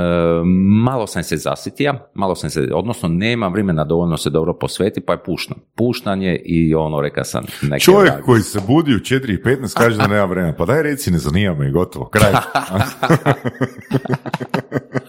malo 0.84 1.08
sam 1.08 1.24
se 1.24 1.38
zasitio, 1.38 1.94
malo 2.14 2.36
sam 2.36 2.50
se, 2.50 2.70
odnosno 2.74 3.10
nema 3.10 3.48
vremena 3.48 3.84
dovoljno 3.84 4.18
se 4.18 4.30
dobro 4.30 4.54
posveti, 4.54 5.02
pa 5.02 5.14
je 5.14 5.24
puštam. 5.24 5.58
Puštanje 5.76 6.42
i 6.46 6.76
ono, 6.76 7.02
reka 7.02 7.24
sam, 7.24 7.46
neke 7.62 7.84
Čovjek 7.84 8.10
radi. 8.10 8.24
koji 8.24 8.42
se 8.42 8.60
budi 8.68 8.96
u 8.96 9.00
4.15 9.00 9.78
kaže 9.78 9.98
da 9.98 10.08
nema 10.08 10.26
vremena. 10.26 10.56
Pa 10.58 10.66
daj 10.66 10.84
reci, 10.84 11.12
ne 11.12 11.18
zanima 11.18 11.56
me 11.56 11.68
i 11.68 11.72
gotovo. 11.72 12.10
Kraj. 12.10 12.34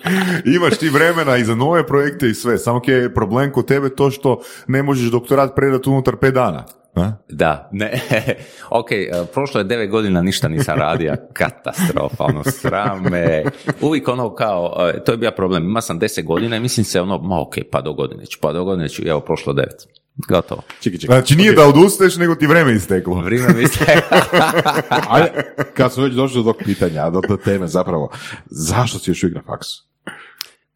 Imaš 0.57 0.79
ti 0.79 0.89
vremena 0.89 1.37
i 1.37 1.45
za 1.45 1.55
nove 1.55 1.87
projekte 1.87 2.29
i 2.29 2.35
sve. 2.35 2.59
Samo 2.59 2.81
je 2.87 3.15
problem 3.15 3.53
kod 3.53 3.67
tebe 3.67 3.89
to 3.89 4.11
što 4.11 4.41
ne 4.67 4.83
možeš 4.83 5.11
doktorat 5.11 5.55
predati 5.57 5.89
unutar 5.89 6.15
5 6.15 6.31
dana. 6.31 6.65
A? 6.97 7.13
Da, 7.29 7.69
ne, 7.73 8.01
ok, 8.71 8.93
e, 8.93 9.11
prošlo 9.33 9.61
je 9.61 9.65
devet 9.65 9.91
godina, 9.91 10.23
ništa 10.23 10.49
nisam 10.49 10.79
radio, 10.79 11.17
katastrofa, 11.33 12.25
ono, 12.25 12.45
srame, 12.45 13.45
uvijek 13.81 14.09
ono 14.09 14.35
kao, 14.35 14.91
e, 14.95 15.05
to 15.05 15.13
je 15.13 15.19
bio 15.19 15.31
problem, 15.31 15.65
ima 15.65 15.81
sam 15.81 15.99
deset 15.99 16.25
godina 16.25 16.57
i 16.57 16.61
mislim 16.61 16.85
se 16.85 17.01
ono, 17.01 17.19
ma 17.19 17.41
ok, 17.41 17.55
pa 17.73 17.81
do 17.81 17.93
godine 17.93 18.27
ću, 18.27 18.39
pa 18.41 18.53
do 18.53 18.65
godine 18.65 18.89
ću, 18.89 19.03
evo, 19.07 19.21
prošlo 19.21 19.53
devet, 19.53 19.87
gotovo. 20.29 20.63
Čekaj, 20.81 20.99
čekaj. 20.99 21.17
Znači 21.17 21.37
nije 21.37 21.53
da 21.53 21.69
odustaješ, 21.69 22.17
nego 22.17 22.35
ti 22.35 22.47
vreme 22.47 22.73
isteklo. 22.73 23.15
Vrijeme 23.15 23.49
mi 23.49 23.65
Ajde, 25.09 25.55
kad 25.75 25.93
smo 25.93 26.05
već 26.05 26.15
došli 26.15 26.45
do 26.45 26.53
tog 26.53 26.63
pitanja, 26.65 27.11
do, 27.11 27.21
do 27.29 27.37
teme 27.37 27.67
zapravo, 27.67 28.11
zašto 28.47 28.99
si 28.99 29.11
još 29.11 29.23
uvijek 29.23 29.37
na 29.37 29.43
faksu? 29.47 29.87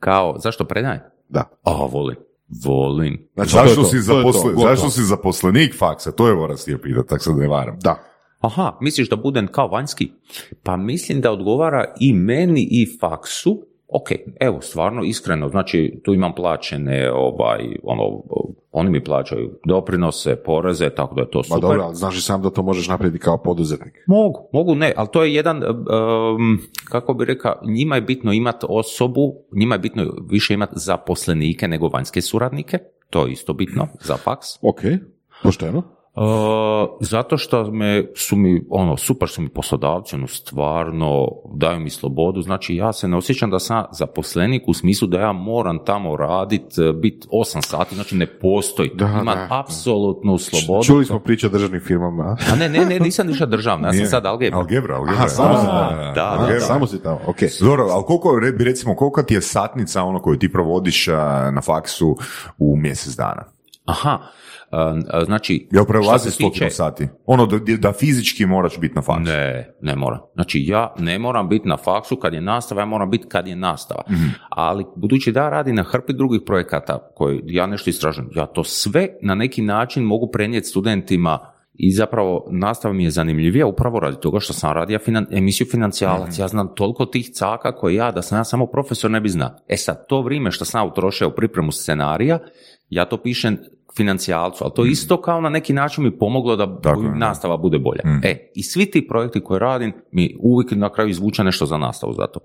kao, 0.01 0.39
zašto 0.39 0.65
predajem? 0.65 1.01
Da. 1.29 1.45
O, 1.63 1.87
volim, 1.87 2.17
volim. 2.65 3.29
Znači, 3.35 3.53
to 3.53 3.59
je 3.59 3.67
Zašto 3.67 3.83
to, 3.83 3.89
si, 3.89 4.07
to 4.07 4.19
je 4.19 4.25
to, 4.25 4.55
zašto 4.61 4.91
si 4.91 5.03
zaposlenik 5.03 5.79
faksa? 5.79 6.13
To 6.13 6.29
je 6.29 6.35
Voras 6.35 6.63
htio 6.63 6.79
pitati, 6.79 7.09
tako 7.09 7.23
se 7.23 7.33
ne 7.33 7.49
varam. 7.49 7.79
Da. 7.83 7.99
Aha, 8.41 8.79
misliš 8.81 9.09
da 9.09 9.17
budem 9.17 9.47
kao 9.47 9.69
vanjski? 9.69 10.11
Pa 10.63 10.77
mislim 10.77 11.21
da 11.21 11.33
odgovara 11.33 11.95
i 12.01 12.13
meni 12.13 12.69
i 12.71 12.99
faksu. 13.01 13.70
Ok, 13.93 14.11
evo, 14.41 14.61
stvarno, 14.61 15.03
iskreno, 15.03 15.49
znači 15.49 16.01
tu 16.05 16.15
imam 16.15 16.35
plaćene, 16.35 17.13
ovaj, 17.13 17.59
ono, 17.83 18.23
oni 18.73 18.91
mi 18.91 19.05
plaćaju 19.05 19.51
doprinose, 19.65 20.37
poreze, 20.37 20.91
tako 20.91 21.15
da 21.15 21.21
je 21.21 21.31
to 21.31 21.39
Ma 21.39 21.43
super. 21.43 21.61
dobro, 21.61 21.83
ali 21.83 21.95
znaš 21.95 22.19
i 22.19 22.21
sam 22.21 22.43
da 22.43 22.51
to 22.51 22.63
možeš 22.63 22.89
napraviti 22.89 23.19
kao 23.19 23.43
poduzetnik. 23.43 23.95
Mogu, 24.07 24.49
mogu 24.53 24.75
ne, 24.75 24.93
ali 24.97 25.09
to 25.13 25.25
je 25.25 25.35
jedan, 25.35 25.63
um, 25.65 26.59
kako 26.85 27.15
bi 27.15 27.25
rekao, 27.25 27.55
njima 27.65 27.95
je 27.95 28.03
bitno 28.03 28.33
imati 28.33 28.67
osobu, 28.69 29.35
njima 29.57 29.75
je 29.75 29.79
bitno 29.79 30.05
više 30.31 30.55
imati 30.55 30.73
zaposlenike 30.77 31.69
nego 31.69 31.89
vanjske 31.89 32.23
suradnike, 32.23 32.79
to 33.11 33.27
je 33.27 33.33
isto 33.33 33.53
bitno 33.53 33.89
za 34.01 34.17
faks. 34.17 34.47
Ok, 34.63 34.81
pošteno. 35.43 36.00
Uh, 36.21 36.27
zato 37.01 37.39
što 37.39 37.71
me, 37.71 38.05
su 38.15 38.37
mi, 38.37 38.63
ono, 38.71 38.97
super 38.97 39.29
su 39.29 39.43
mi 39.43 39.49
poslodavci, 39.49 40.15
ono, 40.15 40.27
stvarno 40.27 41.29
daju 41.55 41.81
mi 41.81 41.91
slobodu, 41.91 42.43
znači 42.43 42.77
ja 42.77 42.93
se 42.93 43.09
ne 43.09 43.17
osjećam 43.17 43.51
da 43.51 43.59
sam 43.59 43.85
zaposlenik 43.93 44.63
u 44.69 44.75
smislu 44.75 45.09
da 45.09 45.21
ja 45.21 45.33
moram 45.33 45.85
tamo 45.85 46.17
radit, 46.17 46.63
biti 46.95 47.29
8 47.33 47.67
sati, 47.67 47.95
znači 47.95 48.17
ne 48.17 48.27
postoji, 48.27 48.91
Da, 48.95 49.07
imam 49.07 49.27
da. 49.27 49.47
apsolutnu 49.51 50.39
slobodu. 50.39 50.87
Čuli 50.87 51.05
smo 51.05 51.19
priče 51.19 51.47
o 51.47 51.51
državnim 51.51 51.81
firmama. 51.81 52.37
A 52.53 52.57
ne, 52.57 52.69
ne, 52.69 52.85
ne, 52.85 53.01
nisam 53.01 53.27
ništa 53.27 53.47
državna, 53.47 53.89
ja 53.89 53.93
sam 53.93 54.07
sad 54.07 54.27
algebra. 54.27 54.59
Algebra, 54.59 54.97
algebra. 54.97 55.19
Aha, 55.19 55.29
samo 55.29 55.59
si 55.59 55.67
tamo. 55.67 56.13
da, 56.15 56.47
da, 56.47 56.53
da. 56.53 56.61
Samo 56.61 56.87
si 56.87 57.03
tamo, 57.03 57.21
ok. 57.27 57.37
Dobro, 57.61 57.85
ali 57.91 58.05
koliko, 58.05 58.41
recimo, 58.59 58.97
kolika 58.97 59.23
ti 59.23 59.35
je 59.35 59.41
satnica 59.43 60.03
ono 60.03 60.23
koju 60.23 60.39
ti 60.39 60.53
provodiš 60.53 61.07
na 61.53 61.61
faksu 61.65 62.17
u 62.59 62.77
mjesec 62.77 63.17
dana? 63.17 63.45
Aha, 63.85 64.19
znači... 65.27 65.69
Jel 65.73 65.85
što 65.85 65.93
prelazi 65.93 66.31
se 66.31 66.37
tiče- 66.39 66.71
sati? 66.71 67.09
Ono 67.27 67.47
da, 67.47 67.59
da 67.79 67.93
fizički 67.93 68.47
moraš 68.47 68.79
biti 68.81 68.95
na 68.95 69.03
faksu. 69.03 69.23
Ne, 69.23 69.73
ne 69.81 69.97
moram. 69.97 70.19
Znači 70.35 70.65
ja 70.67 70.95
ne 70.99 71.19
moram 71.19 71.49
biti 71.49 71.69
na 71.69 71.77
faksu 71.77 72.17
kad 72.17 72.35
je 72.35 72.41
nastava, 72.41 72.81
ja 72.83 72.87
moram 72.87 73.11
biti 73.11 73.29
kad 73.29 73.47
je 73.47 73.57
nastava. 73.57 74.03
Mhm. 74.11 74.25
Ali 74.51 74.85
budući 74.97 75.33
da 75.33 75.43
ja 75.43 75.49
radim 75.49 75.75
na 75.75 75.83
hrpi 75.83 76.13
drugih 76.13 76.41
projekata 76.47 77.11
koji 77.15 77.41
ja 77.45 77.67
nešto 77.67 77.91
istražujem, 77.91 78.31
ja 78.35 78.47
to 78.47 78.65
sve 78.65 79.09
na 79.23 79.35
neki 79.35 79.63
način 79.63 80.03
mogu 80.03 80.31
prenijeti 80.33 80.67
studentima 80.67 81.39
i 81.75 81.93
zapravo 81.93 82.49
nastava 82.51 82.95
mi 82.95 83.05
je 83.05 83.11
zanimljivija 83.11 83.67
upravo 83.67 84.01
radi 84.01 84.17
toga 84.21 84.41
što 84.41 84.53
sam 84.53 84.73
radio 84.73 84.99
finan- 84.99 85.27
emisiju 85.31 85.67
financijalac. 85.71 86.33
Mhm. 86.33 86.43
Ja 86.43 86.49
znam 86.49 86.75
toliko 86.75 87.07
tih 87.07 87.31
caka 87.33 87.77
koje 87.77 87.95
ja, 87.95 88.11
da 88.11 88.23
sam 88.23 88.39
ja 88.39 88.45
samo 88.45 88.67
profesor, 88.67 89.11
ne 89.11 89.21
bi 89.21 89.29
znao. 89.29 89.51
E 89.69 89.77
sad, 89.77 90.07
to 90.09 90.23
vrijeme 90.23 90.51
što 90.51 90.65
sam 90.65 90.81
ja 90.81 90.85
utrošio 90.85 91.29
u 91.29 91.35
pripremu 91.37 91.73
scenarija, 91.73 92.39
ja 92.89 93.05
to 93.05 93.17
pišem 93.17 93.59
financijalcu, 94.01 94.65
ali 94.65 94.73
to 94.77 94.85
isto 94.85 95.21
kao 95.21 95.41
na 95.41 95.49
neki 95.49 95.73
način 95.73 96.05
mi 96.05 96.19
pomoglo 96.19 96.57
da. 96.57 96.81
Tako 96.81 97.03
nastava 97.03 97.57
bude 97.57 97.79
bolja. 97.79 98.03
E, 98.23 98.51
i 98.55 98.63
svi 98.63 98.87
ti 98.87 99.07
projekti 99.09 99.41
koje 99.41 99.61
radim 99.61 99.93
mi 100.13 100.37
uvijek 100.41 100.71
na 100.73 100.93
kraju 100.93 101.11
izvuče 101.11 101.45
nešto 101.45 101.67
za 101.67 101.79
nastavu 101.79 102.13
za 102.13 102.27
to. 102.27 102.41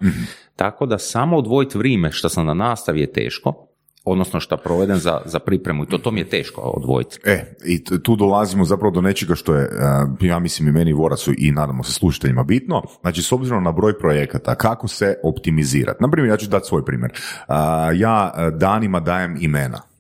Tako 0.56 0.86
da 0.86 0.98
samo 0.98 1.38
odvojiti 1.38 1.78
vrijeme 1.78 2.12
što 2.12 2.30
sam 2.30 2.46
na 2.46 2.54
nastavi 2.54 3.00
je 3.00 3.12
teško, 3.12 3.68
odnosno 4.06 4.40
šta 4.40 4.58
proveden 4.58 4.98
za, 4.98 5.22
za 5.26 5.40
pripremu 5.40 5.84
i 5.84 5.88
to, 5.88 5.98
to 5.98 6.12
mi 6.12 6.20
je 6.20 6.30
teško 6.30 6.62
odvojiti. 6.62 7.20
E, 7.24 7.56
i 7.66 7.84
tu 7.84 8.16
dolazimo 8.16 8.66
zapravo 8.66 8.92
do 8.92 9.02
nečega 9.02 9.36
što 9.36 9.56
je, 9.56 9.64
e, 9.64 10.28
ja 10.28 10.40
mislim 10.40 10.68
i 10.68 10.72
meni 10.72 10.92
i 10.92 10.94
Vorasu 10.94 11.32
i 11.38 11.52
nadamo 11.52 11.84
se 11.84 11.94
slušateljima 11.94 12.44
bitno, 12.44 12.82
znači 13.02 13.22
s 13.22 13.32
obzirom 13.32 13.64
na 13.64 13.72
broj 13.72 14.00
projekata, 14.00 14.56
kako 14.56 14.88
se 14.88 15.16
optimizirati. 15.24 16.04
Naprimjer, 16.04 16.34
ja 16.34 16.38
ću 16.38 16.50
dati 16.50 16.68
svoj 16.68 16.86
primjer. 16.86 17.12
A, 17.48 17.92
ja 17.96 18.34
e, 18.38 18.52
danima 18.52 19.00
dajem 19.00 19.38
imena. 19.42 19.95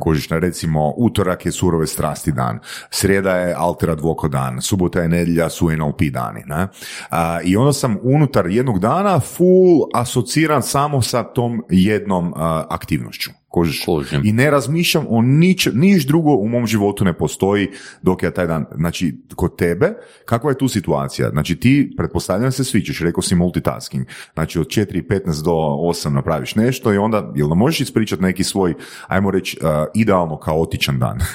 Kužiš, 0.00 0.30
na 0.30 0.38
recimo, 0.38 0.94
utorak 0.96 1.46
je 1.46 1.52
surove 1.52 1.86
strasti 1.86 2.32
dan, 2.32 2.58
srijeda 2.90 3.36
je 3.36 3.54
alter 3.54 3.90
advoko 3.90 4.28
dan, 4.28 4.60
subota 4.60 5.00
je 5.00 5.08
nedjelja 5.08 5.48
su 5.48 5.70
NLP 5.70 6.00
dani. 6.10 6.42
Ne? 6.46 6.68
A, 7.10 7.40
I 7.44 7.56
onda 7.56 7.72
sam 7.72 7.98
unutar 8.02 8.46
jednog 8.46 8.78
dana 8.78 9.20
full 9.20 9.88
asociran 9.94 10.62
samo 10.62 11.02
sa 11.02 11.22
tom 11.22 11.64
jednom 11.70 12.34
a, 12.36 12.64
aktivnošću. 12.70 13.41
Kužiš? 13.52 13.84
Kužim. 13.84 14.20
I 14.24 14.32
ne 14.32 14.50
razmišljam 14.50 15.06
o 15.08 15.22
nič, 15.22 15.68
niš 15.74 16.06
drugo 16.06 16.30
u 16.30 16.48
mom 16.48 16.66
životu 16.66 17.04
ne 17.04 17.12
postoji 17.12 17.68
dok 18.02 18.22
ja 18.22 18.30
taj 18.30 18.46
dan, 18.46 18.66
znači 18.74 19.14
kod 19.34 19.56
tebe, 19.56 19.94
kakva 20.24 20.50
je 20.50 20.58
tu 20.58 20.68
situacija? 20.68 21.30
Znači 21.30 21.56
ti, 21.56 21.92
pretpostavljam 21.96 22.44
da 22.44 22.50
se 22.50 22.64
sviđaš, 22.64 23.00
rekao 23.00 23.22
si 23.22 23.34
multitasking, 23.34 24.04
znači 24.34 24.58
od 24.58 24.66
4.15 24.66 25.44
do 25.44 25.50
8 25.50 26.08
napraviš 26.08 26.54
nešto 26.54 26.92
i 26.92 26.98
onda, 26.98 27.32
jel 27.34 27.48
nam 27.48 27.58
možeš 27.58 27.80
ispričati 27.80 28.22
neki 28.22 28.44
svoj, 28.44 28.74
ajmo 29.06 29.30
reći, 29.30 29.58
uh, 29.60 29.68
idealno 29.94 30.38
kaotičan 30.38 30.98
dan, 30.98 31.18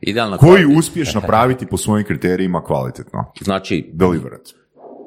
Idealna 0.00 0.36
koji 0.36 0.64
kvaliteta- 0.64 0.78
uspiješ 0.78 1.14
napraviti 1.14 1.66
po 1.66 1.76
svojim 1.76 2.06
kriterijima 2.06 2.64
kvalitetno, 2.64 3.32
Znači, 3.40 3.90
deliverat. 3.92 4.48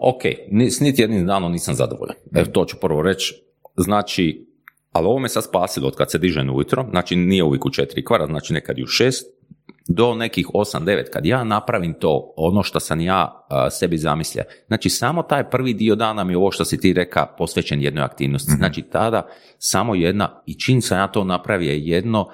ok, 0.01 0.21
s 0.69 0.79
niti 0.79 1.01
jednim 1.01 1.25
danom 1.25 1.51
nisam 1.51 1.75
zadovoljan. 1.75 2.15
Evo, 2.35 2.45
to 2.45 2.65
ću 2.65 2.77
prvo 2.81 3.01
reći. 3.01 3.33
Znači, 3.77 4.47
ali 4.91 5.07
ovo 5.07 5.19
me 5.19 5.29
sad 5.29 5.43
spasilo 5.43 5.87
od 5.87 5.95
kad 5.95 6.11
se 6.11 6.17
dižem 6.17 6.49
ujutro, 6.49 6.85
znači 6.89 7.15
nije 7.15 7.43
uvijek 7.43 7.65
u 7.65 7.69
četiri 7.69 8.05
kvara, 8.05 8.25
znači 8.25 8.53
nekad 8.53 8.79
i 8.79 8.83
u 8.83 8.87
šest, 8.87 9.41
do 9.87 10.15
nekih 10.15 10.47
8-9, 10.47 11.09
kad 11.13 11.25
ja 11.25 11.43
napravim 11.43 11.93
to, 11.93 12.33
ono 12.37 12.63
što 12.63 12.79
sam 12.79 13.01
ja 13.01 13.45
a, 13.49 13.69
sebi 13.69 13.97
zamislio. 13.97 14.43
Znači, 14.67 14.89
samo 14.89 15.23
taj 15.23 15.49
prvi 15.49 15.73
dio 15.73 15.95
dana 15.95 16.23
mi 16.23 16.33
je 16.33 16.37
ovo 16.37 16.51
što 16.51 16.65
si 16.65 16.79
ti 16.79 16.93
reka 16.93 17.25
posvećen 17.37 17.81
jednoj 17.81 18.03
aktivnosti. 18.03 18.51
Znači, 18.51 18.81
tada 18.81 19.27
samo 19.57 19.95
jedna, 19.95 20.41
i 20.45 20.59
čim 20.59 20.81
sam 20.81 20.97
ja 20.97 21.07
to 21.07 21.23
napravio 21.23 21.71
jedno, 21.71 22.29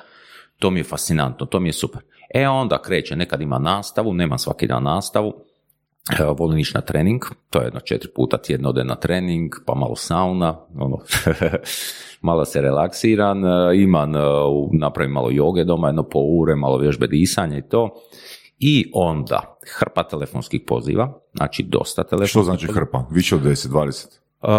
to 0.60 0.70
mi 0.70 0.80
je 0.80 0.84
fascinantno, 0.84 1.46
to 1.46 1.60
mi 1.60 1.70
je 1.70 1.74
super. 1.74 2.02
E 2.34 2.48
onda 2.48 2.82
kreće, 2.82 3.16
nekad 3.16 3.42
ima 3.42 3.60
nastavu, 3.60 4.14
nema 4.14 4.38
svaki 4.38 4.68
dan 4.68 4.84
nastavu, 4.84 5.34
volim 6.38 6.58
ići 6.60 6.72
na 6.76 6.82
trening, 6.82 7.22
to 7.50 7.60
je 7.60 7.66
jedno 7.66 7.80
četiri 7.80 8.10
puta 8.16 8.38
tjedno 8.38 8.70
ode 8.70 8.84
na 8.84 8.96
trening, 8.96 9.52
pa 9.66 9.76
malo 9.76 9.96
sauna, 9.96 10.60
ono, 10.76 10.98
malo 12.22 12.46
se 12.46 12.62
relaksiran, 12.62 13.46
e, 13.46 13.50
imam, 13.76 14.16
e, 14.16 14.20
napravim 14.74 15.12
malo 15.14 15.30
joge 15.32 15.64
doma, 15.64 15.88
jedno 15.88 16.04
po 16.04 16.20
ure, 16.20 16.56
malo 16.56 16.78
vježbe 16.78 17.08
disanja 17.08 17.58
i 17.58 17.70
to. 17.70 17.90
I 18.60 18.92
onda 18.94 19.58
hrpa 19.80 20.04
telefonskih 20.04 20.62
poziva, 20.68 21.14
znači 21.34 21.64
dosta 21.64 22.04
telefonskih 22.04 22.30
Što 22.32 22.44
znači 22.44 22.68
poziva. 22.68 22.86
hrpa? 22.86 23.06
Više 23.12 23.36
od 23.36 23.42
10, 23.42 23.68
20? 23.70 24.08
Uh, 24.42 24.50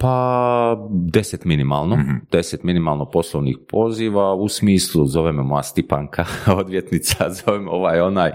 pa 0.00 0.76
deset 0.90 1.44
minimalno, 1.44 1.96
Mhm. 1.96 2.10
deset 2.32 2.62
minimalno 2.62 3.10
poslovnih 3.10 3.58
poziva 3.68 4.34
u 4.34 4.48
smislu, 4.48 5.06
zove 5.06 5.32
me 5.32 5.42
moja 5.42 5.62
Stipanka, 5.62 6.24
odvjetnica, 6.60 7.30
zove 7.46 7.58
me 7.58 7.70
ovaj 7.70 8.00
onaj, 8.00 8.30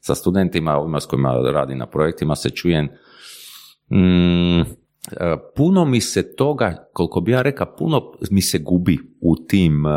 sa 0.00 0.14
studentima, 0.14 0.76
ovima 0.76 1.00
s 1.00 1.06
kojima 1.06 1.34
radi 1.52 1.74
na 1.74 1.86
projektima 1.86 2.36
se 2.36 2.50
čujem. 2.50 2.88
Mm, 3.90 4.60
puno 5.56 5.84
mi 5.84 6.00
se 6.00 6.36
toga, 6.36 6.88
koliko 6.92 7.20
bi 7.20 7.32
ja 7.32 7.42
rekao, 7.42 7.74
puno 7.78 8.12
mi 8.30 8.42
se 8.42 8.58
gubi 8.58 8.98
u 9.20 9.36
tim, 9.36 9.84
uh, 9.86 9.92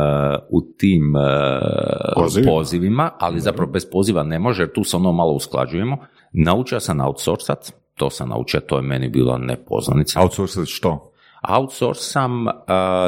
u 0.50 0.62
tim 0.78 1.16
uh, 1.16 2.24
Pozivima. 2.24 2.52
pozivima, 2.52 3.12
ali 3.20 3.40
zapravo 3.40 3.72
bez 3.72 3.86
poziva 3.92 4.24
ne 4.24 4.40
može, 4.40 4.64
jer 4.64 4.74
tu 4.74 4.84
se 4.84 4.98
ono 4.98 5.12
malo 5.12 5.34
usklađujemo. 5.34 5.98
Naučio 6.34 6.80
sam 6.80 7.00
outsourcat, 7.00 7.74
to 7.96 8.10
sam 8.10 8.30
naučio, 8.30 8.60
to 8.60 8.76
je 8.76 8.82
meni 8.82 9.10
bilo 9.10 9.38
nepoznanica. 9.38 10.22
Outsourcing 10.22 10.66
što? 10.68 11.12
Outsource 11.50 12.02
sam, 12.02 12.48
uh, 12.48 12.54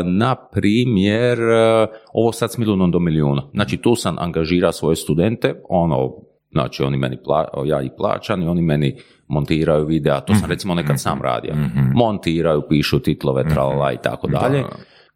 na 0.05 0.35
primjer, 0.51 1.39
uh, 1.39 1.89
ovo 2.13 2.31
sad 2.31 2.51
s 2.51 2.57
milijunom 2.57 2.91
do 2.91 2.99
milijuna. 2.99 3.43
Znači, 3.53 3.77
tu 3.77 3.95
sam 3.95 4.15
angažirao 4.19 4.71
svoje 4.71 4.95
studente, 4.95 5.61
ono, 5.69 6.13
znači 6.53 6.83
oni 6.83 6.97
meni, 6.97 7.17
pla, 7.23 7.47
ja 7.65 7.81
ih 7.81 7.91
plaćam 7.97 8.41
i 8.41 8.47
oni 8.47 8.61
meni 8.61 8.95
montiraju 9.27 9.85
videa, 9.85 10.19
to 10.21 10.35
sam 10.35 10.49
recimo 10.49 10.75
nekad 10.75 11.01
sam 11.01 11.21
radio. 11.21 11.53
Montiraju, 11.95 12.61
pišu 12.69 12.99
titlove, 12.99 13.43
tralala 13.49 13.91
i 13.91 13.97
tako 14.03 14.27
dalje. 14.27 14.63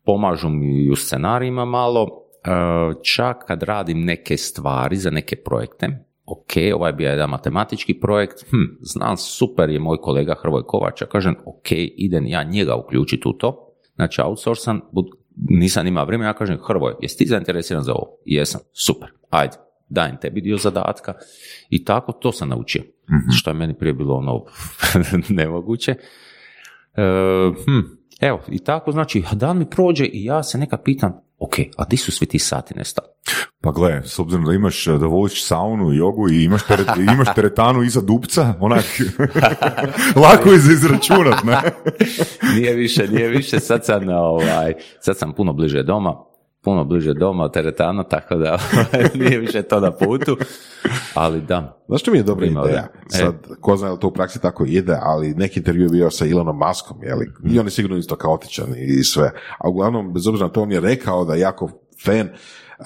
Pomažu 0.06 0.50
mi 0.50 0.90
u 0.90 0.96
scenarijima 0.96 1.66
malo. 1.66 2.04
Uh, 2.04 3.02
čak 3.16 3.38
kad 3.48 3.64
radim 3.64 4.06
neke 4.06 4.38
stvari 4.38 4.96
za 4.96 5.10
neke 5.10 5.36
projekte, 5.36 6.06
ok, 6.26 6.52
ovaj 6.76 6.94
bio 6.94 7.10
jedan 7.10 7.30
matematički 7.30 8.00
projekt, 8.00 8.50
hm, 8.50 8.78
znam, 8.82 9.18
super 9.18 9.70
je 9.70 9.80
moj 9.80 9.98
kolega 9.98 10.36
Hrvoj 10.42 10.64
Kovač, 10.64 11.02
ja 11.02 11.08
kažem, 11.08 11.36
ok, 11.46 11.68
idem 11.98 12.26
ja 12.26 12.44
njega 12.44 12.76
uključiti 12.76 13.28
u 13.28 13.34
to, 13.34 13.74
znači 13.96 14.22
outsourcam, 14.22 14.82
bud- 14.92 15.16
nisam 15.50 15.88
imao 15.88 16.06
vremena, 16.06 16.30
ja 16.30 16.34
kažem, 16.34 16.58
Hrvoj, 16.68 16.94
jesi 17.02 17.18
ti 17.18 17.26
zainteresiran 17.26 17.84
za 17.84 17.94
ovo? 17.94 18.08
Jesam, 18.26 18.62
super, 18.74 19.10
ajde, 19.30 19.58
dajem 19.90 20.18
tebi 20.22 20.42
dio 20.42 20.58
zadatka 20.58 21.14
i 21.70 21.86
tako 21.86 22.12
to 22.12 22.32
sam 22.32 22.50
naučio, 22.50 22.84
što 23.38 23.50
je 23.50 23.54
meni 23.54 23.74
prije 23.74 23.94
bilo 23.94 24.16
ono 24.16 24.46
nemoguće. 25.44 25.92
E, 25.92 27.04
hm, 27.66 27.80
evo, 28.22 28.42
i 28.48 28.60
tako, 28.60 28.92
znači, 28.92 29.24
dan 29.34 29.58
mi 29.58 29.70
prođe 29.70 30.06
i 30.06 30.24
ja 30.24 30.44
se 30.44 30.58
nekad 30.58 30.84
pitam, 30.84 31.22
ok, 31.40 31.54
a 31.78 31.86
di 31.86 31.98
su 31.98 32.12
svi 32.12 32.26
ti 32.26 32.40
sati 32.40 32.74
nestali? 32.78 33.08
Pa 33.62 33.72
gle, 33.72 34.02
s 34.06 34.20
obzirom 34.20 34.46
da 34.46 34.54
imaš, 34.54 34.86
da 34.86 35.06
voliš 35.06 35.46
saunu, 35.46 35.94
jogu 35.94 36.30
i 36.32 36.44
imaš, 36.44 36.64
teret, 36.68 36.88
imaš 37.14 37.28
teretanu 37.36 37.84
iza 37.84 38.02
dupca, 38.02 38.54
onak, 38.60 38.86
lako 40.24 40.50
je 40.50 40.60
za 40.60 40.72
izračunat, 40.72 41.44
ne? 41.44 41.58
nije 42.56 42.74
više, 42.74 43.08
nije 43.08 43.28
više, 43.28 43.60
sad 43.60 43.86
sam, 43.86 44.10
ovaj, 44.10 44.74
sad 45.00 45.18
sam 45.18 45.34
puno 45.34 45.54
bliže 45.54 45.84
doma, 45.84 46.16
puno 46.68 46.84
bliže 46.84 47.14
doma 47.14 47.44
od 47.44 47.54
teretana, 47.54 48.04
tako 48.04 48.36
da 48.36 48.60
nije 49.20 49.40
više 49.40 49.62
to 49.62 49.80
na 49.80 49.92
putu, 49.92 50.38
ali 51.14 51.42
da. 51.42 51.84
Znaš 51.88 52.02
što 52.02 52.12
mi 52.12 52.18
je 52.18 52.24
dobra 52.24 52.46
ideja? 52.46 52.64
da. 52.66 52.88
Sad, 53.08 53.36
ko 53.62 53.78
zna 53.78 53.90
da 53.90 53.96
to 53.96 54.08
u 54.08 54.12
praksi 54.12 54.42
tako 54.42 54.66
ide, 54.66 54.98
ali 55.02 55.34
neki 55.34 55.60
intervju 55.60 55.84
je 55.84 55.90
bio 55.90 56.10
sa 56.10 56.28
Elonom 56.28 56.58
Muskom, 56.58 57.04
jeli? 57.04 57.32
I 57.46 57.60
on 57.60 57.66
je 57.66 57.72
sigurno 57.72 57.98
isto 57.98 58.16
kaotičan 58.16 58.68
i 58.78 59.04
sve. 59.04 59.32
A 59.58 59.70
uglavnom, 59.70 60.14
bez 60.14 60.28
obzira 60.28 60.48
na 60.48 60.54
to, 60.54 60.62
on 60.62 60.72
je 60.72 60.80
rekao 60.80 61.26
da 61.26 61.34
je 61.34 61.40
jako 61.40 61.70
fan 62.06 62.30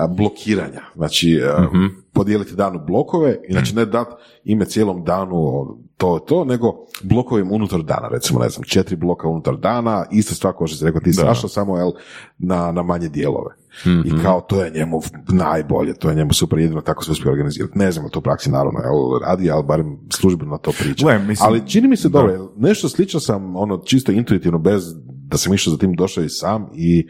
blokiranja. 0.10 0.82
Znači, 0.96 1.42
a, 1.44 1.68
podijeliti 2.14 2.56
dan 2.56 2.76
u 2.76 2.86
blokove, 2.86 3.38
inače 3.48 3.76
ne 3.76 3.86
dat 3.86 4.08
ime 4.44 4.66
cijelom 4.66 5.04
danu 5.04 5.68
to 5.98 6.20
to, 6.20 6.46
nego 6.46 6.86
blokovim 7.04 7.52
unutar 7.52 7.82
dana, 7.82 8.08
recimo, 8.08 8.40
ne 8.40 8.50
znam, 8.50 8.64
četiri 8.64 8.96
bloka 8.96 9.28
unutar 9.28 9.58
dana, 9.58 10.06
ista 10.12 10.36
stvar 10.36 10.54
kao 10.58 10.68
što 10.68 10.78
si 10.78 10.86
rekao 10.86 11.02
ti, 11.02 11.14
Sašo, 11.14 11.48
samo 11.48 11.78
jel, 11.78 11.92
na, 12.38 12.72
na 12.72 12.84
manje 12.84 13.10
dijelove. 13.10 13.61
I 14.06 14.22
kao 14.24 14.42
to 14.42 14.64
je 14.64 14.72
njemu 14.72 15.02
najbolje, 15.30 15.94
to 15.94 16.10
je 16.10 16.16
njemu 16.16 16.34
super, 16.34 16.60
jedino 16.60 16.82
tako 16.82 17.04
se 17.04 17.12
uspije 17.12 17.32
organizirati. 17.32 17.78
Ne 17.78 17.92
znam, 17.92 18.10
to 18.10 18.20
u 18.20 18.24
praksi 18.24 18.52
naravno 18.52 18.80
jel, 18.80 18.94
radi, 19.22 19.52
ali 19.52 19.64
barem 19.64 19.98
službeno 20.10 20.58
to 20.58 20.72
priča. 20.74 21.06
Gle, 21.06 21.20
mislim- 21.20 21.48
ali 21.48 21.68
čini 21.68 21.88
mi 21.88 21.98
se 21.98 22.10
dobro, 22.10 22.32
jel, 22.32 22.48
nešto 22.58 22.90
slično 22.90 23.20
sam, 23.20 23.56
ono, 23.56 23.78
čisto 23.78 24.12
intuitivno, 24.12 24.58
bez 24.60 24.84
da 25.06 25.38
sam 25.38 25.54
išao 25.54 25.72
za 25.72 25.78
tim 25.78 25.94
došao 25.94 26.24
i 26.24 26.30
sam 26.30 26.70
i 26.76 27.08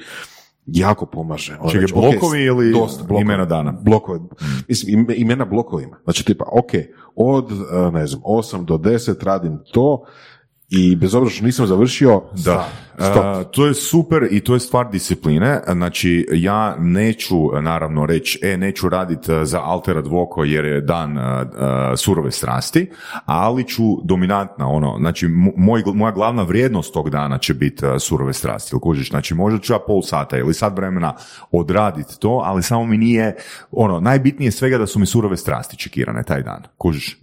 jako 0.67 1.05
pomaže. 1.05 1.57
Ono, 1.59 1.69
Čekaj, 1.69 1.81
reći, 1.81 1.93
ok, 1.95 2.01
blokovi 2.01 2.41
ili 2.41 2.71
dosta 2.71 2.97
blokova. 2.99 3.21
imena 3.21 3.45
dana? 3.45 3.71
Blokovi. 3.73 4.19
Mislim, 4.67 4.99
ime- 4.99 5.15
imena 5.15 5.45
blokovima. 5.45 5.97
Znači, 6.03 6.25
tipa, 6.25 6.45
ok, 6.51 6.71
od, 7.15 7.51
eh, 7.51 7.91
ne 7.91 8.07
znam, 8.07 8.21
8 8.25 8.65
do 8.65 8.77
10 8.77 9.23
radim 9.23 9.59
to 9.73 10.03
i 10.69 10.95
bez 10.95 11.15
obzira 11.15 11.29
što 11.29 11.45
nisam 11.45 11.67
završio, 11.67 12.21
Da, 12.45 12.67
stop. 13.01 13.51
To 13.51 13.65
je 13.65 13.73
super 13.73 14.27
i 14.31 14.39
to 14.39 14.53
je 14.53 14.59
stvar 14.59 14.89
discipline. 14.91 15.61
Znači, 15.71 16.27
ja 16.31 16.75
neću 16.79 17.61
naravno 17.61 18.05
reći, 18.05 18.39
e, 18.43 18.57
neću 18.57 18.89
raditi 18.89 19.31
za 19.43 19.61
alter 19.61 19.97
advoko 19.97 20.43
jer 20.43 20.65
je 20.65 20.81
dan 20.81 21.17
a, 21.17 21.93
surove 21.97 22.31
strasti, 22.31 22.89
ali 23.25 23.67
ću 23.67 23.83
dominantna, 24.03 24.67
ono, 24.67 24.97
znači, 24.99 25.27
mo- 25.27 25.53
moj, 25.57 25.83
moja 25.85 26.11
glavna 26.11 26.43
vrijednost 26.43 26.93
tog 26.93 27.09
dana 27.09 27.37
će 27.37 27.53
biti 27.53 27.85
a, 27.85 27.99
surove 27.99 28.33
strasti, 28.33 28.75
jel 28.75 28.79
kužiš? 28.79 29.09
Znači, 29.09 29.33
možda 29.33 29.59
ću 29.59 29.73
ja 29.73 29.79
pol 29.87 30.01
sata 30.01 30.37
ili 30.37 30.53
sat 30.53 30.77
vremena 30.77 31.13
odraditi 31.51 32.19
to, 32.19 32.41
ali 32.45 32.63
samo 32.63 32.85
mi 32.85 32.97
nije, 32.97 33.35
ono, 33.71 33.99
najbitnije 33.99 34.51
svega 34.51 34.77
da 34.77 34.87
su 34.87 34.99
mi 34.99 35.05
surove 35.05 35.37
strasti 35.37 35.77
čekirane 35.77 36.23
taj 36.23 36.43
dan, 36.43 36.63
kužiš? 36.77 37.19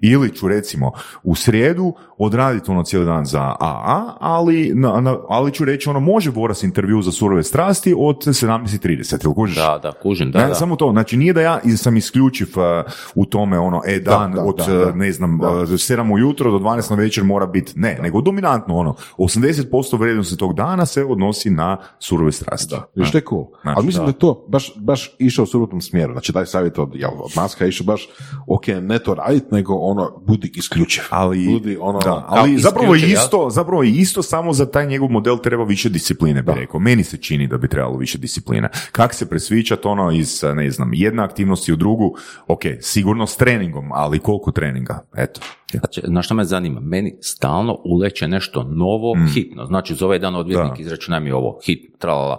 Ili 0.00 0.34
ću 0.34 0.48
recimo 0.48 0.92
u 1.22 1.34
srijedu 1.34 1.94
odraditi 2.18 2.70
ono 2.70 2.82
cijeli 2.82 3.06
dan 3.06 3.24
za 3.24 3.54
AA, 3.60 4.16
ali 4.20 4.72
na, 4.74 5.00
onda, 5.06 5.24
ali 5.28 5.52
ću 5.52 5.64
reći, 5.64 5.88
ono, 5.88 6.00
može 6.00 6.30
Boras 6.30 6.62
intervju 6.62 7.02
za 7.02 7.12
surove 7.12 7.42
strasti 7.42 7.94
od 7.98 8.16
17.30, 8.16 9.24
jel 9.24 9.34
kužiš? 9.34 9.56
Da, 9.56 9.78
da, 9.82 9.92
kužim, 9.92 10.30
da, 10.30 10.38
Ne, 10.38 10.48
da. 10.48 10.54
Samo 10.54 10.76
to, 10.76 10.90
znači 10.92 11.16
nije 11.16 11.32
da 11.32 11.40
ja 11.40 11.60
sam 11.76 11.96
isključiv 11.96 12.48
uh, 12.56 12.92
u 13.14 13.24
tome, 13.24 13.58
ono, 13.58 13.82
e, 13.86 13.98
dan 14.00 14.32
da, 14.32 14.42
od, 14.42 14.56
da, 14.56 14.66
da. 14.66 14.88
uh, 14.88 14.94
ne 14.96 15.12
znam, 15.12 15.40
uh, 15.40 15.46
7 15.46 16.12
ujutro 16.12 16.50
do 16.50 16.58
12 16.58 16.90
na 16.90 16.96
večer 16.96 17.24
mora 17.24 17.46
biti, 17.46 17.72
ne, 17.76 17.98
nego 18.02 18.20
dominantno, 18.20 18.76
ono, 18.76 18.94
80% 19.18 19.98
vrijednosti 19.98 20.36
tog 20.36 20.54
dana 20.54 20.86
se 20.86 21.04
odnosi 21.04 21.50
na 21.50 21.76
surove 21.98 22.32
strasti. 22.32 22.74
Da, 22.74 22.84
viš 22.94 23.10
to 23.10 23.18
je 23.18 23.22
cool. 23.28 23.44
Znači, 23.62 23.76
Ali 23.76 23.86
mislim 23.86 24.06
da. 24.06 24.06
da. 24.06 24.16
je 24.16 24.18
to 24.18 24.46
baš, 24.48 24.72
baš 24.76 25.16
išao 25.18 25.42
u 25.42 25.46
suprotnom 25.46 25.80
smjeru. 25.80 26.12
Znači, 26.12 26.32
taj 26.32 26.46
savjet 26.46 26.78
od, 26.78 26.90
jel, 26.94 27.10
od 27.18 27.30
Maska 27.36 27.64
je 27.64 27.68
išao 27.68 27.84
baš, 27.84 28.08
ok, 28.46 28.66
ne 28.82 28.98
to 28.98 29.14
radit, 29.14 29.50
nego 29.50 29.74
ono, 29.74 30.22
budi 30.26 30.52
isključiv. 30.54 31.04
Ali, 31.10 31.48
Budi 31.52 31.76
ono, 31.80 31.98
da, 31.98 32.24
ali 32.28 32.58
zapravo 32.58 32.94
je 32.94 33.12
isto, 33.12 33.50
zapravo 33.50 33.82
je 33.82 33.90
isto 33.90 34.22
samo 34.22 34.52
za 34.52 34.66
taj 34.66 34.85
njegov 34.86 35.10
model 35.10 35.38
treba 35.38 35.64
više 35.64 35.88
discipline, 35.88 36.42
bi 36.42 36.52
rekao. 36.54 36.80
Meni 36.80 37.04
se 37.04 37.16
čini 37.16 37.46
da 37.46 37.58
bi 37.58 37.68
trebalo 37.68 37.96
više 37.96 38.18
discipline. 38.18 38.68
Kak 38.92 39.14
se 39.14 39.28
presvičat 39.28 39.86
ono 39.86 40.10
iz, 40.12 40.42
ne 40.54 40.70
znam, 40.70 40.90
jedne 40.94 41.22
aktivnosti 41.22 41.72
u 41.72 41.76
drugu, 41.76 42.16
ok, 42.46 42.62
sigurno 42.80 43.26
s 43.26 43.36
treningom, 43.36 43.92
ali 43.92 44.18
koliko 44.18 44.50
treninga, 44.52 45.06
eto. 45.16 45.40
Znači, 45.70 46.00
na 46.04 46.22
što 46.22 46.34
me 46.34 46.44
zanima? 46.44 46.80
Meni 46.80 47.16
stalno 47.20 47.78
uleće 47.84 48.28
nešto 48.28 48.62
novo, 48.62 49.16
hitno. 49.34 49.66
Znači, 49.66 49.94
za 49.94 50.04
ovaj 50.04 50.18
dan 50.18 50.34
odvjetnik 50.34 50.76
Da. 50.76 50.82
izračunaj 50.82 51.20
mi 51.20 51.32
ovo, 51.32 51.58
hit, 51.64 51.98
tralala. 51.98 52.38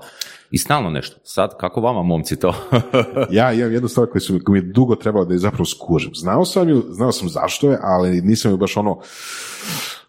I 0.51 0.57
stalno 0.57 0.89
nešto. 0.89 1.17
Sad, 1.23 1.57
kako 1.59 1.81
vama, 1.81 2.03
momci, 2.03 2.39
to? 2.39 2.53
Ja 3.31 3.53
imam 3.53 3.73
jednu 3.73 3.87
stvar 3.87 4.07
koju, 4.11 4.21
su, 4.21 4.39
koju 4.45 4.53
mi 4.53 4.59
je 4.59 4.71
dugo 4.73 4.95
trebalo 4.95 5.25
da 5.25 5.33
je 5.33 5.37
zapravo 5.39 5.65
skužim. 5.65 6.11
Znao 6.15 6.45
sam 6.45 6.69
ju, 6.69 6.85
znao 6.89 7.11
sam 7.11 7.29
zašto 7.29 7.71
je, 7.71 7.77
ali 7.81 8.21
nisam 8.21 8.51
ju 8.51 8.57
baš 8.57 8.77
ono 8.77 8.99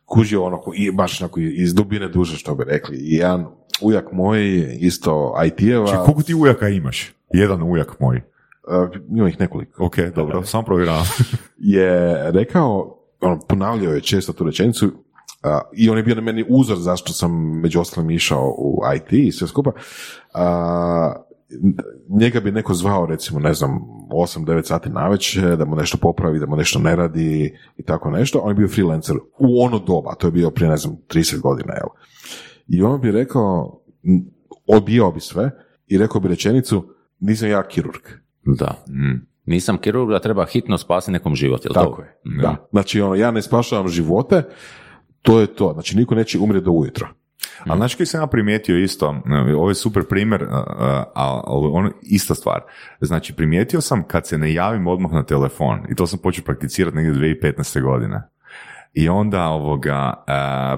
kužio 0.09 0.45
ono, 0.45 0.63
i 0.75 0.91
baš 0.91 1.21
onako 1.21 1.41
iz 1.41 1.75
dubine 1.75 2.09
duže 2.09 2.37
što 2.37 2.55
bi 2.55 2.65
rekli. 2.65 2.97
I 2.97 3.15
jedan 3.15 3.47
ujak 3.81 4.13
moj, 4.13 4.41
isto 4.81 5.35
IT-eva, 5.47 5.87
Či, 5.87 5.97
koliko 6.05 6.23
ti 6.23 6.35
ujaka 6.35 6.69
imaš? 6.69 7.13
Jedan 7.33 7.63
ujak 7.63 8.01
moj. 8.01 8.17
uh, 8.17 8.91
ima 9.17 9.29
ih 9.29 9.41
nekoliko, 9.41 9.85
Ok, 9.85 9.97
dobro, 10.15 10.43
sam 10.45 10.65
provjeravam. 10.65 11.07
je 11.59 12.17
rekao, 12.31 12.99
ono, 13.21 13.41
ponavljao 13.41 13.95
je 13.95 14.01
često 14.01 14.33
tu 14.33 14.45
rečenicu, 14.45 14.91
a, 15.43 15.61
i 15.73 15.91
on 15.91 15.97
je 15.97 16.03
bio 16.03 16.15
na 16.15 16.21
meni 16.21 16.45
uzor 16.49 16.77
zašto 16.79 17.13
sam 17.13 17.61
među 17.61 17.81
ostalim 17.81 18.11
išao 18.11 18.55
u 18.59 18.81
IT 18.97 19.13
i 19.13 19.33
sve 19.33 19.49
skupa. 19.49 19.73
A, 20.35 21.15
njega 22.09 22.41
bi 22.41 22.53
neko 22.53 22.75
zvao 22.75 23.07
recimo, 23.07 23.41
ne 23.41 23.55
znam, 23.55 23.79
8-9 24.11 24.63
sati 24.63 24.91
navečer, 24.91 25.57
da 25.57 25.65
mu 25.65 25.77
nešto 25.77 25.99
popravi, 25.99 26.39
da 26.39 26.47
mu 26.47 26.57
nešto 26.57 26.79
ne 26.79 26.97
radi 26.97 27.57
i 27.77 27.83
tako 27.83 28.11
nešto. 28.11 28.39
On 28.39 28.51
je 28.51 28.55
bio 28.55 28.69
freelancer 28.69 29.17
u 29.39 29.63
ono 29.63 29.79
doba, 29.79 30.15
to 30.15 30.27
je 30.27 30.31
bio 30.31 30.51
prije, 30.51 30.71
ne 30.71 30.77
znam, 30.77 30.97
30 31.09 31.41
godina, 31.41 31.75
jel? 31.75 31.89
I 32.69 32.83
on 32.83 33.01
bi 33.01 33.11
rekao, 33.11 33.81
odbijao 34.67 35.13
bi 35.13 35.21
sve 35.21 35.51
i 35.87 35.99
rekao 35.99 36.21
bi 36.21 36.29
rečenicu, 36.29 36.95
nisam 37.21 37.49
ja 37.49 37.69
kirurg. 37.69 38.03
da. 38.45 38.85
Nisam 39.47 39.79
kirurg 39.79 40.11
da 40.11 40.19
treba 40.19 40.47
hitno 40.47 40.79
spasiti 40.79 41.13
nekom 41.13 41.35
život, 41.35 41.65
jel 41.65 41.75
Tako 41.75 41.97
to? 41.97 42.03
je, 42.03 42.41
da. 42.43 42.69
Znači, 42.71 43.01
ono, 43.01 43.15
ja 43.15 43.31
ne 43.31 43.43
spašavam 43.43 43.89
živote, 43.89 44.43
to 45.23 45.41
je 45.41 45.47
to. 45.47 45.73
Znači, 45.73 45.97
niko 45.97 46.15
neće 46.15 46.39
umrijeti 46.39 46.65
do 46.65 46.71
ujutro. 46.71 47.09
Ali 47.67 47.79
znaš 47.79 47.95
kaj 47.95 48.07
sam 48.07 48.21
ja 48.21 48.27
primijetio 48.27 48.79
isto, 48.79 49.23
ovo 49.57 49.69
je 49.69 49.75
super 49.75 50.03
primjer, 50.09 50.47
ali 51.15 51.69
ono, 51.73 51.91
ista 52.03 52.35
stvar. 52.35 52.61
Znači, 53.01 53.37
primijetio 53.37 53.81
sam 53.81 54.03
kad 54.03 54.27
se 54.27 54.39
ne 54.39 54.53
javim 54.53 54.87
odmah 54.87 55.13
na 55.13 55.23
telefon, 55.23 55.81
i 55.91 55.95
to 55.95 56.07
sam 56.07 56.19
počeo 56.23 56.45
prakticirati 56.45 56.97
negdje 56.97 57.37
2015. 57.43 57.83
godine, 57.83 58.23
i 58.93 59.09
onda 59.09 59.47
ovoga, 59.47 60.25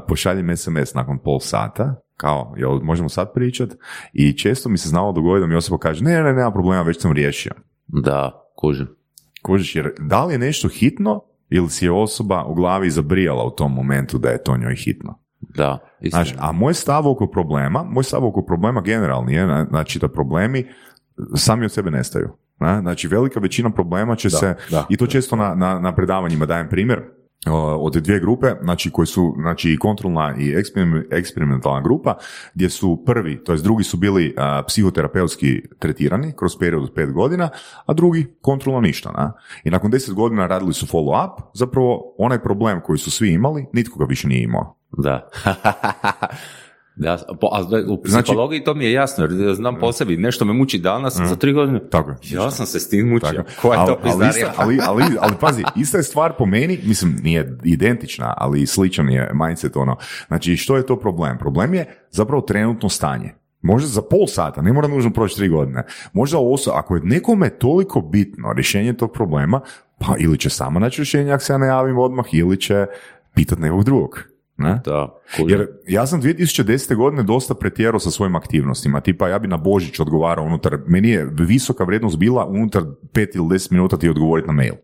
pošaljem 0.09 0.57
SMS 0.57 0.95
nakon 0.95 1.19
pol 1.19 1.41
sata, 1.41 2.03
kao, 2.17 2.55
jel 2.57 2.81
možemo 2.83 3.09
sad 3.09 3.33
pričat, 3.35 3.71
i 4.13 4.39
često 4.39 4.69
mi 4.69 4.79
se 4.79 4.89
znalo 4.89 5.13
dogoditi 5.13 5.41
da 5.41 5.47
mi 5.47 5.55
osoba 5.55 5.79
kaže, 5.79 6.05
ne, 6.05 6.23
ne, 6.23 6.33
nema 6.33 6.53
problema, 6.53 6.83
već 6.83 7.01
sam 7.01 7.13
riješio. 7.13 7.53
Da, 7.87 8.51
kužim. 8.57 8.89
Kužiš, 9.43 9.77
jer 9.77 9.93
da 9.99 10.25
li 10.25 10.35
je 10.35 10.39
nešto 10.39 10.69
hitno, 10.69 11.25
ili 11.51 11.71
si 11.71 11.85
je 11.85 11.93
osoba 11.93 12.45
u 12.45 12.55
glavi 12.55 12.91
zabrijala 12.91 13.45
u 13.45 13.51
tom 13.51 13.75
momentu 13.75 14.19
da 14.19 14.29
je 14.29 14.43
to 14.43 14.57
njoj 14.57 14.75
hitno? 14.77 15.20
Da, 15.41 15.79
istina. 16.01 16.25
Znači, 16.25 16.37
a 16.41 16.53
moj 16.53 16.75
stav 16.75 17.09
oko 17.09 17.27
problema, 17.27 17.83
moj 17.83 18.05
stav 18.05 18.25
oko 18.25 18.43
problema 18.45 18.81
generalni 18.81 19.35
je, 19.35 19.47
na- 19.47 19.67
znači 19.71 19.99
da 19.99 20.09
problemi 20.09 20.67
sami 21.35 21.65
od 21.65 21.73
sebe 21.73 21.91
nestaju. 21.91 22.29
Na? 22.59 22.81
Znači, 22.81 23.09
velika 23.09 23.41
većina 23.41 23.71
problema 23.71 24.17
će 24.17 24.31
se, 24.31 24.55
da, 24.71 24.87
i 24.89 24.97
to 24.97 25.07
često 25.07 25.37
na, 25.37 25.55
na, 25.55 25.79
na 25.81 25.95
predavanjima 25.95 26.47
dajem 26.47 26.69
primjer, 26.69 27.03
od 27.79 27.93
dvije 27.93 28.21
grupe, 28.21 28.47
znači 28.63 28.91
koji 28.91 29.07
su 29.07 29.35
znači 29.41 29.73
i 29.73 29.79
kontrolna 29.79 30.35
i 30.39 30.55
eksperim- 30.55 31.05
eksperimentalna 31.11 31.81
grupa, 31.81 32.15
gdje 32.55 32.71
su 32.71 33.03
prvi, 33.07 33.45
to 33.45 33.53
jest 33.53 33.65
drugi 33.65 33.85
su 33.85 33.97
bili 33.97 34.35
a, 34.39 34.63
psihoterapeutski 34.67 35.63
tretirani 35.79 36.33
kroz 36.37 36.57
period 36.59 36.83
od 36.83 36.93
pet 36.95 37.13
godina, 37.13 37.49
a 37.87 37.93
drugi 37.93 38.27
kontrolno 38.41 38.81
ništa. 38.81 39.13
Na? 39.13 39.33
I 39.65 39.71
nakon 39.71 39.91
deset 39.91 40.15
godina 40.15 40.47
radili 40.47 40.73
su 40.73 40.87
follow 40.87 41.25
up, 41.27 41.43
zapravo 41.55 42.15
onaj 42.19 42.43
problem 42.43 42.81
koji 42.85 42.99
su 42.99 43.11
svi 43.11 43.33
imali, 43.33 43.67
nitko 43.73 43.99
ga 43.99 44.05
više 44.05 44.29
nije 44.29 44.43
imao. 44.43 44.77
Da. 44.99 45.29
da, 46.97 47.19
po, 47.41 47.49
a 47.53 47.61
u 47.89 48.03
Znači- 48.05 48.25
psihologiji 48.25 48.65
to 48.65 48.75
mi 48.75 48.85
je 48.85 48.93
jasno, 48.93 49.25
jer 49.25 49.55
znam 49.55 49.79
po 49.79 49.93
sebi, 49.93 50.17
nešto 50.17 50.45
me 50.45 50.53
muči 50.53 50.79
danas, 50.79 51.17
za 51.17 51.37
tri 51.37 51.53
godine, 51.53 51.81
Tako 51.91 52.15
ja 52.23 52.51
sam 52.51 52.67
se 52.67 52.81
s 52.81 52.89
tim 52.89 53.09
mučio. 53.09 53.29
Tako. 53.33 53.51
Koja 53.63 53.81
je 53.81 53.87
to 53.87 53.99
ali, 54.05 54.27
ista- 54.27 54.53
ali, 54.57 54.79
ali, 54.87 55.05
ali 55.23 55.33
pazi, 55.41 55.65
ista 55.77 55.99
je 55.99 56.03
stvar 56.03 56.33
po 56.39 56.47
meni, 56.47 56.81
mislim 56.85 57.17
nije 57.23 57.59
identična, 57.65 58.35
ali 58.37 58.67
sličan 58.67 59.09
je 59.11 59.31
mindset 59.35 59.77
ono. 59.77 59.97
Znači 60.29 60.57
što 60.57 60.77
je 60.77 60.87
to 60.87 60.97
problem? 60.99 61.39
Problem 61.39 61.75
je 61.75 61.95
zapravo 62.11 62.43
trenutno 62.43 62.89
stanje. 62.89 63.35
Možda 63.63 63.89
za 63.89 64.03
pol 64.03 64.27
sata, 64.27 64.63
ne 64.63 64.73
mora 64.73 64.89
nužno 64.89 65.11
proći 65.11 65.37
tri 65.37 65.49
godine. 65.49 65.83
Možda 66.13 66.39
oso, 66.39 66.71
ako 66.71 66.97
je 66.97 67.03
nekome 67.05 67.51
toliko 67.51 68.01
bitno 68.01 68.53
rješenje 68.53 68.93
tog 68.93 69.13
problema, 69.13 69.61
pa 69.99 70.15
ili 70.19 70.39
će 70.39 70.51
sama 70.51 70.81
naći 70.81 71.01
rješenje 71.01 71.33
ako 71.33 71.45
se 71.45 71.53
ja 71.53 71.59
ne 71.59 71.67
javim 71.67 71.99
odmah, 71.99 72.25
ili 72.33 72.61
će 72.61 72.87
pitat 73.35 73.59
nekog 73.59 73.85
drugog. 73.85 74.30
Ne? 74.61 74.81
Da. 74.85 75.21
Jer 75.39 75.67
ja 75.89 76.07
sam 76.07 76.23
2010. 76.23 76.97
godine 76.97 77.23
dosta 77.23 77.55
pretjerao 77.55 78.01
sa 78.01 78.11
svojim 78.11 78.37
aktivnostima, 78.37 79.01
tipa 79.01 79.29
ja 79.29 79.39
bi 79.39 79.49
na 79.49 79.57
Božić 79.57 80.01
odgovarao 80.01 80.45
unutar, 80.45 80.79
meni 80.87 81.09
je 81.09 81.29
visoka 81.39 81.85
vrijednost 81.85 82.19
bila 82.19 82.47
unutar 82.47 82.83
5 83.13 83.37
ili 83.37 83.47
10 83.47 83.73
minuta 83.73 83.97
ti 83.97 84.09
odgovoriti 84.09 84.47
na 84.47 84.53
mail. 84.53 84.75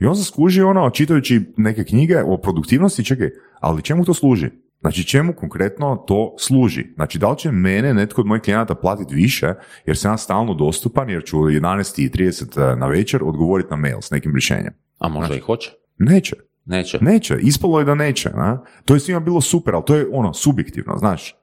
I 0.00 0.06
on 0.06 0.16
sam 0.16 0.24
skužio 0.24 0.70
ono, 0.70 0.90
čitajući 0.90 1.40
neke 1.56 1.84
knjige 1.84 2.22
o 2.22 2.36
produktivnosti, 2.36 3.04
čekaj, 3.04 3.30
ali 3.60 3.82
čemu 3.82 4.04
to 4.04 4.14
služi? 4.14 4.50
Znači 4.80 5.04
čemu 5.04 5.32
konkretno 5.32 6.04
to 6.06 6.34
služi? 6.38 6.84
Znači 6.94 7.18
da 7.18 7.30
li 7.30 7.38
će 7.38 7.52
mene 7.52 7.94
netko 7.94 8.20
od 8.20 8.26
mojih 8.26 8.42
klijenata 8.42 8.74
platiti 8.74 9.14
više 9.14 9.54
jer 9.86 9.96
sam 9.96 10.12
ja 10.12 10.16
stalno 10.16 10.54
dostupan 10.54 11.10
jer 11.10 11.24
ću 11.24 11.40
u 11.40 11.42
11.30 11.42 12.78
na 12.78 12.86
večer 12.86 13.22
odgovoriti 13.24 13.70
na 13.70 13.76
mail 13.76 14.00
s 14.00 14.10
nekim 14.10 14.32
rješenjem? 14.32 14.72
A 14.98 15.08
možda 15.08 15.34
i 15.34 15.40
hoće? 15.40 15.70
Neće. 15.98 16.36
Neće. 16.64 16.98
Neće, 17.00 17.38
ispalo 17.40 17.78
je 17.78 17.84
da 17.84 17.94
neće. 17.94 18.30
Na? 18.30 18.64
To 18.84 18.94
je 18.94 19.00
svima 19.00 19.20
bilo 19.20 19.40
super, 19.40 19.74
ali 19.74 19.84
to 19.86 19.94
je 19.94 20.06
ono, 20.12 20.34
subjektivno, 20.34 20.98
znaš. 20.98 21.34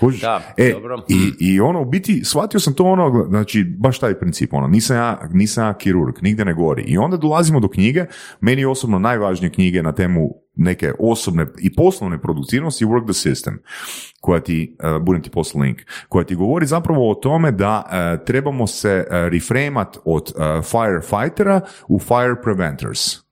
Kužiš? 0.00 0.20
Da, 0.20 0.54
e, 0.56 0.72
dobro. 0.72 1.04
I, 1.08 1.32
I 1.40 1.60
ono, 1.60 1.82
u 1.82 1.84
biti, 1.84 2.24
shvatio 2.24 2.60
sam 2.60 2.74
to 2.74 2.84
ono, 2.84 3.26
znači, 3.28 3.64
baš 3.64 3.98
taj 3.98 4.18
princip, 4.18 4.54
ono, 4.54 4.68
nisam 4.68 4.96
ja, 4.96 5.28
nisam 5.32 5.66
ja 5.66 5.74
kirurg, 5.74 6.14
nigdje 6.22 6.44
ne 6.44 6.54
gori. 6.54 6.82
I 6.82 6.98
onda 6.98 7.16
dolazimo 7.16 7.60
do 7.60 7.68
knjige, 7.68 8.04
meni 8.40 8.64
osobno 8.64 8.98
najvažnije 8.98 9.52
knjige 9.52 9.82
na 9.82 9.92
temu 9.92 10.30
neke 10.54 10.92
osobne 10.98 11.46
i 11.58 11.74
poslovne 11.74 12.20
produktivnosti 12.20 12.84
Work 12.84 13.04
the 13.04 13.30
System, 13.30 13.56
koja 14.20 14.40
ti, 14.40 14.76
uh, 14.82 15.02
budem 15.02 15.22
ti 15.22 15.30
poslao 15.30 15.62
link, 15.62 15.78
koja 16.08 16.24
ti 16.24 16.34
govori 16.34 16.66
zapravo 16.66 17.10
o 17.10 17.14
tome 17.14 17.52
da 17.52 17.84
uh, 17.86 18.24
trebamo 18.24 18.66
se 18.66 19.06
uh, 19.06 19.16
reframat 19.32 19.96
od 20.04 20.32
uh, 20.36 20.64
firefightera 20.64 21.60
u 21.88 21.98
fire 21.98 22.34
preventers. 22.42 23.25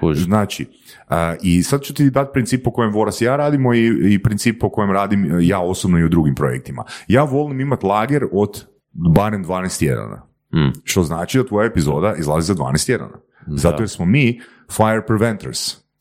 Kužim. 0.00 0.24
Znači, 0.24 0.66
a, 1.08 1.34
i 1.42 1.62
sad 1.62 1.82
ću 1.82 1.94
ti 1.94 2.10
dati 2.10 2.30
princip 2.32 2.64
po 2.64 2.72
kojem 2.72 2.92
Voras 2.92 3.20
i 3.20 3.24
ja 3.24 3.36
radimo 3.36 3.74
i, 3.74 4.14
i 4.14 4.22
princip 4.22 4.60
po 4.60 4.70
kojem 4.70 4.90
radim 4.90 5.24
e, 5.24 5.46
ja 5.46 5.60
osobno 5.60 5.98
i 5.98 6.04
u 6.04 6.08
drugim 6.08 6.34
projektima. 6.34 6.84
Ja 7.08 7.22
volim 7.22 7.60
imati 7.60 7.86
lager 7.86 8.24
od 8.32 8.66
barem 8.92 9.44
12 9.44 9.78
tjedana. 9.78 10.22
Mm. 10.54 10.80
Što 10.84 11.02
znači 11.02 11.38
da 11.38 11.46
tvoja 11.46 11.66
epizoda 11.66 12.14
izlazi 12.18 12.46
za 12.46 12.54
12 12.54 12.86
tjedana. 12.86 13.18
Zato 13.46 13.82
jer 13.82 13.88
smo 13.88 14.04
mi 14.04 14.40
fire 14.76 15.06
preventers. 15.06 15.58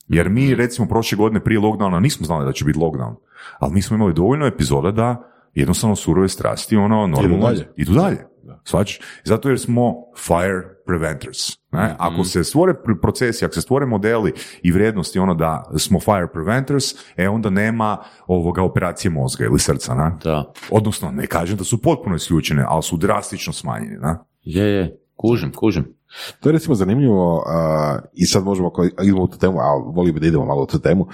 Jer 0.08 0.30
mi, 0.30 0.56
recimo, 0.56 0.88
prošle 0.88 1.16
godine 1.16 1.44
prije 1.44 1.60
lockdowna 1.60 2.00
nismo 2.00 2.26
znali 2.26 2.46
da 2.46 2.52
će 2.52 2.66
biti 2.66 2.80
lockdown. 2.80 3.16
Ali 3.60 3.74
mi 3.74 3.82
smo 3.82 3.96
imali 3.96 4.14
dovoljno 4.14 4.46
epizoda 4.46 4.92
da 4.92 5.32
jednostavno 5.54 5.96
surove 5.96 6.30
strasti, 6.30 6.76
ono, 6.76 7.08
normalno, 7.08 7.48
dalje. 7.48 7.68
idu 7.76 7.94
dalje. 7.94 8.26
Shvaćaš? 8.64 9.00
Zato 9.24 9.50
jer 9.50 9.60
smo 9.60 9.96
fire 10.18 10.62
preventers. 10.86 11.38
Ne? 11.78 11.96
Ako 12.00 12.24
se 12.24 12.44
stvore 12.44 12.74
pr- 12.74 13.02
procesi, 13.02 13.46
ako 13.46 13.54
se 13.54 13.62
stvore 13.62 13.86
modeli 13.86 14.34
i 14.64 14.72
vrijednosti 14.72 15.20
ono 15.20 15.34
da 15.34 15.72
smo 15.78 16.00
fire 16.00 16.28
preventers, 16.34 16.86
e 17.18 17.30
onda 17.30 17.50
nema 17.50 17.98
ovoga 18.28 18.64
operacije 18.64 19.12
mozga 19.12 19.46
ili 19.46 19.60
srca. 19.60 19.96
Ne? 19.96 20.12
Da. 20.24 20.54
Odnosno, 20.72 21.12
ne 21.12 21.28
kažem 21.28 21.58
da 21.58 21.64
su 21.64 21.82
potpuno 21.82 22.16
isključene, 22.16 22.66
ali 22.68 22.84
su 22.84 22.98
drastično 22.98 23.54
smanjene. 23.54 23.98
Ne? 24.02 24.16
Je, 24.44 24.66
je, 24.66 25.00
kužim, 25.16 25.52
kužim. 25.52 25.98
To 26.40 26.50
je 26.50 26.54
recimo 26.54 26.76
zanimljivo 26.76 27.44
a, 27.48 28.00
i 28.14 28.26
sad 28.26 28.44
možemo, 28.44 28.68
ako 28.68 28.84
idemo 28.84 29.24
u 29.24 29.28
tu 29.28 29.38
temu, 29.38 29.60
ali 29.60 29.84
volio 29.86 30.14
bi 30.14 30.20
da 30.20 30.28
idemo 30.28 30.46
malo 30.46 30.64
u 30.64 30.66
tu 30.66 30.80
temu, 30.80 31.08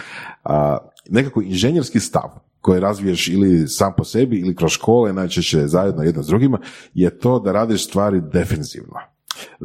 a, 0.43 0.77
nekako 1.09 1.41
inženjerski 1.41 1.99
stav 1.99 2.29
koje 2.61 2.79
razviješ 2.79 3.27
ili 3.27 3.67
sam 3.67 3.93
po 3.97 4.03
sebi 4.03 4.39
ili 4.39 4.55
kroz 4.55 4.71
škole, 4.71 5.13
najčešće 5.13 5.67
zajedno 5.67 6.03
jedno 6.03 6.23
s 6.23 6.27
drugima, 6.27 6.59
je 6.93 7.19
to 7.19 7.39
da 7.39 7.51
radiš 7.51 7.87
stvari 7.87 8.21
defensivno. 8.21 9.12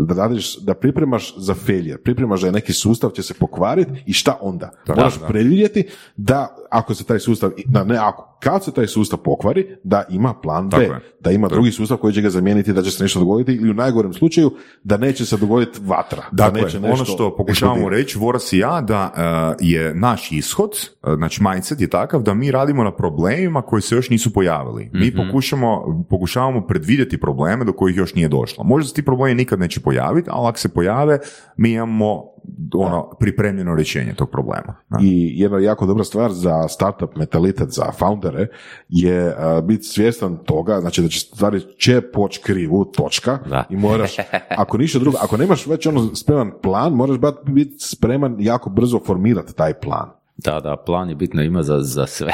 Da 0.00 0.14
radiš, 0.14 0.56
da 0.56 0.74
pripremaš 0.74 1.34
za 1.36 1.54
failure, 1.54 1.98
pripremaš 1.98 2.40
da 2.40 2.50
neki 2.50 2.72
sustav 2.72 3.10
će 3.10 3.22
se 3.22 3.34
pokvariti 3.34 4.02
i 4.06 4.12
šta 4.12 4.38
onda? 4.40 4.70
Moraš 4.88 5.20
da. 5.20 5.26
predvidjeti 5.26 5.88
da 6.16 6.56
ako 6.70 6.94
se 6.94 7.04
taj 7.04 7.18
sustav, 7.18 7.50
da 7.66 7.84
ne 7.84 7.96
ako, 7.96 8.38
kad 8.40 8.64
se 8.64 8.72
taj 8.72 8.86
sustav 8.86 9.18
pokvari, 9.18 9.76
da 9.84 10.04
ima 10.10 10.34
plan 10.34 10.68
B, 10.68 10.88
da 11.20 11.30
ima 11.30 11.48
drugi 11.48 11.72
sustav 11.72 11.96
koji 11.96 12.14
će 12.14 12.22
ga 12.22 12.30
zamijeniti, 12.30 12.72
da 12.72 12.82
će 12.82 12.90
se 12.90 13.02
nešto 13.02 13.20
dogoditi 13.20 13.52
ili 13.52 13.70
u 13.70 13.74
najgorem 13.74 14.12
slučaju 14.12 14.50
da 14.84 14.96
neće 14.96 15.26
se 15.26 15.36
dogoditi 15.36 15.80
vatra. 15.84 16.22
da 16.32 16.44
Dakle, 16.44 16.62
neće 16.62 16.78
ono 16.78 16.88
nešto 16.88 17.04
što 17.04 17.36
pokušavamo 17.36 17.88
reći, 17.88 18.18
Voras 18.18 18.52
i 18.52 18.58
ja, 18.58 18.80
da 18.80 19.12
e, 19.16 19.64
je 19.66 19.94
naš 19.94 20.32
ishod, 20.32 20.70
e, 20.72 21.14
znači 21.16 21.42
mindset 21.42 21.80
je 21.80 21.88
takav 21.88 22.22
da 22.22 22.34
mi 22.34 22.50
radimo 22.50 22.84
na 22.84 22.92
problemima 22.92 23.62
koji 23.62 23.82
se 23.82 23.94
još 23.94 24.10
nisu 24.10 24.32
pojavili. 24.32 24.90
Mi 24.92 25.14
pokušamo, 25.16 26.04
pokušavamo 26.10 26.66
predvidjeti 26.66 27.20
probleme 27.20 27.64
do 27.64 27.72
kojih 27.72 27.96
još 27.96 28.14
nije 28.14 28.28
došlo. 28.28 28.64
Možda 28.64 28.88
se 28.88 28.94
ti 28.94 29.04
problemi 29.04 29.34
nikad 29.34 29.60
neće 29.60 29.80
pojaviti, 29.80 30.28
ali 30.32 30.48
ako 30.48 30.58
se 30.58 30.68
pojave, 30.68 31.18
mi 31.56 31.72
imamo 31.72 32.37
ono 32.74 33.10
pripremljeno 33.20 33.74
rješenje 33.74 34.14
tog 34.14 34.30
problema. 34.30 34.74
da. 34.88 34.98
I 35.02 35.40
jedna 35.40 35.58
jako 35.58 35.86
dobra 35.86 36.04
stvar 36.04 36.32
za 36.32 36.68
startup 36.68 37.16
mentalitet, 37.16 37.68
za 37.68 37.92
foundere, 37.92 38.46
je 38.88 39.26
uh, 39.26 39.64
biti 39.64 39.84
svjestan 39.84 40.36
toga, 40.44 40.80
znači 40.80 41.02
da 41.02 41.08
će 41.08 41.20
stvari 41.20 41.60
će 41.78 42.00
poći 42.00 42.40
krivu, 42.42 42.84
točka, 42.84 43.38
Da. 43.48 43.64
i 43.70 43.76
moraš, 43.76 44.16
ako 44.62 44.78
ništa 44.78 44.98
drugo, 44.98 45.18
ako 45.20 45.36
nemaš 45.36 45.66
već 45.66 45.86
ono 45.86 46.14
spreman 46.14 46.52
plan, 46.62 46.92
moraš 46.92 47.16
biti 47.46 47.78
spreman 47.78 48.36
jako 48.38 48.70
brzo 48.70 49.00
formirati 49.06 49.56
taj 49.56 49.74
plan. 49.74 50.10
Da, 50.36 50.60
da, 50.60 50.76
plan 50.76 51.08
je 51.08 51.14
bitno 51.14 51.42
ima 51.42 51.62
za, 51.62 51.78
za 51.80 52.06
sve. 52.06 52.32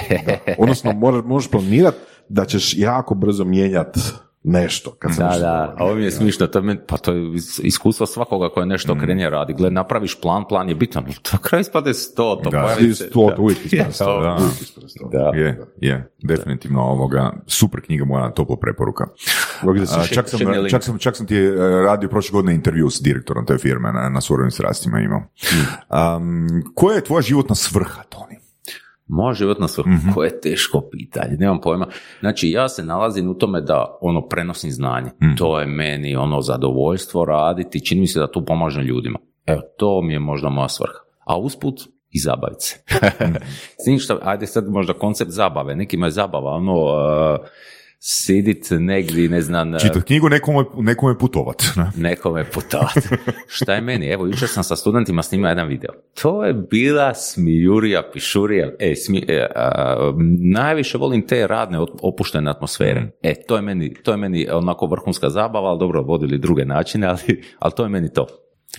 Odnosno, 0.58 0.92
moraš, 0.92 1.24
možeš 1.24 1.50
planirati 1.50 1.96
da 2.28 2.44
ćeš 2.44 2.78
jako 2.78 3.14
brzo 3.14 3.44
mijenjati 3.44 4.00
nešto. 4.44 4.90
Kad 4.92 5.14
se 5.14 5.20
Da, 5.20 5.28
nešto 5.28 5.40
da, 5.40 5.74
a 5.78 5.84
ovo 5.84 5.94
mi 5.94 6.04
je 6.04 6.10
smišno, 6.10 6.46
to 6.46 6.58
je 6.60 6.86
pa 6.86 6.96
to 6.96 7.12
je 7.12 7.34
is- 7.34 7.58
iskustvo 7.58 8.06
svakoga 8.06 8.48
koje 8.48 8.66
nešto 8.66 8.92
okrenje 8.92 9.30
radi. 9.30 9.52
Gle, 9.52 9.70
napraviš 9.70 10.20
plan, 10.20 10.44
plan 10.48 10.68
je 10.68 10.74
bitan, 10.74 11.04
to 11.22 11.38
kraj 11.38 11.60
ispade 11.60 11.94
sto, 11.94 12.40
to 12.44 12.50
Da. 12.50 12.76
se- 12.76 12.94
sto, 12.94 13.26
da. 13.30 13.36
uvijek 13.38 13.58
ispred 13.64 13.94
sto, 13.94 14.20
Da. 14.22 15.18
Da. 15.18 15.38
Je, 15.38 15.60
je, 15.78 16.10
definitivno 16.18 16.82
ovoga, 16.82 17.32
super 17.46 17.80
knjiga 17.80 18.04
moja, 18.04 18.30
topla 18.30 18.56
preporuka. 18.56 19.04
A, 19.92 20.06
čak, 20.06 20.28
sam, 20.28 20.38
čak, 20.68 20.82
sam, 20.82 20.98
čak 20.98 21.16
sam 21.16 21.26
ti 21.26 21.36
e, 21.36 21.50
radio 21.82 22.08
prošle 22.08 22.32
godine 22.32 22.54
intervju 22.54 22.90
s 22.90 23.02
direktorom 23.02 23.46
te 23.46 23.58
firme 23.58 23.92
na, 23.92 24.08
na 24.08 24.20
surovim 24.20 24.50
strastima 24.50 25.00
imao. 25.00 25.22
Um, 26.16 26.46
koja 26.74 26.94
je 26.94 27.04
tvoja 27.04 27.22
životna 27.22 27.54
svrha, 27.54 28.02
Toni? 28.02 28.43
Moja 29.14 29.34
životna 29.34 29.68
svrha, 29.68 29.90
koje 30.14 30.26
je 30.26 30.40
teško 30.40 30.82
pitanje, 30.92 31.36
nemam 31.38 31.60
pojma. 31.60 31.86
Znači, 32.20 32.50
ja 32.50 32.68
se 32.68 32.84
nalazim 32.84 33.30
u 33.30 33.34
tome 33.34 33.60
da 33.60 33.98
ono 34.00 34.28
prenosim 34.28 34.70
znanje. 34.70 35.10
To 35.38 35.60
je 35.60 35.66
meni 35.66 36.16
ono 36.16 36.40
zadovoljstvo 36.40 37.24
raditi, 37.24 37.86
čini 37.86 38.00
mi 38.00 38.06
se 38.06 38.20
da 38.20 38.30
tu 38.30 38.44
pomažem 38.44 38.82
ljudima. 38.84 39.18
Evo, 39.46 39.60
to 39.78 40.02
mi 40.02 40.12
je 40.12 40.18
možda 40.18 40.48
moja 40.48 40.68
svrha. 40.68 40.98
A 41.26 41.38
usput 41.38 41.80
i 42.10 42.18
zabaviti 42.18 42.64
se. 42.64 42.76
S 43.80 43.84
tim 43.84 43.98
što, 43.98 44.18
ajde 44.22 44.46
sad 44.46 44.68
možda 44.68 44.92
koncept 44.92 45.30
zabave, 45.30 45.76
nekima 45.76 46.06
je 46.06 46.10
zabava, 46.10 46.50
ono, 46.50 46.74
uh, 46.74 47.46
sidit 48.06 48.66
negdje, 48.70 49.28
ne 49.28 49.42
znam, 49.42 49.74
uh, 49.74 49.80
Čitat 49.80 50.04
knjigu, 50.04 50.28
nekome, 50.28 50.64
nekome 50.76 51.18
putovat. 51.18 51.64
ne? 51.76 51.90
nekome 51.98 52.44
putovati. 52.44 53.00
Šta 53.56 53.74
je 53.74 53.80
meni? 53.80 54.06
Evo, 54.06 54.26
jučer 54.26 54.48
sam 54.48 54.64
sa 54.64 54.76
studentima 54.76 55.22
snimao 55.22 55.48
jedan 55.48 55.68
video. 55.68 55.90
To 56.22 56.44
je 56.44 56.54
bila 56.54 57.14
smijurija, 57.14 58.02
pišurija. 58.12 58.70
E, 58.78 58.94
smi, 58.96 59.24
e, 59.28 59.46
a, 59.56 59.96
najviše 60.40 60.98
volim 60.98 61.26
te 61.26 61.46
radne 61.46 61.78
op- 61.78 61.98
opuštene 62.02 62.50
atmosfere. 62.50 63.12
E, 63.22 63.34
to 63.38 63.56
je 63.56 63.62
meni, 63.62 63.94
to 63.94 64.10
je 64.10 64.16
meni 64.16 64.48
onako 64.50 64.86
vrhunska 64.86 65.30
zabava, 65.30 65.68
ali 65.68 65.78
dobro, 65.78 66.02
vodili 66.02 66.38
druge 66.38 66.64
načine, 66.64 67.06
ali, 67.06 67.42
ali 67.58 67.72
to 67.76 67.82
je 67.82 67.88
meni 67.88 68.12
to. 68.12 68.26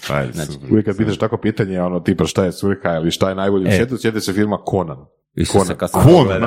Ajde, 0.10 0.34
Znači, 0.34 0.52
super. 0.52 0.72
Uvijek 0.72 0.86
kad 0.86 0.98
pitaš 0.98 1.18
tako 1.18 1.38
pitanje, 1.38 1.82
ono 1.82 2.00
tipa 2.00 2.26
šta 2.26 2.46
je 2.46 2.52
svrha 2.52 2.96
ili 2.96 3.12
šta 3.12 3.30
je 3.30 3.36
najbolje 3.36 3.66
u 3.66 3.68
E. 3.68 3.72
svijetu, 3.72 3.98
sjeti 3.98 4.22
se 4.22 4.34
filma 4.34 4.58
Conan. 4.70 4.98
Isuse, 5.36 5.60
Conan. 5.60 5.78
kad 5.78 5.92
sam 5.92 6.02
Conan, 6.04 6.42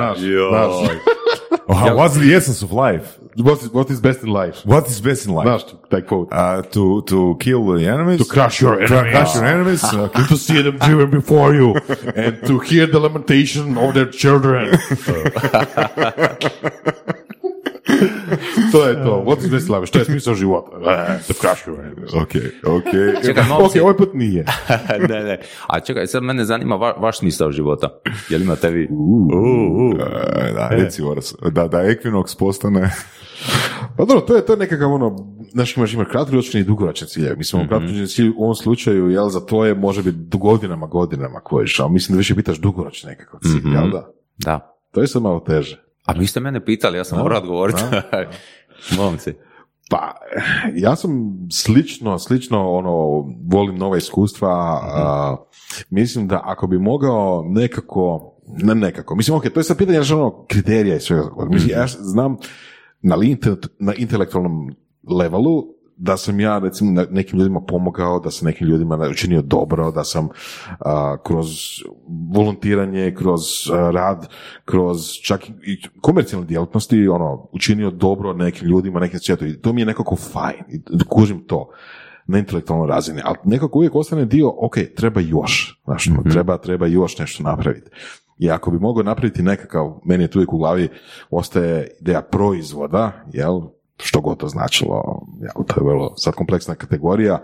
gledao. 1.49 1.65
znaš, 1.67 1.87
Joj. 1.87 1.95
znaš. 1.95 1.97
What's 1.97 2.29
the 2.29 2.37
essence 2.37 2.65
of 2.65 2.71
life? 2.71 3.05
What 3.35 3.61
is, 3.63 3.69
what 3.71 3.91
is 3.91 4.01
best 4.01 4.23
in 4.23 4.29
life? 4.33 4.57
What 4.65 4.87
is 4.87 5.01
best 5.01 5.25
in 5.27 5.33
life? 5.35 5.43
Znaš, 5.49 5.61
taj 5.89 6.01
quote. 6.03 6.35
Uh, 6.35 6.61
to, 6.73 7.01
to 7.01 7.35
kill 7.39 7.77
the 7.77 7.83
enemies? 7.93 8.27
To 8.27 8.33
crush 8.33 8.61
your 8.61 8.81
enemies. 8.81 9.13
Crush 9.13 9.35
your 9.35 9.45
enemies? 9.45 9.83
Okay. 10.05 10.23
to 10.27 10.37
see 10.37 10.61
them 10.61 10.77
driven 10.77 11.09
before 11.09 11.55
you 11.55 11.75
and 12.15 12.47
to 12.47 12.59
hear 12.59 12.87
the 12.87 12.99
lamentation 12.99 13.77
of 13.77 13.93
their 13.93 14.09
children. 14.11 14.77
to 18.71 18.87
je 18.87 18.93
to. 19.03 19.23
What 19.27 19.37
is 19.39 19.51
best 19.51 19.69
in 19.69 19.75
life? 19.75 19.85
Što 19.85 19.99
je 19.99 20.05
smisao 20.05 20.33
života? 20.33 20.71
Your 21.67 21.79
enemies. 21.79 22.13
Ok, 22.13 22.31
ok. 22.77 22.91
Čekaj, 23.25 23.43
Ok, 23.43 23.49
momci, 23.49 23.79
ovaj 23.79 23.97
put 23.97 24.13
nije. 24.13 24.45
ne, 25.09 25.23
ne. 25.23 25.39
A 25.67 25.79
čekaj, 25.79 26.07
sad 26.07 26.23
mene 26.23 26.45
zanima 26.45 26.75
va- 26.75 26.99
vaš 26.99 27.19
smisao 27.19 27.51
života. 27.51 27.99
Jel 28.29 28.41
imate 28.41 28.69
vi? 28.69 28.83
E, 30.35 30.53
da, 30.53 30.67
reci 30.71 31.01
Voras, 31.01 31.35
da, 31.51 31.67
da 31.67 31.77
Equinox 31.77 32.37
postane... 32.39 32.91
Pa 33.97 34.05
dobro, 34.05 34.21
to 34.21 34.35
je, 34.35 34.45
to 34.45 34.53
je 34.53 34.57
nekakav 34.57 34.93
ono, 34.93 35.15
znaš 35.51 35.77
imaš, 35.77 35.93
imaš 35.93 36.07
kratkoročni 36.11 36.59
i 36.59 36.63
dugoročni 36.63 37.07
ciljevi. 37.07 37.35
Mislim, 37.37 37.61
mm 37.61 37.67
kratkoročni 37.67 38.07
cilj 38.07 38.29
u 38.29 38.43
ovom 38.43 38.55
slučaju, 38.55 39.09
jel, 39.09 39.29
za 39.29 39.39
to 39.39 39.65
je 39.65 39.75
može 39.75 40.03
biti 40.03 40.37
godinama, 40.37 40.87
godinama 40.87 41.39
kojiš, 41.39 41.79
ali 41.79 41.91
mislim 41.91 42.15
da 42.15 42.17
više 42.17 42.35
pitaš 42.35 42.57
dugoročni 42.57 43.09
nekakav 43.09 43.39
cilj, 43.39 43.73
jel 43.73 43.89
da? 43.91 44.11
Da. 44.37 44.75
To 44.91 45.01
je 45.01 45.07
sad 45.07 45.21
malo 45.21 45.39
teže. 45.39 45.88
A 46.09 46.13
vi 46.19 46.27
ste 46.27 46.39
mene 46.39 46.65
pitali, 46.65 46.97
ja 46.97 47.03
sam 47.03 47.19
morao 47.19 47.41
odgovoriti. 47.41 47.81
Momci. 48.97 49.33
Pa, 49.89 50.15
ja 50.75 50.95
sam 50.95 51.11
slično, 51.51 52.19
slično, 52.19 52.71
ono, 52.71 52.91
volim 53.51 53.75
nova 53.75 53.97
iskustva, 53.97 54.49
a, 54.49 55.35
mislim 55.89 56.27
da 56.27 56.41
ako 56.43 56.67
bi 56.67 56.79
mogao 56.79 57.43
nekako, 57.47 58.33
ne 58.47 58.75
nekako, 58.75 59.15
mislim, 59.15 59.37
ok, 59.37 59.43
to 59.53 59.59
je 59.59 59.63
sad 59.63 59.77
pitanje, 59.77 59.99
ono, 59.99 60.45
kriterija 60.47 60.95
i 60.95 60.99
svega, 60.99 61.29
mislim, 61.49 61.71
ja 61.71 61.87
znam 61.87 62.37
na, 63.01 63.15
na 63.79 63.93
intelektualnom 63.93 64.75
levelu 65.19 65.78
da 66.01 66.17
sam 66.17 66.39
ja 66.39 66.59
recimo 66.59 66.91
ne- 66.91 67.07
nekim 67.11 67.39
ljudima 67.39 67.61
pomogao, 67.61 68.19
da 68.19 68.31
sam 68.31 68.45
nekim 68.45 68.67
ljudima 68.67 69.07
učinio 69.11 69.41
dobro, 69.41 69.91
da 69.91 70.03
sam 70.03 70.29
a, 70.79 71.17
kroz 71.23 71.47
volontiranje, 72.33 73.15
kroz 73.17 73.41
a, 73.73 73.91
rad, 73.91 74.27
kroz 74.65 75.11
čak 75.23 75.49
i 75.49 75.81
komercijalne 76.01 76.47
djelatnosti 76.47 77.07
ono, 77.07 77.47
učinio 77.51 77.91
dobro 77.91 78.33
nekim 78.33 78.67
ljudima, 78.67 78.99
nekim 78.99 79.19
svijetu. 79.19 79.45
I 79.45 79.61
to 79.61 79.73
mi 79.73 79.81
je 79.81 79.85
nekako 79.85 80.15
fajn, 80.15 80.63
i 80.69 80.81
kužim 81.09 81.43
to 81.47 81.69
na 82.27 82.37
intelektualnoj 82.37 82.87
razini, 82.87 83.21
ali 83.23 83.37
nekako 83.43 83.77
uvijek 83.77 83.95
ostane 83.95 84.25
dio, 84.25 84.53
ok, 84.57 84.75
treba 84.95 85.21
još, 85.21 85.81
znaš, 85.85 86.07
ono, 86.07 86.23
treba, 86.31 86.57
treba 86.57 86.87
još 86.87 87.17
nešto 87.17 87.43
napraviti. 87.43 87.91
I 88.37 88.51
ako 88.51 88.71
bi 88.71 88.79
mogao 88.79 89.03
napraviti 89.03 89.43
nekakav, 89.43 89.99
meni 90.05 90.23
je 90.23 90.27
tu 90.27 90.39
uvijek 90.39 90.53
u 90.53 90.57
glavi, 90.57 90.89
ostaje 91.29 91.87
ideja 92.01 92.21
proizvoda, 92.21 93.11
jel, 93.33 93.61
što 94.03 94.21
god 94.21 94.37
to 94.37 94.47
značilo, 94.47 95.21
jel, 95.41 95.65
to 95.67 95.81
je 95.81 95.85
vrlo 95.85 96.13
sad 96.17 96.33
kompleksna 96.33 96.75
kategorija, 96.75 97.39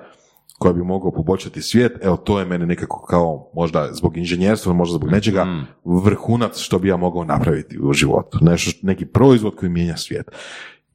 koja 0.60 0.74
bi 0.74 0.84
mogao 0.84 1.12
poboljšati 1.12 1.62
svijet, 1.62 1.92
evo 2.02 2.18
to 2.18 2.40
je 2.40 2.46
meni 2.46 2.66
nekako 2.66 3.06
kao 3.06 3.50
možda 3.54 3.90
zbog 3.92 4.18
inženjerstva, 4.18 4.74
možda 4.74 4.98
zbog 4.98 5.12
nečega 5.12 5.46
vrhunac 5.86 6.58
što 6.58 6.80
bi 6.80 6.88
ja 6.88 6.98
mogao 6.98 7.24
napraviti 7.24 7.80
u 7.80 7.94
životu. 7.94 8.38
Nešto, 8.42 8.88
neki 8.88 9.06
proizvod 9.06 9.56
koji 9.56 9.70
mijenja 9.70 9.98
svijet. 9.98 10.32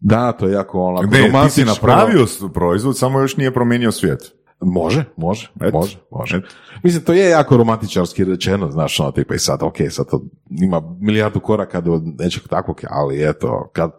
Da, 0.01 0.33
to 0.33 0.47
je 0.47 0.53
jako 0.53 0.83
onako 0.83 1.07
Ne, 1.07 1.33
ti 1.45 1.51
si 1.51 1.65
napravio 1.65 2.27
proizvod, 2.55 2.99
samo 2.99 3.21
još 3.21 3.37
nije 3.37 3.55
promijenio 3.55 3.93
svijet. 3.93 4.33
Može, 4.61 5.05
može, 5.17 5.51
Eto. 5.61 5.79
može, 5.79 5.99
može. 6.11 6.43
Mislim, 6.83 7.05
to 7.05 7.13
je 7.13 7.31
jako 7.31 7.57
romantičarski 7.57 8.25
rečeno, 8.25 8.71
znaš, 8.71 9.01
ono, 9.01 9.13
tipa 9.13 9.35
i 9.35 9.39
sad, 9.39 9.63
ok, 9.63 9.77
sad 9.91 10.11
to 10.11 10.23
ima 10.51 10.83
milijardu 11.01 11.41
koraka 11.41 11.81
do 11.81 12.03
nečeg 12.19 12.43
takvog, 12.49 12.81
ali 12.91 13.29
eto, 13.29 13.71
kad 13.73 13.91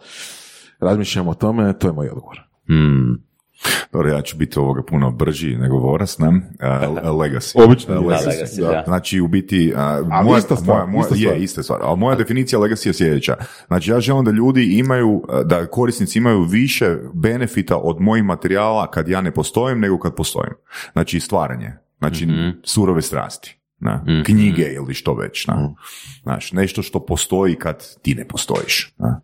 razmišljam 0.81 1.27
o 1.27 1.33
tome, 1.33 1.79
to 1.79 1.87
je 1.87 1.93
moj 1.93 2.09
odgovor. 2.09 2.39
Hmm. 2.67 3.23
Dobro, 3.91 4.09
ja 4.09 4.21
ću 4.21 4.37
biti 4.37 4.59
ovoga 4.59 4.83
puno 4.83 5.11
brži 5.11 5.55
nego 5.55 5.77
Voras, 5.77 6.19
ne? 6.19 6.27
Uh, 6.27 6.33
legacy. 7.21 7.63
Obično 7.63 7.99
Uh, 7.99 8.03
je 8.03 8.09
Da, 8.09 8.31
legacy, 8.31 8.61
da. 8.61 8.83
Znači, 8.87 9.21
u 9.21 9.27
biti, 9.27 9.73
Ali 9.75 10.05
moja, 10.23 10.39
ista 10.39 10.55
stvar, 10.55 10.77
moja, 10.77 10.85
moja- 10.87 11.01
ista 11.01 11.15
stvar. 11.15 11.35
je, 11.35 11.43
ista 11.43 11.63
stvar, 11.63 11.79
ali 11.83 11.97
moja 11.99 12.15
definicija 12.15 12.59
legacy 12.59 12.87
je 12.87 12.93
sljedeća. 12.93 13.35
Znači, 13.67 13.91
ja 13.91 13.99
želim 13.99 14.25
da 14.25 14.31
ljudi 14.31 14.63
imaju, 14.63 15.23
da 15.45 15.65
korisnici 15.65 16.17
imaju 16.17 16.43
više 16.43 16.97
benefita 17.13 17.77
od 17.77 18.01
mojih 18.01 18.23
materijala 18.23 18.91
kad 18.91 19.07
ja 19.07 19.21
ne 19.21 19.31
postojim 19.31 19.79
nego 19.79 19.99
kad 19.99 20.15
postojim. 20.15 20.53
Znači, 20.93 21.19
stvaranje. 21.19 21.73
Znači, 21.99 22.27
surove 22.63 23.01
strasti. 23.01 23.57
Na, 23.79 24.05
knjige 24.25 24.63
ili 24.63 24.93
što 24.93 25.13
već. 25.13 25.47
Na. 25.47 25.73
Znaš, 26.23 26.51
nešto 26.51 26.81
što 26.81 27.05
postoji 27.05 27.55
kad 27.55 28.01
ti 28.01 28.15
ne 28.15 28.27
postojiš. 28.27 28.93
Na. 28.97 29.21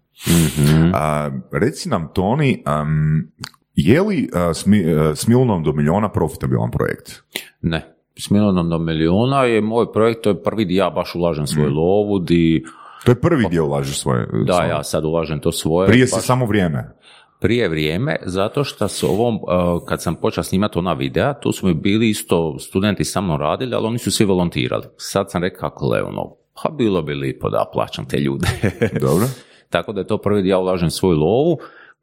A, 0.93 1.29
reci 1.51 1.89
nam, 1.89 2.09
Toni, 2.13 2.63
um, 2.81 3.31
je 3.75 4.01
li 4.01 4.29
a, 4.33 4.53
smi, 4.53 4.83
s 5.15 5.27
Milunom 5.27 5.63
do 5.63 5.73
milijuna 5.73 6.09
profitabilan 6.09 6.71
projekt? 6.71 7.23
Ne. 7.61 7.93
S 8.19 8.29
do 8.69 8.79
milijuna 8.79 9.43
je 9.43 9.61
moj 9.61 9.91
projekt, 9.93 10.21
to 10.21 10.29
je 10.29 10.43
prvi 10.43 10.65
di 10.65 10.75
ja 10.75 10.89
baš 10.89 11.15
ulažem 11.15 11.47
svoju 11.47 11.69
lovu, 11.69 12.19
di 12.19 12.63
To 13.05 13.11
je 13.11 13.15
prvi 13.21 13.45
gdje 13.47 13.61
ulažeš 13.61 13.99
svoje. 13.99 14.27
Da, 14.45 14.53
svoje. 14.53 14.69
ja 14.69 14.83
sad 14.83 15.05
ulažem 15.05 15.39
to 15.39 15.51
svoje. 15.51 15.87
Prije 15.87 16.07
si 16.07 16.15
baš 16.15 16.25
samo 16.25 16.45
vrijeme. 16.45 16.95
prije 17.39 17.69
vrijeme, 17.69 18.15
zato 18.25 18.63
što 18.63 18.87
s 18.87 19.03
ovom, 19.03 19.35
uh, 19.35 19.87
kad 19.87 20.01
sam 20.01 20.15
počeo 20.15 20.43
snimati 20.43 20.79
ona 20.79 20.93
videa, 20.93 21.33
tu 21.33 21.51
su 21.51 21.67
mi 21.67 21.73
bili 21.73 22.09
isto 22.09 22.59
studenti 22.59 23.03
sa 23.03 23.21
mnom 23.21 23.39
radili, 23.39 23.75
ali 23.75 23.87
oni 23.87 23.97
su 23.97 24.11
svi 24.11 24.25
volontirali. 24.25 24.83
Sad 24.97 25.31
sam 25.31 25.41
rekao, 25.41 25.69
kako 25.69 25.87
Leono, 25.87 26.35
pa 26.63 26.69
bilo 26.69 27.01
bi 27.01 27.13
lipo 27.13 27.49
da 27.49 27.69
plaćam 27.73 28.05
te 28.05 28.19
ljude. 28.19 28.47
Dobro. 29.01 29.25
Tako 29.69 29.93
da 29.93 29.99
je 30.01 30.07
to 30.07 30.17
prvi 30.17 30.41
dio 30.41 30.49
ja 30.51 30.59
ulažem 30.59 30.89
svoju 30.89 31.17
lovu. 31.17 31.51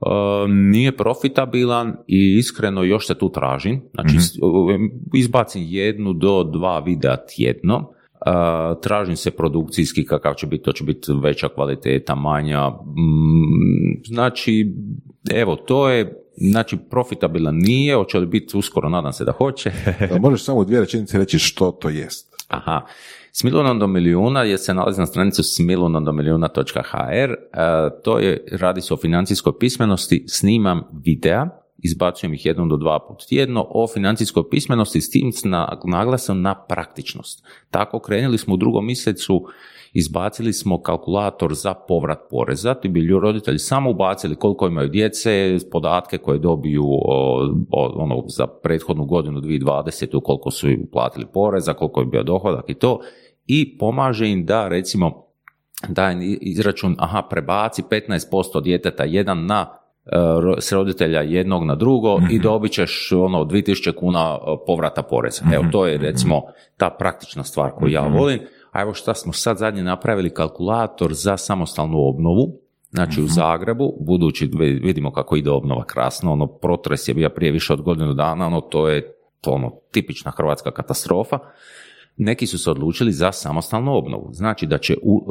Uh, 0.01 0.11
nije 0.49 0.97
profitabilan 0.97 1.97
i 2.07 2.37
iskreno 2.39 2.83
još 2.83 3.07
se 3.07 3.15
tu 3.15 3.33
tražim. 3.33 3.83
Znači, 3.95 4.21
s- 4.21 4.39
izbacim 5.15 5.63
jednu 5.67 6.13
do 6.13 6.45
dva 6.45 6.79
videa 6.79 7.17
tjedno. 7.17 7.77
Uh, 7.77 8.33
tražim 8.83 9.17
se 9.17 9.31
produkcijski 9.31 10.05
kakav 10.07 10.35
će 10.35 10.47
biti, 10.47 10.65
to 10.65 10.73
će 10.73 10.85
biti 10.85 11.13
veća 11.23 11.49
kvaliteta, 11.49 12.15
manja. 12.15 12.69
Mm, 12.69 14.03
znači, 14.05 14.75
evo, 15.31 15.57
to 15.57 15.89
je 15.91 16.21
Znači, 16.37 16.77
profitabilan 16.91 17.55
nije, 17.57 17.95
hoće 17.95 18.19
li 18.19 18.27
biti 18.27 18.57
uskoro, 18.57 18.89
nadam 18.89 19.13
se 19.13 19.25
da 19.25 19.33
hoće. 19.33 19.73
Možeš 20.23 20.45
samo 20.45 20.59
u 20.59 20.65
dvije 20.65 20.81
rečenice 20.81 21.19
reći 21.19 21.39
što 21.39 21.71
to 21.71 21.89
jest? 21.89 22.35
Aha. 22.49 22.81
S 23.37 23.45
milijunom 23.45 23.79
do 23.79 23.87
milijuna 23.87 24.43
je 24.43 24.59
se 24.59 24.75
nalazi 24.75 25.01
na 25.01 25.07
stranicu 25.07 25.43
smilunomdomilijuna.hr. 25.43 27.31
E, 27.31 27.37
to 28.05 28.19
je, 28.19 28.45
radi 28.53 28.81
se 28.81 28.95
o 28.95 28.97
financijskoj 28.97 29.59
pismenosti, 29.59 30.25
snimam 30.29 30.83
videa, 31.05 31.47
izbacujem 31.79 32.35
ih 32.35 32.47
jednom 32.47 32.69
do 32.69 32.77
dva 32.77 32.99
put 33.09 33.27
tjedno 33.29 33.67
o 33.71 33.87
financijskoj 33.87 34.43
pismenosti 34.51 35.01
s 35.01 35.11
tim 35.11 35.31
na, 35.45 35.79
naglasom 35.85 36.43
na 36.43 36.55
praktičnost. 36.69 37.47
Tako 37.71 37.99
krenuli 37.99 38.39
smo 38.39 38.55
u 38.55 38.57
drugom 38.57 38.87
mjesecu, 38.87 39.45
izbacili 39.93 40.53
smo 40.53 40.83
kalkulator 40.83 41.55
za 41.55 41.75
povrat 41.75 42.19
poreza, 42.31 42.75
ti 42.75 42.89
bi 42.89 43.09
roditelji 43.23 43.59
samo 43.59 43.91
ubacili 43.91 44.37
koliko 44.37 44.67
imaju 44.67 44.89
djece, 44.89 45.57
podatke 45.73 46.19
koje 46.19 46.39
dobiju 46.39 46.85
o, 46.85 47.39
o- 47.71 47.93
ono, 47.97 48.25
za 48.29 48.47
prethodnu 48.47 49.05
godinu 49.05 49.41
2020. 49.41 50.21
koliko 50.23 50.51
su 50.51 50.69
uplatili 50.89 51.27
poreza, 51.35 51.75
koliko 51.75 52.01
je 52.01 52.07
bio 52.07 52.23
dohodak 52.23 52.65
i 52.69 52.75
to, 52.75 53.01
i 53.47 53.79
pomaže 53.79 54.29
im 54.29 54.45
da 54.47 54.69
recimo 54.69 55.25
da 55.89 56.13
izračun, 56.41 56.97
aha, 56.99 57.23
prebaci 57.31 57.83
15% 57.83 58.63
djeteta 58.63 59.05
jedan 59.05 59.47
na 59.47 59.67
e, 60.07 60.11
s 60.59 60.73
roditelja 60.73 61.21
jednog 61.21 61.65
na 61.65 61.75
drugo 61.75 62.19
i 62.31 62.39
dobit 62.39 62.73
ćeš 62.73 63.13
ono 63.13 63.45
2000 63.45 63.95
kuna 63.95 64.39
e, 64.43 64.57
povrata 64.67 65.03
poreza. 65.03 65.45
Evo, 65.55 65.65
to 65.73 65.87
je 65.87 65.99
recimo 65.99 66.43
ta 66.77 66.91
praktična 66.91 67.45
stvar 67.45 67.71
koju 67.71 67.91
ja 67.91 68.01
volim. 68.07 68.41
A 68.73 68.81
evo 68.81 68.95
šta 68.95 69.15
smo 69.15 69.33
sad 69.33 69.59
zadnje 69.59 69.83
napravili, 69.83 70.35
kalkulator 70.35 71.13
za 71.15 71.37
samostalnu 71.37 72.09
obnovu, 72.09 72.65
Znači 72.91 73.23
u 73.23 73.27
Zagrebu, 73.27 73.93
budući 74.01 74.51
vi- 74.53 74.81
vidimo 74.83 75.13
kako 75.13 75.37
ide 75.37 75.51
obnova 75.51 75.85
krasno, 75.85 76.33
ono 76.33 76.47
protres 76.47 77.09
je 77.09 77.15
bio 77.15 77.29
prije 77.29 77.53
više 77.53 77.73
od 77.73 77.83
godinu 77.83 78.15
dana, 78.15 78.47
ono 78.47 78.61
to 78.61 78.89
je 78.89 79.15
to 79.41 79.51
ono 79.51 79.73
tipična 79.91 80.31
hrvatska 80.31 80.71
katastrofa. 80.71 81.39
Neki 82.17 82.47
su 82.47 82.59
se 82.59 82.71
odlučili 82.71 83.13
za 83.13 83.33
samostalnu 83.33 83.97
obnovu. 83.97 84.29
Znači 84.33 84.67
da 84.67 84.79
će 84.79 84.97
u, 85.03 85.27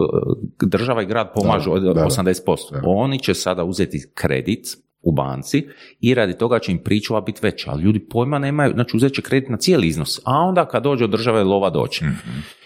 e, 0.61 0.65
država 0.65 1.03
i 1.03 1.05
grad 1.05 1.31
pomažu 1.35 1.71
od 1.71 1.83
da, 1.83 1.93
da. 1.93 2.05
80%. 2.05 2.81
Oni 2.83 3.19
će 3.19 3.33
sada 3.33 3.63
uzeti 3.63 4.11
kredit 4.13 4.77
u 5.01 5.11
banci 5.11 5.67
i 5.99 6.13
radi 6.13 6.37
toga 6.37 6.59
će 6.59 6.71
im 6.71 6.83
pričuva 6.83 7.21
biti 7.21 7.39
veća, 7.43 7.71
ali 7.71 7.83
ljudi 7.83 7.99
pojma 7.99 8.39
nemaju, 8.39 8.73
znači 8.73 8.97
uzet 8.97 9.13
će 9.13 9.21
kredit 9.21 9.49
na 9.49 9.57
cijeli 9.57 9.87
iznos, 9.87 10.19
a 10.25 10.31
onda 10.31 10.65
kad 10.65 10.83
dođe 10.83 11.03
od 11.03 11.09
države 11.09 11.43
lova 11.43 11.69
doći. 11.69 12.05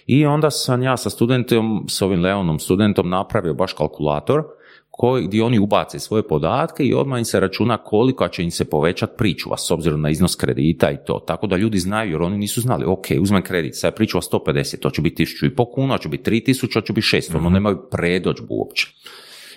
I 0.05 0.25
onda 0.25 0.51
sam 0.51 0.83
ja 0.83 0.97
sa 0.97 1.09
studentom, 1.09 1.85
s 1.89 2.01
ovim 2.01 2.21
Leonom 2.21 2.59
studentom 2.59 3.09
napravio 3.09 3.53
baš 3.53 3.73
kalkulator 3.73 4.43
koji, 4.97 5.27
gdje 5.27 5.43
oni 5.43 5.59
ubace 5.59 5.99
svoje 5.99 6.27
podatke 6.27 6.83
i 6.83 6.93
odmah 6.93 7.19
im 7.19 7.25
se 7.25 7.39
računa 7.39 7.77
koliko 7.77 8.27
će 8.27 8.43
im 8.43 8.51
se 8.51 8.69
povećati 8.69 9.13
pričuva 9.17 9.57
s 9.57 9.71
obzirom 9.71 10.01
na 10.01 10.09
iznos 10.09 10.35
kredita 10.35 10.91
i 10.91 10.97
to. 11.05 11.19
Tako 11.27 11.47
da 11.47 11.57
ljudi 11.57 11.79
znaju 11.79 12.11
jer 12.11 12.21
oni 12.21 12.37
nisu 12.37 12.61
znali, 12.61 12.85
ok, 12.85 13.05
uzmem 13.21 13.41
kredit, 13.41 13.79
sad 13.79 13.93
je 13.93 13.95
pričuva 13.95 14.21
150, 14.21 14.79
to 14.79 14.89
će 14.89 15.01
biti 15.01 15.25
1500 15.25 15.73
kuna, 15.73 15.97
to 15.97 16.03
će 16.03 16.09
biti 16.09 16.31
3000, 16.31 16.73
to 16.73 16.81
će 16.81 16.93
biti 16.93 17.07
600, 17.07 17.37
ono 17.37 17.49
nemaju 17.49 17.77
predođbu 17.91 18.47
uopće. 18.49 18.87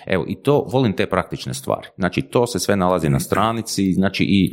Evo, 0.05 0.25
i 0.27 0.35
to, 0.35 0.65
volim 0.71 0.93
te 0.93 1.05
praktične 1.05 1.53
stvari. 1.53 1.87
Znači, 1.95 2.21
to 2.21 2.47
se 2.47 2.59
sve 2.59 2.75
nalazi 2.75 3.09
na 3.09 3.19
stranici, 3.19 3.93
znači 3.93 4.23
i 4.23 4.51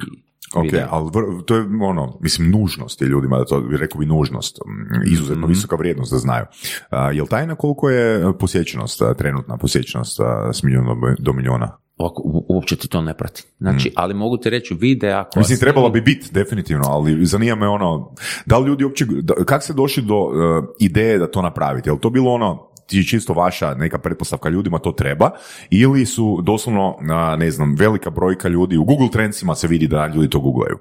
Ok, 0.55 0.63
video. 0.65 0.87
ali 0.91 1.11
to 1.47 1.55
je 1.57 1.65
ono, 1.83 2.19
mislim, 2.21 2.51
nužnost 2.51 3.03
je 3.03 3.09
ljudima, 3.09 3.39
da 3.39 3.45
to 3.45 3.65
rekao 3.71 3.99
bi 3.99 4.07
nužnost, 4.07 4.59
mm, 4.67 5.13
izuzetno 5.13 5.47
visoka 5.47 5.77
vrijednost 5.77 6.13
da 6.13 6.19
znaju. 6.19 6.45
A, 6.91 7.13
jel 7.13 7.27
tajna 7.27 7.55
koliko 7.55 7.91
je 7.91 8.33
posjećenost, 8.39 9.03
a, 9.03 9.15
trenutna 9.15 9.57
posjećenost 9.57 10.21
a, 10.21 10.51
s 10.53 10.63
milijuna 10.63 10.95
do- 11.19 11.33
milijuna? 11.33 11.77
Ovako, 11.97 12.23
u- 12.25 12.47
uopće 12.49 12.77
ti 12.77 12.89
to 12.89 13.01
ne 13.03 13.15
prati. 13.17 13.45
Znači, 13.59 13.93
ali 13.97 14.15
mogu 14.15 14.37
ti 14.37 14.51
reći 14.51 14.75
videa 14.75 15.25
koja 15.25 15.41
Mislim, 15.41 15.59
trebalo 15.59 15.87
snimim- 15.87 15.93
bi 15.95 16.15
biti, 16.15 16.33
definitivno, 16.33 16.85
ali 16.87 17.27
zanima 17.27 17.57
me 17.57 17.69
ono, 17.69 18.15
da 18.47 18.59
li 18.59 18.67
ljudi 18.67 18.85
uopće, 18.85 19.05
da, 19.23 19.35
kak 19.45 19.63
ste 19.63 19.73
došli 19.73 20.03
do 20.03 20.15
e, 20.15 20.67
ideje 20.81 21.19
da 21.19 21.31
to 21.31 21.43
napravite? 21.43 21.89
Je 21.91 21.95
li 21.95 22.01
to 22.01 22.11
bilo 22.11 22.31
ono, 22.33 22.68
čisto 22.89 23.33
vaša 23.33 23.75
neka 23.75 23.99
pretpostavka 23.99 24.49
ljudima 24.49 24.79
to 24.79 24.93
treba 24.93 25.31
ili 25.71 26.07
su 26.07 26.39
doslovno, 26.43 26.97
ne 27.39 27.51
znam, 27.51 27.75
velika 27.75 28.11
brojka 28.11 28.49
ljudi, 28.49 28.77
u 28.77 28.85
Google 28.85 29.09
Trendsima 29.11 29.55
se 29.55 29.69
vidi 29.69 29.87
da 29.87 30.07
ljudi 30.07 30.31
to 30.31 30.41
googlaju. 30.41 30.79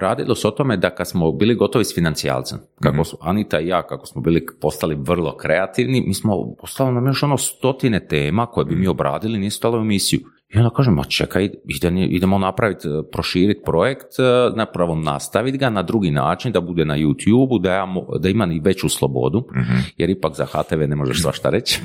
Radilo 0.00 0.34
se 0.34 0.48
o 0.48 0.50
tome 0.50 0.76
da 0.76 0.90
kad 0.90 1.08
smo 1.08 1.32
bili 1.32 1.54
gotovi 1.54 1.84
s 1.84 1.94
financijalcem, 1.94 2.58
kako 2.82 2.94
Mhm. 2.94 3.02
su 3.02 3.16
Anita 3.20 3.60
i 3.60 3.66
ja, 3.66 3.82
kako 3.82 4.06
smo 4.06 4.20
bili 4.20 4.46
postali 4.60 4.96
vrlo 4.96 5.36
kreativni, 5.36 6.00
mi 6.00 6.14
smo 6.14 6.32
ostalo 6.60 6.90
nam 6.90 7.06
još 7.06 7.22
ono 7.22 7.36
stotine 7.36 8.06
tema 8.06 8.46
koje 8.46 8.64
bi 8.64 8.74
mi 8.74 8.80
Mhm. 8.80 8.90
obradili, 8.90 9.38
nije 9.38 9.50
stalo 9.50 9.78
u 9.78 9.80
emisiju. 9.80 10.20
I 10.48 10.58
onda 10.58 10.70
kažem, 10.70 10.94
ma 10.94 11.04
čekaj, 11.04 11.44
ide- 11.66 12.06
idemo 12.06 12.38
napraviti, 12.38 12.88
proširiti 13.12 13.60
projekt, 13.64 14.06
e, 14.18 14.22
napravo 14.56 14.94
nastaviti 14.94 15.58
ga 15.58 15.70
na 15.70 15.82
drugi 15.82 16.10
način, 16.10 16.52
da 16.52 16.60
bude 16.60 16.84
na 16.84 16.96
YouTube-u, 16.96 17.58
da, 17.58 17.72
ja 17.72 17.86
da 18.18 18.28
ima 18.28 18.46
i 18.46 18.60
veću 18.60 18.88
slobodu, 18.88 19.44
Mhm. 19.52 19.78
jer 19.96 20.10
ipak 20.10 20.34
za 20.34 20.46
HTV 20.46 20.78
ne 20.80 20.96
možeš 20.96 21.22
svašta 21.22 21.50
reći. 21.50 21.80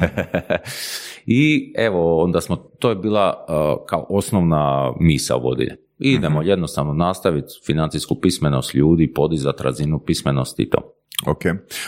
I 1.28 1.74
evo, 1.78 2.24
onda 2.24 2.42
smo, 2.42 2.56
to 2.56 2.90
je 2.90 2.96
bila 2.96 3.34
uh, 3.40 3.56
kao 3.86 4.06
osnovna 4.10 4.94
misa 5.00 5.36
vodilje. 5.36 5.76
Idemo 6.00 6.42
jednostavno 6.42 6.94
nastaviti 6.94 7.54
financijsku 7.66 8.16
pismenost 8.16 8.74
ljudi, 8.74 9.14
podizati 9.14 9.64
razinu 9.64 10.00
pismenosti 10.00 10.64
i 10.64 10.70
to. 10.70 10.78
Ok. 11.26 11.42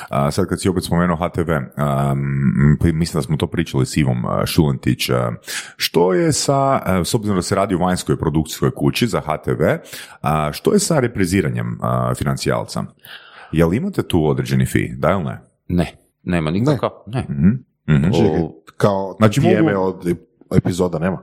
A, 0.09 0.31
sad 0.31 0.47
kad 0.47 0.61
si 0.61 0.69
opet 0.69 0.83
spomenuo 0.83 1.17
HTV, 1.17 1.49
um, 1.51 2.19
mislim 2.93 3.17
da 3.17 3.23
smo 3.23 3.37
to 3.37 3.47
pričali 3.47 3.85
s 3.85 3.97
Ivom 3.97 4.17
Šulentić, 4.45 5.09
a, 5.09 5.31
što 5.77 6.13
je 6.13 6.31
sa, 6.33 6.55
a, 6.75 7.01
s 7.03 7.13
obzirom 7.13 7.37
da 7.37 7.41
se 7.41 7.55
radi 7.55 7.75
o 7.75 7.79
vanjskoj 7.79 8.17
produkcijskoj 8.17 8.71
kući 8.71 9.07
za 9.07 9.19
HTV, 9.21 9.63
a, 10.21 10.51
što 10.53 10.73
je 10.73 10.79
sa 10.79 10.99
repriziranjem 10.99 11.77
a, 11.81 12.13
financijalca? 12.15 12.83
Jel 13.51 13.73
imate 13.73 14.03
tu 14.03 14.25
određeni 14.25 14.65
fee, 14.65 14.87
da 14.97 15.11
ili 15.11 15.23
ne? 15.23 15.41
Ne, 15.67 15.91
nema 16.23 16.51
nikakav, 16.51 16.89
ne. 17.07 17.25
Mhm. 17.29 17.47
Mhm. 17.89 18.11
Čekaj, 18.13 18.39
O, 18.39 18.51
kao 18.77 19.15
Znači 19.17 19.41
mogu- 19.41 19.77
od 19.77 20.17
epizoda 20.51 20.99
nema. 20.99 21.17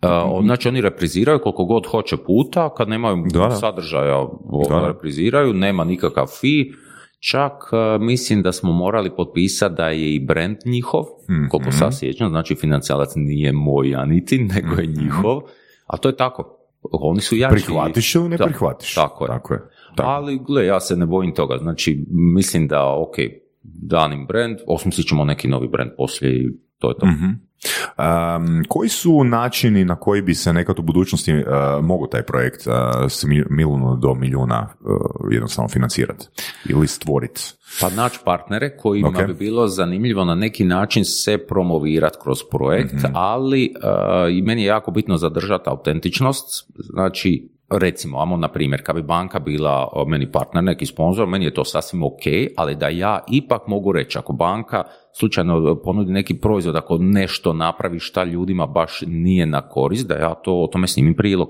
a, 0.00 0.40
znači 0.42 0.68
oni 0.68 0.80
repriziraju 0.80 1.38
koliko 1.38 1.64
god 1.64 1.86
hoće 1.86 2.16
puta, 2.16 2.74
kad 2.74 2.88
nemaju 2.88 3.24
Da, 3.26 3.38
da. 3.38 3.50
sadržaja 3.50 4.26
Da, 4.68 4.80
da. 4.80 4.86
repriziraju, 4.86 5.52
nema 5.52 5.84
nikakav 5.84 6.26
fee, 6.26 6.64
Čak 7.24 7.52
a, 7.72 7.98
mislim 8.00 8.42
da 8.42 8.52
smo 8.52 8.72
morali 8.72 9.10
potpisati 9.10 9.74
da 9.74 9.88
je 9.88 10.14
i 10.14 10.20
brand 10.20 10.56
njihov, 10.66 11.04
Mhm. 11.30 11.46
koliko 11.46 11.72
sad 11.72 11.98
sjećam, 11.98 12.28
znači 12.28 12.54
financijalac 12.54 13.08
nije 13.16 13.52
moj 13.52 13.94
Anitin, 13.94 14.46
nego 14.46 14.74
je 14.74 14.88
Mhm. 14.88 15.00
njihov, 15.00 15.42
a 15.86 15.96
to 15.96 16.08
je 16.08 16.16
tako. 16.16 16.58
Oni 16.82 17.20
su 17.20 17.36
jači. 17.36 17.52
Prihvatiš 17.54 18.14
ili 18.14 18.28
ne 18.28 18.36
Da, 18.36 18.44
prihvatiš? 18.44 18.94
Tako 18.94 19.24
je. 19.24 19.28
Tako 19.28 19.54
je. 19.54 19.60
Tako. 19.96 20.08
Ali, 20.08 20.38
gle, 20.38 20.66
ja 20.66 20.80
se 20.80 20.96
ne 20.96 21.06
bojim 21.06 21.34
toga. 21.34 21.58
Znači, 21.58 22.04
mislim 22.08 22.68
da, 22.68 22.94
ok, 22.94 23.14
danim 23.62 24.26
brand, 24.26 24.58
osmislit 24.66 25.06
ćemo 25.06 25.24
neki 25.24 25.48
novi 25.48 25.68
brand 25.68 25.90
poslije 25.96 26.34
i 26.34 26.48
to 26.78 26.90
je 26.90 26.94
to. 26.98 27.06
Mhm. 27.06 27.26
Um, 27.98 28.64
koji 28.68 28.88
su 28.88 29.24
načini 29.24 29.84
na 29.84 29.96
koji 29.96 30.22
bi 30.22 30.34
se 30.34 30.52
nekad 30.52 30.78
u 30.78 30.82
budućnosti 30.82 31.34
uh, 31.34 31.42
mogao 31.82 32.06
taj 32.06 32.22
projekt 32.22 32.66
uh, 32.66 32.72
s 33.08 33.24
mi- 33.24 33.44
milijuna 33.50 33.96
do 33.96 34.14
milijuna 34.14 34.68
uh, 34.80 34.96
jednostavno 35.30 35.68
financirati 35.68 36.26
ili 36.68 36.86
stvoriti? 36.86 37.40
Pa 37.80 37.90
naći 37.90 38.18
partnere 38.24 38.76
kojima 38.76 39.08
Ok. 39.08 39.26
bi 39.26 39.34
bilo 39.34 39.66
zanimljivo 39.68 40.24
na 40.24 40.34
neki 40.34 40.64
način 40.64 41.04
se 41.04 41.38
promovirati 41.38 42.18
kroz 42.22 42.38
projekt, 42.50 42.92
Mhm. 42.94 43.06
ali 43.14 43.74
uh, 43.76 44.32
i 44.32 44.42
meni 44.42 44.62
je 44.62 44.66
jako 44.66 44.90
bitno 44.90 45.16
zadržati 45.16 45.70
autentičnost, 45.70 46.46
znači 46.74 47.48
recimo, 47.70 48.20
amo 48.20 48.36
na 48.36 48.48
primjer, 48.48 48.82
kad 48.82 48.96
bi 48.96 49.02
banka 49.02 49.38
bila 49.38 50.04
meni 50.06 50.32
partner, 50.32 50.64
neki 50.64 50.86
sponsor, 50.86 51.26
meni 51.26 51.44
je 51.44 51.54
to 51.54 51.64
sasvim 51.64 52.02
ok, 52.02 52.22
ali 52.56 52.74
da 52.74 52.88
ja 52.88 53.24
ipak 53.30 53.66
mogu 53.66 53.92
reći, 53.92 54.18
ako 54.18 54.32
banka 54.32 54.84
slučajno 55.12 55.80
ponudi 55.84 56.12
neki 56.12 56.34
proizvod, 56.34 56.76
ako 56.76 56.98
nešto 56.98 57.52
napravi 57.52 57.98
šta 57.98 58.24
ljudima 58.24 58.66
baš 58.66 59.00
nije 59.06 59.46
na 59.46 59.68
korist, 59.68 60.08
da 60.08 60.14
ja 60.14 60.34
to 60.34 60.62
o 60.62 60.66
tome 60.66 60.86
snimim 60.86 61.14
prilog. 61.14 61.48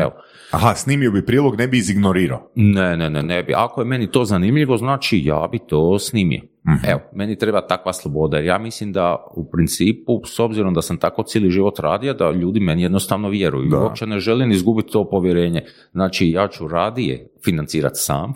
Evo. 0.00 0.12
Aha, 0.52 0.74
snimio 0.74 1.10
bi 1.10 1.26
prilog, 1.26 1.58
ne 1.58 1.68
bi 1.68 1.78
izignorirao. 1.78 2.50
Ne, 2.54 2.96
ne, 2.96 3.10
ne, 3.10 3.22
ne 3.22 3.42
bi. 3.42 3.54
Ako 3.56 3.80
je 3.80 3.84
meni 3.84 4.10
to 4.10 4.24
zanimljivo, 4.24 4.76
znači 4.76 5.22
ja 5.24 5.48
bi 5.52 5.58
to 5.58 5.98
snimio. 5.98 6.40
Evo, 6.88 7.00
meni 7.14 7.38
treba 7.38 7.66
takva 7.66 7.92
sloboda. 7.92 8.38
Ja 8.38 8.58
mislim 8.58 8.92
da 8.92 9.26
u 9.34 9.50
principu, 9.50 10.20
s 10.24 10.38
obzirom 10.38 10.74
da 10.74 10.82
sam 10.82 10.96
tako 10.96 11.22
cijeli 11.22 11.50
život 11.50 11.78
radio, 11.78 12.14
da 12.14 12.30
ljudi 12.30 12.60
meni 12.60 12.82
jednostavno 12.82 13.28
vjeruju. 13.28 13.68
Da. 13.68 13.78
Uopće 13.78 14.06
ne 14.06 14.18
želim 14.18 14.50
izgubiti 14.50 14.92
to 14.92 15.08
povjerenje. 15.10 15.64
Znači, 15.92 16.30
ja 16.30 16.48
ću 16.48 16.68
radije 16.68 17.28
financirati 17.44 17.98
sam 17.98 18.32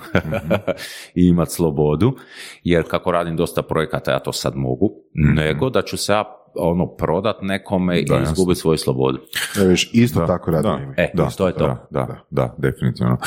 i 1.15 1.27
imati 1.27 1.53
slobodu, 1.53 2.17
jer 2.65 2.85
kako 2.89 3.11
radim 3.13 3.37
dosta 3.37 3.63
projekata, 3.63 4.13
ja 4.13 4.19
to 4.19 4.33
sad 4.33 4.57
mogu, 4.57 4.91
nego 5.15 5.71
da 5.71 5.83
ću 5.83 5.97
se 5.97 6.13
ja 6.13 6.25
ono 6.59 6.87
prodat 6.87 7.37
nekome 7.43 8.03
Da, 8.03 8.15
i 8.15 8.19
jasno. 8.19 8.33
izgubiti 8.33 8.61
svoju 8.61 8.79
slobodu. 8.79 9.19
E, 9.63 9.65
viš, 9.67 9.91
isto 9.93 10.21
Da, 10.21 10.27
tako 10.27 10.51
radim 10.51 10.71
da. 10.97 11.03
E, 11.03 11.11
Da, 11.15 11.29
to 11.31 11.47
je 11.47 11.53
to. 11.55 11.67
Da, 11.67 11.87
da, 11.91 12.25
da, 12.31 12.55
definitivno. 12.59 13.19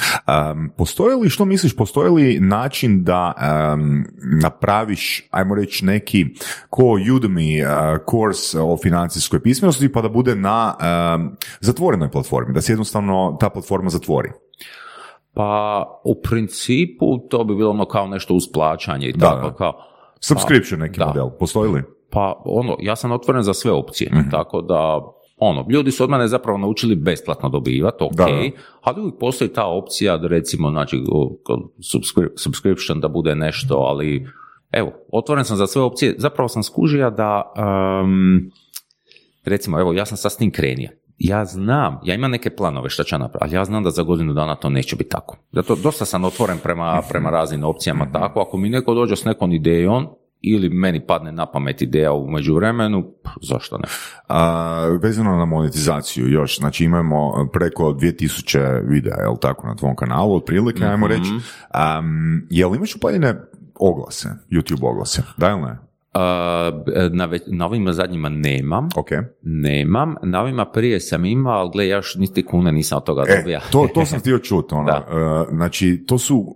Um, 0.52 0.72
postoji 0.78 1.16
li, 1.16 1.30
što 1.30 1.46
misliš, 1.46 1.76
postoji 1.76 2.12
li 2.12 2.40
način 2.40 3.04
da 3.04 3.34
um, 3.74 4.06
napraviš, 4.42 5.28
ajmo 5.32 5.56
reći, 5.56 5.86
neki 5.86 6.26
ko 6.70 6.84
Udemy 6.84 7.64
uh, 7.64 8.00
course 8.12 8.60
o 8.62 8.78
financijskoj 8.78 9.42
pismenosti 9.42 9.92
pa 9.92 10.02
da 10.02 10.10
bude 10.10 10.36
na 10.36 10.76
um, 11.16 11.32
zatvorenoj 11.60 12.12
platformi, 12.12 12.54
da 12.54 12.62
se 12.62 12.72
jednostavno 12.72 13.38
ta 13.40 13.50
platforma 13.50 13.90
zatvori? 13.90 14.30
Pa 15.34 15.84
u 16.06 16.22
principu 16.22 17.06
to 17.30 17.44
bi 17.44 17.56
bilo 17.56 17.70
ono 17.70 17.86
kao 17.86 18.08
nešto 18.08 18.34
uz 18.34 18.44
plaćanje 18.54 19.08
i 19.08 19.14
Da, 19.14 19.30
tako 19.30 19.50
da. 19.50 19.56
kao. 19.56 19.74
Subscription 20.20 20.80
neki 20.80 21.00
da. 21.00 21.06
model, 21.06 21.30
postoji 21.40 21.72
li? 21.72 21.84
Pa 22.10 22.42
ono, 22.46 22.78
ja 22.82 22.96
sam 22.96 23.12
otvoren 23.12 23.44
za 23.44 23.54
sve 23.54 23.72
opcije, 23.72 24.12
Mhm. 24.14 24.30
tako 24.30 24.62
da 24.62 25.02
ono, 25.38 25.66
ljudi 25.70 25.92
su 25.92 26.04
od 26.04 26.10
mene 26.10 26.28
zapravo 26.28 26.58
naučili 26.58 26.96
besplatno 26.96 27.50
dobivati, 27.50 28.04
ok, 28.04 28.12
Da, 28.12 28.26
da. 28.26 28.32
ali 28.82 29.02
uvijek 29.02 29.20
postoji 29.20 29.50
ta 29.50 29.66
opcija 29.68 30.18
da 30.18 30.28
recimo, 30.28 30.70
znači, 30.70 30.98
subscri- 31.80 32.30
subscription 32.38 33.00
da 33.00 33.08
bude 33.08 33.36
nešto, 33.36 33.76
ali 33.76 34.28
evo, 34.72 34.92
otvoren 35.12 35.46
sam 35.46 35.58
za 35.58 35.68
sve 35.68 35.82
opcije, 35.82 36.16
zapravo 36.18 36.48
sam 36.48 36.64
skužio 36.64 37.10
da, 37.10 37.54
em, 38.04 38.52
recimo, 39.46 39.80
evo, 39.80 39.94
ja 39.94 40.06
sam 40.06 40.18
sad 40.18 40.32
s 40.32 40.38
tim 40.38 40.52
krenio. 40.52 40.90
Ja 41.18 41.46
znam, 41.46 42.00
ja 42.04 42.16
imam 42.16 42.32
neke 42.32 42.50
planove 42.50 42.90
što 42.90 43.04
ću 43.04 43.18
napraviti, 43.18 43.46
ali 43.46 43.56
ja 43.56 43.66
znam 43.66 43.84
da 43.84 43.92
za 43.92 44.04
godinu 44.04 44.34
dana 44.34 44.56
to 44.56 44.70
neće 44.70 44.96
biti 44.96 45.10
tako. 45.10 45.38
Zato 45.52 45.76
dosta 45.76 46.06
sam 46.06 46.24
otvoren 46.24 46.58
prema, 46.64 47.02
prema 47.10 47.30
raznim 47.30 47.64
opcijama 47.64 48.12
tako. 48.12 48.40
Ako 48.40 48.58
mi 48.58 48.70
neko 48.70 48.94
dođe 48.94 49.16
s 49.16 49.26
nekom 49.26 49.52
idejom, 49.54 50.08
ili 50.42 50.70
meni 50.70 51.00
padne 51.00 51.32
na 51.32 51.46
pamet 51.46 51.82
ideja 51.82 52.14
u 52.14 52.28
međuvremenu, 52.28 53.04
zašto 53.42 53.78
ne? 53.78 53.84
A, 54.28 54.98
vezano 55.02 55.32
na 55.32 55.46
monetizaciju 55.46 56.28
još, 56.28 56.60
znači 56.60 56.84
imamo 56.84 57.50
preko 57.54 57.84
2000 57.84 58.60
videa, 58.86 59.16
jel 59.20 59.36
tako, 59.38 59.68
na 59.68 59.76
tvom 59.76 59.96
kanalu, 59.96 60.36
otprilike, 60.36 60.86
ajmo 60.86 61.08
Mhm. 61.08 61.16
reći. 61.16 61.32
Um, 61.32 62.48
jel 62.50 62.76
imaš 62.76 62.96
upaljene 62.96 63.36
oglase, 63.76 64.30
YouTube 64.52 64.84
oglase, 64.84 65.22
da 65.38 65.50
ili 65.50 65.62
ne? 65.62 65.78
Na, 67.12 67.26
ve- 67.26 67.40
na 67.48 67.66
ovima 67.66 67.94
zadnjima 67.94 68.30
nemam, 68.30 68.90
Ok. 68.96 69.10
nemam, 69.42 70.16
na 70.24 70.42
ovima 70.42 70.66
prije 70.66 71.00
sam 71.00 71.26
imao, 71.26 71.54
ali 71.54 71.70
gle, 71.74 71.88
ja 71.88 71.96
još 71.96 72.16
niti 72.16 72.46
kune 72.46 72.72
nisam 72.72 72.98
od 72.98 73.04
toga 73.04 73.24
E, 73.28 73.38
dobija. 73.38 73.60
to, 73.72 73.88
to 73.94 74.06
sam 74.06 74.20
htio 74.20 74.40
čuti, 74.40 74.74
ono, 74.76 74.92
e, 74.92 75.02
znači, 75.52 76.04
to 76.08 76.18
su 76.18 76.56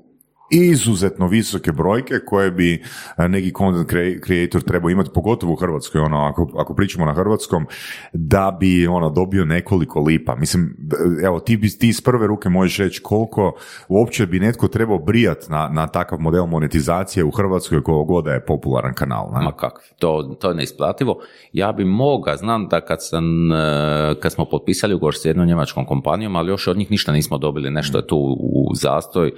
izuzetno 0.54 1.28
visoke 1.28 1.72
brojke 1.72 2.20
koje 2.26 2.52
bi 2.52 2.84
e, 3.18 3.28
neki 3.28 3.52
content 3.58 3.90
cre- 3.90 4.26
creator 4.26 4.62
trebao 4.62 4.90
imati, 4.90 5.10
pogotovo 5.14 5.54
u 5.54 5.56
Hrvatskoj, 5.56 6.02
ono, 6.02 6.18
ako, 6.18 6.50
ako 6.58 6.76
pričamo 6.76 7.06
na 7.06 7.14
hrvatskom, 7.14 7.66
da 8.14 8.58
bi 8.60 8.88
ono, 8.88 9.10
dobio 9.10 9.46
nekoliko 9.46 10.00
lipa. 10.00 10.36
Mislim, 10.36 10.78
evo, 11.26 11.40
ti, 11.40 11.58
bi- 11.58 11.78
ti 11.78 11.88
iz 11.88 12.02
prve 12.02 12.28
ruke 12.28 12.50
možeš 12.50 12.78
reći 12.78 13.02
koliko 13.02 13.56
uopće 13.88 14.26
bi 14.26 14.40
netko 14.40 14.68
trebao 14.68 14.98
brijat 14.98 15.50
na, 15.50 15.70
na 15.70 15.88
takav 15.88 16.20
model 16.20 16.46
monetizacije 16.46 17.24
u 17.24 17.32
Hrvatskoj 17.32 17.84
kogo 17.84 18.04
god 18.04 18.26
je 18.26 18.46
popularan 18.46 18.94
kanal. 18.94 19.32
Ne? 19.34 19.44
Ma 19.44 19.52
kako, 19.52 19.82
to, 20.00 20.38
to 20.42 20.50
je 20.50 20.56
neisplativo. 20.56 21.20
Ja 21.54 21.72
bi 21.72 21.86
moga, 21.86 22.36
znam 22.36 22.68
da 22.68 22.82
kad, 22.82 22.98
sam, 23.02 23.52
e, 23.52 24.16
kad 24.20 24.32
smo 24.32 24.46
potpisali 24.46 24.94
ugovor 24.94 25.16
s 25.16 25.26
jednom 25.26 25.48
njemačkom 25.48 25.86
kompanijom, 25.86 26.36
ali 26.36 26.50
još 26.50 26.68
od 26.68 26.78
njih 26.78 26.92
ništa 26.92 27.12
nismo 27.12 27.38
dobili, 27.38 27.72
nešto 27.72 27.98
je 27.98 28.08
tu 28.08 28.38
u 28.40 28.76
zastoj 28.76 29.32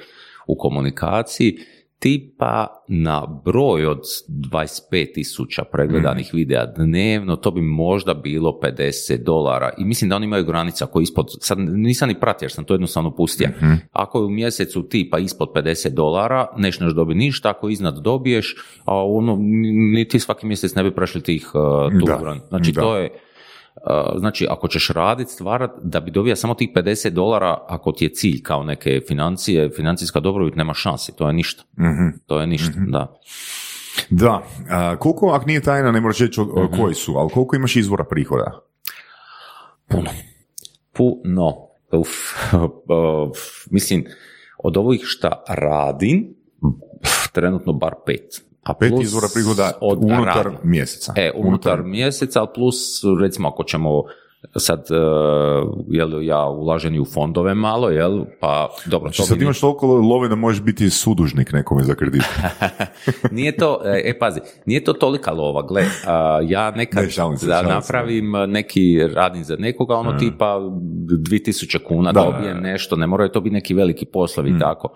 u 0.48 0.56
komunikaciji, 0.58 1.58
tipa 2.00 2.68
na 2.88 3.42
broj 3.46 3.86
od 3.86 4.02
25 4.52 5.14
tisuća 5.14 5.64
pregledanih 5.72 6.30
videa 6.34 6.66
dnevno, 6.66 7.36
to 7.36 7.52
bi 7.52 7.62
možda 7.62 8.14
bilo 8.14 8.60
50 8.64 9.24
dolara. 9.24 9.70
I 9.78 9.86
mislim 9.86 10.10
da 10.10 10.16
oni 10.16 10.26
imaju 10.26 10.46
granica 10.46 10.86
ako 10.86 11.02
ispod, 11.02 11.26
sad 11.42 11.58
nisam 11.60 12.08
ni 12.10 12.20
pratio 12.20 12.46
jer 12.46 12.52
sam 12.52 12.64
to 12.64 12.74
jednostavno 12.74 13.16
pustio. 13.16 13.50
Ako 13.92 14.20
je 14.20 14.26
u 14.26 14.30
mjesecu 14.30 14.88
tipa 14.90 15.20
ispod 15.20 15.50
50 15.56 15.90
dolara, 15.90 16.48
neš 16.58 16.80
neš 16.80 16.94
dobiti 16.94 17.18
ništa, 17.20 17.50
ako 17.50 17.70
iznad 17.70 17.98
dobiješ, 18.02 18.56
a 18.86 19.06
ono, 19.06 19.36
ni- 19.40 19.72
ni 19.72 20.08
ti 20.08 20.20
svaki 20.20 20.46
mjesec 20.46 20.76
ne 20.76 20.84
bi 20.84 20.96
prešli 20.96 21.22
tih 21.24 21.52
uh, 21.56 21.62
tu 22.00 22.06
Znači 22.50 22.72
da. 22.72 22.82
to 22.82 22.98
je, 22.98 23.10
znači 24.18 24.48
ako 24.50 24.68
ćeš 24.68 24.90
raditi, 24.90 25.32
stvarat, 25.32 25.72
da 25.84 26.00
bi 26.00 26.12
dobija 26.12 26.36
samo 26.36 26.54
tih 26.54 26.70
50 26.76 27.10
dolara, 27.10 27.58
ako 27.68 27.92
ti 27.92 28.06
je 28.06 28.10
cilj 28.14 28.42
kao 28.44 28.64
neke 28.64 29.02
financije, 29.08 29.70
financijska 29.70 30.20
dobrobit, 30.20 30.56
nema 30.56 30.74
šansi, 30.74 31.16
to 31.16 31.28
je 31.28 31.34
ništa. 31.34 31.64
Mhm. 31.80 32.08
To 32.26 32.40
je 32.42 32.48
ništa, 32.48 32.72
da. 32.88 33.20
Da, 34.10 34.44
a, 34.70 34.96
koliko, 34.98 35.28
ako 35.30 35.46
nije 35.46 35.62
tajna, 35.62 35.92
ne 35.92 36.02
moraš 36.02 36.18
reći 36.20 36.42
Mhm. 36.42 36.82
koji 36.82 36.96
su, 36.96 37.14
ali 37.18 37.30
koliko 37.30 37.56
imaš 37.56 37.76
izvora 37.76 38.04
prihoda? 38.04 38.62
Puno. 39.88 40.10
Puno. 40.94 41.54
Uf. 41.92 42.10
Uf. 43.32 43.38
Mislim, 43.72 44.06
od 44.64 44.78
ovih 44.78 45.02
šta 45.04 45.44
radim, 45.50 46.36
trenutno 47.32 47.74
bar 47.74 47.94
pet. 48.06 48.42
A 48.66 48.74
Pet 48.74 48.90
plus 48.90 49.04
izvora 49.04 49.28
prihoda 49.34 49.72
od 49.82 49.98
unutar 50.02 50.46
radim. 50.46 50.60
mjeseca. 50.64 51.14
E, 51.16 51.32
unutar 51.36 51.84
mjeseca, 51.84 52.40
ali 52.40 52.50
plus, 52.56 53.02
recimo, 53.22 53.48
ako 53.48 53.64
ćemo 53.64 54.04
sad, 54.56 54.80
uh, 54.80 55.86
jel, 55.88 56.24
ja 56.24 56.46
ulažem 56.46 56.96
i 56.96 57.00
u 57.00 57.06
fondove 57.06 57.54
malo, 57.54 57.90
jel, 57.90 58.26
pa 58.40 58.70
dobro, 58.86 59.08
Znači 59.08 59.18
to 59.18 59.24
sad 59.24 59.42
imaš 59.42 59.60
toliko 59.60 59.88
love 59.88 60.28
da 60.28 60.36
možeš 60.36 60.62
biti 60.62 60.90
sudužnik 60.90 61.52
nekome 61.52 61.84
za 61.84 61.96
kredit. 61.96 62.24
nije 63.32 63.58
to, 63.58 63.82
e 63.84 64.20
pazi, 64.20 64.40
nije 64.66 64.84
to 64.84 64.94
tolika 64.94 65.32
lova, 65.32 65.68
gle, 65.68 65.84
ja 66.48 66.72
nekad 66.72 67.04
Ne, 67.04 67.10
šalim 67.10 67.38
se, 67.38 67.48
da 67.48 67.54
šalim 67.54 67.70
napravim 67.70 68.32
neki 68.48 69.00
radim 69.14 69.44
za 69.44 69.56
nekoga, 69.60 69.96
ono 69.96 70.18
tipa 70.18 70.46
2000 70.56 71.84
kuna 71.88 72.12
Da, 72.12 72.22
dobijem 72.22 72.58
nešto, 72.58 72.96
ne 72.96 73.08
moraju 73.08 73.30
to 73.30 73.42
biti 73.42 73.54
neki 73.54 73.74
veliki 73.74 74.06
poslovi 74.06 74.50
i 74.50 74.60
tako. 74.60 74.90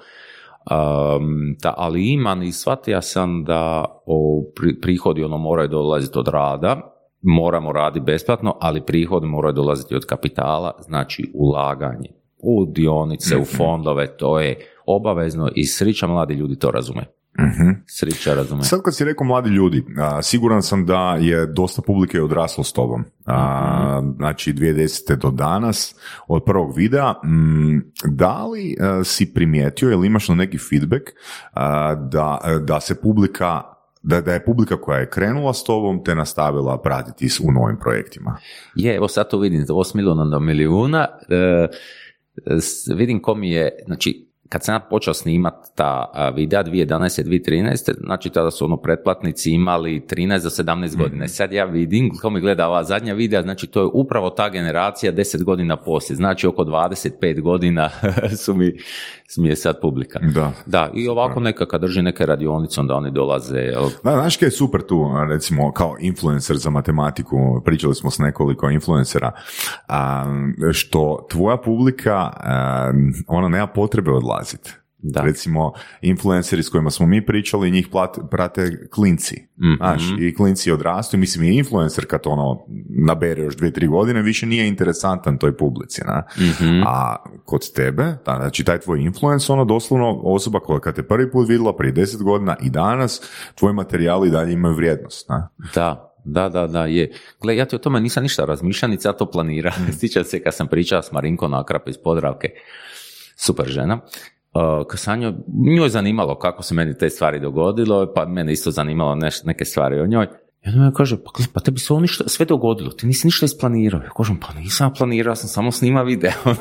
Um, 0.72 1.56
da, 1.62 1.74
ali 1.78 2.12
imam 2.12 2.44
i 2.44 2.52
shvatio 2.52 3.02
sam 3.02 3.44
da 3.44 3.86
o, 4.06 4.44
pri- 4.56 4.82
prihodi 4.82 5.24
ono 5.24 5.38
moraju 5.38 5.68
dolaziti 5.68 6.20
od 6.20 6.28
rada, 6.28 6.96
moramo 7.22 7.72
raditi 7.72 8.04
besplatno, 8.06 8.58
ali 8.60 8.82
prihodi 8.82 9.28
moraju 9.28 9.54
dolaziti 9.54 9.96
od 9.96 10.06
kapitala, 10.06 10.72
znači 10.80 11.32
ulaganje 11.36 12.10
u 12.38 12.66
dionice, 12.66 13.36
Mhm. 13.36 13.41
u 13.41 13.46
fondove, 13.46 14.18
to 14.18 14.40
je 14.40 14.56
obavezno 14.86 15.50
i 15.56 15.66
srića 15.66 16.08
mladi 16.08 16.34
ljudi 16.34 16.56
to 16.56 16.72
razume. 16.72 17.06
Mhm. 17.40 17.70
Srića 17.88 18.34
razume. 18.34 18.64
Sad 18.64 18.82
kad 18.82 18.95
si 18.95 19.06
rekao 19.06 19.28
mladi 19.28 19.49
ljudi, 19.49 19.86
a, 19.98 20.22
siguran 20.22 20.61
sam 20.61 20.86
da 20.86 21.18
je 21.20 21.45
dosta 21.45 21.82
publike 21.82 22.22
odraslo 22.22 22.64
s 22.64 22.74
tobom. 22.74 23.03
A, 23.26 24.02
Znači 24.18 24.53
2010. 24.53 25.16
do 25.16 25.32
danas, 25.32 25.95
od 26.28 26.44
prvog 26.44 26.78
videa, 26.78 27.11
mm, 27.11 27.91
da 28.06 28.45
li 28.45 28.76
a, 28.80 29.03
si 29.03 29.34
primijetio 29.34 29.91
ili 29.91 30.07
imaš 30.07 30.30
na 30.30 30.36
neki 30.36 30.57
feedback 30.57 31.03
a, 31.53 31.95
da, 31.95 32.40
da 32.66 32.80
se 32.80 33.02
publika 33.02 33.64
da, 34.02 34.22
da 34.22 34.34
je 34.34 34.45
publika 34.45 34.82
koja 34.82 34.99
je 34.99 35.10
krenula 35.10 35.53
s 35.53 35.64
tobom 35.64 36.03
te 36.03 36.16
nastavila 36.16 36.82
pratiti 36.82 37.28
u 37.44 37.52
novim 37.52 37.78
projektima. 37.80 38.38
Je, 38.76 38.95
evo 38.95 39.07
sad 39.07 39.30
to 39.30 39.40
vidim, 39.40 39.66
8 39.66 39.95
milijuna 39.95 40.26
do 40.26 40.40
milijuna, 40.40 41.07
e, 41.30 41.68
vidim 42.95 43.22
ko 43.22 43.36
mi 43.36 43.52
je, 43.52 43.72
znači, 43.86 44.28
kad 44.49 44.63
sam 44.63 44.76
ja 44.76 44.80
počeo 44.80 45.13
snimat 45.13 45.53
ta 45.76 46.11
videa 46.35 46.63
2011. 46.63 47.23
2013. 47.23 47.93
znači 48.05 48.30
tada 48.30 48.51
su 48.51 48.65
ono 48.65 48.77
pretplatnici 48.77 49.51
imali 49.51 50.01
13 50.09 50.43
do 50.43 50.49
17 50.49 50.97
godina. 50.97 51.26
I 51.26 51.27
Sad 51.27 51.53
ja 51.53 51.65
vidim, 51.65 52.09
ko 52.21 52.30
mi 52.30 52.41
gleda 52.41 52.67
ova 52.67 52.84
zadnja 52.84 53.13
videa, 53.13 53.41
znači 53.41 53.67
to 53.67 53.81
je 53.81 53.89
upravo 53.93 54.30
ta 54.30 54.49
generacija 54.49 55.13
10 55.13 55.43
godina 55.43 55.77
poslije, 55.77 56.15
znači 56.15 56.47
oko 56.47 56.63
25 56.63 57.41
godina 57.41 57.89
su 58.43 58.53
mi, 58.53 58.77
su 59.31 59.41
mi 59.41 59.49
je 59.49 59.56
sad 59.56 59.81
publika. 59.81 60.19
Da. 60.19 60.51
Da, 60.65 60.89
i 60.93 61.07
ovako 61.07 61.39
neka 61.39 61.65
kad 61.65 61.81
drži 61.81 62.01
neke 62.01 62.26
radionice, 62.26 62.80
onda 62.80 62.95
oni 62.95 63.11
dolaze, 63.11 63.57
jel, 63.57 63.89
Da, 64.03 64.11
znaš 64.11 64.38
kaj 64.38 64.47
je 64.47 64.51
super 64.51 64.81
tu, 64.81 65.11
recimo, 65.30 65.72
kao 65.72 65.95
influencer 65.99 66.57
za 66.57 66.69
matematiku, 66.69 67.61
pričali 67.65 67.95
smo 67.95 68.11
s 68.11 68.19
nekoliko 68.19 68.69
influencera, 68.69 69.31
što 70.73 71.27
tvoja 71.30 71.57
publika, 71.57 72.31
ona 73.27 73.47
nema 73.47 73.68
potrebe 73.68 74.11
odlaziti. 74.11 74.73
Da. 75.01 75.21
Recimo, 75.21 75.73
influenceri 76.01 76.63
s 76.63 76.69
kojima 76.69 76.91
smo 76.91 77.07
mi 77.07 77.26
pričali, 77.26 77.71
njih 77.71 77.89
plat- 77.91 78.30
prate 78.31 78.89
klinci. 78.89 79.35
Mhm. 79.57 79.73
Znaš, 79.77 80.01
i 80.19 80.35
klinci 80.35 80.71
odrastu 80.71 81.15
i 81.15 81.19
mislim 81.19 81.45
i 81.45 81.57
influencer 81.57 82.05
kad 82.05 82.21
ono 82.26 82.65
nabere 82.89 83.41
još 83.43 83.55
dvije, 83.55 83.73
tri 83.73 83.88
godine, 83.88 84.21
više 84.21 84.45
nije 84.45 84.67
interesantan 84.67 85.38
toj 85.38 85.57
publici. 85.57 86.01
Na? 86.05 86.23
Mhm. 86.38 86.81
A 86.85 87.15
kod 87.45 87.73
tebe, 87.73 88.03
da, 88.03 88.35
znači 88.39 88.63
taj 88.63 88.80
tvoj 88.80 89.01
influence, 89.01 89.53
ono 89.53 89.65
doslovno 89.65 90.21
osoba 90.23 90.59
koja 90.59 90.80
kad 90.80 90.95
te 90.95 91.03
prvi 91.03 91.31
put 91.31 91.49
vidjela 91.49 91.76
prije 91.76 91.91
deset 91.91 92.23
godina 92.23 92.55
i 92.63 92.69
danas, 92.69 93.21
tvoji 93.55 93.73
materijali 93.73 94.27
i 94.27 94.31
dalje 94.31 94.53
imaju 94.53 94.76
vrijednost. 94.76 95.30
Na? 95.30 95.49
Da, 95.76 96.15
da, 96.26 96.49
da, 96.49 96.67
da, 96.67 96.85
je. 96.85 97.11
Gle, 97.41 97.55
ja 97.55 97.65
ti 97.65 97.76
o 97.76 97.80
tome 97.80 97.99
nisam 97.99 98.23
ništa 98.23 98.45
razmišljao, 98.45 98.89
niti 98.89 99.07
ja 99.07 99.13
to 99.13 99.31
planira. 99.31 99.73
Sjećam 99.99 100.23
se 100.23 100.43
kad 100.43 100.55
sam 100.55 100.67
pričao 100.67 101.01
s 101.01 101.11
Marinkom 101.11 101.51
Nakrap 101.51 101.88
iz 101.88 101.97
Podravke, 102.03 102.49
super 103.38 103.65
žena, 103.67 103.99
uh, 104.53 105.17
njoj, 105.17 105.34
nju 105.76 105.84
je 105.84 105.89
zanimalo 105.89 106.39
kako 106.39 106.63
se 106.63 106.73
meni 106.76 106.97
te 106.97 107.09
stvari 107.09 107.39
dogodilo, 107.39 108.13
pa 108.15 108.26
mene 108.26 108.51
isto 108.51 108.71
zanimalo 108.71 109.15
neš, 109.15 109.43
neke 109.43 109.65
stvari 109.65 109.99
o 109.99 110.07
njoj. 110.07 110.27
I 110.65 110.69
onda 110.69 110.85
mi 110.85 110.93
kaže, 110.93 111.17
pa, 111.23 111.31
pa 111.53 111.59
tebi 111.59 111.80
se 111.80 111.93
ovo 111.93 111.99
ništa, 112.01 112.23
sve 112.27 112.45
dogodilo, 112.45 112.91
ti 112.91 113.07
nisi 113.07 113.27
ništa 113.27 113.45
isplanirao. 113.45 114.01
Ja 114.01 114.09
kažem, 114.17 114.39
pa 114.39 114.59
nisam 114.59 114.93
planirao, 114.97 115.35
sam 115.35 115.49
samo 115.49 115.71
snima 115.71 116.01
video. 116.01 116.31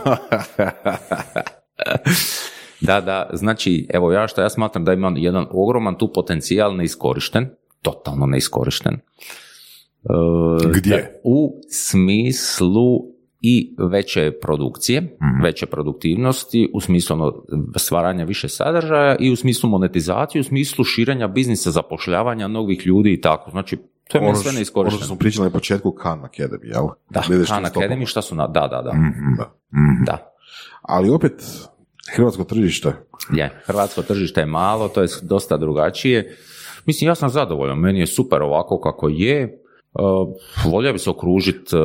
da, 2.81 3.01
da, 3.01 3.31
znači, 3.33 3.87
evo 3.95 4.13
ja 4.13 4.29
što 4.29 4.41
ja 4.43 4.49
smatram 4.51 4.85
da 4.85 4.93
imam 4.93 5.17
jedan 5.17 5.47
ogroman 5.51 5.99
tu 5.99 6.13
potencijal 6.13 6.77
neiskorišten, 6.77 7.49
totalno 7.83 8.27
neiskorišten. 8.27 8.95
E, 8.95 8.99
Gdje? 10.75 10.97
da- 10.97 11.09
U 11.25 11.61
smislu 11.71 13.18
i 13.41 13.75
veće 13.81 14.33
produkcije, 14.33 15.17
veće 15.43 15.67
produktivnosti, 15.67 16.71
u 16.75 16.81
smislu 16.81 17.15
ono, 17.15 17.33
stvaranja 17.77 18.25
više 18.25 18.49
sadržaja 18.49 19.17
i 19.17 19.31
u 19.31 19.37
smislu 19.37 19.71
monetizacije, 19.71 20.41
u 20.41 20.45
smislu 20.45 20.85
širenja 20.85 21.29
biznisa, 21.29 21.71
zapošljavanja 21.71 22.49
novih 22.49 22.87
ljudi 22.87 23.13
i 23.13 23.21
tako. 23.21 23.51
Znači, 23.51 23.77
to 24.09 24.19
je 24.19 24.25
Ono 24.25 24.35
sve 24.35 24.41
što- 24.41 24.49
ono 24.49 24.57
neiskorišteno. 24.57 25.07
smo 25.07 25.17
pričali 25.17 25.47
na 25.47 25.53
početku 25.53 25.93
Khan 25.93 26.21
Academy, 26.21 26.65
jel? 26.65 26.87
Da, 27.11 27.21
Khan. 27.47 27.65
Academy, 27.65 28.07
šta 28.07 28.23
su 28.23 28.35
na... 28.35 28.47
Da, 28.47 28.61
da, 28.63 28.83
da. 28.83 28.93
Mhm. 28.93 29.35
Da. 29.37 29.53
Mhm. 29.73 30.05
Da. 30.05 30.33
Ali 30.83 31.11
opet, 31.11 31.33
hrvatsko 32.15 32.45
tržište, 32.45 32.93
Je, 33.33 33.63
hrvatsko 33.65 34.03
tržište 34.03 34.41
je 34.41 34.47
malo, 34.47 34.89
to 34.89 35.03
je 35.03 35.09
dosta 35.23 35.57
drugačije. 35.57 36.37
Mislim, 36.87 37.09
ja 37.09 37.15
sam 37.15 37.29
zadovoljan, 37.29 37.79
meni 37.79 38.01
je 38.01 38.07
super 38.07 38.43
ovako 38.43 38.81
kako 38.81 39.09
je. 39.09 39.63
Uh, 39.99 40.29
volio 40.73 40.93
bi 40.93 40.99
se 40.99 41.11
okružiti 41.11 41.77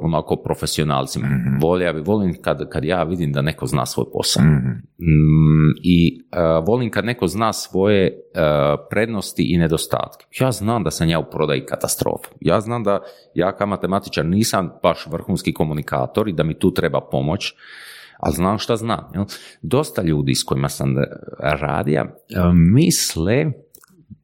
onako 0.00 0.36
profesionalcima. 0.36 1.26
Volio 1.60 1.92
bi, 1.92 2.00
volim 2.00 2.42
kad, 2.42 2.68
kad 2.68 2.84
ja 2.84 3.02
vidim 3.02 3.32
da 3.32 3.42
neko 3.42 3.66
zna 3.66 3.86
svoj 3.86 4.04
posao. 4.12 4.42
Mhm. 4.42 4.68
Mm, 4.98 5.74
I 5.82 6.22
uh, 6.32 6.66
volim 6.66 6.90
kad 6.90 7.04
neko 7.04 7.26
zna 7.26 7.52
svoje 7.52 8.12
uh, 8.34 8.86
prednosti 8.90 9.42
i 9.42 9.58
nedostatke. 9.58 10.26
Ja 10.40 10.52
znam 10.52 10.84
da 10.84 10.90
sam 10.90 11.08
ja 11.08 11.18
u 11.18 11.30
prodaji 11.30 11.66
katastrofa. 11.66 12.28
Ja 12.40 12.60
znam 12.60 12.84
da 12.84 13.00
ja 13.34 13.56
kao 13.56 13.66
matematičar 13.66 14.26
nisam 14.26 14.70
baš 14.82 15.06
vrhunski 15.06 15.54
komunikator 15.54 16.28
i 16.28 16.32
da 16.32 16.42
mi 16.42 16.58
tu 16.58 16.74
treba 16.74 17.00
pomoć, 17.00 17.54
ali 18.18 18.34
znam 18.34 18.58
šta 18.58 18.76
znam. 18.76 19.10
Jel? 19.14 19.24
Dosta 19.62 20.02
ljudi 20.02 20.34
s 20.34 20.44
kojima 20.44 20.68
sam 20.68 20.94
radio 21.38 22.02
uh, 22.02 22.54
misle 22.54 23.46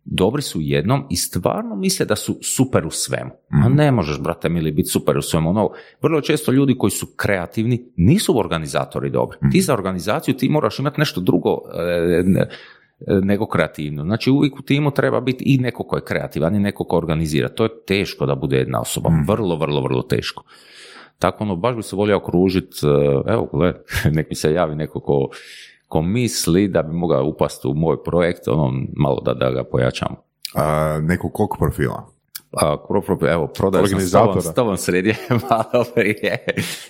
dobri 0.05 0.43
su 0.43 0.59
u 0.59 0.63
jednom 0.63 1.07
i 1.11 1.17
stvarno 1.17 1.77
misle 1.77 2.07
da 2.07 2.17
su 2.17 2.39
super 2.43 2.87
u 2.87 2.91
svemu. 2.91 3.31
A 3.51 3.69
ne 3.69 3.93
možeš, 3.93 4.21
brate 4.21 4.49
mili, 4.49 4.73
biti 4.73 4.89
super 4.89 5.19
u 5.19 5.23
svemu. 5.23 5.51
Ono, 5.51 5.71
vrlo 6.03 6.21
često 6.21 6.53
ljudi 6.53 6.79
koji 6.79 6.91
su 6.91 7.07
kreativni 7.17 7.93
nisu 7.97 8.39
organizatori 8.39 9.11
dobri. 9.11 9.39
Ti 9.53 9.61
za 9.61 9.75
organizaciju 9.75 10.35
ti 10.35 10.49
moraš 10.49 10.79
imati 10.79 11.01
nešto 11.01 11.21
drugo 11.21 11.59
e, 11.75 12.23
ne- 12.25 12.41
e, 12.41 13.21
nego 13.23 13.47
kreativno. 13.47 14.05
Znači 14.05 14.31
uvijek 14.31 14.59
u 14.59 14.63
timu 14.63 14.91
treba 14.91 15.21
biti 15.21 15.45
i 15.47 15.59
neko 15.59 15.85
ko 15.85 15.97
je 15.97 16.05
kreativan 16.05 16.57
i 16.57 16.61
neko 16.61 16.85
ko 16.85 16.97
organizira. 16.97 17.49
To 17.49 17.65
je 17.65 17.71
teško 17.87 18.27
da 18.27 18.35
bude 18.35 18.57
jedna 18.57 18.81
osoba. 18.81 19.11
Vrlo, 19.29 19.57
vrlo, 19.57 19.81
vrlo 19.81 20.03
teško. 20.03 20.45
Tako 21.19 21.45
ono, 21.45 21.57
baš 21.57 21.77
bi 21.77 21.83
se 21.83 21.97
volio 21.97 22.17
okružiti, 22.17 22.77
evo, 23.27 23.49
gle, 23.53 23.75
nek 24.17 24.29
mi 24.29 24.37
se 24.37 24.53
javi 24.53 24.75
neko 24.75 25.01
ko, 25.01 25.29
ko 25.89 26.03
misli 26.03 26.69
da 26.69 26.83
bi 26.83 26.93
mogao 26.93 27.25
upasti 27.25 27.69
u 27.69 27.75
moj 27.75 28.03
projekt, 28.05 28.49
ono, 28.49 28.73
malo 28.97 29.21
da, 29.21 29.35
da 29.35 29.51
ga 29.51 29.65
pojačamo. 29.65 30.17
A, 30.55 30.99
nekog 31.03 31.33
kog 31.33 31.57
profila? 31.59 32.07
A, 32.63 32.77
evo, 33.31 33.47
prodaju 33.47 33.87
sam 33.87 34.01
s 34.01 34.15
Organizatora. 34.15 34.27
tobom, 34.27 34.43
s 34.43 34.55
tobom 34.55 34.77
sredio 34.77 35.15
malo 35.51 35.85
prije, 35.95 36.45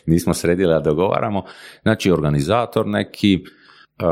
nismo 0.07 0.35
sredili, 0.35 0.75
a 0.75 0.81
dogovaramo. 0.81 1.45
Znači, 1.83 2.11
organizator 2.11 2.87
neki, 2.87 3.45
uh, 3.99 4.07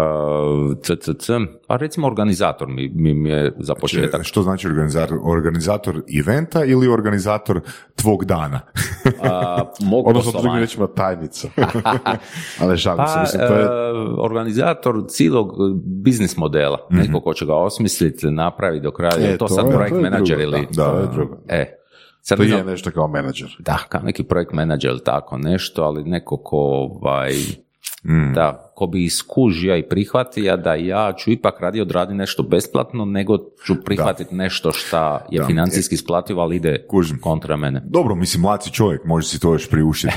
CCC, 0.78 1.30
a 1.68 1.76
recimo 1.76 2.06
organizator 2.06 2.68
mi, 2.68 2.88
mi, 2.88 3.14
mi 3.14 3.28
je 3.28 3.52
za 3.58 3.74
početak. 3.74 4.10
Znači, 4.10 4.24
Što 4.24 4.42
znači 4.42 4.66
organizator? 4.68 5.18
Organizator 5.22 5.94
eventa 6.20 6.64
ili 6.64 6.88
organizator 6.88 7.60
tvog 7.94 8.24
dana? 8.24 8.60
A, 9.22 9.62
mog 9.80 10.06
odnosno 10.08 10.32
drugim 10.32 10.58
rečima 10.58 10.86
tajnica. 10.86 11.48
Ali 12.60 12.78
šalim 12.78 13.06
se, 13.06 13.14
Pa, 13.14 13.20
mislim, 13.20 13.42
to 13.48 13.54
je... 13.54 13.62
e, 13.62 13.68
organizator 14.18 15.04
cijelog 15.08 15.48
e, 15.50 15.54
biznis 15.96 16.36
modela, 16.36 16.78
neko 16.90 17.20
ko 17.20 17.34
će 17.34 17.46
ga 17.46 17.54
osmisliti, 17.54 18.26
napravi 18.26 18.80
do 18.80 18.90
kraja, 18.90 19.14
je 19.16 19.34
E, 19.34 19.38
to, 19.38 19.46
to 19.46 19.54
sad 19.54 19.64
je- 19.66 19.72
projekt 19.72 19.90
to 19.90 19.96
je 19.96 20.02
menadžer 20.02 20.38
drugo, 20.38 20.56
ili... 20.56 20.66
da, 20.70 20.84
to 20.84 20.98
je 20.98 21.06
drugo. 21.12 21.36
E, 21.48 21.76
sad 22.20 22.38
To 22.38 22.44
je 22.44 22.64
nešto 22.64 22.90
kao 22.90 23.08
menadžer. 23.08 23.56
da, 23.58 23.78
kao 23.88 24.00
neki 24.00 24.22
projekt 24.22 24.52
menadžer 24.52 24.90
ili 24.90 25.04
tako 25.04 25.38
nešto, 25.38 25.82
ali 25.82 26.04
neko 26.04 26.36
ko, 26.36 26.56
ovaj, 26.56 27.32
Mm. 28.06 28.32
da, 28.34 28.72
ko 28.74 28.86
bi 28.86 29.04
iskužio 29.04 29.76
i 29.76 29.88
prihvatio 29.88 30.56
da 30.56 30.74
ja 30.74 31.12
ću 31.18 31.30
ipak 31.30 31.60
radije 31.60 31.82
odradi 31.82 32.14
nešto 32.14 32.42
besplatno, 32.42 33.04
nego 33.04 33.38
ću 33.66 33.74
prihvatiti 33.84 34.34
nešto 34.34 34.72
šta 34.72 35.26
je 35.30 35.40
Da. 35.40 35.46
financijski 35.46 35.94
isplativo, 35.94 36.42
ali 36.42 36.56
ide 36.56 36.86
Kužim. 36.90 37.18
kontra 37.20 37.56
mene. 37.56 37.82
Dobro, 37.84 38.14
mislim, 38.14 38.40
mlad 38.42 38.64
si 38.64 38.70
čovjek, 38.72 39.04
može 39.04 39.28
si 39.28 39.40
to 39.40 39.52
još 39.52 39.70
priuštiti. 39.70 40.14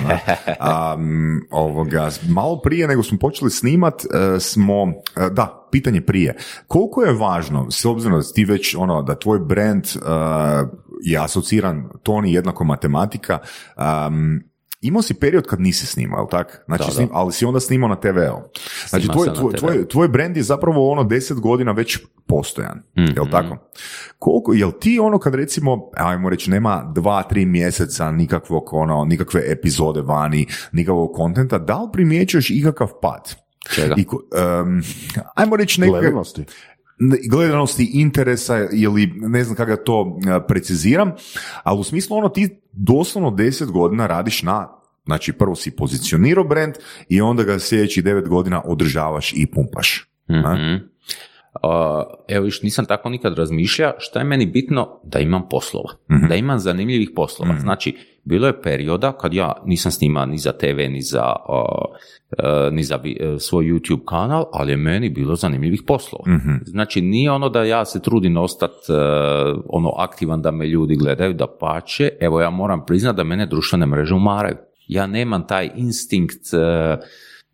mm, 0.97 1.47
ovoga, 1.51 2.09
malo 2.29 2.61
prije 2.61 2.87
nego 2.87 3.03
smo 3.03 3.17
počeli 3.17 3.51
snimat, 3.51 3.93
e, 4.05 4.39
smo, 4.39 4.93
e, 5.15 5.29
da, 5.29 5.67
pitanje 5.71 6.01
prije. 6.01 6.35
Koliko 6.67 7.01
je 7.03 7.13
važno, 7.13 7.71
s 7.71 7.85
obzirom 7.85 8.19
da 8.19 8.25
ti 8.33 8.45
već, 8.45 8.75
ono, 8.75 9.01
da 9.01 9.15
tvoj 9.15 9.39
brand 9.39 9.83
e, 9.85 9.99
je 11.03 11.17
asociran 11.17 11.89
toni 12.03 12.33
jednako 12.33 12.63
matematika, 12.63 13.39
um, 13.77 14.41
Imao 14.81 15.01
si 15.01 15.13
period 15.13 15.45
kad 15.45 15.61
nisi 15.61 15.85
snimao, 15.85 16.19
jel 16.19 16.27
tak? 16.29 16.63
Znači, 16.65 16.81
Da, 16.81 16.87
da. 16.87 16.93
snim- 16.93 17.09
ali 17.11 17.33
si 17.33 17.45
onda 17.45 17.59
snimao 17.59 17.89
na 17.89 17.95
TV-u. 17.95 18.41
Znači, 18.89 19.07
tvoj, 19.07 19.33
tvoj, 19.33 19.53
tvoj, 19.53 19.87
tvoj 19.87 20.07
brand 20.07 20.37
je 20.37 20.43
zapravo 20.43 20.91
ono 20.91 21.03
deset 21.03 21.39
godina 21.39 21.71
već 21.71 21.97
postojan, 22.27 22.83
jel 22.95 23.23
Mhm. 23.23 23.31
tako? 23.31 23.57
Koliko, 24.19 24.53
jel 24.53 24.71
ti 24.71 24.99
ono 24.99 25.19
kad 25.19 25.35
recimo, 25.35 25.89
ajmo 25.95 26.29
reći, 26.29 26.51
nema 26.51 26.91
dva, 26.95 27.23
tri 27.23 27.45
mjeseca 27.45 28.11
nikakvog 28.11 28.73
ono, 28.73 29.05
nikakve 29.05 29.41
epizode 29.47 30.01
vani, 30.01 30.47
nikakvog 30.71 31.11
kontenta, 31.13 31.57
da 31.57 31.75
li 31.75 31.89
primjećuješ 31.93 32.49
ikakav 32.49 32.89
pad? 33.01 33.35
Čega? 33.69 33.95
I, 33.97 34.05
em, 34.61 34.81
ajmo 35.35 35.55
reći 35.55 35.81
neke, 35.81 35.91
Gledanosti. 35.91 36.45
Gledanosti, 37.29 37.91
interesa 37.93 38.67
ili 38.73 39.13
ne 39.15 39.43
znam 39.43 39.55
kako 39.55 39.71
da 39.71 39.83
to 39.83 40.19
e, 40.27 40.47
preciziram, 40.47 41.11
ali 41.63 41.79
u 41.79 41.83
smislu 41.83 42.17
ono 42.17 42.29
ti 42.29 42.61
doslovno 42.71 43.31
deset 43.31 43.71
godina 43.71 44.07
radiš 44.07 44.43
na 44.43 44.77
Znači, 45.05 45.33
prvo 45.33 45.55
si 45.55 45.75
pozicionirao 45.75 46.43
brand 46.43 46.73
i 47.09 47.21
onda 47.21 47.43
ga 47.43 47.59
sljedećih 47.59 48.03
devet 48.03 48.27
godina 48.29 48.61
održavaš 48.65 49.33
i 49.33 49.45
pumpaš. 49.45 50.09
Mhm. 50.31 50.75
A, 51.63 52.03
evo 52.27 52.45
viš, 52.45 52.61
nisam 52.61 52.85
tako 52.85 53.09
nikad 53.09 53.37
razmišljao, 53.37 53.93
šta 53.97 54.19
je 54.19 54.25
meni 54.25 54.45
bitno 54.45 54.99
da 55.03 55.19
imam 55.19 55.49
poslova, 55.49 55.89
Mhm. 56.11 56.27
da 56.27 56.35
imam 56.35 56.59
zanimljivih 56.59 57.09
poslova. 57.15 57.59
Znači, 57.59 57.95
bilo 58.27 58.47
je 58.47 58.61
perioda 58.61 59.11
kad 59.11 59.33
ja 59.33 59.53
nisam 59.65 59.91
snimao 59.91 60.25
ni 60.25 60.37
za 60.37 60.51
TV, 60.51 60.77
ni 60.89 61.01
za, 61.01 61.23
a, 61.23 61.65
ni 62.71 62.83
za 62.83 62.99
e, 63.05 63.39
svoj 63.39 63.65
YouTube 63.65 64.05
kanal, 64.05 64.45
ali 64.53 64.71
je 64.71 64.77
meni 64.77 65.09
bilo 65.09 65.35
zanimljivih 65.35 65.81
poslova. 65.87 66.23
Mhm. 66.27 66.55
Znači, 66.65 67.01
nije 67.01 67.31
ono 67.31 67.49
da 67.49 67.63
ja 67.63 67.85
se 67.85 68.01
trudim 68.01 68.37
ostati 68.37 68.91
ono 69.69 69.89
aktivan 69.97 70.41
da 70.41 70.51
me 70.51 70.67
ljudi 70.67 70.95
gledaju, 70.95 71.33
da 71.33 71.47
pače, 71.59 72.09
evo 72.19 72.41
ja 72.41 72.49
moram 72.49 72.85
priznati 72.85 73.17
da 73.17 73.23
mene 73.23 73.45
društvene 73.45 73.85
mreže 73.85 74.15
umaraju. 74.15 74.55
Ja 74.87 75.07
nemam 75.07 75.47
taj 75.47 75.69
instinkt 75.75 76.53
e, 76.53 76.97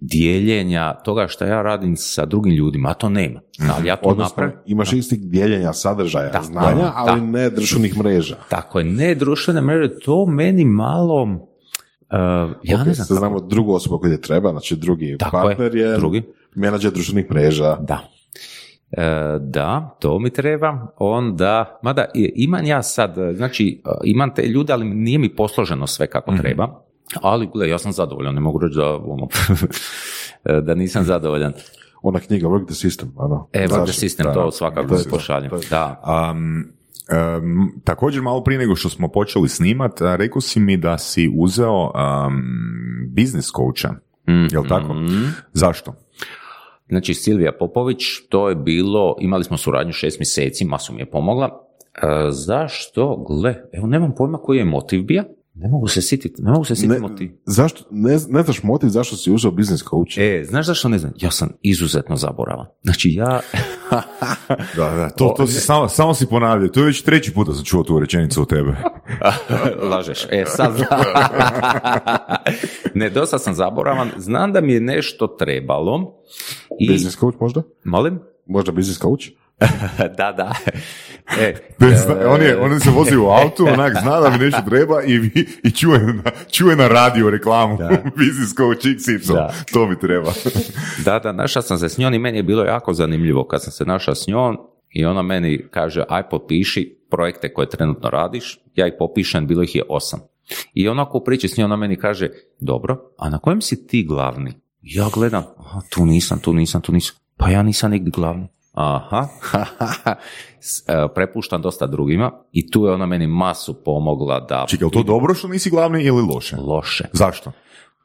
dijeljenja 0.05 0.93
toga 0.95 1.27
što 1.27 1.45
ja 1.45 1.61
radim 1.61 1.95
sa 1.95 2.25
drugim 2.25 2.53
ljudima, 2.53 2.89
a 2.89 2.93
to 2.93 3.09
nema. 3.09 3.39
Ali 3.69 3.87
ja 3.87 3.95
to 3.95 4.09
Odnosno, 4.09 4.33
napravim. 4.33 4.55
imaš 4.65 4.93
instinkt 4.93 5.25
dijeljenja 5.25 5.73
sadržaja, 5.73 6.29
Da, 6.29 6.41
znanja, 6.41 6.75
da, 6.75 6.93
ali 6.95 7.19
da. 7.21 7.25
ne 7.27 7.49
društvenih 7.49 7.97
mreža. 7.97 8.35
Tako 8.49 8.79
je, 8.79 8.85
ne 8.85 9.15
društvene 9.15 9.61
mreže, 9.61 9.99
to 9.99 10.25
meni 10.25 10.65
malo, 10.65 11.27
e, 12.03 12.17
ja 12.63 12.77
ne 12.77 12.93
znam 12.93 13.07
kako- 13.07 13.13
znamo 13.13 13.39
drugu 13.41 13.73
osobu 13.73 13.99
koju 13.99 14.15
ti 14.15 14.21
treba, 14.21 14.51
znači 14.51 14.75
drugi 14.75 15.15
Tako 15.19 15.37
partner 15.37 15.75
je, 15.75 15.93
drugi. 15.93 16.23
menadžer 16.55 16.91
društvenih 16.91 17.31
mreža. 17.31 17.75
Da. 17.77 17.99
E, 18.91 19.01
da, 19.41 19.97
to 19.99 20.19
mi 20.19 20.29
treba. 20.29 20.87
Onda, 20.97 21.79
mada 21.83 22.05
imam 22.15 22.65
ja 22.65 22.83
sad, 22.83 23.15
znači 23.33 23.81
e, 23.85 23.89
imam 24.03 24.33
te 24.33 24.43
ljude, 24.43 24.73
ali 24.73 24.85
nije 24.85 25.17
mi 25.19 25.29
posloženo 25.29 25.87
sve 25.87 26.07
kako 26.07 26.31
Mhm. 26.31 26.41
treba. 26.41 26.83
Ali, 27.21 27.49
gle, 27.53 27.69
ja 27.69 27.77
sam 27.77 27.91
zadovoljan, 27.91 28.35
ne 28.35 28.41
mogu 28.41 28.59
reći 28.59 28.75
da, 28.75 28.97
ono, 28.97 29.27
da 30.65 30.75
nisam 30.75 31.03
zadovoljan. 31.03 31.53
Ona 32.01 32.19
knjiga, 32.19 32.47
Work 32.47 32.65
the 32.65 32.87
System, 32.87 33.05
ono. 33.15 33.49
E? 33.53 33.67
Work 33.67 33.83
the 33.83 34.07
System, 34.07 34.23
da, 34.23 34.33
to 34.33 34.51
svakako 34.51 34.95
je 34.95 35.03
pošaljem. 35.09 35.51
je- 35.53 35.67
Da. 35.69 36.01
Um, 36.31 36.63
um, 37.37 37.81
također 37.83 38.21
malo 38.21 38.43
prije 38.43 38.59
nego 38.59 38.75
što 38.75 38.89
smo 38.89 39.07
počeli 39.07 39.49
snimat, 39.49 39.91
rekao 40.01 40.41
si 40.41 40.59
mi 40.59 40.77
da 40.77 40.97
si 40.97 41.31
uzeo 41.35 41.83
um, 41.83 41.91
business 43.09 43.49
coacha, 43.51 43.95
jel 44.51 44.63
tako? 44.63 44.93
Mhm. 44.93 45.23
Zašto? 45.53 45.93
Znači, 46.89 47.13
Silvija 47.13 47.51
Popović, 47.51 47.99
to 48.29 48.49
je 48.49 48.55
bilo, 48.55 49.15
imali 49.19 49.43
smo 49.43 49.57
suradnju 49.57 49.93
šest 49.93 50.19
mjeseci, 50.19 50.65
masu 50.65 50.93
mi 50.93 50.99
je 50.99 51.11
pomogla. 51.11 51.49
E, 51.95 52.07
zašto? 52.29 53.25
Gle, 53.29 53.55
evo, 53.73 53.87
nemam 53.87 54.13
pojma 54.17 54.37
koji 54.37 54.57
je 54.57 54.65
motiv 54.65 55.03
bio. 55.03 55.23
Ne 55.55 55.69
mogu 55.69 55.87
se 55.87 56.01
sititi, 56.01 56.41
ne 56.41 56.51
mogu 56.51 56.65
se 56.65 56.75
sititi 56.75 57.01
motiv. 57.01 57.31
zašto, 57.45 57.83
ne, 57.91 58.17
ne 58.29 58.43
znaš 58.43 58.63
motiv 58.63 58.87
zašto 58.87 59.15
si 59.15 59.31
uzeo 59.31 59.51
business 59.51 59.83
coach? 59.83 60.17
E, 60.17 60.43
znaš 60.45 60.65
zašto 60.65 60.89
ne 60.89 60.97
znam? 60.97 61.13
Ja 61.21 61.31
sam 61.31 61.49
izuzetno 61.61 62.15
zaboravan. 62.15 62.65
Znači, 62.83 63.09
ja... 63.09 63.39
Da, 64.77 64.89
da, 64.89 65.09
to, 65.09 65.33
to 65.37 65.47
si 65.47 65.59
samo, 65.59 65.89
samo 65.89 66.13
si 66.13 66.25
ponavljao, 66.25 66.67
to 66.67 66.79
je 66.79 66.85
već 66.85 67.01
treći 67.01 67.33
puta 67.33 67.53
sam 67.53 67.63
čuo 67.63 67.83
tu 67.83 67.99
rečenicu 67.99 68.41
od 68.41 68.49
tebe. 68.49 68.75
Lažeš. 69.91 70.25
E, 70.29 70.43
sad... 70.47 70.73
ne, 72.95 73.09
dosta 73.09 73.39
sam 73.39 73.53
zaboravan. 73.53 74.09
Znam 74.17 74.53
da 74.53 74.61
mi 74.61 74.73
je 74.73 74.81
nešto 74.81 75.27
trebalo. 75.27 76.21
I... 76.79 76.91
Business 76.91 77.17
coach 77.19 77.37
možda? 77.41 77.61
Molim? 77.83 78.19
Možda 78.45 78.71
business 78.71 78.99
coach? 78.99 79.25
da, 80.17 80.31
da. 80.31 80.55
E, 81.39 81.55
Bez- 81.79 82.25
on, 82.27 82.41
je, 82.41 82.57
on 82.57 82.79
se 82.79 82.89
vozi 82.89 83.17
u 83.17 83.25
autu, 83.25 83.67
onak 83.67 83.93
zna 84.01 84.19
da 84.19 84.29
mi 84.29 84.37
nešto 84.37 84.61
treba 84.69 85.03
i, 85.03 85.15
i 85.63 85.71
čuje, 85.71 85.99
na, 85.99 86.31
čuje 86.51 86.75
na 86.75 86.87
radio 86.87 87.29
reklamu 87.29 87.77
Business 88.17 88.55
Coach 88.57 88.85
XY. 88.85 89.33
Da. 89.33 89.53
To 89.73 89.87
mi 89.87 89.99
treba. 89.99 90.31
Da, 91.05 91.19
da, 91.19 91.31
našao 91.31 91.61
sam 91.61 91.77
se 91.77 91.89
s 91.89 91.97
njom 91.97 92.13
i 92.13 92.19
meni 92.19 92.37
je 92.37 92.43
bilo 92.43 92.63
jako 92.63 92.93
zanimljivo 92.93 93.47
kad 93.47 93.63
sam 93.63 93.71
se 93.71 93.85
našao 93.85 94.15
s 94.15 94.27
njom 94.27 94.57
i 94.89 95.05
ona 95.05 95.21
meni 95.21 95.65
kaže, 95.71 96.03
aj 96.09 96.29
potpiši 96.29 96.97
projekte 97.09 97.53
koje 97.53 97.69
trenutno 97.69 98.09
radiš, 98.09 98.59
ja 98.75 98.87
ih 98.87 98.93
popišem, 98.99 99.47
bilo 99.47 99.63
ih 99.63 99.75
je 99.75 99.83
osam. 99.89 100.19
I 100.73 100.89
onako 100.89 101.17
u 101.17 101.23
priči 101.23 101.47
s 101.47 101.57
njom 101.57 101.65
ona 101.65 101.75
meni 101.75 101.95
kaže, 101.95 102.29
dobro, 102.59 102.97
a 103.17 103.29
na 103.29 103.37
kojem 103.37 103.61
si 103.61 103.87
ti 103.87 104.03
glavni? 104.03 104.53
Ja 104.81 105.09
gledam, 105.13 105.43
aha, 105.57 105.81
tu 105.89 106.05
nisam, 106.05 106.39
tu 106.39 106.53
nisam, 106.53 106.81
tu 106.81 106.91
nisam. 106.91 107.15
Pa 107.37 107.49
ja 107.49 107.63
nisam 107.63 107.91
nigdje 107.91 108.11
glavni. 108.11 108.47
Aha, 108.73 109.27
e, 110.87 111.07
prepuštam 111.15 111.61
dosta 111.61 111.87
drugima 111.87 112.31
i 112.51 112.71
tu 112.71 112.85
je 112.85 112.93
ona 112.93 113.05
meni 113.05 113.27
masu 113.27 113.83
pomogla 113.83 114.39
da... 114.39 114.65
Čekaj, 114.69 114.87
je 114.87 114.91
to 114.91 115.03
dobro 115.03 115.33
što 115.33 115.47
nisi 115.47 115.69
glavni 115.69 116.03
ili 116.03 116.21
loše? 116.21 116.55
Loše. 116.57 117.03
Zašto? 117.11 117.51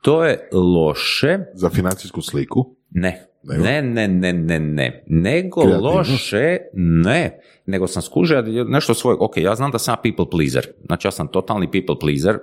To 0.02 0.24
je 0.24 0.48
loše, 0.52 1.38
Za 1.54 1.70
financijsku 1.70 2.22
sliku? 2.22 2.76
Ne. 2.90 3.24
Ne, 3.42 3.82
ne, 3.82 4.08
ne, 4.08 4.32
ne, 4.32 4.60
ne. 4.60 5.04
Nego 5.06 5.60
Kreativnost? 5.60 5.94
loše, 5.94 6.56
ne. 6.74 7.40
Nego 7.66 7.86
sam 7.86 8.02
skužio 8.02 8.42
nešto 8.68 8.94
svoje, 8.94 9.16
ok, 9.20 9.36
ja 9.36 9.54
znam 9.54 9.70
da 9.70 9.78
sam 9.78 9.96
people 10.02 10.30
pleaser. 10.30 10.66
Znači 10.86 11.06
ja 11.06 11.10
sam 11.10 11.28
totalni 11.28 11.70
people 11.70 11.98
pleaser. 12.00 12.38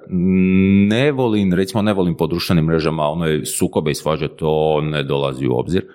Ne 0.90 1.12
volim, 1.12 1.54
recimo 1.54 1.82
ne 1.82 1.94
volim 1.94 2.18
po 2.18 2.28
društvenim 2.28 2.66
mrežama, 2.66 3.04
ono 3.04 3.26
je 3.26 3.46
sukobe 3.46 3.92
i 3.92 3.96
svađe, 3.96 4.28
to 4.28 4.82
ne 4.82 5.04
dolazi 5.04 5.48
u 5.48 5.54
obzir. 5.54 5.86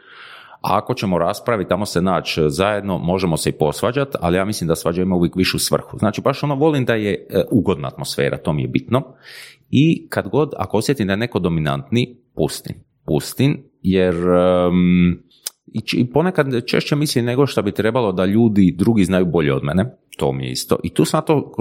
A 0.60 0.76
ako 0.78 0.94
ćemo 0.94 1.18
raspraviti, 1.18 1.68
tamo 1.68 1.86
se 1.86 2.02
naći 2.02 2.40
zajedno, 2.48 2.98
možemo 2.98 3.36
se 3.36 3.48
i 3.48 3.52
posvađati, 3.52 4.16
ali 4.20 4.36
ja 4.36 4.44
mislim 4.44 4.68
da 4.68 4.76
svađa 4.76 5.02
ima 5.02 5.16
uvijek 5.16 5.36
višu 5.36 5.58
svrhu. 5.58 5.98
Znači, 5.98 6.20
baš 6.20 6.42
ono 6.42 6.54
volim 6.54 6.84
da 6.84 6.94
je 6.94 7.26
e, 7.30 7.42
ugodna 7.50 7.88
atmosfera, 7.88 8.36
to 8.38 8.52
mi 8.52 8.62
je 8.62 8.68
bitno. 8.68 9.02
I 9.70 10.08
kad 10.08 10.28
god, 10.28 10.52
ako 10.56 10.76
osjetim 10.76 11.06
da 11.06 11.12
je 11.12 11.16
neko 11.16 11.38
dominantni, 11.38 12.16
pustim. 12.34 12.76
Pustim, 13.06 13.64
jer 13.82 14.14
em, 14.14 15.22
i, 15.72 16.10
ponekad 16.12 16.66
češće 16.66 16.96
mislim 16.96 17.24
nego 17.24 17.46
što 17.46 17.62
bi 17.62 17.72
trebalo 17.72 18.12
da 18.12 18.24
ljudi 18.24 18.74
drugi 18.78 19.04
znaju 19.04 19.26
bolje 19.26 19.54
od 19.54 19.64
mene, 19.64 19.96
to 20.16 20.32
mi 20.32 20.44
je 20.44 20.50
isto. 20.50 20.76
I 20.82 20.94
tu 20.94 21.04
sam 21.04 21.22
to 21.26 21.52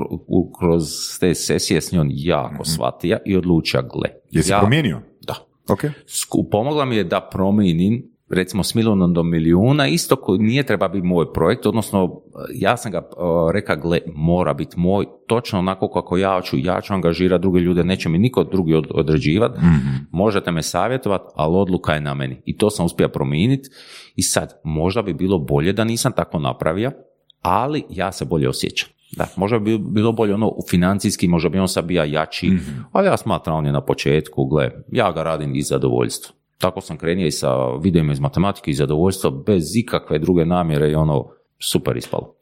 kroz 0.59 0.83
te 1.19 1.35
sesije 1.35 1.81
s 1.81 1.91
njom 1.91 2.07
jako 2.11 2.65
shvatio 2.65 3.19
i 3.25 3.37
odlučio, 3.37 3.81
gle. 3.81 4.09
Jesi 4.31 4.51
ja- 4.51 4.59
promijenio? 4.59 5.01
Da. 5.21 5.35
Ok. 5.69 5.79
Sku- 6.07 6.49
pomogla 6.51 6.85
mi 6.85 6.95
je 6.95 7.03
da 7.03 7.29
promijenim 7.31 8.18
recimo 8.29 8.63
s 8.63 8.75
milionom 8.75 9.13
do 9.13 9.23
milijuna, 9.23 9.87
isto 9.87 10.15
koji 10.15 10.39
nije 10.39 10.63
treba 10.63 10.87
biti 10.87 11.07
moj 11.07 11.33
projekt, 11.33 11.65
odnosno 11.65 12.21
ja 12.53 12.77
sam 12.77 12.91
ga 12.91 12.97
uh, 12.97 13.51
reka, 13.51 13.75
gle, 13.75 13.99
mora 14.15 14.53
biti 14.53 14.79
moj, 14.79 15.05
točno 15.27 15.59
onako 15.59 15.89
kako 15.89 16.17
ja 16.17 16.41
ću, 16.41 16.57
ja 16.57 16.81
ću 16.81 16.93
angažirati 16.93 17.41
druge 17.41 17.59
ljude, 17.59 17.83
neće 17.83 18.09
mi 18.09 18.17
niko 18.17 18.43
drugi 18.43 18.73
od, 18.73 18.87
određivati, 18.93 19.59
možete 20.11 20.51
me 20.51 20.63
savjetovati, 20.63 21.25
ali 21.35 21.55
odluka 21.55 21.93
je 21.93 22.01
na 22.01 22.13
meni. 22.13 22.41
I 22.45 22.57
to 22.57 22.69
sam 22.69 22.85
uspio 22.85 23.09
promijeniti 23.09 23.69
i 24.15 24.21
sad, 24.21 24.61
možda 24.63 25.01
bi 25.01 25.13
bilo 25.13 25.39
bolje 25.39 25.73
da 25.73 25.83
nisam 25.83 26.11
tako 26.11 26.39
napravio, 26.39 26.91
ali 27.41 27.83
ja 27.89 28.11
se 28.11 28.25
bolje 28.25 28.49
osjećam. 28.49 28.89
Da, 29.17 29.27
možda 29.35 29.59
bi 29.59 29.77
bilo 29.77 30.11
bolje 30.11 30.33
ono 30.33 30.47
u 30.47 30.61
financijski, 30.69 31.27
možda 31.27 31.49
bi 31.49 31.59
on 31.59 31.67
sad 31.67 31.85
bio 31.85 32.03
jači, 32.03 32.51
ali 32.91 33.07
ja 33.07 33.17
smatram 33.17 33.57
on 33.57 33.65
je 33.65 33.71
na 33.71 33.81
početku, 33.81 34.45
gle, 34.45 34.71
ja 34.91 35.11
ga 35.11 35.23
radim 35.23 35.55
iz 35.55 35.67
zadovoljstva. 35.67 36.38
Tako 36.59 36.81
sam 36.81 36.97
krenio 36.97 37.27
i 37.27 37.31
sa 37.31 37.75
videima 37.75 38.13
iz 38.13 38.19
matematike 38.19 38.71
i 38.71 38.73
zadovoljstva, 38.73 39.31
bez 39.45 39.63
ikakve 39.75 40.19
druge 40.19 40.45
namjere 40.45 40.91
i 40.91 40.95
ono, 40.95 41.25
super 41.59 41.97
ispalo. 41.97 42.35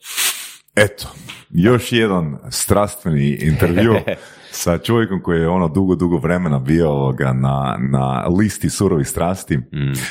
Eto, 0.75 1.07
još 1.49 1.91
jedan 1.91 2.37
strastveni 2.49 3.37
intervju 3.41 3.95
sa 4.51 4.77
čovjekom 4.77 5.21
koji 5.21 5.39
je 5.39 5.49
ono 5.49 5.67
dugo, 5.67 5.95
dugo 5.95 6.17
vremena 6.17 6.59
bio 6.59 6.89
ovoga 6.91 7.33
na, 7.33 7.77
na 7.91 8.27
listi 8.37 8.69
surovih 8.69 9.07
strasti. 9.07 9.59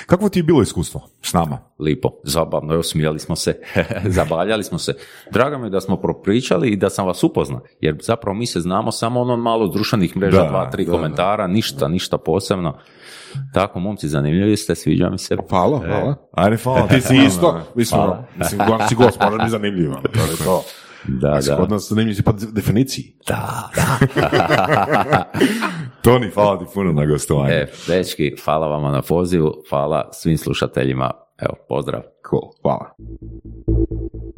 Kakvo 0.06 0.28
ti 0.28 0.38
je 0.38 0.42
bilo 0.42 0.62
iskustvo 0.62 1.00
s 1.22 1.32
nama? 1.32 1.58
Lipo, 1.78 2.10
zabavno, 2.24 2.74
evo 2.74 2.82
smijali 2.82 3.18
smo 3.18 3.36
se, 3.36 3.60
zabavljali 4.16 4.64
smo 4.64 4.78
se. 4.78 4.94
Drago 5.32 5.58
mi 5.58 5.66
je 5.66 5.70
da 5.70 5.80
smo 5.80 5.96
propričali 5.96 6.68
i 6.68 6.76
da 6.76 6.90
sam 6.90 7.06
vas 7.06 7.24
upoznao, 7.24 7.60
jer 7.80 7.98
zapravo 8.02 8.34
mi 8.34 8.46
se 8.46 8.60
znamo 8.60 8.92
samo 8.92 9.20
ono 9.20 9.36
malo 9.36 9.68
društvenih 9.68 10.16
mreža, 10.16 10.42
Da, 10.42 10.48
dva, 10.48 10.70
tri 10.70 10.84
da, 10.84 10.92
komentara, 10.92 11.46
ništa, 11.46 11.88
ništa 11.88 12.18
posebno. 12.18 12.78
Tako, 13.52 13.80
momci, 13.80 14.08
zanimljivi 14.08 14.56
ste, 14.56 14.74
sviđa 14.74 15.10
mi 15.10 15.18
se. 15.18 15.36
Hvala, 15.50 15.78
hvala. 15.78 16.14
Ajde, 16.32 16.56
hvala. 16.56 16.88
Ti 16.88 17.00
si 17.00 17.16
isto, 17.26 17.60
mislim, 17.74 18.00
Hvala. 18.00 18.24
mislim, 18.36 18.60
si 18.88 18.94
gost, 18.94 19.20
moraš 19.20 19.38
biti 19.38 19.50
zanimljiv. 19.50 19.90
ono, 19.90 20.00
To 20.02 20.08
je 20.20 20.36
to. 20.44 20.62
Da, 21.08 21.38
da. 21.48 21.56
Kod 21.56 21.70
nas 21.70 21.88
zanimljiv 21.88 22.14
si 22.14 22.22
po 22.22 22.32
definiciji. 22.52 23.16
Da, 23.26 23.70
da. 23.76 23.98
Toni, 26.02 26.30
hvala 26.30 26.58
ti 26.58 26.64
puno 26.74 26.92
na 26.92 27.06
gostovanju. 27.06 27.52
E, 27.52 27.66
dečki, 27.88 28.36
hvala 28.44 28.66
vama 28.66 28.90
na 28.90 29.02
pozivu, 29.02 29.52
hvala 29.70 30.08
svim 30.12 30.38
slušateljima. 30.38 31.10
Evo, 31.38 31.54
pozdrav. 31.68 32.00
Cool, 32.30 32.42
hvala. 32.62 32.90